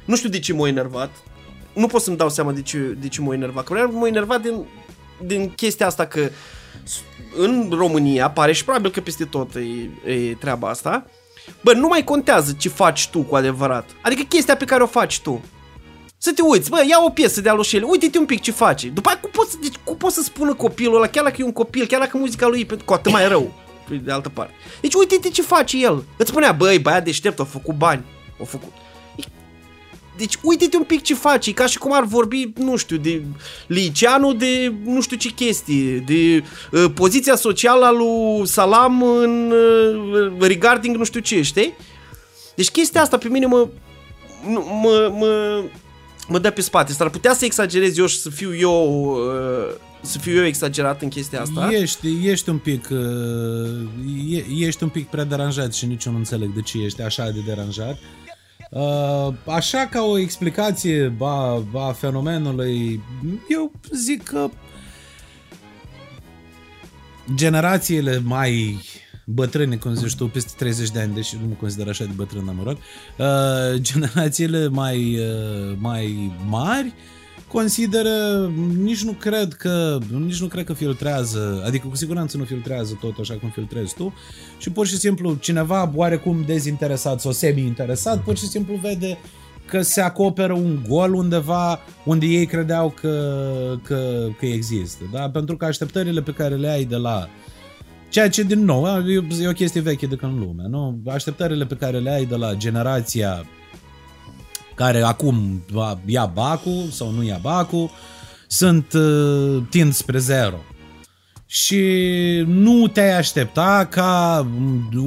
nu 0.05 0.15
știu 0.15 0.29
de 0.29 0.39
ce 0.39 0.53
m-a 0.53 0.67
enervat, 0.67 1.09
nu 1.73 1.87
pot 1.87 2.01
să-mi 2.01 2.17
dau 2.17 2.29
seama 2.29 2.51
de 2.51 2.61
ce, 2.61 2.77
de 2.77 3.07
ce 3.07 3.21
m-a 3.21 3.33
enervat, 3.33 3.63
că 3.63 3.89
m-a 3.91 4.07
enervat 4.07 4.41
din, 4.41 4.65
din 5.21 5.49
chestia 5.49 5.85
asta 5.85 6.05
că 6.05 6.29
în 7.37 7.69
România, 7.71 8.29
pare 8.29 8.51
și 8.51 8.63
probabil 8.63 8.91
că 8.91 9.01
peste 9.01 9.25
tot 9.25 9.55
e, 9.55 10.11
e 10.11 10.33
treaba 10.33 10.69
asta, 10.69 11.05
bă, 11.61 11.73
nu 11.73 11.87
mai 11.87 12.03
contează 12.03 12.55
ce 12.57 12.69
faci 12.69 13.07
tu 13.07 13.21
cu 13.21 13.35
adevărat. 13.35 13.89
Adică 14.01 14.21
chestia 14.21 14.55
pe 14.55 14.65
care 14.65 14.83
o 14.83 14.87
faci 14.87 15.19
tu. 15.19 15.41
Să 16.25 16.31
te 16.31 16.41
uiți, 16.41 16.69
bă, 16.69 16.83
ia 16.89 16.97
o 17.05 17.09
piesă 17.09 17.41
de 17.41 17.49
Alușele, 17.49 17.85
uite-te 17.87 18.17
un 18.17 18.25
pic 18.25 18.41
ce 18.41 18.51
face. 18.51 18.87
După 18.87 19.09
aia, 19.09 19.19
cum 19.19 19.29
poți, 19.33 19.59
deci, 19.59 19.73
cum 19.83 19.97
poți 19.97 20.15
să 20.15 20.21
spună 20.21 20.53
copilul 20.53 20.95
ăla, 20.95 21.07
chiar 21.07 21.23
dacă 21.23 21.35
e 21.39 21.43
un 21.43 21.51
copil, 21.51 21.85
chiar 21.85 21.99
dacă 21.99 22.17
muzica 22.17 22.47
lui 22.47 22.67
e 22.69 22.75
cu 22.85 22.93
atât 22.93 23.11
mai 23.11 23.27
rău, 23.27 23.53
pe 23.89 23.95
de 23.95 24.11
altă 24.11 24.29
parte. 24.29 24.53
Deci 24.81 24.93
uite-te 24.93 25.29
ce 25.29 25.41
face 25.41 25.77
el. 25.77 26.03
Îți 26.17 26.29
spunea, 26.29 26.51
băi, 26.51 26.79
băiat 26.79 27.03
deștept, 27.03 27.39
a 27.39 27.43
făcut 27.43 27.75
bani. 27.75 28.03
A 28.41 28.43
făcut. 28.43 28.71
Deci 30.17 30.37
uite-te 30.41 30.77
un 30.77 30.83
pic 30.83 31.01
ce 31.01 31.13
face, 31.13 31.49
e 31.49 31.53
ca 31.53 31.65
și 31.65 31.77
cum 31.77 31.93
ar 31.93 32.03
vorbi, 32.03 32.51
nu 32.55 32.75
știu, 32.75 32.97
de 32.97 33.23
liceanul 33.67 34.37
de 34.37 34.73
nu 34.83 35.01
știu 35.01 35.17
ce 35.17 35.29
chestie, 35.29 35.97
de 35.97 36.43
uh, 36.71 36.85
poziția 36.95 37.35
socială 37.35 37.85
a 37.85 37.91
lui 37.91 38.47
Salam 38.47 39.03
în 39.03 39.51
uh, 39.51 40.47
regarding 40.47 40.95
nu 40.95 41.03
știu 41.03 41.19
ce, 41.19 41.41
știi? 41.41 41.73
Deci 42.55 42.69
chestia 42.69 43.01
asta 43.01 43.17
pe 43.17 43.27
mine 43.27 43.45
mă, 43.45 43.67
mă, 44.81 45.13
mă, 45.17 45.63
mă 46.27 46.39
dă 46.39 46.49
pe 46.49 46.61
spate. 46.61 46.91
S-ar 46.91 47.09
putea 47.09 47.33
să 47.33 47.45
exagerez 47.45 47.97
eu 47.97 48.05
și 48.05 48.19
să 48.19 48.29
fiu 48.29 48.55
eu 48.55 49.05
uh, 49.05 49.75
să 50.01 50.17
fiu 50.17 50.35
eu 50.35 50.45
exagerat 50.45 51.01
în 51.01 51.09
chestia 51.09 51.41
asta. 51.41 51.69
Ești, 51.71 52.27
ești 52.27 52.49
un 52.49 52.57
pic 52.57 52.87
uh, 52.91 53.89
e, 54.29 54.65
ești 54.65 54.83
un 54.83 54.89
pic 54.89 55.07
prea 55.07 55.23
deranjat 55.23 55.73
și 55.73 55.85
nici 55.85 56.05
eu 56.05 56.11
nu 56.11 56.17
înțeleg 56.17 56.53
de 56.53 56.61
ce 56.61 56.77
ești 56.77 57.01
așa 57.01 57.29
de 57.29 57.39
deranjat. 57.45 57.97
Uh, 58.69 59.33
așa 59.45 59.87
ca 59.91 60.01
o 60.01 60.17
explicație 60.17 61.15
a, 61.19 61.63
a 61.73 61.91
fenomenului, 61.91 63.01
eu 63.49 63.71
zic 63.91 64.23
că 64.23 64.49
generațiile 67.35 68.21
mai 68.23 68.81
bătrâne, 69.25 69.75
cum 69.75 69.93
zici 69.93 70.15
tu, 70.15 70.27
peste 70.27 70.51
30 70.57 70.89
de 70.89 70.99
ani, 70.99 71.13
deși 71.13 71.37
nu 71.41 71.47
mă 71.47 71.55
consider 71.59 71.87
așa 71.87 72.03
de 72.03 72.11
bătrân, 72.15 72.43
mă 72.43 72.63
rog, 72.63 72.77
uh, 73.17 73.81
generațiile 73.91 74.67
mai, 74.67 75.17
uh, 75.17 75.77
mai 75.79 76.31
mari 76.49 76.93
consideră, 77.53 78.47
nici 78.83 79.03
nu 79.03 79.11
cred 79.11 79.53
că, 79.53 79.97
nici 80.25 80.41
nu 80.41 80.47
cred 80.47 80.65
că 80.65 80.73
filtrează, 80.73 81.63
adică 81.65 81.87
cu 81.87 81.95
siguranță 81.95 82.37
nu 82.37 82.43
filtrează 82.43 82.97
tot 83.01 83.17
așa 83.19 83.33
cum 83.33 83.49
filtrezi 83.49 83.95
tu 83.95 84.13
și 84.57 84.69
pur 84.69 84.87
și 84.87 84.97
simplu 84.97 85.33
cineva 85.33 85.91
oarecum 85.95 86.43
dezinteresat 86.45 87.19
sau 87.21 87.31
semi-interesat, 87.31 88.23
pur 88.23 88.37
și 88.37 88.47
simplu 88.47 88.75
vede 88.75 89.17
că 89.65 89.81
se 89.81 90.01
acoperă 90.01 90.53
un 90.53 90.79
gol 90.87 91.13
undeva 91.13 91.79
unde 92.05 92.25
ei 92.25 92.45
credeau 92.45 92.89
că, 92.89 93.29
că, 93.83 94.27
că 94.39 94.45
există. 94.45 95.03
Da? 95.11 95.29
Pentru 95.29 95.57
că 95.57 95.65
așteptările 95.65 96.21
pe 96.21 96.31
care 96.31 96.55
le 96.55 96.69
ai 96.69 96.85
de 96.85 96.95
la 96.95 97.29
Ceea 98.13 98.29
ce, 98.29 98.43
din 98.43 98.65
nou, 98.65 98.85
e 99.41 99.47
o 99.47 99.51
chestie 99.51 99.81
veche 99.81 100.05
de 100.05 100.15
când 100.15 100.39
lume, 100.39 100.63
nu? 100.67 101.01
Așteptările 101.07 101.65
pe 101.65 101.75
care 101.75 101.97
le 101.97 102.09
ai 102.09 102.25
de 102.25 102.35
la 102.35 102.53
generația 102.53 103.45
care 104.75 105.01
acum 105.01 105.63
ia 106.05 106.25
bacul 106.25 106.87
sau 106.91 107.11
nu 107.11 107.23
ia 107.23 107.39
bacul, 107.41 107.89
sunt 108.47 108.93
uh, 108.93 109.63
tind 109.69 109.93
spre 109.93 110.17
zero. 110.17 110.57
Și 111.45 111.83
nu 112.47 112.87
te-ai 112.87 113.17
aștepta 113.17 113.87
ca 113.89 114.47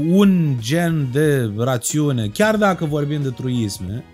un 0.09 0.57
gen 0.61 1.09
de 1.13 1.53
rațiune, 1.57 2.29
chiar 2.29 2.57
dacă 2.57 2.85
vorbim 2.85 3.23
de 3.23 3.31
truisme, 3.31 4.05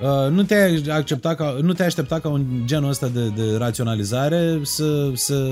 Uh, 0.00 0.30
nu 0.30 0.42
te-ai 0.42 0.82
accepta 0.88 1.34
ca, 1.34 1.56
nu 1.62 1.72
te-ai 1.72 1.86
aștepta 1.86 2.18
ca 2.18 2.28
un 2.28 2.44
genul 2.64 2.88
ăsta 2.88 3.08
de, 3.08 3.28
de 3.28 3.56
raționalizare 3.56 4.58
să, 4.62 5.10
să, 5.14 5.46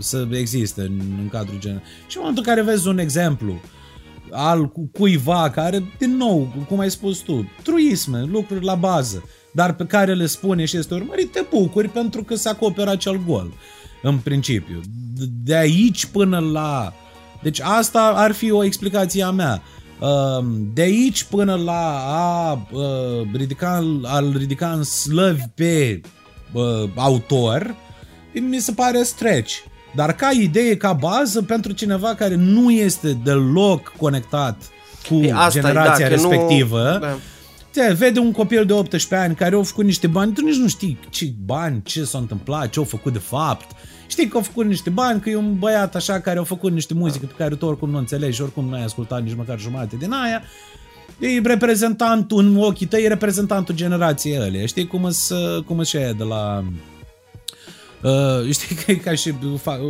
să 0.00 0.28
existe 0.30 0.80
în, 0.80 1.00
în 1.20 1.28
cadrul 1.28 1.58
gen. 1.58 1.82
Și 2.06 2.16
în 2.16 2.22
momentul 2.22 2.44
în 2.46 2.54
care 2.54 2.66
vezi 2.70 2.88
un 2.88 2.98
exemplu 2.98 3.60
al 4.30 4.72
cuiva 4.92 5.50
care, 5.50 5.92
din 5.98 6.16
nou, 6.16 6.64
cum 6.68 6.78
ai 6.78 6.90
spus 6.90 7.18
tu, 7.18 7.50
truisme, 7.62 8.22
lucruri 8.22 8.64
la 8.64 8.74
bază, 8.74 9.24
dar 9.52 9.74
pe 9.74 9.84
care 9.84 10.14
le 10.14 10.26
spune 10.26 10.64
și 10.64 10.76
este 10.76 10.94
urmărit, 10.94 11.32
te 11.32 11.44
bucuri 11.50 11.88
pentru 11.88 12.22
că 12.22 12.34
se 12.34 12.48
acoperă 12.48 12.90
acel 12.90 13.20
gol, 13.26 13.52
în 14.02 14.18
principiu. 14.18 14.80
De 15.44 15.56
aici 15.56 16.06
până 16.06 16.38
la... 16.38 16.92
Deci 17.42 17.60
asta 17.60 18.12
ar 18.14 18.32
fi 18.32 18.50
o 18.50 18.64
explicație 18.64 19.22
a 19.22 19.30
mea. 19.30 19.62
De 20.74 20.82
aici 20.82 21.24
până 21.24 21.54
la 21.54 22.04
a 22.06 22.66
ridica, 23.32 24.00
al 24.02 24.34
ridica 24.36 24.72
în 24.72 24.82
slăvi 24.82 25.42
pe 25.54 26.00
autor, 26.96 27.74
mi 28.32 28.58
se 28.58 28.72
pare 28.72 29.02
stretch. 29.02 29.54
Dar 29.94 30.12
ca 30.12 30.30
idee, 30.30 30.76
ca 30.76 30.92
bază, 30.92 31.42
pentru 31.42 31.72
cineva 31.72 32.14
care 32.14 32.34
nu 32.34 32.70
este 32.70 33.12
deloc 33.12 33.92
conectat 33.96 34.56
cu 35.08 35.14
e, 35.14 35.32
asta 35.32 35.60
generația 35.60 36.06
e, 36.06 36.08
da, 36.08 36.14
respectivă, 36.14 36.90
nu... 36.92 36.98
da. 36.98 37.18
Te, 37.70 37.92
vede 37.92 38.18
un 38.18 38.32
copil 38.32 38.64
de 38.64 38.72
18 38.72 39.14
ani 39.14 39.34
care 39.34 39.54
au 39.54 39.62
făcut 39.62 39.84
niște 39.84 40.06
bani, 40.06 40.32
tu 40.32 40.44
nici 40.44 40.56
nu 40.56 40.68
știi 40.68 40.98
ce 41.10 41.32
bani, 41.44 41.82
ce 41.82 42.04
s-a 42.04 42.18
întâmplat, 42.18 42.70
ce 42.70 42.78
au 42.78 42.84
făcut 42.84 43.12
de 43.12 43.18
fapt. 43.18 43.76
Știi 44.06 44.28
că 44.28 44.36
au 44.36 44.42
făcut 44.42 44.66
niște 44.66 44.90
bani, 44.90 45.20
că 45.20 45.30
e 45.30 45.36
un 45.36 45.58
băiat 45.58 45.94
așa 45.94 46.20
care 46.20 46.38
au 46.38 46.44
făcut 46.44 46.72
niște 46.72 46.94
muzică 46.94 47.26
pe 47.26 47.34
care 47.36 47.54
tu 47.54 47.66
oricum 47.66 47.90
nu 47.90 47.98
înțelegi 47.98 48.36
și 48.36 48.42
oricum 48.42 48.64
nu 48.64 48.74
ai 48.74 48.84
ascultat 48.84 49.22
nici 49.22 49.36
măcar 49.36 49.58
jumătate 49.58 49.96
din 49.96 50.12
aia. 50.12 50.42
E 51.18 51.40
reprezentantul 51.40 52.44
în 52.44 52.56
ochii 52.56 52.86
tăi, 52.86 53.04
e 53.04 53.08
reprezentantul 53.08 53.74
generației 53.74 54.40
ălea. 54.40 54.66
Știi 54.66 54.86
cum 54.86 55.10
sunt 55.10 55.64
cum 55.66 55.82
și 55.82 55.96
aia 55.96 56.12
de 56.12 56.24
la 56.24 56.64
Uh, 58.02 58.52
știi 58.56 58.76
că 58.76 58.90
e 58.90 58.94
ca 58.94 59.14
și 59.14 59.34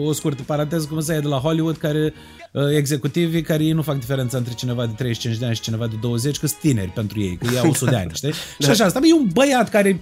o 0.06 0.12
scurtă 0.12 0.42
paranteză, 0.46 0.86
cum 0.86 1.00
să 1.00 1.12
de 1.12 1.26
la 1.26 1.36
Hollywood, 1.36 1.76
care 1.76 2.14
uh, 2.52 2.62
executivii 2.76 3.42
care 3.42 3.64
ei 3.64 3.72
nu 3.72 3.82
fac 3.82 3.98
diferența 3.98 4.36
între 4.36 4.52
cineva 4.54 4.86
de 4.86 4.92
35 4.96 5.38
de 5.40 5.46
ani 5.46 5.54
și 5.54 5.61
cineva 5.61 5.86
de 5.86 5.96
20, 6.00 6.38
că 6.38 6.46
sunt 6.46 6.61
tineri 6.61 6.90
pentru 6.90 7.20
ei, 7.20 7.36
că 7.36 7.46
ei 7.52 7.58
au 7.58 7.70
100 7.70 7.90
de 7.90 7.96
ani, 7.96 8.11
știi? 8.14 8.30
da. 8.58 8.64
Și 8.64 8.70
așa, 8.70 8.84
asta 8.84 9.00
e 9.02 9.14
un 9.14 9.28
băiat 9.32 9.68
care 9.68 10.00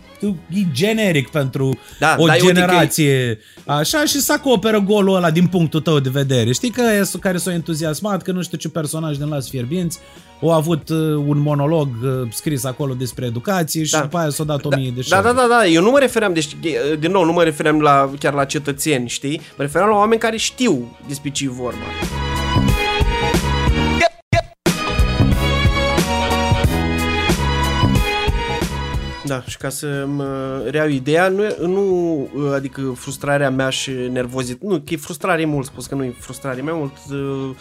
e 0.50 0.66
generic 0.72 1.28
pentru 1.28 1.78
da, 1.98 2.16
o 2.18 2.26
generație, 2.36 3.38
că... 3.64 3.72
așa, 3.72 4.04
și 4.04 4.20
să 4.20 4.32
acoperă 4.32 4.80
golul 4.80 5.14
ăla 5.14 5.30
din 5.30 5.46
punctul 5.46 5.80
tău 5.80 6.00
de 6.00 6.09
vedere. 6.09 6.52
Știi 6.52 6.70
că 6.70 6.80
e 6.80 7.18
care 7.20 7.36
s-au 7.38 7.52
entuziasmat, 7.52 8.22
că 8.22 8.32
nu 8.32 8.42
știu 8.42 8.59
ce 8.59 8.68
personaj 8.68 9.16
din 9.16 9.28
Las 9.28 9.48
Fierbinți 9.48 9.98
au 10.41 10.53
avut 10.53 10.89
uh, 10.89 10.97
un 11.26 11.39
monolog 11.39 11.89
uh, 12.03 12.32
scris 12.32 12.64
acolo 12.64 12.95
despre 12.95 13.26
educație 13.26 13.84
și 13.84 13.93
da. 13.93 14.01
după 14.01 14.18
aia 14.18 14.28
s-au 14.28 14.45
dat 14.45 14.64
o 14.64 14.68
da, 14.68 14.76
mie 14.76 14.93
de 14.95 15.01
da, 15.09 15.22
da, 15.22 15.32
da, 15.32 15.47
da, 15.49 15.66
eu 15.66 15.82
nu 15.82 15.91
mă 15.91 15.99
refeream, 15.99 16.32
deci, 16.32 16.57
din 16.99 17.11
nou, 17.11 17.24
nu 17.24 17.32
mă 17.32 17.43
refeream 17.43 17.80
la, 17.80 18.11
chiar 18.18 18.32
la 18.32 18.45
cetățeni, 18.45 19.09
știi? 19.09 19.41
Mă 19.57 19.62
refeream 19.62 19.91
la 19.91 19.97
oameni 19.97 20.20
care 20.20 20.36
știu 20.36 20.97
despre 21.07 21.30
ce 21.30 21.49
vorba. 21.49 21.84
Da, 29.24 29.43
și 29.47 29.57
ca 29.57 29.68
să 29.68 30.05
mă 30.07 30.62
reau 30.70 30.89
ideea, 30.89 31.28
nu, 31.28 31.43
nu 31.66 32.28
adică 32.55 32.93
frustrarea 32.97 33.51
mea 33.51 33.70
și 33.70 33.91
nervozit, 33.91 34.62
nu, 34.62 34.74
că 34.74 34.95
e 34.95 34.97
frustrare 34.97 35.45
mult 35.45 35.66
spus, 35.66 35.86
că 35.86 35.95
nu 35.95 36.05
e 36.05 36.14
frustrare, 36.18 36.61
mai 36.61 36.72
mult 36.76 36.93
uh, 37.11 37.57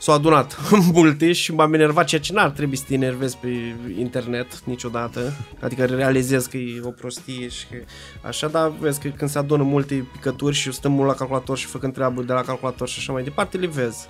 s-au 0.00 0.14
adunat 0.14 0.58
multe 0.92 1.32
și 1.32 1.54
m-am 1.54 1.74
enervat 1.74 2.06
ceea 2.06 2.20
ce 2.20 2.32
n-ar 2.32 2.50
trebui 2.50 2.76
să 2.76 2.84
te 2.86 2.94
enervezi 2.94 3.36
pe 3.36 3.74
internet 3.98 4.60
niciodată. 4.64 5.32
Adică 5.60 5.84
realizez 5.84 6.46
că 6.46 6.56
e 6.56 6.80
o 6.82 6.90
prostie 6.90 7.48
și 7.48 7.66
că 7.66 7.76
așa, 8.22 8.48
dar 8.48 8.72
vezi 8.78 9.00
că 9.00 9.08
când 9.08 9.30
se 9.30 9.38
adună 9.38 9.62
multe 9.62 10.08
picături 10.12 10.54
și 10.54 10.72
stăm 10.72 10.92
mult 10.92 11.08
la 11.08 11.14
calculator 11.14 11.58
și 11.58 11.66
făcând 11.66 11.92
treabă 11.92 12.22
de 12.22 12.32
la 12.32 12.42
calculator 12.42 12.88
și 12.88 12.98
așa 12.98 13.12
mai 13.12 13.22
departe, 13.22 13.56
le 13.56 13.66
vezi 13.66 14.06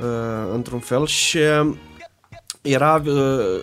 uh, 0.00 0.52
într-un 0.52 0.80
fel 0.80 1.06
și 1.06 1.36
uh, 1.36 1.76
era, 2.62 3.02
uh, 3.06 3.62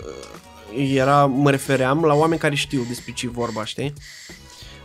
era, 0.93 1.25
mă 1.25 1.49
refeream 1.49 2.03
la 2.03 2.13
oameni 2.13 2.39
care 2.39 2.55
știu 2.55 2.86
despre 2.88 3.11
ce 3.11 3.29
vorba, 3.29 3.65
știi? 3.65 3.93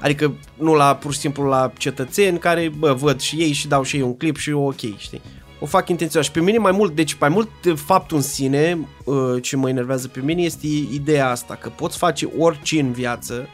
Adică 0.01 0.35
nu 0.59 0.75
la 0.75 0.97
pur 0.97 1.13
și 1.13 1.19
simplu 1.19 1.45
la 1.45 1.73
cetățeni 1.79 2.39
care 2.39 2.73
bă, 2.79 2.93
văd 2.93 3.21
și 3.21 3.37
ei 3.37 3.53
și 3.53 3.69
dau 3.69 3.83
și 3.83 3.97
ei 3.97 4.03
un 4.03 4.17
clip 4.17 4.37
și 4.37 4.53
ok, 4.53 4.99
știi? 4.99 5.21
O 5.61 5.67
fac 5.67 5.89
intenționat 5.89 6.27
și 6.27 6.33
pe 6.33 6.41
mine 6.41 6.59
mai 6.59 6.73
mult, 6.73 6.95
deci 6.95 7.17
mai 7.21 7.29
mult 7.29 7.49
faptul 7.75 8.17
în 8.17 8.23
sine 8.23 8.79
uh, 9.05 9.43
ce 9.43 9.57
mă 9.57 9.69
enervează 9.69 10.09
pe 10.09 10.21
mine 10.21 10.43
este 10.43 10.67
ideea 10.93 11.31
asta, 11.31 11.55
că 11.55 11.69
poți 11.69 11.99
face 11.99 12.29
orice 12.39 12.81
în 12.81 12.93
viață. 12.93 13.49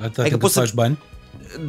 Atâta 0.00 0.20
adică 0.20 0.36
poți 0.36 0.52
să 0.52 0.60
faci 0.60 0.72
bani? 0.72 0.98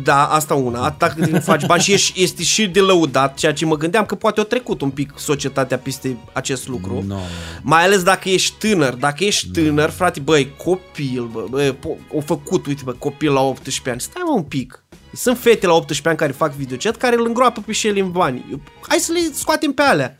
Da, 0.04 0.26
asta 0.26 0.54
una, 0.54 0.84
atâta 0.84 1.08
cât 1.08 1.44
faci 1.44 1.66
bani 1.66 1.82
și 1.82 1.94
ești, 1.94 2.22
este 2.24 2.44
și 2.44 2.68
de 2.68 2.80
lăudat, 2.80 3.34
ceea 3.34 3.54
ce 3.54 3.66
mă 3.66 3.78
gândeam 3.78 4.06
că 4.06 4.16
poate 4.16 4.40
o 4.40 4.44
trecut 4.44 4.82
un 4.82 4.90
pic 4.90 5.14
societatea 5.18 5.78
peste 5.78 6.18
acest 6.34 6.68
lucru. 6.68 7.04
No. 7.08 7.20
Mai 7.62 7.84
ales 7.84 8.04
dacă 8.04 8.30
ești 8.30 8.56
tânăr, 8.58 8.94
dacă 8.94 9.24
ești 9.24 9.48
no. 9.48 9.52
tânăr, 9.54 9.90
frate, 9.90 10.20
băi, 10.20 10.54
copil, 10.64 11.30
bă, 11.32 11.46
bă, 11.50 11.76
o 12.14 12.20
făcut, 12.20 12.66
uite, 12.66 12.82
bă, 12.86 12.92
copil 12.92 13.32
la 13.32 13.42
18 13.42 13.90
ani, 13.90 14.02
stai 14.02 14.22
mă 14.26 14.34
un 14.36 14.44
pic, 14.44 14.84
sunt 15.14 15.38
fete 15.38 15.68
la 15.68 15.74
18 15.74 16.08
ani 16.08 16.18
care 16.18 16.32
fac 16.32 16.54
videochat 16.54 16.96
care 16.96 17.16
îl 17.16 17.26
îngroapă 17.26 17.62
pe 17.66 17.72
și 17.72 17.88
el 17.88 17.98
în 17.98 18.12
bani. 18.12 18.62
Hai 18.88 18.98
să 18.98 19.12
le 19.12 19.20
scoatem 19.34 19.72
pe 19.72 19.82
alea 19.82 20.16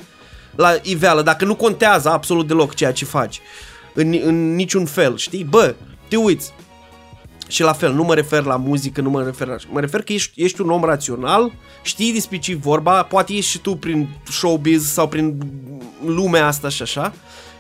la 0.56 0.76
iveală, 0.82 1.22
dacă 1.22 1.46
nu 1.46 1.56
contează 1.56 2.10
absolut 2.10 2.48
deloc 2.48 2.74
ceea 2.74 2.92
ce 2.92 3.06
faci. 3.06 3.42
În, 3.94 4.20
în 4.24 4.56
niciun 4.56 4.86
fel, 4.86 5.18
știi? 5.18 5.44
Bă, 5.44 5.76
te 6.08 6.16
uiți. 6.16 6.54
Și 7.48 7.62
la 7.62 7.74
fel, 7.74 7.94
nu 7.94 8.04
mă 8.04 8.14
refer 8.14 8.44
la 8.44 8.56
muzică, 8.56 9.02
nu 9.02 9.10
mă 9.10 9.24
refer 9.24 9.48
la... 9.48 9.56
Mă 9.70 9.80
refer 9.80 10.02
că 10.02 10.14
ești, 10.14 10.44
ești 10.44 10.62
un 10.62 10.70
om 10.70 10.84
rațional, 10.84 11.52
știi 11.82 12.14
despre 12.14 12.38
ce 12.38 12.56
vorba, 12.56 13.04
poate 13.04 13.34
ești 13.34 13.52
și 13.52 13.60
tu 13.60 13.76
prin 13.76 14.10
showbiz 14.30 14.92
sau 14.92 15.08
prin 15.08 15.38
lumea 16.06 16.48
asta 16.48 16.70
și 16.70 16.82
așa, 16.82 17.14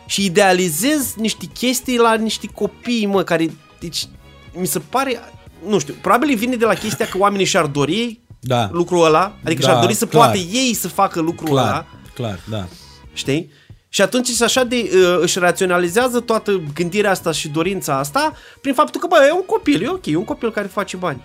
și 0.06 0.26
idealizezi 0.26 1.20
niște 1.20 1.46
chestii 1.46 1.98
la 1.98 2.14
niște 2.14 2.48
copii, 2.48 3.06
mă, 3.06 3.24
care... 3.24 3.52
Deci, 3.80 4.08
mi 4.54 4.68
se 4.68 4.80
pare 4.80 5.20
nu 5.68 5.80
știu, 5.80 5.96
probabil 6.02 6.36
vine 6.36 6.56
de 6.56 6.66
la 6.66 6.74
chestia 6.74 7.06
că 7.06 7.18
oamenii 7.18 7.46
și-ar 7.46 7.66
dori 7.66 8.22
da. 8.40 8.70
lucrul 8.72 9.06
ăla, 9.06 9.38
adică 9.46 9.62
da, 9.62 9.68
și-ar 9.68 9.82
dori 9.82 9.94
să 9.94 10.06
clar. 10.06 10.24
poată 10.24 10.38
ei 10.38 10.74
să 10.74 10.88
facă 10.88 11.20
lucrul 11.20 11.50
clar, 11.50 11.66
ăla. 11.66 11.86
Clar, 12.14 12.40
da. 12.50 12.68
Știi? 13.14 13.52
Și 13.90 14.02
atunci 14.02 14.28
și 14.28 14.44
așa 14.44 14.64
de, 14.64 14.90
uh, 14.94 15.18
își 15.20 15.40
raționalizează 15.40 16.20
toată 16.20 16.62
gândirea 16.74 17.12
asta 17.12 17.32
și 17.32 17.48
dorința 17.48 17.98
asta 17.98 18.34
prin 18.62 18.74
faptul 18.74 19.02
că, 19.02 19.08
bă, 19.08 19.16
e 19.28 19.32
un 19.32 19.46
copil, 19.46 19.84
e 19.84 19.90
ok, 19.90 20.06
e 20.06 20.16
un 20.16 20.24
copil 20.24 20.52
care 20.52 20.68
face 20.68 20.98
bani. 20.98 21.24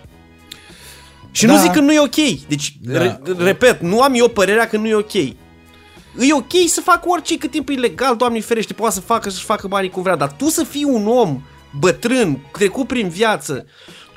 Și 1.31 1.45
da. 1.45 1.53
nu 1.53 1.59
zic 1.59 1.71
că 1.71 1.79
nu 1.79 1.93
e 1.93 1.99
ok. 1.99 2.47
Deci, 2.47 2.77
da. 2.81 3.01
re, 3.01 3.21
repet, 3.37 3.81
nu 3.81 4.01
am 4.01 4.13
eu 4.13 4.27
părerea 4.27 4.67
că 4.67 4.77
nu 4.77 4.87
e 4.87 4.95
ok. 4.95 5.13
E 5.13 6.33
ok 6.33 6.51
să 6.67 6.81
facă 6.81 7.09
orice 7.09 7.37
cât 7.37 7.51
timp 7.51 7.69
e 7.69 7.73
legal, 7.73 8.15
Doamne 8.15 8.39
ferește, 8.39 8.73
poate 8.73 8.93
să 8.93 9.01
facă 9.01 9.29
și 9.29 9.35
să 9.35 9.41
facă 9.41 9.67
banii 9.67 9.89
cum 9.89 10.01
vrea, 10.01 10.15
dar 10.15 10.31
tu 10.31 10.49
să 10.49 10.63
fii 10.63 10.83
un 10.83 11.07
om 11.07 11.41
bătrân, 11.79 12.39
trecut 12.51 12.87
prin 12.87 13.07
viață, 13.07 13.65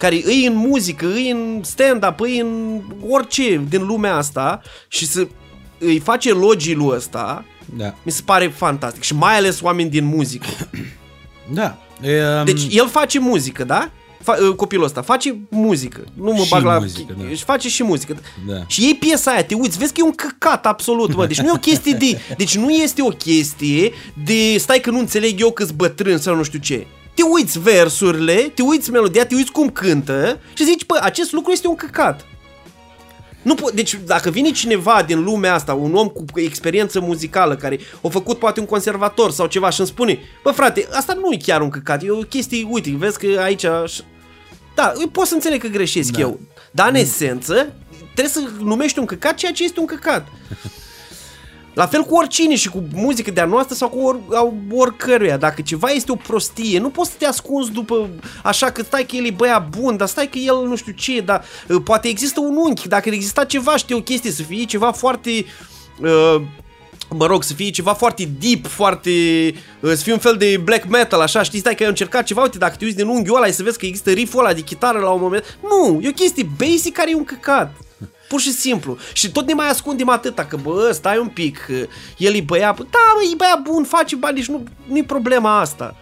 care 0.00 0.20
îi 0.24 0.46
în 0.46 0.56
muzică, 0.56 1.06
îi 1.06 1.30
în 1.30 1.60
stand-up, 1.62 2.20
îi 2.20 2.38
în 2.38 2.80
orice 3.08 3.62
din 3.68 3.86
lumea 3.86 4.16
asta 4.16 4.60
și 4.88 5.06
să 5.06 5.26
îi 5.78 5.98
face 5.98 6.28
elogii 6.28 6.78
ăsta, 6.80 7.44
da. 7.76 7.94
mi 8.02 8.12
se 8.12 8.22
pare 8.24 8.48
fantastic. 8.48 9.02
Și 9.02 9.14
mai 9.14 9.36
ales 9.36 9.60
oameni 9.60 9.90
din 9.90 10.04
muzică. 10.04 10.48
Da. 11.52 11.76
E, 12.02 12.24
um... 12.38 12.44
Deci 12.44 12.66
el 12.70 12.88
face 12.88 13.18
muzică, 13.18 13.64
da? 13.64 13.90
Fa- 14.20 14.48
uh, 14.48 14.54
copilul 14.56 14.84
ăsta 14.84 15.02
face 15.02 15.38
muzică. 15.48 16.04
Nu 16.14 16.32
mă 16.32 16.44
bag 16.48 16.64
la... 16.64 16.78
Muzică, 16.78 17.16
da. 17.18 17.34
Și 17.34 17.44
face 17.44 17.68
și 17.68 17.82
muzică. 17.82 18.16
Da. 18.48 18.62
Și 18.66 18.80
ei 18.80 18.94
piesa 18.94 19.30
aia, 19.30 19.44
te 19.44 19.54
uiți, 19.54 19.78
vezi 19.78 19.92
că 19.92 20.00
e 20.00 20.04
un 20.04 20.14
căcat 20.14 20.66
absolut, 20.66 21.14
mă. 21.14 21.26
Deci 21.26 21.40
nu 21.40 21.48
e 21.48 21.52
o 21.54 21.58
chestie 21.58 21.92
de... 21.92 22.20
Deci 22.36 22.56
nu 22.56 22.70
este 22.70 23.02
o 23.02 23.08
chestie 23.08 23.92
de... 24.24 24.58
Stai 24.58 24.80
că 24.80 24.90
nu 24.90 24.98
înțeleg 24.98 25.40
eu 25.40 25.50
că-s 25.50 25.70
bătrân 25.70 26.18
sau 26.18 26.36
nu 26.36 26.42
știu 26.42 26.58
ce 26.58 26.86
te 27.14 27.22
uiți 27.22 27.58
versurile, 27.58 28.34
te 28.34 28.62
uiți 28.62 28.90
melodia, 28.90 29.26
te 29.26 29.34
uiți 29.34 29.52
cum 29.52 29.70
cântă 29.70 30.38
și 30.54 30.64
zici, 30.64 30.84
pă, 30.84 30.98
acest 31.02 31.32
lucru 31.32 31.52
este 31.52 31.66
un 31.66 31.74
căcat. 31.74 32.24
Nu 33.42 33.54
po- 33.54 33.74
deci 33.74 33.98
dacă 34.04 34.30
vine 34.30 34.50
cineva 34.50 35.02
din 35.06 35.22
lumea 35.22 35.54
asta, 35.54 35.74
un 35.74 35.94
om 35.94 36.08
cu 36.08 36.24
experiență 36.34 37.00
muzicală 37.00 37.56
care 37.56 37.78
a 38.02 38.08
făcut 38.08 38.38
poate 38.38 38.60
un 38.60 38.66
conservator 38.66 39.30
sau 39.30 39.46
ceva 39.46 39.70
și 39.70 39.80
îmi 39.80 39.88
spune, 39.88 40.18
bă 40.42 40.50
frate, 40.50 40.88
asta 40.92 41.12
nu 41.12 41.32
e 41.32 41.36
chiar 41.36 41.60
un 41.60 41.70
căcat, 41.70 42.02
e 42.02 42.10
o 42.10 42.16
chestie, 42.16 42.66
uite, 42.70 42.94
vezi 42.96 43.18
că 43.18 43.40
aici... 43.40 43.64
Da, 44.74 44.92
pot 45.12 45.26
să 45.26 45.34
înțeleg 45.34 45.60
că 45.60 45.66
greșesc 45.66 46.10
da. 46.10 46.20
eu, 46.20 46.40
dar 46.70 46.88
în 46.88 46.94
esență 46.94 47.72
trebuie 48.14 48.28
să 48.28 48.42
numești 48.60 48.98
un 48.98 49.04
căcat 49.04 49.34
ceea 49.34 49.52
ce 49.52 49.64
este 49.64 49.80
un 49.80 49.86
căcat. 49.86 50.26
La 51.74 51.86
fel 51.86 52.02
cu 52.02 52.14
oricine 52.14 52.56
și 52.56 52.68
cu 52.68 52.84
muzică 52.94 53.30
de-a 53.30 53.44
noastră 53.44 53.74
sau 53.74 53.88
cu 53.88 53.98
or, 53.98 54.20
oricăruia. 54.70 55.36
Dacă 55.36 55.62
ceva 55.62 55.88
este 55.88 56.12
o 56.12 56.14
prostie, 56.14 56.78
nu 56.78 56.90
poți 56.90 57.10
să 57.10 57.16
te 57.18 57.26
ascunzi 57.26 57.70
după 57.70 58.08
așa 58.42 58.70
că 58.70 58.82
stai 58.82 59.06
că 59.06 59.16
el 59.16 59.26
e 59.26 59.30
băia 59.30 59.68
bun, 59.78 59.96
dar 59.96 60.08
stai 60.08 60.28
că 60.28 60.38
el 60.38 60.66
nu 60.66 60.76
știu 60.76 60.92
ce, 60.92 61.20
dar 61.20 61.44
uh, 61.68 61.82
poate 61.84 62.08
există 62.08 62.40
un 62.40 62.56
unchi. 62.56 62.88
Dacă 62.88 63.08
exista 63.08 63.44
ceva, 63.44 63.76
știu 63.76 63.96
o 63.96 64.02
chestie, 64.02 64.30
să 64.30 64.42
fie 64.42 64.64
ceva 64.64 64.92
foarte... 64.92 65.30
Uh, 66.00 66.42
mă 67.10 67.26
rog, 67.26 67.42
să 67.42 67.54
fie 67.54 67.70
ceva 67.70 67.92
foarte 67.92 68.28
deep, 68.40 68.66
foarte... 68.66 69.10
Uh, 69.80 69.90
să 69.90 70.02
fie 70.02 70.12
un 70.12 70.18
fel 70.18 70.36
de 70.36 70.60
black 70.64 70.88
metal, 70.88 71.20
așa, 71.20 71.42
știi, 71.42 71.58
stai 71.58 71.74
că 71.74 71.82
ai 71.82 71.88
încercat 71.88 72.24
ceva, 72.24 72.42
uite, 72.42 72.58
dacă 72.58 72.76
te 72.78 72.84
uiți 72.84 72.96
din 72.96 73.06
unghiul 73.06 73.36
ăla, 73.36 73.50
să 73.50 73.62
vezi 73.62 73.78
că 73.78 73.86
există 73.86 74.10
riff-ul 74.10 74.44
ăla 74.44 74.52
de 74.52 74.60
chitară 74.60 74.98
la 74.98 75.10
un 75.10 75.20
moment. 75.20 75.58
Nu, 75.62 76.00
e 76.02 76.08
o 76.08 76.12
chestie 76.12 76.48
basic 76.56 76.94
care 76.94 77.10
e 77.10 77.14
un 77.14 77.24
căcat. 77.24 77.72
Pur 78.30 78.40
și 78.40 78.52
simplu. 78.52 78.96
Și 79.12 79.30
tot 79.30 79.46
ne 79.46 79.52
mai 79.52 79.68
ascundem 79.68 80.08
atâta, 80.08 80.44
că 80.44 80.56
bă, 80.62 80.90
stai 80.92 81.18
un 81.18 81.28
pic, 81.28 81.68
el 82.16 82.34
e 82.34 82.40
băiat, 82.40 82.76
da, 82.78 83.06
bă, 83.14 83.20
e 83.32 83.36
băiat 83.36 83.62
bun, 83.62 83.84
face 83.84 84.16
bani, 84.16 84.34
deci 84.34 84.48
nu, 84.48 84.62
nu-i 84.88 85.04
problema 85.04 85.60
asta. 85.60 85.96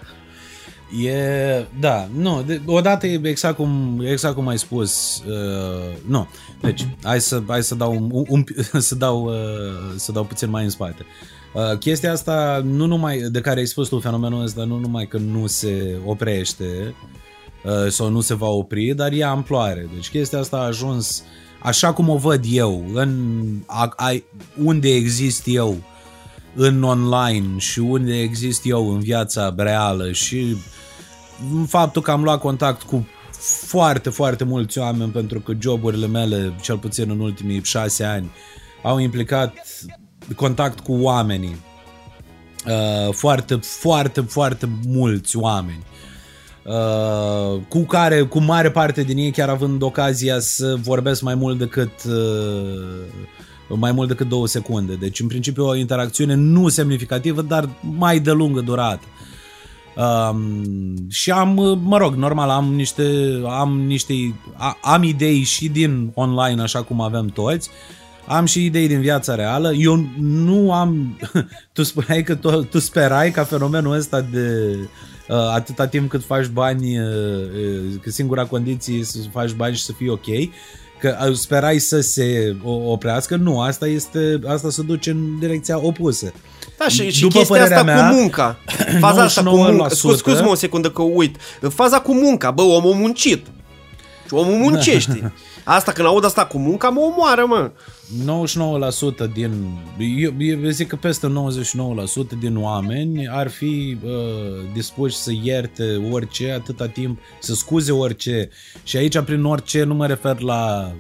E, 1.05 1.67
da, 1.81 2.09
nu, 2.15 2.43
de, 2.47 2.61
odată 2.67 3.07
e 3.07 3.21
exact 3.25 3.57
cum, 3.57 4.03
exact 4.11 4.35
cum 4.35 4.49
ai 4.49 4.59
spus, 4.59 5.23
uh, 5.27 5.97
nu, 6.07 6.29
deci 6.61 6.87
hai 7.03 7.21
să, 7.21 7.43
hai 7.47 7.63
să 7.63 7.75
dau, 7.75 7.93
un, 8.11 8.25
un, 8.29 8.45
să, 8.89 8.95
dau, 8.95 9.25
uh, 9.25 9.95
să 9.97 10.13
dau 10.13 10.25
puțin 10.25 10.51
mai 10.51 10.65
în 10.65 10.71
spate. 10.71 11.07
Uh, 11.55 11.79
chestia 11.79 12.13
asta, 12.13 12.61
nu 12.65 12.87
numai, 12.87 13.19
de 13.19 13.41
care 13.41 13.59
ai 13.59 13.67
spus 13.67 13.89
tu 13.89 13.99
fenomenul 13.99 14.43
ăsta, 14.43 14.65
nu 14.65 14.79
numai 14.79 15.07
că 15.07 15.19
nu 15.19 15.47
se 15.47 15.97
oprește 16.05 16.95
uh, 17.65 17.91
sau 17.91 18.09
nu 18.09 18.21
se 18.21 18.35
va 18.35 18.49
opri, 18.49 18.95
dar 18.95 19.13
e 19.13 19.25
amploare. 19.25 19.89
Deci 19.95 20.11
chestia 20.11 20.39
asta 20.39 20.57
a 20.57 20.65
ajuns 20.65 21.19
uh, 21.19 21.47
așa 21.69 21.93
cum 21.93 22.09
o 22.09 22.17
văd 22.17 22.45
eu, 22.51 22.85
în, 22.95 23.45
a, 23.67 23.93
a, 23.97 24.11
unde 24.63 24.89
exist 24.89 25.43
eu 25.47 25.77
în 26.55 26.83
online 26.83 27.59
și 27.59 27.79
unde 27.79 28.21
exist 28.21 28.61
eu 28.65 28.93
în 28.93 29.01
viața 29.01 29.55
reală 29.57 30.13
și 30.13 30.57
faptul 31.67 32.03
că 32.03 32.11
am 32.11 32.23
luat 32.23 32.41
contact 32.41 32.83
cu 32.83 33.07
foarte, 33.67 34.11
foarte 34.11 34.45
mulți 34.45 34.79
oameni 34.79 35.11
pentru 35.11 35.41
că 35.41 35.53
joburile 35.61 36.07
mele, 36.07 36.55
cel 36.61 36.79
puțin 36.79 37.11
în 37.11 37.21
ultimii 37.21 37.65
șase 37.65 38.05
ani, 38.05 38.31
au 38.83 38.99
implicat 38.99 39.55
contact 40.37 40.81
cu 40.81 40.93
oamenii. 40.93 41.57
Uh, 42.67 43.15
foarte, 43.15 43.55
foarte, 43.63 44.21
foarte 44.21 44.69
mulți 44.87 45.37
oameni. 45.37 45.83
Uh, 45.83 45.98
cu 47.69 47.79
care, 47.79 48.23
cu 48.23 48.41
mare 48.41 48.71
parte 48.71 49.03
din 49.03 49.17
ei 49.17 49.31
chiar 49.31 49.49
având 49.49 49.83
ocazia 49.83 50.39
să 50.39 50.77
vorbesc 50.83 51.23
mai 51.23 51.35
mult 51.35 51.59
decât 51.59 51.93
uh, 52.09 53.77
mai 53.77 53.93
mult 53.93 54.09
decât 54.09 54.29
două 54.29 54.47
secunde. 54.47 54.95
Deci, 54.95 55.21
în 55.21 55.27
principiu, 55.27 55.67
o 55.67 55.75
interacțiune 55.75 56.35
nu 56.35 56.69
semnificativă, 56.69 57.43
dar 57.43 57.69
mai 57.81 58.21
de 58.21 58.31
lungă 58.31 58.61
durată. 58.61 59.07
Um, 59.97 60.65
și 61.11 61.31
am, 61.31 61.81
mă 61.85 61.97
rog, 61.97 62.15
normal, 62.15 62.51
am 62.51 62.75
niște, 62.75 63.41
am 63.49 63.81
niște, 63.87 64.15
am 64.83 65.03
idei 65.03 65.43
și 65.43 65.69
din 65.69 66.11
online, 66.15 66.63
așa 66.63 66.83
cum 66.83 67.01
avem 67.01 67.27
toți, 67.27 67.71
am 68.29 68.45
și 68.45 68.65
idei 68.65 68.89
din 68.89 69.01
viața 69.01 69.35
reală. 69.35 69.73
Eu 69.73 70.09
nu 70.21 70.73
am, 70.73 71.19
tu 71.73 71.83
spuneai 71.83 72.23
că 72.23 72.35
tu, 72.35 72.63
tu 72.63 72.79
sperai 72.79 73.31
ca 73.31 73.45
fenomenul 73.45 73.97
ăsta 73.97 74.21
de 74.21 74.77
Uh, 75.29 75.37
atâta 75.37 75.87
timp 75.87 76.11
cât 76.11 76.25
faci 76.25 76.47
bani, 76.47 76.99
uh, 76.99 77.05
uh, 77.05 78.01
că 78.03 78.11
singura 78.11 78.45
condiție 78.45 78.99
e 78.99 79.05
să 79.05 79.19
faci 79.33 79.53
bani 79.53 79.75
și 79.75 79.83
să 79.83 79.93
fii 79.93 80.09
ok. 80.09 80.27
că 81.01 81.31
sperai 81.33 81.79
să 81.79 82.01
se 82.01 82.57
oprească, 82.65 83.37
nu, 83.37 83.61
asta 83.61 83.87
este, 83.87 84.41
asta 84.47 84.71
se 84.71 84.83
duce 84.83 85.11
în 85.11 85.39
direcția 85.39 85.85
opusă. 85.85 86.33
Da, 86.79 86.89
și, 86.89 87.11
și 87.11 87.21
După 87.21 87.39
chestia 87.39 87.63
asta 87.63 87.83
mea, 87.83 88.09
cu 88.09 88.15
munca. 88.15 88.59
Faza 89.01 89.23
asta 89.23 89.43
cu 89.43 89.57
munca. 89.57 89.89
Scuz, 89.89 90.17
scuz 90.17 90.41
mă 90.41 90.49
o 90.49 90.55
secundă 90.55 90.91
că 90.91 91.03
uit. 91.03 91.37
Faza 91.69 92.01
cu 92.01 92.15
munca, 92.15 92.51
bă, 92.51 92.63
omul 92.63 92.95
muncit. 92.95 93.47
Și 94.29 94.35
omul 94.35 94.55
muncește. 94.55 95.33
Asta, 95.65 95.93
când 95.93 96.07
aud 96.07 96.25
asta 96.25 96.47
cu 96.47 96.59
munca, 96.59 96.89
mă 96.89 97.01
omoară, 97.01 97.45
mă. 97.47 97.71
99% 99.29 99.33
din... 99.33 99.79
Eu, 100.19 100.33
eu 100.39 100.69
zic 100.69 100.89
că 100.89 100.97
peste 100.97 101.33
99% 102.37 102.39
din 102.41 102.57
oameni 102.57 103.29
ar 103.29 103.49
fi 103.49 103.99
uh, 104.05 104.11
dispuși 104.73 105.17
să 105.17 105.31
ierte 105.43 106.09
orice 106.11 106.53
atâta 106.53 106.87
timp, 106.87 107.19
să 107.41 107.55
scuze 107.55 107.93
orice. 107.93 108.49
Și 108.83 108.97
aici, 108.97 109.21
prin 109.21 109.45
orice, 109.45 109.83
nu 109.83 109.95
mă 109.95 110.07
refer 110.07 110.41
la 110.41 110.93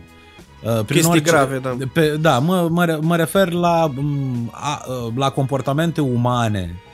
Uh, 0.62 0.72
prin 0.72 0.84
Chestii 0.86 1.10
orice, 1.10 1.30
grave, 1.30 1.58
da. 1.58 1.76
Pe, 1.92 2.16
da, 2.20 2.38
mă, 2.38 2.68
mă, 2.70 2.98
mă 3.02 3.16
refer 3.16 3.52
la, 3.52 3.92
mm, 3.94 4.50
a, 4.52 4.84
uh, 4.88 5.12
la 5.16 5.30
comportamente 5.30 6.00
umane, 6.00 6.74
uh, 6.74 6.87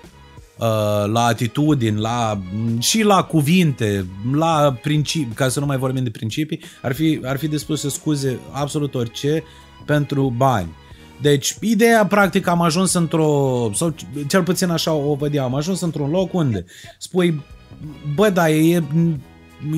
la 1.07 1.25
atitudini, 1.25 2.01
la, 2.01 2.41
mm, 2.53 2.81
și 2.81 3.03
la 3.03 3.23
cuvinte, 3.23 4.07
la 4.33 4.79
principii, 4.83 5.35
ca 5.35 5.49
să 5.49 5.61
nu 5.61 5.67
mai 5.67 5.77
vorbim 5.77 6.05
de 6.05 6.11
principii, 6.11 6.61
ar 6.83 6.93
fi, 6.93 7.21
ar 7.25 7.37
fi 7.37 7.49
dispus 7.49 7.81
să 7.81 7.89
scuze 7.89 8.39
absolut 8.51 8.95
orice 8.95 9.43
pentru 9.85 10.35
bani. 10.37 10.69
Deci, 11.21 11.57
ideea, 11.61 12.07
practic, 12.07 12.47
am 12.47 12.61
ajuns 12.61 12.93
într-o, 12.95 13.71
sau 13.75 13.95
cel 14.27 14.43
puțin 14.43 14.71
așa 14.71 14.93
o 14.93 15.15
văd 15.15 15.39
am 15.39 15.55
ajuns 15.55 15.81
într-un 15.81 16.11
loc 16.11 16.35
unde 16.35 16.65
spui, 16.99 17.43
bă, 18.15 18.31
da, 18.31 18.51
e, 18.51 18.83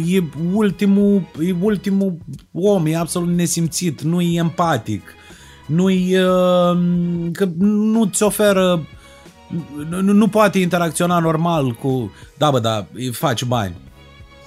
e 0.06 0.22
ultimul, 0.52 1.22
e 1.46 1.54
ultimul 1.60 2.16
om, 2.52 2.86
e 2.86 2.96
absolut 2.96 3.34
nesimțit, 3.34 4.02
nu 4.02 4.20
e 4.20 4.38
empatic, 4.38 5.02
nu 5.66 5.90
e, 5.90 6.20
că 7.32 7.48
nu-ți 7.58 8.22
oferă, 8.22 8.86
nu, 9.88 10.12
nu 10.12 10.28
poate 10.28 10.58
interacționa 10.58 11.18
normal 11.18 11.70
cu, 11.72 12.12
da 12.38 12.50
bă, 12.50 12.58
da, 12.58 12.86
faci 13.12 13.44
bani, 13.44 13.74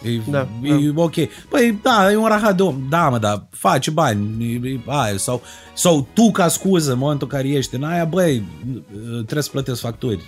E, 0.04 0.22
da, 0.30 0.48
e 0.62 0.92
da. 0.92 1.02
ok. 1.02 1.14
Păi 1.50 1.80
da, 1.82 2.12
e 2.12 2.16
un 2.16 2.28
rahat 2.28 2.56
de 2.56 2.64
om. 2.64 2.86
Da, 2.90 3.10
mă, 3.10 3.18
dar 3.18 3.48
faci 3.50 3.90
bani. 3.90 4.46
E, 4.64 4.70
e, 4.70 4.80
aia. 4.86 5.18
Sau, 5.18 5.42
sau 5.74 6.08
tu 6.14 6.32
ca 6.32 6.48
scuză 6.48 6.92
în 6.92 6.98
momentul 6.98 7.28
în 7.32 7.38
care 7.38 7.50
ești 7.50 7.76
în 7.76 7.84
aia, 7.84 8.06
băi, 8.06 8.44
trebuie 9.14 9.44
să 9.44 9.50
plătesc 9.52 9.82
facturi. 9.82 10.24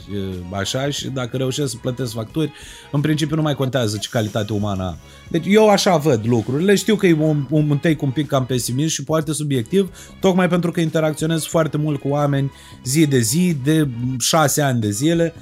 Așa 0.49 0.89
și 0.89 1.09
dacă 1.09 1.37
reușesc 1.37 1.71
să 1.71 1.77
plătesc 1.81 2.13
facturi, 2.13 2.51
în 2.91 3.01
principiu 3.01 3.35
nu 3.35 3.41
mai 3.41 3.55
contează 3.55 3.97
ce 3.97 4.09
calitate 4.11 4.53
umană 4.53 4.83
am. 4.83 4.97
Deci 5.27 5.45
eu 5.47 5.69
așa 5.69 5.97
văd 5.97 6.21
lucrurile. 6.27 6.75
Știu 6.75 6.95
că 6.95 7.07
e 7.07 7.13
un, 7.13 7.45
un, 7.49 7.69
un 7.69 7.77
take 7.77 7.97
un 8.01 8.11
pic 8.11 8.27
cam 8.27 8.45
pesimist 8.45 8.93
și 8.93 9.03
poate 9.03 9.33
subiectiv, 9.33 9.89
tocmai 10.19 10.47
pentru 10.47 10.71
că 10.71 10.79
interacționez 10.79 11.45
foarte 11.45 11.77
mult 11.77 11.99
cu 11.99 12.07
oameni 12.07 12.51
zi 12.83 13.07
de 13.07 13.19
zi, 13.19 13.57
de 13.63 13.87
șase 14.19 14.61
ani 14.61 14.81
de 14.81 14.89
zile, 14.89 15.33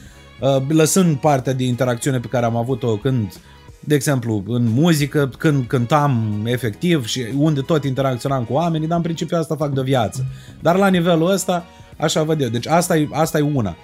lăsând 0.67 1.15
partea 1.15 1.53
de 1.53 1.63
interacțiune 1.63 2.19
pe 2.19 2.27
care 2.27 2.45
am 2.45 2.55
avut-o 2.55 2.97
când 2.97 3.33
de 3.79 3.95
exemplu, 3.95 4.43
în 4.47 4.67
muzică, 4.67 5.31
când 5.37 5.65
cântam 5.67 6.41
efectiv 6.45 7.05
și 7.05 7.25
unde 7.37 7.61
tot 7.61 7.83
interacționam 7.83 8.43
cu 8.43 8.53
oamenii, 8.53 8.87
dar 8.87 8.97
în 8.97 9.03
principiu 9.03 9.37
asta 9.37 9.55
fac 9.55 9.73
de 9.73 9.81
viață. 9.81 10.25
Dar 10.59 10.75
la 10.75 10.87
nivelul 10.87 11.31
ăsta, 11.31 11.65
așa 11.97 12.23
văd 12.23 12.41
eu. 12.41 12.47
Deci 12.47 12.67
asta 12.67 12.97
e, 12.97 13.07
asta 13.11 13.37
e 13.37 13.41
una. 13.41 13.75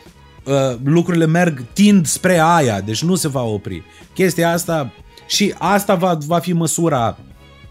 Uh, 0.44 0.78
lucrurile 0.84 1.26
merg, 1.26 1.64
tind 1.74 2.06
spre 2.06 2.40
aia, 2.40 2.82
deci 2.82 3.04
nu 3.04 3.16
se 3.16 3.28
va 3.28 3.42
opri. 3.42 3.84
Chestia 4.14 4.52
asta 4.52 4.92
și 5.28 5.54
asta 5.58 5.96
va, 5.96 6.18
va 6.26 6.40
fi 6.40 6.54
măsura 6.54 7.18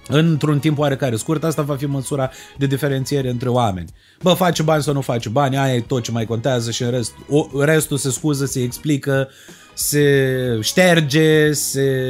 într-un 0.09 0.59
timp 0.59 0.79
oarecare 0.79 1.17
scurt, 1.17 1.45
asta 1.45 1.63
va 1.63 1.77
fi 1.77 1.87
măsura 1.87 2.31
de 2.59 2.67
diferențiere 2.67 3.31
între 3.31 3.49
oameni. 3.49 3.89
Bă, 4.23 4.33
face 4.33 4.63
bani 4.63 4.83
sau 4.83 4.95
nu 4.95 5.01
face 5.01 5.29
bani, 5.29 5.57
aia 5.57 5.75
e 5.75 5.81
tot 5.81 6.03
ce 6.03 6.11
mai 6.11 6.25
contează 6.25 6.71
și 6.71 6.83
în 6.83 6.91
rest, 6.91 7.13
o, 7.29 7.47
restul 7.63 7.97
se 7.97 8.11
scuză, 8.11 8.45
se 8.47 8.63
explică, 8.63 9.29
uh, 9.29 9.64
se 9.75 10.59
șterge, 10.63 11.53
se 11.53 12.07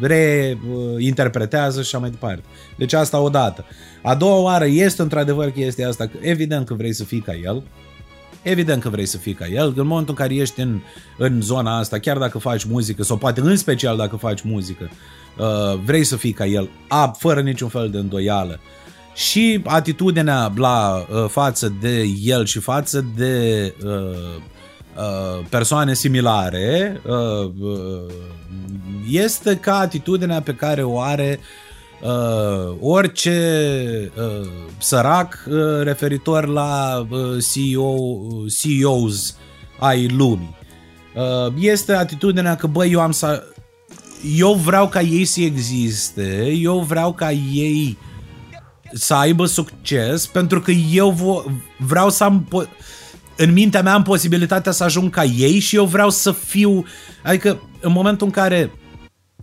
reinterpretează 0.00 1.80
și 1.80 1.86
așa 1.86 1.98
mai 1.98 2.10
departe. 2.10 2.42
Deci 2.76 2.92
asta 2.92 3.20
odată. 3.20 3.64
A 4.02 4.14
doua 4.14 4.36
oară 4.36 4.66
este 4.66 5.02
într-adevăr 5.02 5.50
chestia 5.50 5.88
asta, 5.88 6.06
că 6.06 6.16
evident 6.20 6.66
că 6.66 6.74
vrei 6.74 6.92
să 6.92 7.04
fii 7.04 7.20
ca 7.20 7.34
el, 7.34 7.62
evident 8.42 8.82
că 8.82 8.88
vrei 8.88 9.06
să 9.06 9.16
fii 9.16 9.34
ca 9.34 9.46
el, 9.46 9.72
în 9.76 9.86
momentul 9.86 10.14
în 10.18 10.26
care 10.26 10.40
ești 10.40 10.60
în, 10.60 10.80
în 11.18 11.40
zona 11.40 11.78
asta, 11.78 11.98
chiar 11.98 12.18
dacă 12.18 12.38
faci 12.38 12.64
muzică, 12.64 13.02
sau 13.02 13.16
poate 13.16 13.40
în 13.40 13.56
special 13.56 13.96
dacă 13.96 14.16
faci 14.16 14.40
muzică, 14.40 14.90
uh, 15.38 15.80
vrei 15.84 16.04
să 16.04 16.16
fii 16.16 16.32
ca 16.32 16.46
el, 16.46 16.70
a, 16.88 17.06
fără 17.18 17.40
niciun 17.40 17.68
fel 17.68 17.90
de 17.90 17.98
îndoială. 17.98 18.60
Și 19.14 19.60
atitudinea 19.64 20.52
la 20.56 21.06
uh, 21.10 21.28
față 21.28 21.74
de 21.80 22.04
el 22.22 22.44
și 22.44 22.58
față 22.58 23.06
de 23.16 23.74
uh, 23.84 23.90
Uh, 23.90 24.42
persoane 25.48 25.94
similare 25.94 27.00
uh, 27.06 27.50
uh, 27.60 28.12
este 29.10 29.56
ca 29.56 29.78
atitudinea 29.78 30.40
pe 30.40 30.54
care 30.54 30.82
o 30.82 31.00
are 31.00 31.40
orice 32.80 34.12
sărac 34.78 35.48
referitor 35.82 36.46
la 36.46 37.06
CEO, 37.52 37.96
CEOs 38.60 39.36
ai 39.78 40.08
lumii. 40.08 40.56
Este 41.58 41.92
atitudinea 41.92 42.56
că, 42.56 42.66
băi, 42.66 42.92
eu 42.92 43.00
am 43.00 43.10
să... 43.10 43.44
Eu 44.36 44.52
vreau 44.52 44.88
ca 44.88 45.00
ei 45.00 45.24
să 45.24 45.40
existe, 45.40 46.46
eu 46.60 46.78
vreau 46.78 47.12
ca 47.12 47.32
ei 47.32 47.98
să 48.92 49.14
aibă 49.14 49.46
succes, 49.46 50.26
pentru 50.26 50.60
că 50.60 50.70
eu 50.70 51.44
vreau 51.78 52.10
să 52.10 52.24
am 52.24 52.48
în 53.36 53.52
mintea 53.52 53.82
mea 53.82 53.94
am 53.94 54.02
posibilitatea 54.02 54.72
să 54.72 54.84
ajung 54.84 55.10
ca 55.10 55.24
ei 55.24 55.58
și 55.58 55.76
eu 55.76 55.84
vreau 55.84 56.10
să 56.10 56.32
fiu, 56.32 56.84
adică 57.22 57.62
în 57.80 57.92
momentul 57.92 58.26
în 58.26 58.32
care 58.32 58.70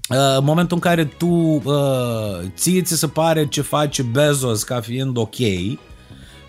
Uh, 0.10 0.38
în 0.38 0.44
momentul 0.44 0.76
în 0.76 0.82
care 0.82 1.06
tu 1.06 1.28
uh, 1.28 2.40
ție 2.56 2.82
ți 2.82 2.98
se 2.98 3.08
pare 3.08 3.48
ce 3.48 3.62
face 3.62 4.02
Bezos 4.02 4.64
ca 4.64 4.80
fiind 4.80 5.18
ok, 5.18 5.36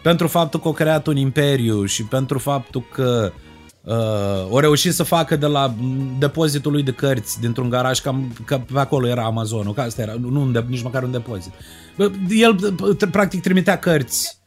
pentru 0.03 0.29
faptul 0.29 0.61
că 0.61 0.69
a 0.69 0.73
creat 0.73 1.07
un 1.07 1.17
imperiu 1.17 1.85
și 1.85 2.05
pentru 2.05 2.39
faptul 2.39 2.85
că 2.93 3.33
uh, 3.85 4.51
o 4.51 4.61
reușit 4.61 4.93
să 4.93 5.03
facă 5.03 5.37
de 5.37 5.47
la 5.47 5.75
depozitul 6.19 6.73
lui 6.73 6.83
de 6.83 6.91
cărți 6.91 7.41
dintr-un 7.41 7.69
garaj, 7.69 8.01
cam, 8.01 8.37
că 8.45 8.61
pe 8.73 8.79
acolo 8.79 9.09
era 9.09 9.25
Amazonul, 9.25 9.75
că 9.75 9.81
asta 9.81 10.03
era, 10.03 10.15
nu 10.21 10.41
un 10.41 10.53
de, 10.53 10.65
nici 10.69 10.83
măcar 10.83 11.03
un 11.03 11.11
depozit. 11.11 11.53
El 12.29 12.57
practic 13.11 13.43
trimitea 13.43 13.79
cărți. 13.79 14.39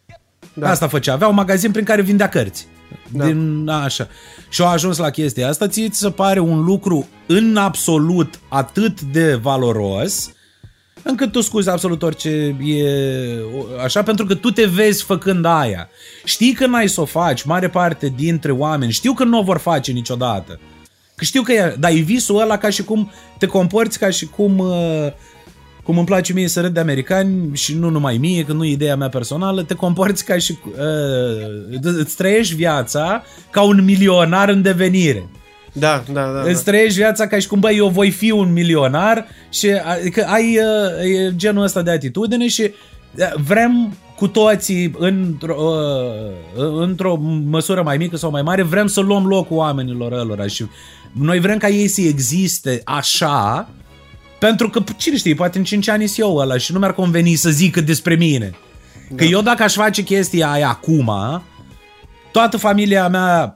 Da. 0.54 0.70
Asta 0.70 0.88
făcea. 0.88 1.14
Avea 1.14 1.28
un 1.28 1.36
magazin 1.36 1.72
prin 1.72 1.86
care 1.86 2.02
vindea 2.02 2.30
cărți. 2.30 2.68
Da. 3.12 3.26
Din, 3.26 3.70
așa. 3.70 4.08
Și 4.50 4.62
au 4.62 4.68
ajuns 4.68 4.98
la 4.98 5.10
chestia 5.10 5.48
asta, 5.48 5.68
ție 5.68 5.90
ți 5.90 6.00
se 6.00 6.10
pare 6.10 6.40
un 6.40 6.64
lucru 6.64 7.08
în 7.26 7.58
absolut 7.58 8.40
atât 8.48 9.02
de 9.02 9.36
valoros, 9.36 10.32
încât 11.04 11.32
tu 11.32 11.42
scuzi 11.42 11.70
absolut 11.70 12.04
orice 12.04 12.30
e 12.64 12.86
așa, 13.84 14.04
pentru 14.04 14.26
că 14.26 14.36
tu 14.36 14.52
te 14.52 14.66
vezi 14.66 15.04
făcând 15.04 15.46
aia. 15.46 15.90
Știi 16.24 16.54
că 16.54 16.66
n-ai 16.66 16.90
să 16.90 17.02
o 17.02 17.06
faci, 17.06 17.44
mare 17.44 17.70
parte 17.70 18.14
dintre 18.16 18.52
oameni, 18.52 18.92
știu 18.92 19.14
că 19.14 19.24
nu 19.24 19.40
o 19.40 19.44
vor 19.44 19.58
face 19.58 19.92
niciodată. 19.92 20.60
Că 21.16 21.24
știu 21.24 21.42
că 21.42 21.52
e, 21.52 21.76
dar 21.80 21.92
e 21.92 22.00
visul 22.00 22.40
ăla 22.40 22.58
ca 22.58 22.70
și 22.70 22.84
cum 22.84 23.12
te 23.38 23.46
comporți 23.46 24.00
ca 24.00 24.10
și 24.10 24.26
cum 24.26 24.58
uh, 24.58 25.08
cum 25.84 25.98
îmi 25.98 26.06
place 26.06 26.34
mie 26.34 26.48
să 26.48 26.62
râd 26.62 26.74
de 26.74 26.80
americani 26.80 27.50
și 27.54 27.76
nu 27.76 27.90
numai 27.90 28.18
mie, 28.18 28.44
că 28.44 28.54
nu 28.54 28.66
e 28.66 28.72
ideea 28.72 28.96
mea 28.96 29.10
personală, 29.10 29.64
te 29.64 29.74
comporți 29.74 30.26
ca 30.26 30.38
și... 30.38 30.58
Uh, 30.66 31.82
îți 31.82 32.16
trăiești 32.16 32.56
viața 32.56 33.24
ca 33.50 33.62
un 33.62 33.84
milionar 33.84 34.50
în 34.50 34.62
devenire. 34.62 35.30
Da, 35.74 36.04
da, 36.12 36.32
da. 36.34 36.42
Îți 36.50 36.64
trăiești 36.64 36.98
viața 36.98 37.28
ca 37.28 37.40
și 37.40 37.48
cum, 37.48 37.60
băi, 37.60 37.78
eu 37.78 37.88
voi 37.88 38.12
fi 38.12 38.32
un 38.32 38.54
milionar 38.54 39.28
și 39.50 39.70
adică 39.70 40.26
ai 40.28 40.58
uh, 40.58 41.34
genul 41.36 41.64
ăsta 41.64 41.82
de 41.82 41.92
atitudine 41.92 42.48
și 42.48 42.62
uh, 42.62 43.34
vrem 43.46 43.98
cu 44.16 44.28
toții 44.28 44.96
într-o, 44.98 45.56
uh, 46.56 46.64
într-o 46.80 47.16
măsură 47.50 47.82
mai 47.82 47.98
mică 47.98 48.18
sau 48.18 48.32
mai 48.32 48.42
mare, 48.42 48.62
vrem 48.62 48.88
să 48.88 49.02
luăm 49.02 49.26
locul 49.26 49.58
oamenilor 49.58 50.12
ălora 50.12 50.48
și 50.48 50.66
noi 51.12 51.40
vrem 51.40 51.58
ca 51.58 51.68
ei 51.68 51.88
să 51.88 52.02
existe 52.02 52.82
așa 52.84 53.70
pentru 54.44 54.70
că, 54.70 54.84
cine 54.98 55.18
știe, 55.18 55.34
poate 55.34 55.58
în 55.58 55.64
5 55.64 55.90
ani 55.90 56.14
eu 56.16 56.36
ăla 56.36 56.58
și 56.58 56.72
nu 56.74 56.80
mi-ar 56.80 56.94
conveni 56.94 57.36
să 57.36 57.50
zică 57.50 57.82
despre 57.82 58.16
mine. 58.16 58.56
Că 59.08 59.24
da. 59.24 59.30
eu 59.30 59.42
dacă 59.42 59.64
aș 59.64 59.74
face 59.74 60.02
chestia 60.02 60.52
aia 60.52 60.68
acum, 60.68 61.12
toată 62.32 62.58
familia 62.58 63.08
mea 63.08 63.56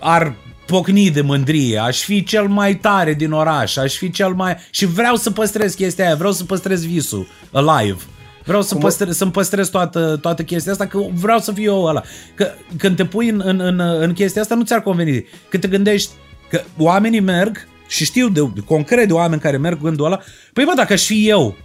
ar 0.00 0.36
pocni 0.66 1.10
de 1.10 1.20
mândrie, 1.20 1.78
aș 1.78 2.02
fi 2.02 2.24
cel 2.24 2.46
mai 2.46 2.74
tare 2.74 3.14
din 3.14 3.32
oraș, 3.32 3.76
aș 3.76 3.94
fi 3.94 4.10
cel 4.10 4.34
mai... 4.34 4.56
Și 4.70 4.86
vreau 4.86 5.16
să 5.16 5.30
păstrez 5.30 5.74
chestia 5.74 6.06
aia, 6.06 6.14
vreau 6.14 6.32
să 6.32 6.44
păstrez 6.44 6.86
visul 6.86 7.26
alive. 7.52 7.98
Vreau 8.44 8.62
să 8.62 8.74
păstrez, 8.74 9.16
să-mi 9.16 9.30
păstrez 9.30 9.68
toată, 9.68 10.18
toată 10.20 10.42
chestia 10.42 10.72
asta, 10.72 10.86
că 10.86 10.98
vreau 11.12 11.38
să 11.38 11.52
fiu 11.52 11.72
eu 11.72 11.84
ăla. 11.84 12.02
Că 12.34 12.50
când 12.78 12.96
te 12.96 13.04
pui 13.04 13.28
în, 13.28 13.42
în, 13.44 13.60
în, 13.60 13.80
în 13.80 14.12
chestia 14.12 14.42
asta, 14.42 14.54
nu 14.54 14.64
ți-ar 14.64 14.82
conveni. 14.82 15.26
Când 15.48 15.62
te 15.62 15.68
gândești 15.68 16.10
că 16.48 16.62
oamenii 16.78 17.20
merg 17.20 17.66
și 17.88 18.04
știu 18.04 18.28
de, 18.28 18.40
concret 18.64 19.06
de 19.06 19.12
oameni 19.12 19.40
care 19.40 19.56
merg 19.56 19.82
gândul 19.82 20.04
ăla, 20.04 20.20
păi 20.52 20.64
bă, 20.64 20.72
dacă 20.76 20.92
aș 20.92 21.04
fi 21.04 21.28
eu, 21.28 21.56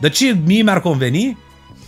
de 0.00 0.08
ce 0.08 0.36
mie 0.46 0.62
mi-ar 0.62 0.80
conveni? 0.80 1.38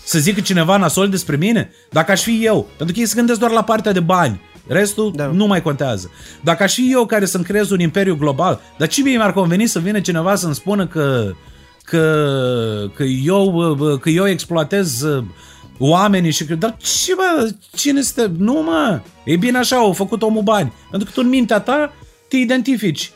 Să 0.04 0.18
zică 0.18 0.40
cineva 0.40 0.76
nasol 0.76 1.08
despre 1.08 1.36
mine? 1.36 1.70
Dacă 1.90 2.12
aș 2.12 2.22
fi 2.22 2.44
eu. 2.44 2.68
Pentru 2.76 2.94
că 2.94 3.00
ei 3.00 3.06
se 3.06 3.14
gândesc 3.16 3.38
doar 3.38 3.50
la 3.50 3.64
partea 3.64 3.92
de 3.92 4.00
bani. 4.00 4.40
Restul 4.66 5.12
da. 5.14 5.26
nu 5.26 5.46
mai 5.46 5.62
contează. 5.62 6.10
Dacă 6.40 6.62
aș 6.62 6.74
fi 6.74 6.88
eu 6.92 7.06
care 7.06 7.24
să-mi 7.24 7.44
creez 7.44 7.70
un 7.70 7.80
imperiu 7.80 8.16
global, 8.16 8.60
dar 8.78 8.88
ce 8.88 9.02
mie 9.02 9.16
mi-ar 9.16 9.32
conveni 9.32 9.66
să 9.66 9.78
vină 9.78 10.00
cineva 10.00 10.34
să-mi 10.34 10.54
spună 10.54 10.86
că, 10.86 11.32
că, 11.82 12.90
că, 12.94 13.02
eu, 13.02 13.76
că 14.00 14.08
eu 14.08 14.28
exploatez 14.28 15.02
uh, 15.02 15.24
oamenii 15.78 16.30
și 16.30 16.44
că, 16.44 16.54
dar 16.54 16.76
ce 16.78 17.14
mă, 17.14 17.50
cine 17.76 17.98
este? 17.98 18.32
Nu 18.38 18.52
mă, 18.52 19.00
e 19.24 19.36
bine 19.36 19.58
așa, 19.58 19.76
au 19.76 19.92
făcut 19.92 20.22
omul 20.22 20.42
bani. 20.42 20.72
Pentru 20.90 21.08
că 21.08 21.14
tu 21.14 21.20
în 21.24 21.30
mintea 21.30 21.60
ta 21.60 21.92
te 22.28 22.36
identifici. 22.36 23.12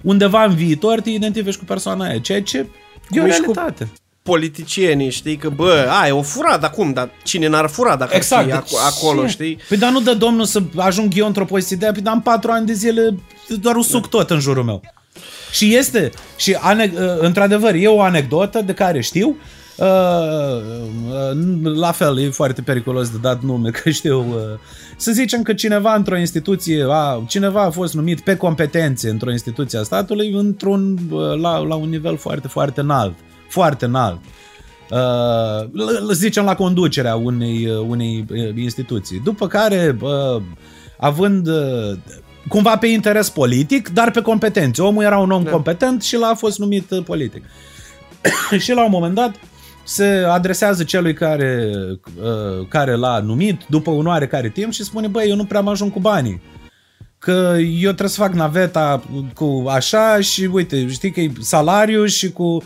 Undeva 0.00 0.44
în 0.44 0.54
viitor 0.54 1.00
te 1.00 1.10
identifici 1.10 1.56
cu 1.56 1.64
persoana 1.64 2.04
aia, 2.04 2.18
ceea 2.18 2.42
ce 2.42 2.66
e 3.10 3.20
o 3.20 3.24
realitate. 3.24 3.84
Cu 3.84 3.90
politicienii, 4.22 5.10
știi, 5.10 5.36
că 5.36 5.48
bă, 5.48 5.88
ai, 6.02 6.10
o 6.10 6.22
furat 6.22 6.64
acum, 6.64 6.92
dar 6.92 7.10
cine 7.24 7.46
n-ar 7.46 7.68
fura 7.68 7.96
dacă 7.96 8.16
exact, 8.16 8.52
ar 8.52 8.64
fi 8.66 8.74
ac- 8.74 8.86
acolo, 8.86 9.22
ce? 9.22 9.28
știi? 9.28 9.58
Păi 9.68 9.76
dar 9.76 9.90
nu 9.90 10.00
dă 10.00 10.14
domnul 10.14 10.44
să 10.44 10.62
ajung 10.76 11.12
eu 11.16 11.26
într-o 11.26 11.44
poziție 11.44 11.76
de 11.76 11.84
aia, 11.84 11.92
păi 11.92 12.02
dar 12.02 12.12
am 12.12 12.22
patru 12.22 12.50
ani 12.50 12.66
de 12.66 12.72
zile 12.72 13.18
doar 13.60 13.82
suc 13.82 14.02
da. 14.02 14.08
tot 14.18 14.30
în 14.30 14.40
jurul 14.40 14.64
meu. 14.64 14.80
Și 15.52 15.74
este, 15.74 16.10
și 16.36 16.56
ane- 16.60 16.92
într-adevăr, 17.18 17.74
e 17.74 17.86
o 17.88 18.00
anecdotă 18.00 18.60
de 18.60 18.72
care 18.74 19.00
știu, 19.00 19.28
Uh, 19.28 19.34
uh, 19.36 19.38
la 21.62 21.92
fel, 21.92 22.18
e 22.18 22.28
foarte 22.28 22.62
periculos 22.62 23.10
de 23.10 23.18
dat 23.20 23.42
nume, 23.42 23.70
că 23.82 23.90
știu. 23.90 24.18
Uh, 24.18 24.58
să 24.96 25.12
zicem 25.12 25.42
că 25.42 25.52
cineva 25.52 25.94
într-o 25.94 26.18
instituție, 26.18 26.86
a, 26.88 27.24
cineva 27.28 27.62
a 27.62 27.70
fost 27.70 27.94
numit 27.94 28.20
pe 28.20 28.36
competențe 28.36 29.10
într-o 29.10 29.30
instituție 29.30 29.78
a 29.78 29.82
statului 29.82 30.32
într-un, 30.32 30.98
uh, 31.10 31.40
la, 31.40 31.58
la 31.58 31.74
un 31.74 31.88
nivel 31.88 32.16
foarte, 32.16 32.48
foarte 32.48 32.80
înalt. 32.80 33.14
Foarte 33.48 33.84
înalt. 33.84 34.18
Uh, 34.90 36.12
zicem 36.12 36.44
la 36.44 36.54
conducerea 36.54 37.16
unei, 37.16 37.66
uh, 37.66 37.86
unei 37.88 38.26
instituții. 38.56 39.20
După 39.24 39.46
care, 39.46 39.96
uh, 40.00 40.42
având 40.98 41.46
uh, 41.46 41.98
cumva 42.48 42.76
pe 42.76 42.86
interes 42.86 43.30
politic, 43.30 43.88
dar 43.88 44.10
pe 44.10 44.20
competențe. 44.20 44.82
Omul 44.82 45.02
era 45.02 45.18
un 45.18 45.30
om 45.30 45.42
da. 45.42 45.50
competent 45.50 46.02
și 46.02 46.16
l-a 46.16 46.34
fost 46.34 46.58
numit 46.58 46.84
politic. 47.04 47.44
și 48.64 48.72
la 48.72 48.84
un 48.84 48.90
moment 48.90 49.14
dat, 49.14 49.34
se 49.84 50.24
adresează 50.28 50.84
celui 50.84 51.14
care, 51.14 51.70
uh, 52.22 52.66
care 52.68 52.94
l-a 52.94 53.18
numit 53.18 53.60
după 53.68 53.90
un 53.90 54.06
oarecare 54.06 54.48
timp 54.48 54.72
și 54.72 54.84
spune, 54.84 55.06
băi, 55.06 55.28
eu 55.28 55.36
nu 55.36 55.44
prea 55.44 55.60
mă 55.60 55.70
ajung 55.70 55.92
cu 55.92 56.00
banii. 56.00 56.42
Că 57.18 57.56
eu 57.58 57.90
trebuie 57.90 58.08
să 58.08 58.20
fac 58.20 58.32
naveta 58.32 59.02
cu 59.34 59.64
așa 59.68 60.20
și 60.20 60.48
uite, 60.52 60.88
știi 60.88 61.10
că 61.10 61.20
e 61.20 61.32
salariu 61.40 62.06
și 62.06 62.32
cu... 62.32 62.62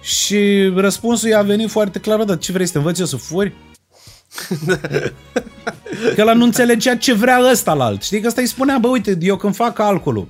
Și 0.00 0.72
răspunsul 0.76 1.28
i-a 1.28 1.42
venit 1.42 1.70
foarte 1.70 1.98
clar, 1.98 2.24
dar 2.24 2.38
ce 2.38 2.52
vrei 2.52 2.66
să 2.66 2.72
te 2.72 2.78
învăț 2.78 2.98
eu 2.98 3.06
să 3.06 3.16
furi? 3.16 3.52
că 6.14 6.20
ăla 6.20 6.32
nu 6.32 6.44
înțelegea 6.44 6.96
ce 6.96 7.12
vrea 7.12 7.40
ăsta 7.50 7.74
la 7.74 7.84
alt. 7.84 8.02
Știi 8.02 8.20
că 8.20 8.26
ăsta 8.26 8.40
îi 8.40 8.46
spunea, 8.46 8.78
bă, 8.78 8.88
uite, 8.88 9.18
eu 9.20 9.36
când 9.36 9.54
fac 9.54 9.74
calculul, 9.74 10.28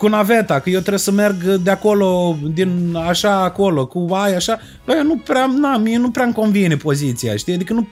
cu 0.00 0.08
naveta, 0.08 0.60
că 0.60 0.70
eu 0.70 0.78
trebuie 0.78 0.98
să 0.98 1.10
merg 1.10 1.42
de 1.44 1.70
acolo, 1.70 2.38
din 2.52 2.94
așa 2.96 3.42
acolo, 3.42 3.86
cu 3.86 4.08
aia 4.10 4.36
așa, 4.36 4.60
bă, 4.84 4.92
nu 5.04 5.16
prea, 5.16 5.46
na, 5.46 5.76
mie 5.76 5.96
nu 5.96 6.10
prea 6.10 6.24
îmi 6.24 6.34
convine 6.34 6.76
poziția, 6.76 7.36
știi? 7.36 7.54
Adică 7.54 7.72
nu, 7.72 7.88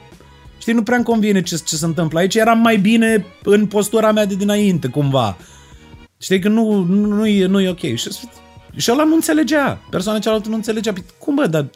știi, 0.58 0.72
nu 0.72 0.82
prea 0.82 0.96
îmi 0.96 1.04
convine 1.04 1.42
ce, 1.42 1.56
ce 1.64 1.76
se 1.76 1.84
întâmplă 1.84 2.18
aici, 2.18 2.34
eram 2.34 2.58
mai 2.58 2.76
bine 2.76 3.26
în 3.42 3.66
postura 3.66 4.12
mea 4.12 4.24
de 4.24 4.34
dinainte, 4.34 4.88
cumva. 4.88 5.36
Știi 6.18 6.38
că 6.38 6.48
nu, 6.48 6.84
nu, 6.84 7.06
nu, 7.06 7.26
e, 7.26 7.46
nu 7.46 7.60
e 7.60 7.68
ok. 7.68 7.94
Și, 7.94 8.10
și 8.76 8.90
ăla 8.90 9.04
nu 9.04 9.14
înțelegea, 9.14 9.80
persoana 9.90 10.18
cealaltă 10.18 10.48
nu 10.48 10.54
înțelegea. 10.54 10.92
Păi, 10.92 11.04
cum 11.18 11.34
bă, 11.34 11.46
dar 11.46 11.66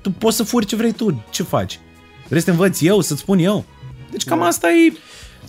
tu 0.00 0.10
poți 0.10 0.36
să 0.36 0.42
furi 0.42 0.66
ce 0.66 0.76
vrei 0.76 0.92
tu, 0.92 1.24
ce 1.30 1.42
faci? 1.42 1.80
Vrei 2.28 2.40
să 2.40 2.46
te 2.46 2.50
învăț 2.50 2.80
eu, 2.80 3.00
să-ți 3.00 3.20
spun 3.20 3.38
eu? 3.38 3.64
Deci 4.10 4.24
cam 4.24 4.38
da. 4.38 4.46
asta 4.46 4.70
e 4.70 4.92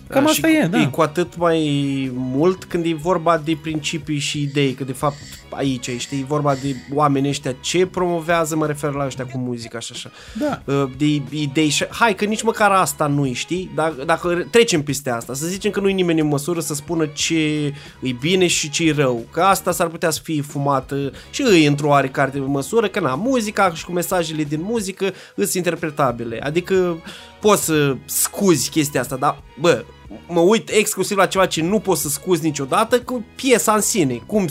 Cam 0.07 0.25
asta 0.27 0.47
și 0.47 0.55
e, 0.55 0.67
da. 0.67 0.81
E 0.81 0.85
cu 0.85 1.01
atât 1.01 1.37
mai 1.37 2.11
mult 2.13 2.63
când 2.63 2.85
e 2.85 2.93
vorba 2.93 3.37
de 3.37 3.57
principii 3.61 4.19
și 4.19 4.41
idei, 4.41 4.73
că 4.73 4.83
de 4.83 4.91
fapt 4.91 5.15
aici, 5.55 5.89
știi, 5.97 6.19
e 6.19 6.25
vorba 6.27 6.53
de 6.53 6.75
oamenii 6.93 7.29
ăștia 7.29 7.55
ce 7.61 7.85
promovează, 7.85 8.55
mă 8.55 8.65
refer 8.65 8.91
la 8.91 9.05
ăștia 9.05 9.25
cu 9.25 9.37
muzica 9.37 9.79
și 9.79 9.91
așa. 9.93 10.11
Da. 10.33 10.61
Uh, 10.73 10.89
de 10.97 11.21
idei 11.29 11.69
și... 11.69 11.85
Hai, 11.89 12.15
că 12.15 12.25
nici 12.25 12.41
măcar 12.41 12.71
asta 12.71 13.07
nu 13.07 13.33
știi? 13.33 13.71
Dacă, 13.75 14.03
dacă 14.05 14.47
trecem 14.51 14.83
peste 14.83 15.09
asta, 15.09 15.33
să 15.33 15.45
zicem 15.45 15.71
că 15.71 15.79
nu 15.79 15.89
e 15.89 15.93
nimeni 15.93 16.19
în 16.19 16.27
măsură 16.27 16.59
să 16.59 16.73
spună 16.73 17.05
ce 17.05 17.73
e 18.01 18.11
bine 18.19 18.47
și 18.47 18.69
ce 18.69 18.87
e 18.87 18.93
rău, 18.93 19.25
că 19.31 19.41
asta 19.41 19.71
s-ar 19.71 19.87
putea 19.87 20.09
să 20.09 20.19
fie 20.23 20.41
fumată 20.41 21.11
și 21.29 21.41
îi 21.41 21.65
într-o 21.65 21.87
oarecare 21.87 22.39
măsură, 22.39 22.87
că 22.87 22.99
na, 22.99 23.15
muzica 23.15 23.73
și 23.73 23.85
cu 23.85 23.91
mesajele 23.91 24.43
din 24.43 24.61
muzică 24.63 25.13
sunt 25.35 25.53
interpretabile. 25.53 26.39
Adică 26.43 27.03
poți 27.41 27.63
să 27.63 27.95
scuzi 28.05 28.69
chestia 28.69 29.01
asta, 29.01 29.15
dar, 29.15 29.43
bă, 29.59 29.83
mă 30.27 30.39
uit 30.39 30.69
exclusiv 30.69 31.17
la 31.17 31.25
ceva 31.25 31.45
ce 31.45 31.61
nu 31.61 31.79
poți 31.79 32.01
să 32.01 32.09
scuzi 32.09 32.43
niciodată 32.43 33.01
cu 33.01 33.25
piesa 33.35 33.73
în 33.73 33.81
sine. 33.81 34.21
Cum, 34.25 34.47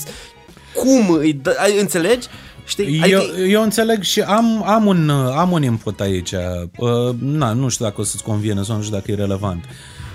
cum 0.75 1.11
îi 1.11 1.33
dă, 1.33 1.57
înțelegi? 1.81 2.29
Știi? 2.65 3.03
Eu, 3.11 3.21
adică... 3.21 3.41
eu 3.41 3.63
înțeleg 3.63 4.03
și 4.03 4.21
am, 4.21 4.63
am, 4.67 4.87
un, 4.87 5.11
am 5.11 5.53
un 5.53 5.63
input 5.63 6.01
aici. 6.01 6.33
Uh, 6.33 7.15
na, 7.19 7.53
nu 7.53 7.69
știu 7.69 7.85
dacă 7.85 8.01
o 8.01 8.05
să-ți 8.05 8.23
convine 8.23 8.63
sau 8.63 8.77
nu 8.77 8.83
știu 8.83 8.97
dacă 8.97 9.11
e 9.11 9.15
relevant. 9.15 9.65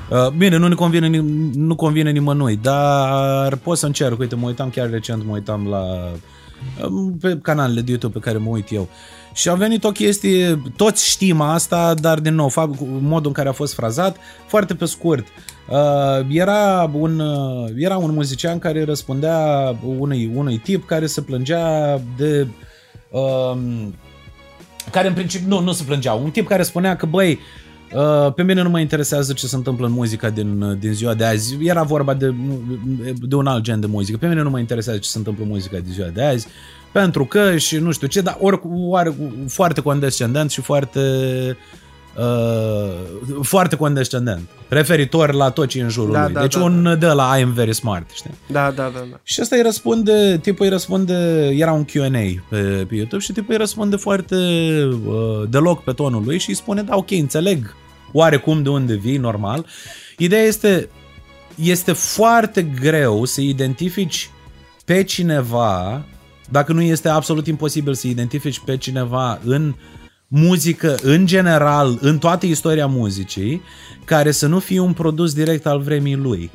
Uh, 0.09 0.29
bine, 0.29 0.57
nu 0.57 0.67
ne 0.67 0.75
convine, 0.75 1.23
nu 1.53 1.75
convine 1.75 2.11
nimănui, 2.11 2.59
dar 2.61 3.55
pot 3.55 3.77
să 3.77 3.85
încerc. 3.85 4.19
Uite, 4.19 4.35
mă 4.35 4.47
uitam 4.47 4.69
chiar 4.69 4.89
recent, 4.89 5.25
mă 5.25 5.34
uitam 5.34 5.67
la 5.67 6.11
uh, 6.88 7.13
pe 7.21 7.39
canalele 7.41 7.81
de 7.81 7.89
YouTube 7.89 8.19
pe 8.19 8.25
care 8.25 8.38
mă 8.38 8.49
uit 8.49 8.71
eu. 8.71 8.89
Și 9.38 9.49
a 9.49 9.53
venit 9.53 9.84
o 9.84 9.91
chestie, 9.91 10.61
toți 10.76 11.09
știm 11.09 11.41
asta, 11.41 11.93
dar 11.93 12.19
din 12.19 12.35
nou, 12.35 12.51
modul 12.99 13.27
în 13.27 13.34
care 13.34 13.49
a 13.49 13.51
fost 13.51 13.73
frazat, 13.73 14.18
foarte 14.47 14.76
pe 14.76 14.85
scurt. 14.85 15.26
Uh, 15.69 16.26
era, 16.30 16.91
un, 16.93 17.19
uh, 17.19 17.69
era 17.76 17.97
un 17.97 18.14
muzician 18.14 18.59
care 18.59 18.84
răspundea 18.84 19.76
unui, 19.97 20.31
unui 20.35 20.57
tip 20.57 20.85
care 20.85 21.05
se 21.05 21.22
plângea 21.22 22.01
de... 22.18 22.47
Uh, 23.09 23.57
care 24.91 25.07
în 25.07 25.14
principiu, 25.14 25.47
nu, 25.47 25.59
nu 25.59 25.72
se 25.72 25.84
plângea, 25.84 26.14
un 26.14 26.30
tip 26.30 26.47
care 26.47 26.64
spunea 26.64 26.95
că, 26.95 27.05
băi, 27.05 27.31
Uh, 27.31 27.39
pe 28.35 28.43
mine 28.43 28.61
nu 28.61 28.69
mă 28.69 28.80
interesează 28.80 29.34
ce 29.34 29.47
se 29.47 29.55
întâmplă 29.55 29.85
în 29.85 29.91
muzica 29.91 30.30
din, 30.30 30.77
din 30.80 30.93
ziua 30.93 31.14
de 31.14 31.26
azi. 31.26 31.57
Era 31.61 31.84
vorba 31.84 32.14
de, 32.14 32.34
de 33.22 33.35
un 33.35 33.47
alt 33.47 33.64
gen 33.64 33.80
de 33.80 33.88
muzică. 33.88 34.18
Pe 34.18 34.27
mine 34.27 34.41
nu 34.41 34.49
mă 34.49 34.59
interesează 34.59 34.99
ce 34.99 35.09
se 35.09 35.18
întâmplă 35.18 35.43
în 35.43 35.49
muzica 35.49 35.77
din 35.77 35.91
ziua 35.91 36.07
de 36.07 36.23
azi 36.23 36.47
pentru 36.91 37.26
că 37.26 37.57
și 37.57 37.77
nu 37.77 37.91
știu 37.91 38.07
ce, 38.07 38.22
dar 38.22 38.38
ori, 38.39 38.59
ori 38.89 39.15
foarte 39.47 39.81
condescendent 39.81 40.51
și 40.51 40.61
foarte 40.61 40.99
uh, 41.49 41.55
foarte 43.41 43.76
condescendent, 43.76 44.49
referitor 44.68 45.34
la 45.34 45.49
tot 45.49 45.68
ce 45.68 45.80
e 45.80 45.81
în 45.81 45.89
jurul 45.89 46.14
da, 46.14 46.23
lui. 46.23 46.34
Da, 46.34 46.41
deci 46.41 46.56
da, 46.56 46.64
un 46.64 46.84
da. 46.84 46.95
de 46.95 47.06
la 47.06 47.38
I 47.38 47.41
am 47.41 47.52
very 47.52 47.73
smart, 47.73 48.10
știi? 48.14 48.31
Da, 48.48 48.72
da, 48.72 48.91
da, 48.94 49.06
da. 49.11 49.19
Și 49.23 49.41
ăsta 49.41 49.56
îi 49.56 49.61
răspunde, 49.61 50.39
tipul 50.41 50.65
îi 50.65 50.72
răspunde, 50.72 51.14
era 51.57 51.72
un 51.72 51.85
Q&A 51.85 52.44
pe, 52.49 52.85
pe 52.88 52.95
YouTube 52.95 53.22
și 53.22 53.31
tipul 53.31 53.52
îi 53.53 53.57
răspunde 53.57 53.95
foarte 53.95 54.35
uh, 54.35 55.49
deloc 55.49 55.84
pe 55.84 55.91
tonul 55.91 56.23
lui 56.23 56.39
și 56.39 56.49
îi 56.49 56.56
spune, 56.56 56.81
da, 56.81 56.95
ok, 56.95 57.11
înțeleg 57.11 57.76
oarecum 58.11 58.64
de 58.64 58.69
unde 58.69 58.94
vii, 58.95 59.18
normal. 59.18 59.65
Ideea 60.18 60.44
este, 60.44 60.89
este 61.56 61.91
foarte 61.91 62.64
greu 62.64 63.26
să 63.26 63.41
identifici 63.41 64.30
pe 64.85 65.03
cineva 65.03 66.06
dacă 66.49 66.73
nu 66.73 66.81
este 66.81 67.10
absolut 67.10 67.48
imposibil 67.48 67.94
să 67.94 68.07
identifici 68.07 68.60
pe 68.60 68.77
cineva 68.77 69.39
în 69.44 69.76
muzică, 70.28 70.95
în 71.02 71.26
general, 71.26 71.98
în 72.02 72.18
toată 72.18 72.45
istoria 72.45 72.88
muzicii, 72.88 73.62
care 74.06 74.32
să 74.32 74.48
nu 74.48 74.60
fie 74.60 74.80
un 74.80 74.94
produs 74.94 75.34
direct 75.34 75.66
al 75.66 75.80
vremii 75.80 76.16
lui. 76.16 76.52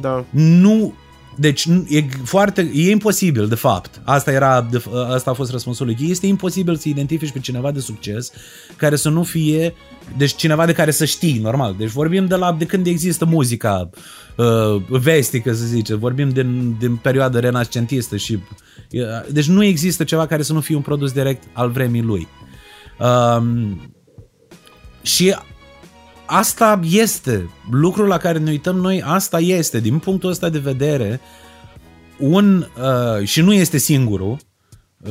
Da. 0.00 0.24
Nu 0.30 0.94
deci 1.36 1.66
e 1.88 2.04
foarte, 2.24 2.70
e 2.74 2.90
imposibil, 2.90 3.48
de 3.48 3.54
fapt. 3.54 4.00
Asta, 4.04 4.32
era, 4.32 4.68
de, 4.70 4.82
asta 5.08 5.30
a 5.30 5.34
fost 5.34 5.50
răspunsul 5.50 5.86
lui. 5.86 5.96
Este 6.00 6.26
imposibil 6.26 6.76
să 6.76 6.88
identifici 6.88 7.32
pe 7.32 7.38
cineva 7.38 7.70
de 7.70 7.80
succes 7.80 8.30
care 8.76 8.96
să 8.96 9.08
nu 9.08 9.22
fie, 9.22 9.74
deci 10.16 10.34
cineva 10.34 10.66
de 10.66 10.72
care 10.72 10.90
să 10.90 11.04
știi, 11.04 11.38
normal. 11.38 11.74
Deci 11.78 11.90
vorbim 11.90 12.26
de 12.26 12.34
la 12.34 12.52
de 12.52 12.64
când 12.66 12.86
există 12.86 13.24
muzica 13.24 13.90
uh, 14.36 14.82
vestică, 14.88 15.52
să 15.52 15.64
zice. 15.64 15.94
Vorbim 15.94 16.28
din, 16.28 16.76
din 16.78 16.96
perioada 16.96 17.38
renascentistă 17.38 18.16
și 18.16 18.38
uh, 18.90 19.00
deci 19.32 19.48
nu 19.48 19.64
există 19.64 20.04
ceva 20.04 20.26
care 20.26 20.42
să 20.42 20.52
nu 20.52 20.60
fie 20.60 20.76
un 20.76 20.82
produs 20.82 21.12
direct 21.12 21.42
al 21.52 21.70
vremii 21.70 22.02
lui. 22.02 22.28
Um, 22.98 23.80
și 25.02 25.34
asta 26.32 26.80
este 26.90 27.50
lucrul 27.70 28.06
la 28.06 28.16
care 28.16 28.38
ne 28.38 28.50
uităm 28.50 28.76
noi, 28.76 29.02
asta 29.04 29.38
este, 29.40 29.80
din 29.80 29.98
punctul 29.98 30.30
ăsta 30.30 30.48
de 30.48 30.58
vedere, 30.58 31.20
un, 32.18 32.66
uh, 33.18 33.26
și 33.26 33.40
nu 33.40 33.52
este 33.52 33.78
singurul, 33.78 34.36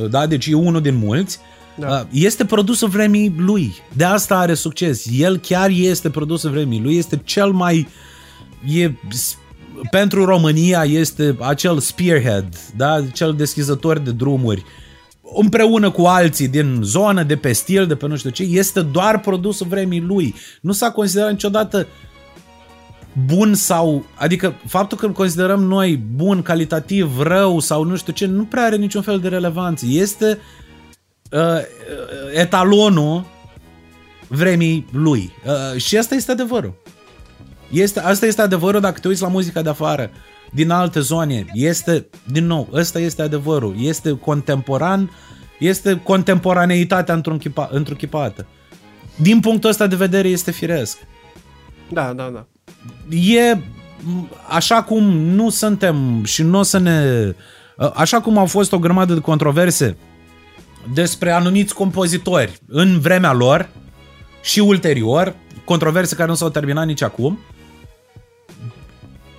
uh, 0.00 0.08
da? 0.10 0.26
deci 0.26 0.46
e 0.46 0.54
unul 0.54 0.80
din 0.80 0.94
mulți, 0.94 1.38
da. 1.74 1.88
uh, 1.88 2.06
este 2.10 2.44
produsul 2.44 2.88
vremii 2.88 3.34
lui. 3.36 3.74
De 3.92 4.04
asta 4.04 4.38
are 4.38 4.54
succes. 4.54 5.06
El 5.18 5.38
chiar 5.38 5.70
este 5.70 6.10
produsul 6.10 6.50
vremii 6.50 6.80
lui, 6.80 6.96
este 6.96 7.20
cel 7.24 7.50
mai 7.50 7.88
e 8.74 8.90
pentru 9.90 10.24
România 10.24 10.84
este 10.84 11.36
acel 11.40 11.78
spearhead, 11.78 12.58
da? 12.76 13.04
cel 13.12 13.34
deschizător 13.34 13.98
de 13.98 14.10
drumuri 14.10 14.64
împreună 15.36 15.90
cu 15.90 16.02
alții 16.02 16.48
din 16.48 16.78
zonă, 16.82 17.22
de 17.22 17.36
pe 17.36 17.52
stil, 17.52 17.86
de 17.86 17.94
pe 17.94 18.06
nu 18.06 18.16
știu 18.16 18.30
ce, 18.30 18.42
este 18.42 18.80
doar 18.80 19.20
produsul 19.20 19.66
vremii 19.66 20.00
lui. 20.00 20.34
Nu 20.60 20.72
s-a 20.72 20.90
considerat 20.90 21.30
niciodată 21.30 21.86
bun 23.26 23.54
sau... 23.54 24.04
Adică 24.14 24.54
faptul 24.66 24.98
că 24.98 25.06
îl 25.06 25.12
considerăm 25.12 25.62
noi 25.62 25.96
bun, 25.96 26.42
calitativ, 26.42 27.20
rău 27.20 27.58
sau 27.58 27.82
nu 27.82 27.96
știu 27.96 28.12
ce, 28.12 28.26
nu 28.26 28.44
prea 28.44 28.64
are 28.64 28.76
niciun 28.76 29.02
fel 29.02 29.18
de 29.18 29.28
relevanță. 29.28 29.86
Este 29.88 30.38
uh, 31.30 31.40
etalonul 32.32 33.24
vremii 34.28 34.86
lui. 34.92 35.32
Uh, 35.46 35.80
și 35.80 35.96
asta 35.98 36.14
este 36.14 36.32
adevărul. 36.32 36.74
Este, 37.70 38.00
asta 38.00 38.26
este 38.26 38.42
adevărul 38.42 38.80
dacă 38.80 39.00
te 39.00 39.08
uiți 39.08 39.22
la 39.22 39.28
muzica 39.28 39.62
de 39.62 39.68
afară, 39.68 40.10
din 40.54 40.70
alte 40.70 41.00
zone. 41.00 41.44
Este, 41.52 42.06
din 42.24 42.46
nou, 42.46 42.68
ăsta 42.72 42.98
este 42.98 43.22
adevărul. 43.22 43.74
Este 43.78 44.12
contemporan, 44.12 45.10
este 45.58 46.00
contemporaneitatea 46.02 47.20
într-o 47.70 47.94
Din 49.16 49.40
punctul 49.40 49.70
ăsta 49.70 49.86
de 49.86 49.96
vedere 49.96 50.28
este 50.28 50.50
firesc. 50.50 50.98
Da, 51.88 52.12
da, 52.12 52.30
da. 52.32 52.46
E 53.16 53.58
așa 54.48 54.82
cum 54.82 55.04
nu 55.12 55.50
suntem 55.50 56.24
și 56.24 56.42
nu 56.42 56.58
o 56.58 56.62
să 56.62 56.78
ne... 56.78 57.02
Așa 57.94 58.20
cum 58.20 58.38
au 58.38 58.46
fost 58.46 58.72
o 58.72 58.78
grămadă 58.78 59.14
de 59.14 59.20
controverse 59.20 59.96
despre 60.94 61.30
anumiți 61.30 61.74
compozitori 61.74 62.58
în 62.66 63.00
vremea 63.00 63.32
lor 63.32 63.68
și 64.42 64.60
ulterior, 64.60 65.34
controverse 65.64 66.14
care 66.14 66.28
nu 66.28 66.34
s-au 66.34 66.48
terminat 66.48 66.86
nici 66.86 67.02
acum, 67.02 67.38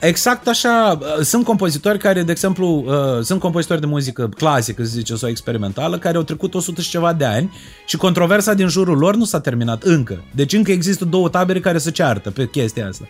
Exact 0.04 0.48
așa, 0.48 1.00
sunt 1.22 1.46
compozitori 1.46 1.98
care, 1.98 2.24
de 2.24 2.32
exemplu, 2.32 2.84
uh, 2.88 3.24
sunt 3.24 3.40
compozitori 3.40 3.80
de 3.80 3.86
muzică 3.86 4.30
clasică, 4.36 4.84
să 4.84 4.90
zice, 4.90 5.16
sau 5.16 5.30
experimentală, 5.30 5.98
care 5.98 6.18
au 6.18 6.24
trecut 6.24 6.54
100 6.54 6.82
și 6.82 6.90
ceva 6.90 7.14
de 7.14 7.26
ani 7.26 7.54
și 7.86 7.98
controversa 7.98 8.54
din 8.54 8.68
jurul 8.68 8.98
lor 8.98 9.16
nu 9.16 9.26
s-a 9.26 9.40
terminat 9.40 9.84
încă. 9.84 10.24
Deci 10.36 10.54
încă 10.54 10.72
există 10.72 11.06
două 11.06 11.30
tabere 11.30 11.60
care 11.60 11.78
se 11.78 11.92
ceartă 11.92 12.32
pe 12.32 12.48
chestia 12.48 12.88
asta. 12.88 13.08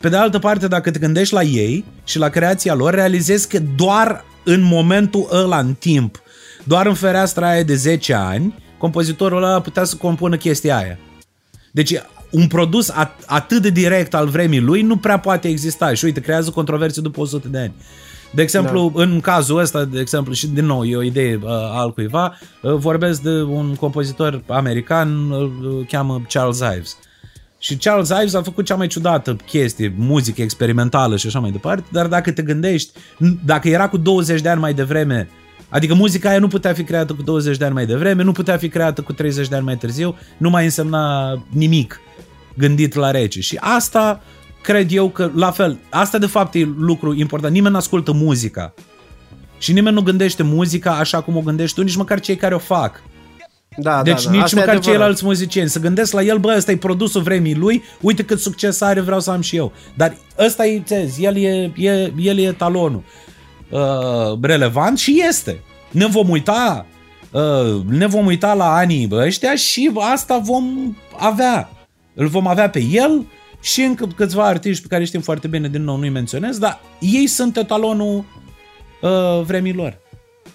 Pe 0.00 0.08
de 0.08 0.16
altă 0.16 0.38
parte, 0.38 0.68
dacă 0.68 0.90
te 0.90 0.98
gândești 0.98 1.34
la 1.34 1.42
ei 1.42 1.84
și 2.04 2.18
la 2.18 2.28
creația 2.28 2.74
lor, 2.74 2.94
realizezi 2.94 3.48
că 3.48 3.58
doar 3.76 4.24
în 4.44 4.62
momentul 4.62 5.28
ăla, 5.32 5.58
în 5.58 5.74
timp, 5.74 6.22
doar 6.64 6.86
în 6.86 6.94
fereastra 6.94 7.48
aia 7.48 7.62
de 7.62 7.74
10 7.74 8.14
ani, 8.14 8.54
compozitorul 8.78 9.42
ăla 9.42 9.60
putea 9.60 9.84
să 9.84 9.96
compună 9.96 10.36
chestia 10.36 10.76
aia. 10.76 10.98
Deci 11.70 11.94
un 12.34 12.46
produs 12.46 12.92
at- 12.92 13.24
atât 13.26 13.62
de 13.62 13.70
direct 13.70 14.14
al 14.14 14.28
vremii 14.28 14.60
lui 14.60 14.82
nu 14.82 14.96
prea 14.96 15.18
poate 15.18 15.48
exista 15.48 15.94
și 15.94 16.04
uite, 16.04 16.20
creează 16.20 16.50
controverse 16.50 17.00
după 17.00 17.20
100 17.20 17.48
de 17.48 17.58
ani. 17.58 17.74
De 18.32 18.42
exemplu, 18.42 18.92
da. 18.94 19.02
în 19.02 19.20
cazul 19.20 19.58
ăsta, 19.58 19.84
de 19.84 20.00
exemplu, 20.00 20.32
și 20.32 20.46
din 20.46 20.66
nou, 20.66 20.84
e 20.84 20.96
o 20.96 21.02
idee 21.02 21.38
uh, 21.42 21.50
al 21.72 21.92
cuiva, 21.92 22.38
uh, 22.62 22.72
vorbesc 22.72 23.22
de 23.22 23.42
un 23.42 23.74
compozitor 23.74 24.42
american, 24.48 25.30
îl 25.30 25.52
uh, 25.62 25.86
cheamă 25.88 26.22
Charles 26.28 26.58
Ives. 26.58 26.96
Și 27.58 27.76
Charles 27.76 28.08
Ives 28.08 28.34
a 28.34 28.42
făcut 28.42 28.64
cea 28.64 28.74
mai 28.74 28.86
ciudată 28.86 29.36
chestie, 29.46 29.94
muzică 29.96 30.42
experimentală 30.42 31.16
și 31.16 31.26
așa 31.26 31.38
mai 31.38 31.50
departe, 31.50 31.84
dar 31.92 32.06
dacă 32.06 32.32
te 32.32 32.42
gândești, 32.42 32.92
dacă 33.44 33.68
era 33.68 33.88
cu 33.88 33.96
20 33.96 34.40
de 34.40 34.48
ani 34.48 34.60
mai 34.60 34.74
devreme 34.74 35.28
Adică 35.68 35.94
muzica 35.94 36.28
aia 36.28 36.38
nu 36.38 36.48
putea 36.48 36.72
fi 36.72 36.84
creată 36.84 37.12
cu 37.12 37.22
20 37.22 37.56
de 37.56 37.64
ani 37.64 37.74
mai 37.74 37.86
devreme, 37.86 38.22
nu 38.22 38.32
putea 38.32 38.56
fi 38.56 38.68
creată 38.68 39.00
cu 39.00 39.12
30 39.12 39.48
de 39.48 39.54
ani 39.54 39.64
mai 39.64 39.76
târziu, 39.76 40.16
nu 40.36 40.50
mai 40.50 40.64
însemna 40.64 41.32
nimic 41.48 42.00
gândit 42.56 42.94
la 42.94 43.10
rece. 43.10 43.40
Și 43.40 43.56
asta 43.60 44.22
cred 44.62 44.92
eu 44.92 45.08
că, 45.08 45.30
la 45.34 45.50
fel, 45.50 45.78
asta 45.90 46.18
de 46.18 46.26
fapt 46.26 46.54
e 46.54 46.68
lucru 46.78 47.14
important. 47.14 47.52
Nimeni 47.52 47.72
nu 47.72 47.78
ascultă 47.78 48.12
muzica. 48.12 48.74
Și 49.58 49.72
nimeni 49.72 49.94
nu 49.94 50.02
gândește 50.02 50.42
muzica 50.42 50.92
așa 50.92 51.20
cum 51.20 51.36
o 51.36 51.40
gândești 51.40 51.76
tu, 51.76 51.82
nici 51.82 51.96
măcar 51.96 52.20
cei 52.20 52.36
care 52.36 52.54
o 52.54 52.58
fac. 52.58 53.02
Da, 53.76 54.02
deci 54.02 54.24
da, 54.24 54.30
da. 54.30 54.36
nici 54.36 54.42
Asta 54.42 54.60
măcar 54.60 54.78
ceilalți 54.78 55.24
muzicieni. 55.24 55.68
Să 55.68 55.78
gândesc 55.78 56.12
la 56.12 56.22
el, 56.22 56.38
bă, 56.38 56.54
ăsta 56.56 56.70
e 56.70 56.76
produsul 56.76 57.22
vremii 57.22 57.54
lui, 57.54 57.82
uite 58.00 58.24
cât 58.24 58.40
succes 58.40 58.80
are, 58.80 59.00
vreau 59.00 59.20
să 59.20 59.30
am 59.30 59.40
și 59.40 59.56
eu. 59.56 59.72
Dar 59.94 60.16
ăsta 60.38 60.66
e, 60.66 60.82
țezi, 60.84 61.24
el 61.24 61.36
e, 61.36 61.72
e, 61.76 62.12
el 62.16 62.38
e 62.38 62.52
talonul 62.52 63.02
uh, 63.68 64.38
relevant 64.40 64.98
și 64.98 65.22
este. 65.28 65.60
Ne 65.90 66.06
vom 66.06 66.28
uita 66.28 66.86
uh, 67.30 67.82
ne 67.88 68.06
vom 68.06 68.26
uita 68.26 68.54
la 68.54 68.74
anii 68.74 69.08
ăștia 69.12 69.54
și 69.54 69.90
asta 70.12 70.38
vom 70.38 70.96
avea. 71.18 71.68
Îl 72.14 72.26
vom 72.26 72.46
avea 72.46 72.70
pe 72.70 72.80
el 72.80 73.26
și 73.60 73.80
încă 73.80 74.06
câțiva 74.06 74.46
artiști 74.46 74.82
pe 74.82 74.88
care 74.88 75.04
știm 75.04 75.20
foarte 75.20 75.48
bine, 75.48 75.68
din 75.68 75.84
nou 75.84 75.96
nu-i 75.96 76.08
menționez, 76.08 76.58
dar 76.58 76.80
ei 77.00 77.26
sunt 77.26 77.56
etalonul 77.56 78.24
uh, 79.00 79.42
vremilor. 79.44 79.98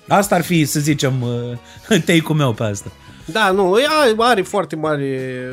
Asta 0.08 0.36
ar 0.36 0.42
fi, 0.42 0.66
să 0.66 0.80
zicem, 0.80 1.22
uh, 1.22 2.00
take-ul 2.06 2.36
meu 2.36 2.54
pe 2.54 2.64
asta. 2.64 2.92
Da, 3.26 3.52
nu, 3.52 3.76
are 4.18 4.42
foarte 4.42 4.76
mare, 4.76 5.44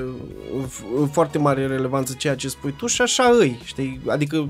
foarte 1.10 1.38
mare 1.38 1.66
relevanță 1.66 2.14
ceea 2.18 2.34
ce 2.34 2.48
spui 2.48 2.74
tu 2.76 2.86
și 2.86 3.02
așa 3.02 3.36
îi, 3.38 3.60
știi? 3.64 4.00
Adică, 4.06 4.48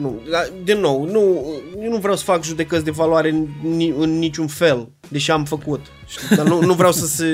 nu, 0.00 0.20
din 0.64 0.78
nou, 0.78 1.04
nu, 1.04 1.52
eu 1.82 1.90
nu 1.90 1.96
vreau 1.96 2.16
să 2.16 2.24
fac 2.24 2.44
judecăți 2.44 2.84
de 2.84 2.90
valoare 2.90 3.28
în, 3.28 3.46
în 3.98 4.18
niciun 4.18 4.46
fel, 4.46 4.88
deși 5.08 5.30
am 5.30 5.44
făcut. 5.44 5.80
Știi? 6.06 6.36
Dar 6.36 6.46
nu, 6.46 6.60
nu 6.60 6.74
vreau 6.74 6.92
să 6.92 7.06
se, 7.06 7.26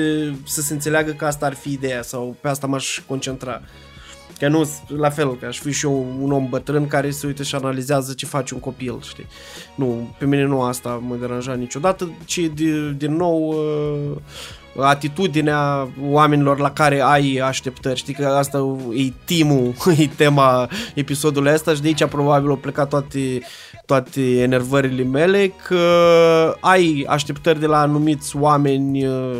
să 0.45 0.61
se 0.61 0.73
înțeleagă 0.73 1.11
că 1.11 1.25
asta 1.25 1.45
ar 1.45 1.53
fi 1.53 1.71
ideea 1.71 2.01
sau 2.01 2.35
pe 2.41 2.47
asta 2.47 2.67
m-aș 2.67 3.01
concentra. 3.07 3.61
Că 4.39 4.47
nu, 4.47 4.69
la 4.87 5.09
fel, 5.09 5.35
că 5.35 5.45
aș 5.45 5.59
fi 5.59 5.71
și 5.71 5.85
eu 5.85 6.05
un 6.21 6.31
om 6.31 6.49
bătrân 6.49 6.87
care 6.87 7.09
se 7.09 7.27
uită 7.27 7.43
și 7.43 7.55
analizează 7.55 8.13
ce 8.13 8.25
face 8.25 8.53
un 8.53 8.59
copil, 8.59 8.99
știi? 9.01 9.25
Nu, 9.75 10.15
pe 10.17 10.25
mine 10.25 10.43
nu 10.43 10.61
asta 10.61 11.03
mă 11.07 11.15
deranja 11.15 11.53
niciodată, 11.53 12.11
ci 12.25 12.39
de, 12.53 12.91
din 12.91 13.15
nou 13.15 13.47
uh, 13.47 14.17
atitudinea 14.79 15.87
oamenilor 16.09 16.59
la 16.59 16.71
care 16.71 17.01
ai 17.01 17.35
așteptări. 17.35 17.97
Știi 17.97 18.13
că 18.13 18.25
asta 18.25 18.77
e 18.93 19.13
timul, 19.25 19.73
e 19.97 20.07
tema 20.15 20.69
episodului 20.93 21.53
ăsta 21.53 21.73
și 21.73 21.81
de 21.81 21.87
aici 21.87 22.05
probabil 22.05 22.49
au 22.49 22.55
plecat 22.55 22.89
toate, 22.89 23.39
toate 23.85 24.41
enervările 24.41 25.03
mele 25.03 25.53
că 25.67 25.77
ai 26.59 27.05
așteptări 27.07 27.59
de 27.59 27.65
la 27.65 27.81
anumiți 27.81 28.35
oameni 28.35 29.05
uh, 29.05 29.37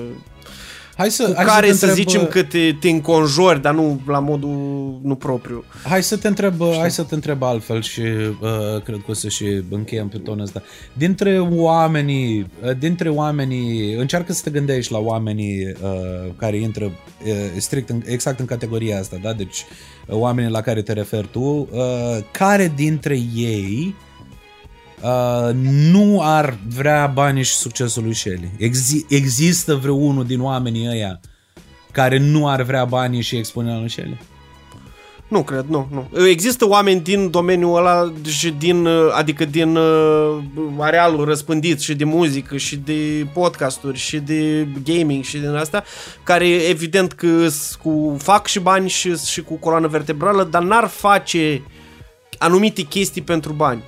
Hai 0.98 1.12
să, 1.12 1.26
cu 1.26 1.34
hai 1.36 1.46
care 1.46 1.72
să, 1.72 1.78
să 1.78 1.86
întreb... 1.86 2.08
zicem 2.08 2.26
că 2.26 2.44
te, 2.44 2.74
te 2.80 2.90
înconjori, 2.90 3.62
dar 3.62 3.74
nu 3.74 4.02
la 4.08 4.20
modul 4.20 5.00
nu 5.04 5.16
propriu. 5.16 5.64
Hai 5.84 6.04
să 6.04 6.18
te 6.18 6.28
întreb, 6.28 6.54
Știi? 6.62 6.80
hai 6.80 6.92
să 6.92 7.04
te 7.04 7.16
întreb 7.16 7.44
altfel 7.44 7.82
și 7.82 8.02
uh, 8.02 8.82
cred 8.84 8.98
că 9.06 9.12
o 9.12 9.14
să 9.14 9.30
și 9.30 9.62
încheiem 9.70 10.08
pe 10.08 10.18
tonul 10.18 10.44
ăsta. 10.44 10.62
Dintre 10.94 11.40
oamenii, 11.40 12.48
uh, 12.64 12.78
dintre 12.80 13.10
oamenii, 13.10 13.94
încearcă 13.94 14.34
să 14.34 14.42
te 14.44 14.50
gândești 14.50 14.92
la 14.92 15.00
oamenii 15.00 15.66
uh, 15.66 16.32
care 16.38 16.58
intră 16.58 16.86
uh, 16.86 17.34
strict 17.58 17.90
în, 17.90 18.02
exact 18.06 18.40
în 18.40 18.46
categoria 18.46 19.00
asta, 19.00 19.20
da? 19.22 19.34
Deci 19.34 19.66
uh, 20.08 20.16
oamenii 20.16 20.52
la 20.52 20.62
care 20.62 20.82
te 20.82 20.94
referi 20.94 21.28
tu, 21.32 21.40
uh, 21.40 21.68
care 22.32 22.72
dintre 22.76 23.20
ei 23.36 23.96
uh, 25.02 25.50
nu 25.92 26.20
ar 26.24 26.58
vrea 26.76 27.08
banii 27.08 27.44
și 27.44 27.56
succesul 27.56 28.04
lui 28.04 28.14
Shelley. 28.14 28.52
Exi- 28.60 29.06
există 29.10 29.76
vreunul 29.76 30.26
din 30.26 30.42
oamenii 30.42 30.88
ăia 30.90 31.20
care 31.92 32.18
nu 32.18 32.48
ar 32.48 32.62
vrea 32.62 32.86
banii 32.86 33.22
și 33.22 33.36
expunerea 33.36 33.80
lui 33.80 33.90
Shelley? 33.90 34.18
Nu 35.28 35.44
cred, 35.44 35.66
nu, 35.68 35.88
nu. 35.92 36.28
Există 36.28 36.68
oameni 36.68 37.02
din 37.02 37.30
domeniul 37.30 37.78
ăla 37.78 38.14
și 38.26 38.50
din, 38.50 38.86
uh, 38.86 39.12
adică 39.14 39.46
din 39.46 39.76
uh, 39.76 40.38
arealul 40.78 41.26
răspândit 41.26 41.80
și 41.80 41.96
de 41.96 42.04
muzică 42.04 42.58
și 42.58 42.76
de 42.76 43.28
podcasturi 43.34 43.98
și 43.98 44.18
de 44.18 44.68
gaming 44.84 45.24
și 45.24 45.38
din 45.38 45.56
asta, 45.56 45.84
care 46.24 46.48
evident 46.48 47.12
că 47.12 47.48
cu, 47.84 48.16
fac 48.20 48.48
și 48.48 48.60
bani 48.60 48.90
și, 48.90 49.18
și 49.18 49.42
cu 49.42 49.54
coloană 49.54 49.88
vertebrală, 49.88 50.44
dar 50.44 50.64
n-ar 50.64 50.88
face 50.88 51.64
anumite 52.38 52.82
chestii 52.82 53.22
pentru 53.22 53.54
bani. 53.54 53.84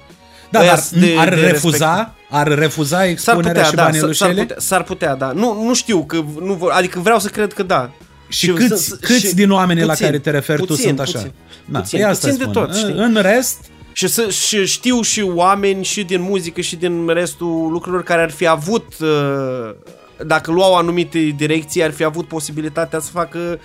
Da, 0.52 0.64
dar 0.64 0.84
de, 0.92 1.16
ar 1.18 1.30
de 1.30 1.36
refuza, 1.36 1.96
respect. 1.96 2.14
ar 2.30 2.48
refuza 2.48 3.06
expunerea 3.06 3.52
putea, 3.52 3.64
și 3.64 3.76
da, 3.76 3.84
banii 3.84 4.02
lui 4.02 4.16
s-ar 4.16 4.34
putea, 4.34 4.56
s-ar 4.60 4.84
putea, 4.84 5.16
da. 5.16 5.32
Nu, 5.32 5.64
nu 5.64 5.74
știu, 5.74 6.04
că 6.06 6.24
nu, 6.42 6.70
adică 6.72 7.00
vreau 7.00 7.20
să 7.20 7.28
cred 7.28 7.54
că 7.54 7.64
da. 7.64 7.92
Și, 8.28 8.46
și 8.46 8.52
câți, 8.52 9.00
câți 9.00 9.28
și 9.28 9.36
din 9.36 9.52
oamenii 9.52 9.86
puțin, 9.86 10.02
la 10.02 10.08
care 10.08 10.20
te 10.20 10.30
referi 10.30 10.60
puțin, 10.60 10.76
tu 10.76 10.82
sunt 10.82 11.00
așa? 11.00 11.12
Puțin, 11.12 11.34
da, 11.66 11.80
puțin, 11.80 12.04
asta 12.04 12.28
puțin 12.28 12.46
de 12.46 12.52
tot, 12.52 12.76
știi? 12.76 12.94
În 12.94 13.18
rest... 13.22 13.58
Și, 13.94 14.08
să, 14.08 14.30
și 14.30 14.66
știu 14.66 15.02
și 15.02 15.22
oameni 15.22 15.84
și 15.84 16.04
din 16.04 16.22
muzică 16.22 16.62
și 16.62 16.76
din 16.76 17.08
restul 17.08 17.72
lucrurilor 17.72 18.04
care 18.04 18.22
ar 18.22 18.32
fi 18.32 18.48
avut, 18.48 18.94
uh, 19.00 19.76
dacă 20.26 20.52
luau 20.52 20.76
anumite 20.76 21.20
direcții, 21.20 21.84
ar 21.84 21.92
fi 21.92 22.04
avut 22.04 22.28
posibilitatea 22.28 23.00
să 23.00 23.10
facă 23.12 23.60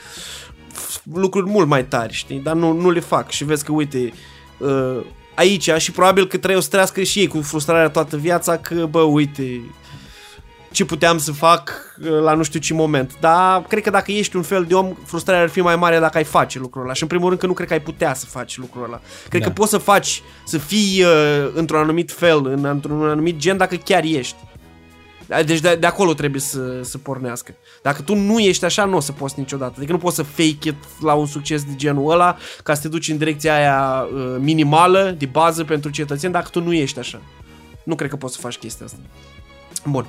lucruri 1.13 1.51
mult 1.51 1.69
mai 1.69 1.85
tari, 1.85 2.13
știi? 2.13 2.39
Dar 2.39 2.55
nu, 2.55 2.73
nu 2.73 2.91
le 2.91 3.01
fac 3.01 3.31
și 3.31 3.45
vezi 3.45 3.65
că, 3.65 3.73
uite, 3.73 4.13
uh, 4.59 5.01
aici 5.35 5.71
și 5.77 5.91
probabil 5.91 6.27
că 6.27 6.39
trebuie 6.39 6.63
să 6.63 6.69
trăiască 6.69 7.03
și 7.03 7.19
ei 7.19 7.27
cu 7.27 7.43
frustrarea 7.43 7.89
toată 7.89 8.17
viața 8.17 8.57
că, 8.57 8.87
bă, 8.91 9.01
uite, 9.01 9.61
ce 10.75 10.85
puteam 10.85 11.19
să 11.19 11.33
fac 11.33 11.95
uh, 12.03 12.09
la 12.09 12.35
nu 12.35 12.43
știu 12.43 12.61
ce 12.61 12.75
moment. 12.75 13.17
Dar 13.21 13.63
cred 13.63 13.83
că 13.83 13.91
dacă 13.91 14.13
ești 14.13 14.37
un 14.37 14.43
fel 14.43 14.65
de 14.65 14.75
om, 14.75 14.95
frustrarea 15.05 15.43
ar 15.43 15.49
fi 15.49 15.61
mai 15.61 15.77
mare 15.77 15.99
dacă 15.99 16.17
ai 16.17 16.25
face 16.25 16.59
lucrul 16.59 16.83
ăla. 16.83 16.93
Și 16.93 17.03
în 17.03 17.09
primul 17.09 17.29
rând 17.29 17.41
că 17.41 17.47
nu 17.47 17.53
cred 17.53 17.67
că 17.67 17.73
ai 17.73 17.81
putea 17.81 18.15
să 18.15 18.27
faci 18.27 18.57
lucrul 18.57 18.85
ăla. 18.85 19.01
Cred 19.29 19.41
da. 19.41 19.47
că 19.47 19.53
poți 19.53 19.71
să 19.71 19.79
faci, 19.79 20.23
să 20.45 20.59
fii 20.59 21.03
uh, 21.03 21.51
într-un 21.55 21.81
anumit 21.81 22.13
fel, 22.13 22.47
în, 22.47 22.65
într-un 22.65 23.09
anumit 23.09 23.37
gen, 23.37 23.57
dacă 23.57 23.77
chiar 23.77 24.03
ești. 24.05 24.37
Deci 25.45 25.61
de, 25.61 25.75
de 25.75 25.87
acolo 25.87 26.15
trebuie 26.15 26.41
să, 26.41 26.83
să 26.83 26.99
pornească. 26.99 27.55
Dacă 27.85 28.03
tu 28.03 28.15
nu 28.15 28.39
ești 28.39 28.65
așa, 28.65 28.85
nu 28.85 28.97
o 28.97 29.01
să 29.01 29.13
poți 29.13 29.39
niciodată. 29.39 29.75
Adică 29.77 29.93
nu 29.93 29.99
poți 29.99 30.17
să 30.17 30.23
fake 30.23 30.69
it 30.69 30.75
la 31.01 31.15
un 31.15 31.27
succes 31.27 31.65
de 31.65 31.75
genul 31.77 32.11
ăla 32.11 32.37
ca 32.63 32.75
să 32.75 32.81
te 32.81 32.89
duci 32.89 33.09
în 33.09 33.17
direcția 33.17 33.55
aia 33.55 34.07
uh, 34.15 34.37
minimală, 34.39 35.15
de 35.19 35.27
bază 35.27 35.65
pentru 35.65 35.91
cetățeni, 35.91 36.33
dacă 36.33 36.49
tu 36.49 36.61
nu 36.61 36.73
ești 36.73 36.99
așa. 36.99 37.21
Nu 37.83 37.95
cred 37.95 38.11
că 38.11 38.17
poți 38.17 38.35
să 38.35 38.41
faci 38.41 38.57
chestia 38.57 38.87
asta. 38.87 38.99
Bun. 39.85 40.07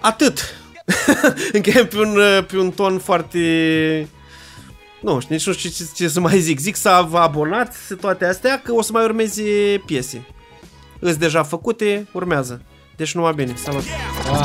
Atât. 0.00 0.54
Încheiem 1.52 1.86
pe 1.86 1.98
un, 1.98 2.16
uh, 2.16 2.44
pe 2.46 2.58
un 2.58 2.70
ton 2.70 2.98
foarte... 2.98 3.38
Nu 5.00 5.20
știu, 5.20 5.34
nici 5.34 5.46
nu 5.46 5.52
știu 5.52 5.70
ce, 5.70 5.84
ce 5.94 6.08
să 6.08 6.20
mai 6.20 6.38
zic. 6.38 6.58
Zic 6.58 6.76
să 6.76 7.06
vă 7.08 7.18
abonați 7.18 7.94
toate 7.94 8.24
astea, 8.24 8.60
că 8.64 8.72
o 8.72 8.82
să 8.82 8.92
mai 8.92 9.04
urmeze 9.04 9.42
piese. 9.86 10.26
Îs 10.98 11.16
deja 11.16 11.42
făcute, 11.42 12.08
urmează. 12.12 12.62
Deci 12.96 13.14
numai 13.14 13.32
bine, 13.32 13.54
salut! 13.56 13.82
So, 13.82 14.44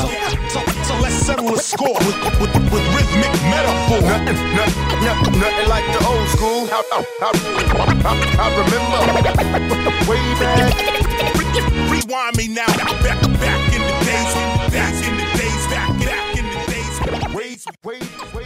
so 0.50 0.60
let's 0.60 0.83
settle 1.24 1.48
the 1.48 1.58
score 1.58 1.96
with, 2.04 2.20
with, 2.42 2.54
with 2.68 2.86
rhythmic 2.96 3.32
metaphor. 3.48 4.02
Nothing, 4.04 4.36
nothing, 4.60 4.84
nothing, 5.08 5.40
nothing 5.40 5.70
like 5.70 5.88
the 5.96 6.02
old 6.04 6.28
school. 6.36 6.68
I, 6.68 6.84
I, 6.92 7.32
I, 8.04 8.20
I, 8.40 8.52
remember 8.60 9.00
way 10.10 10.20
back. 10.44 10.76
Rewind 11.90 12.36
me 12.36 12.48
now, 12.50 12.68
back, 12.68 13.22
back 13.40 13.62
in 13.74 13.82
the 13.88 13.96
days, 14.04 14.34
back 14.76 14.96
in 15.08 15.16
the 15.16 15.28
days, 15.40 15.64
back, 15.72 15.90
back 16.04 16.36
in 16.38 16.46
the 16.52 16.60
days, 16.68 16.96
way, 17.34 18.00
way 18.34 18.43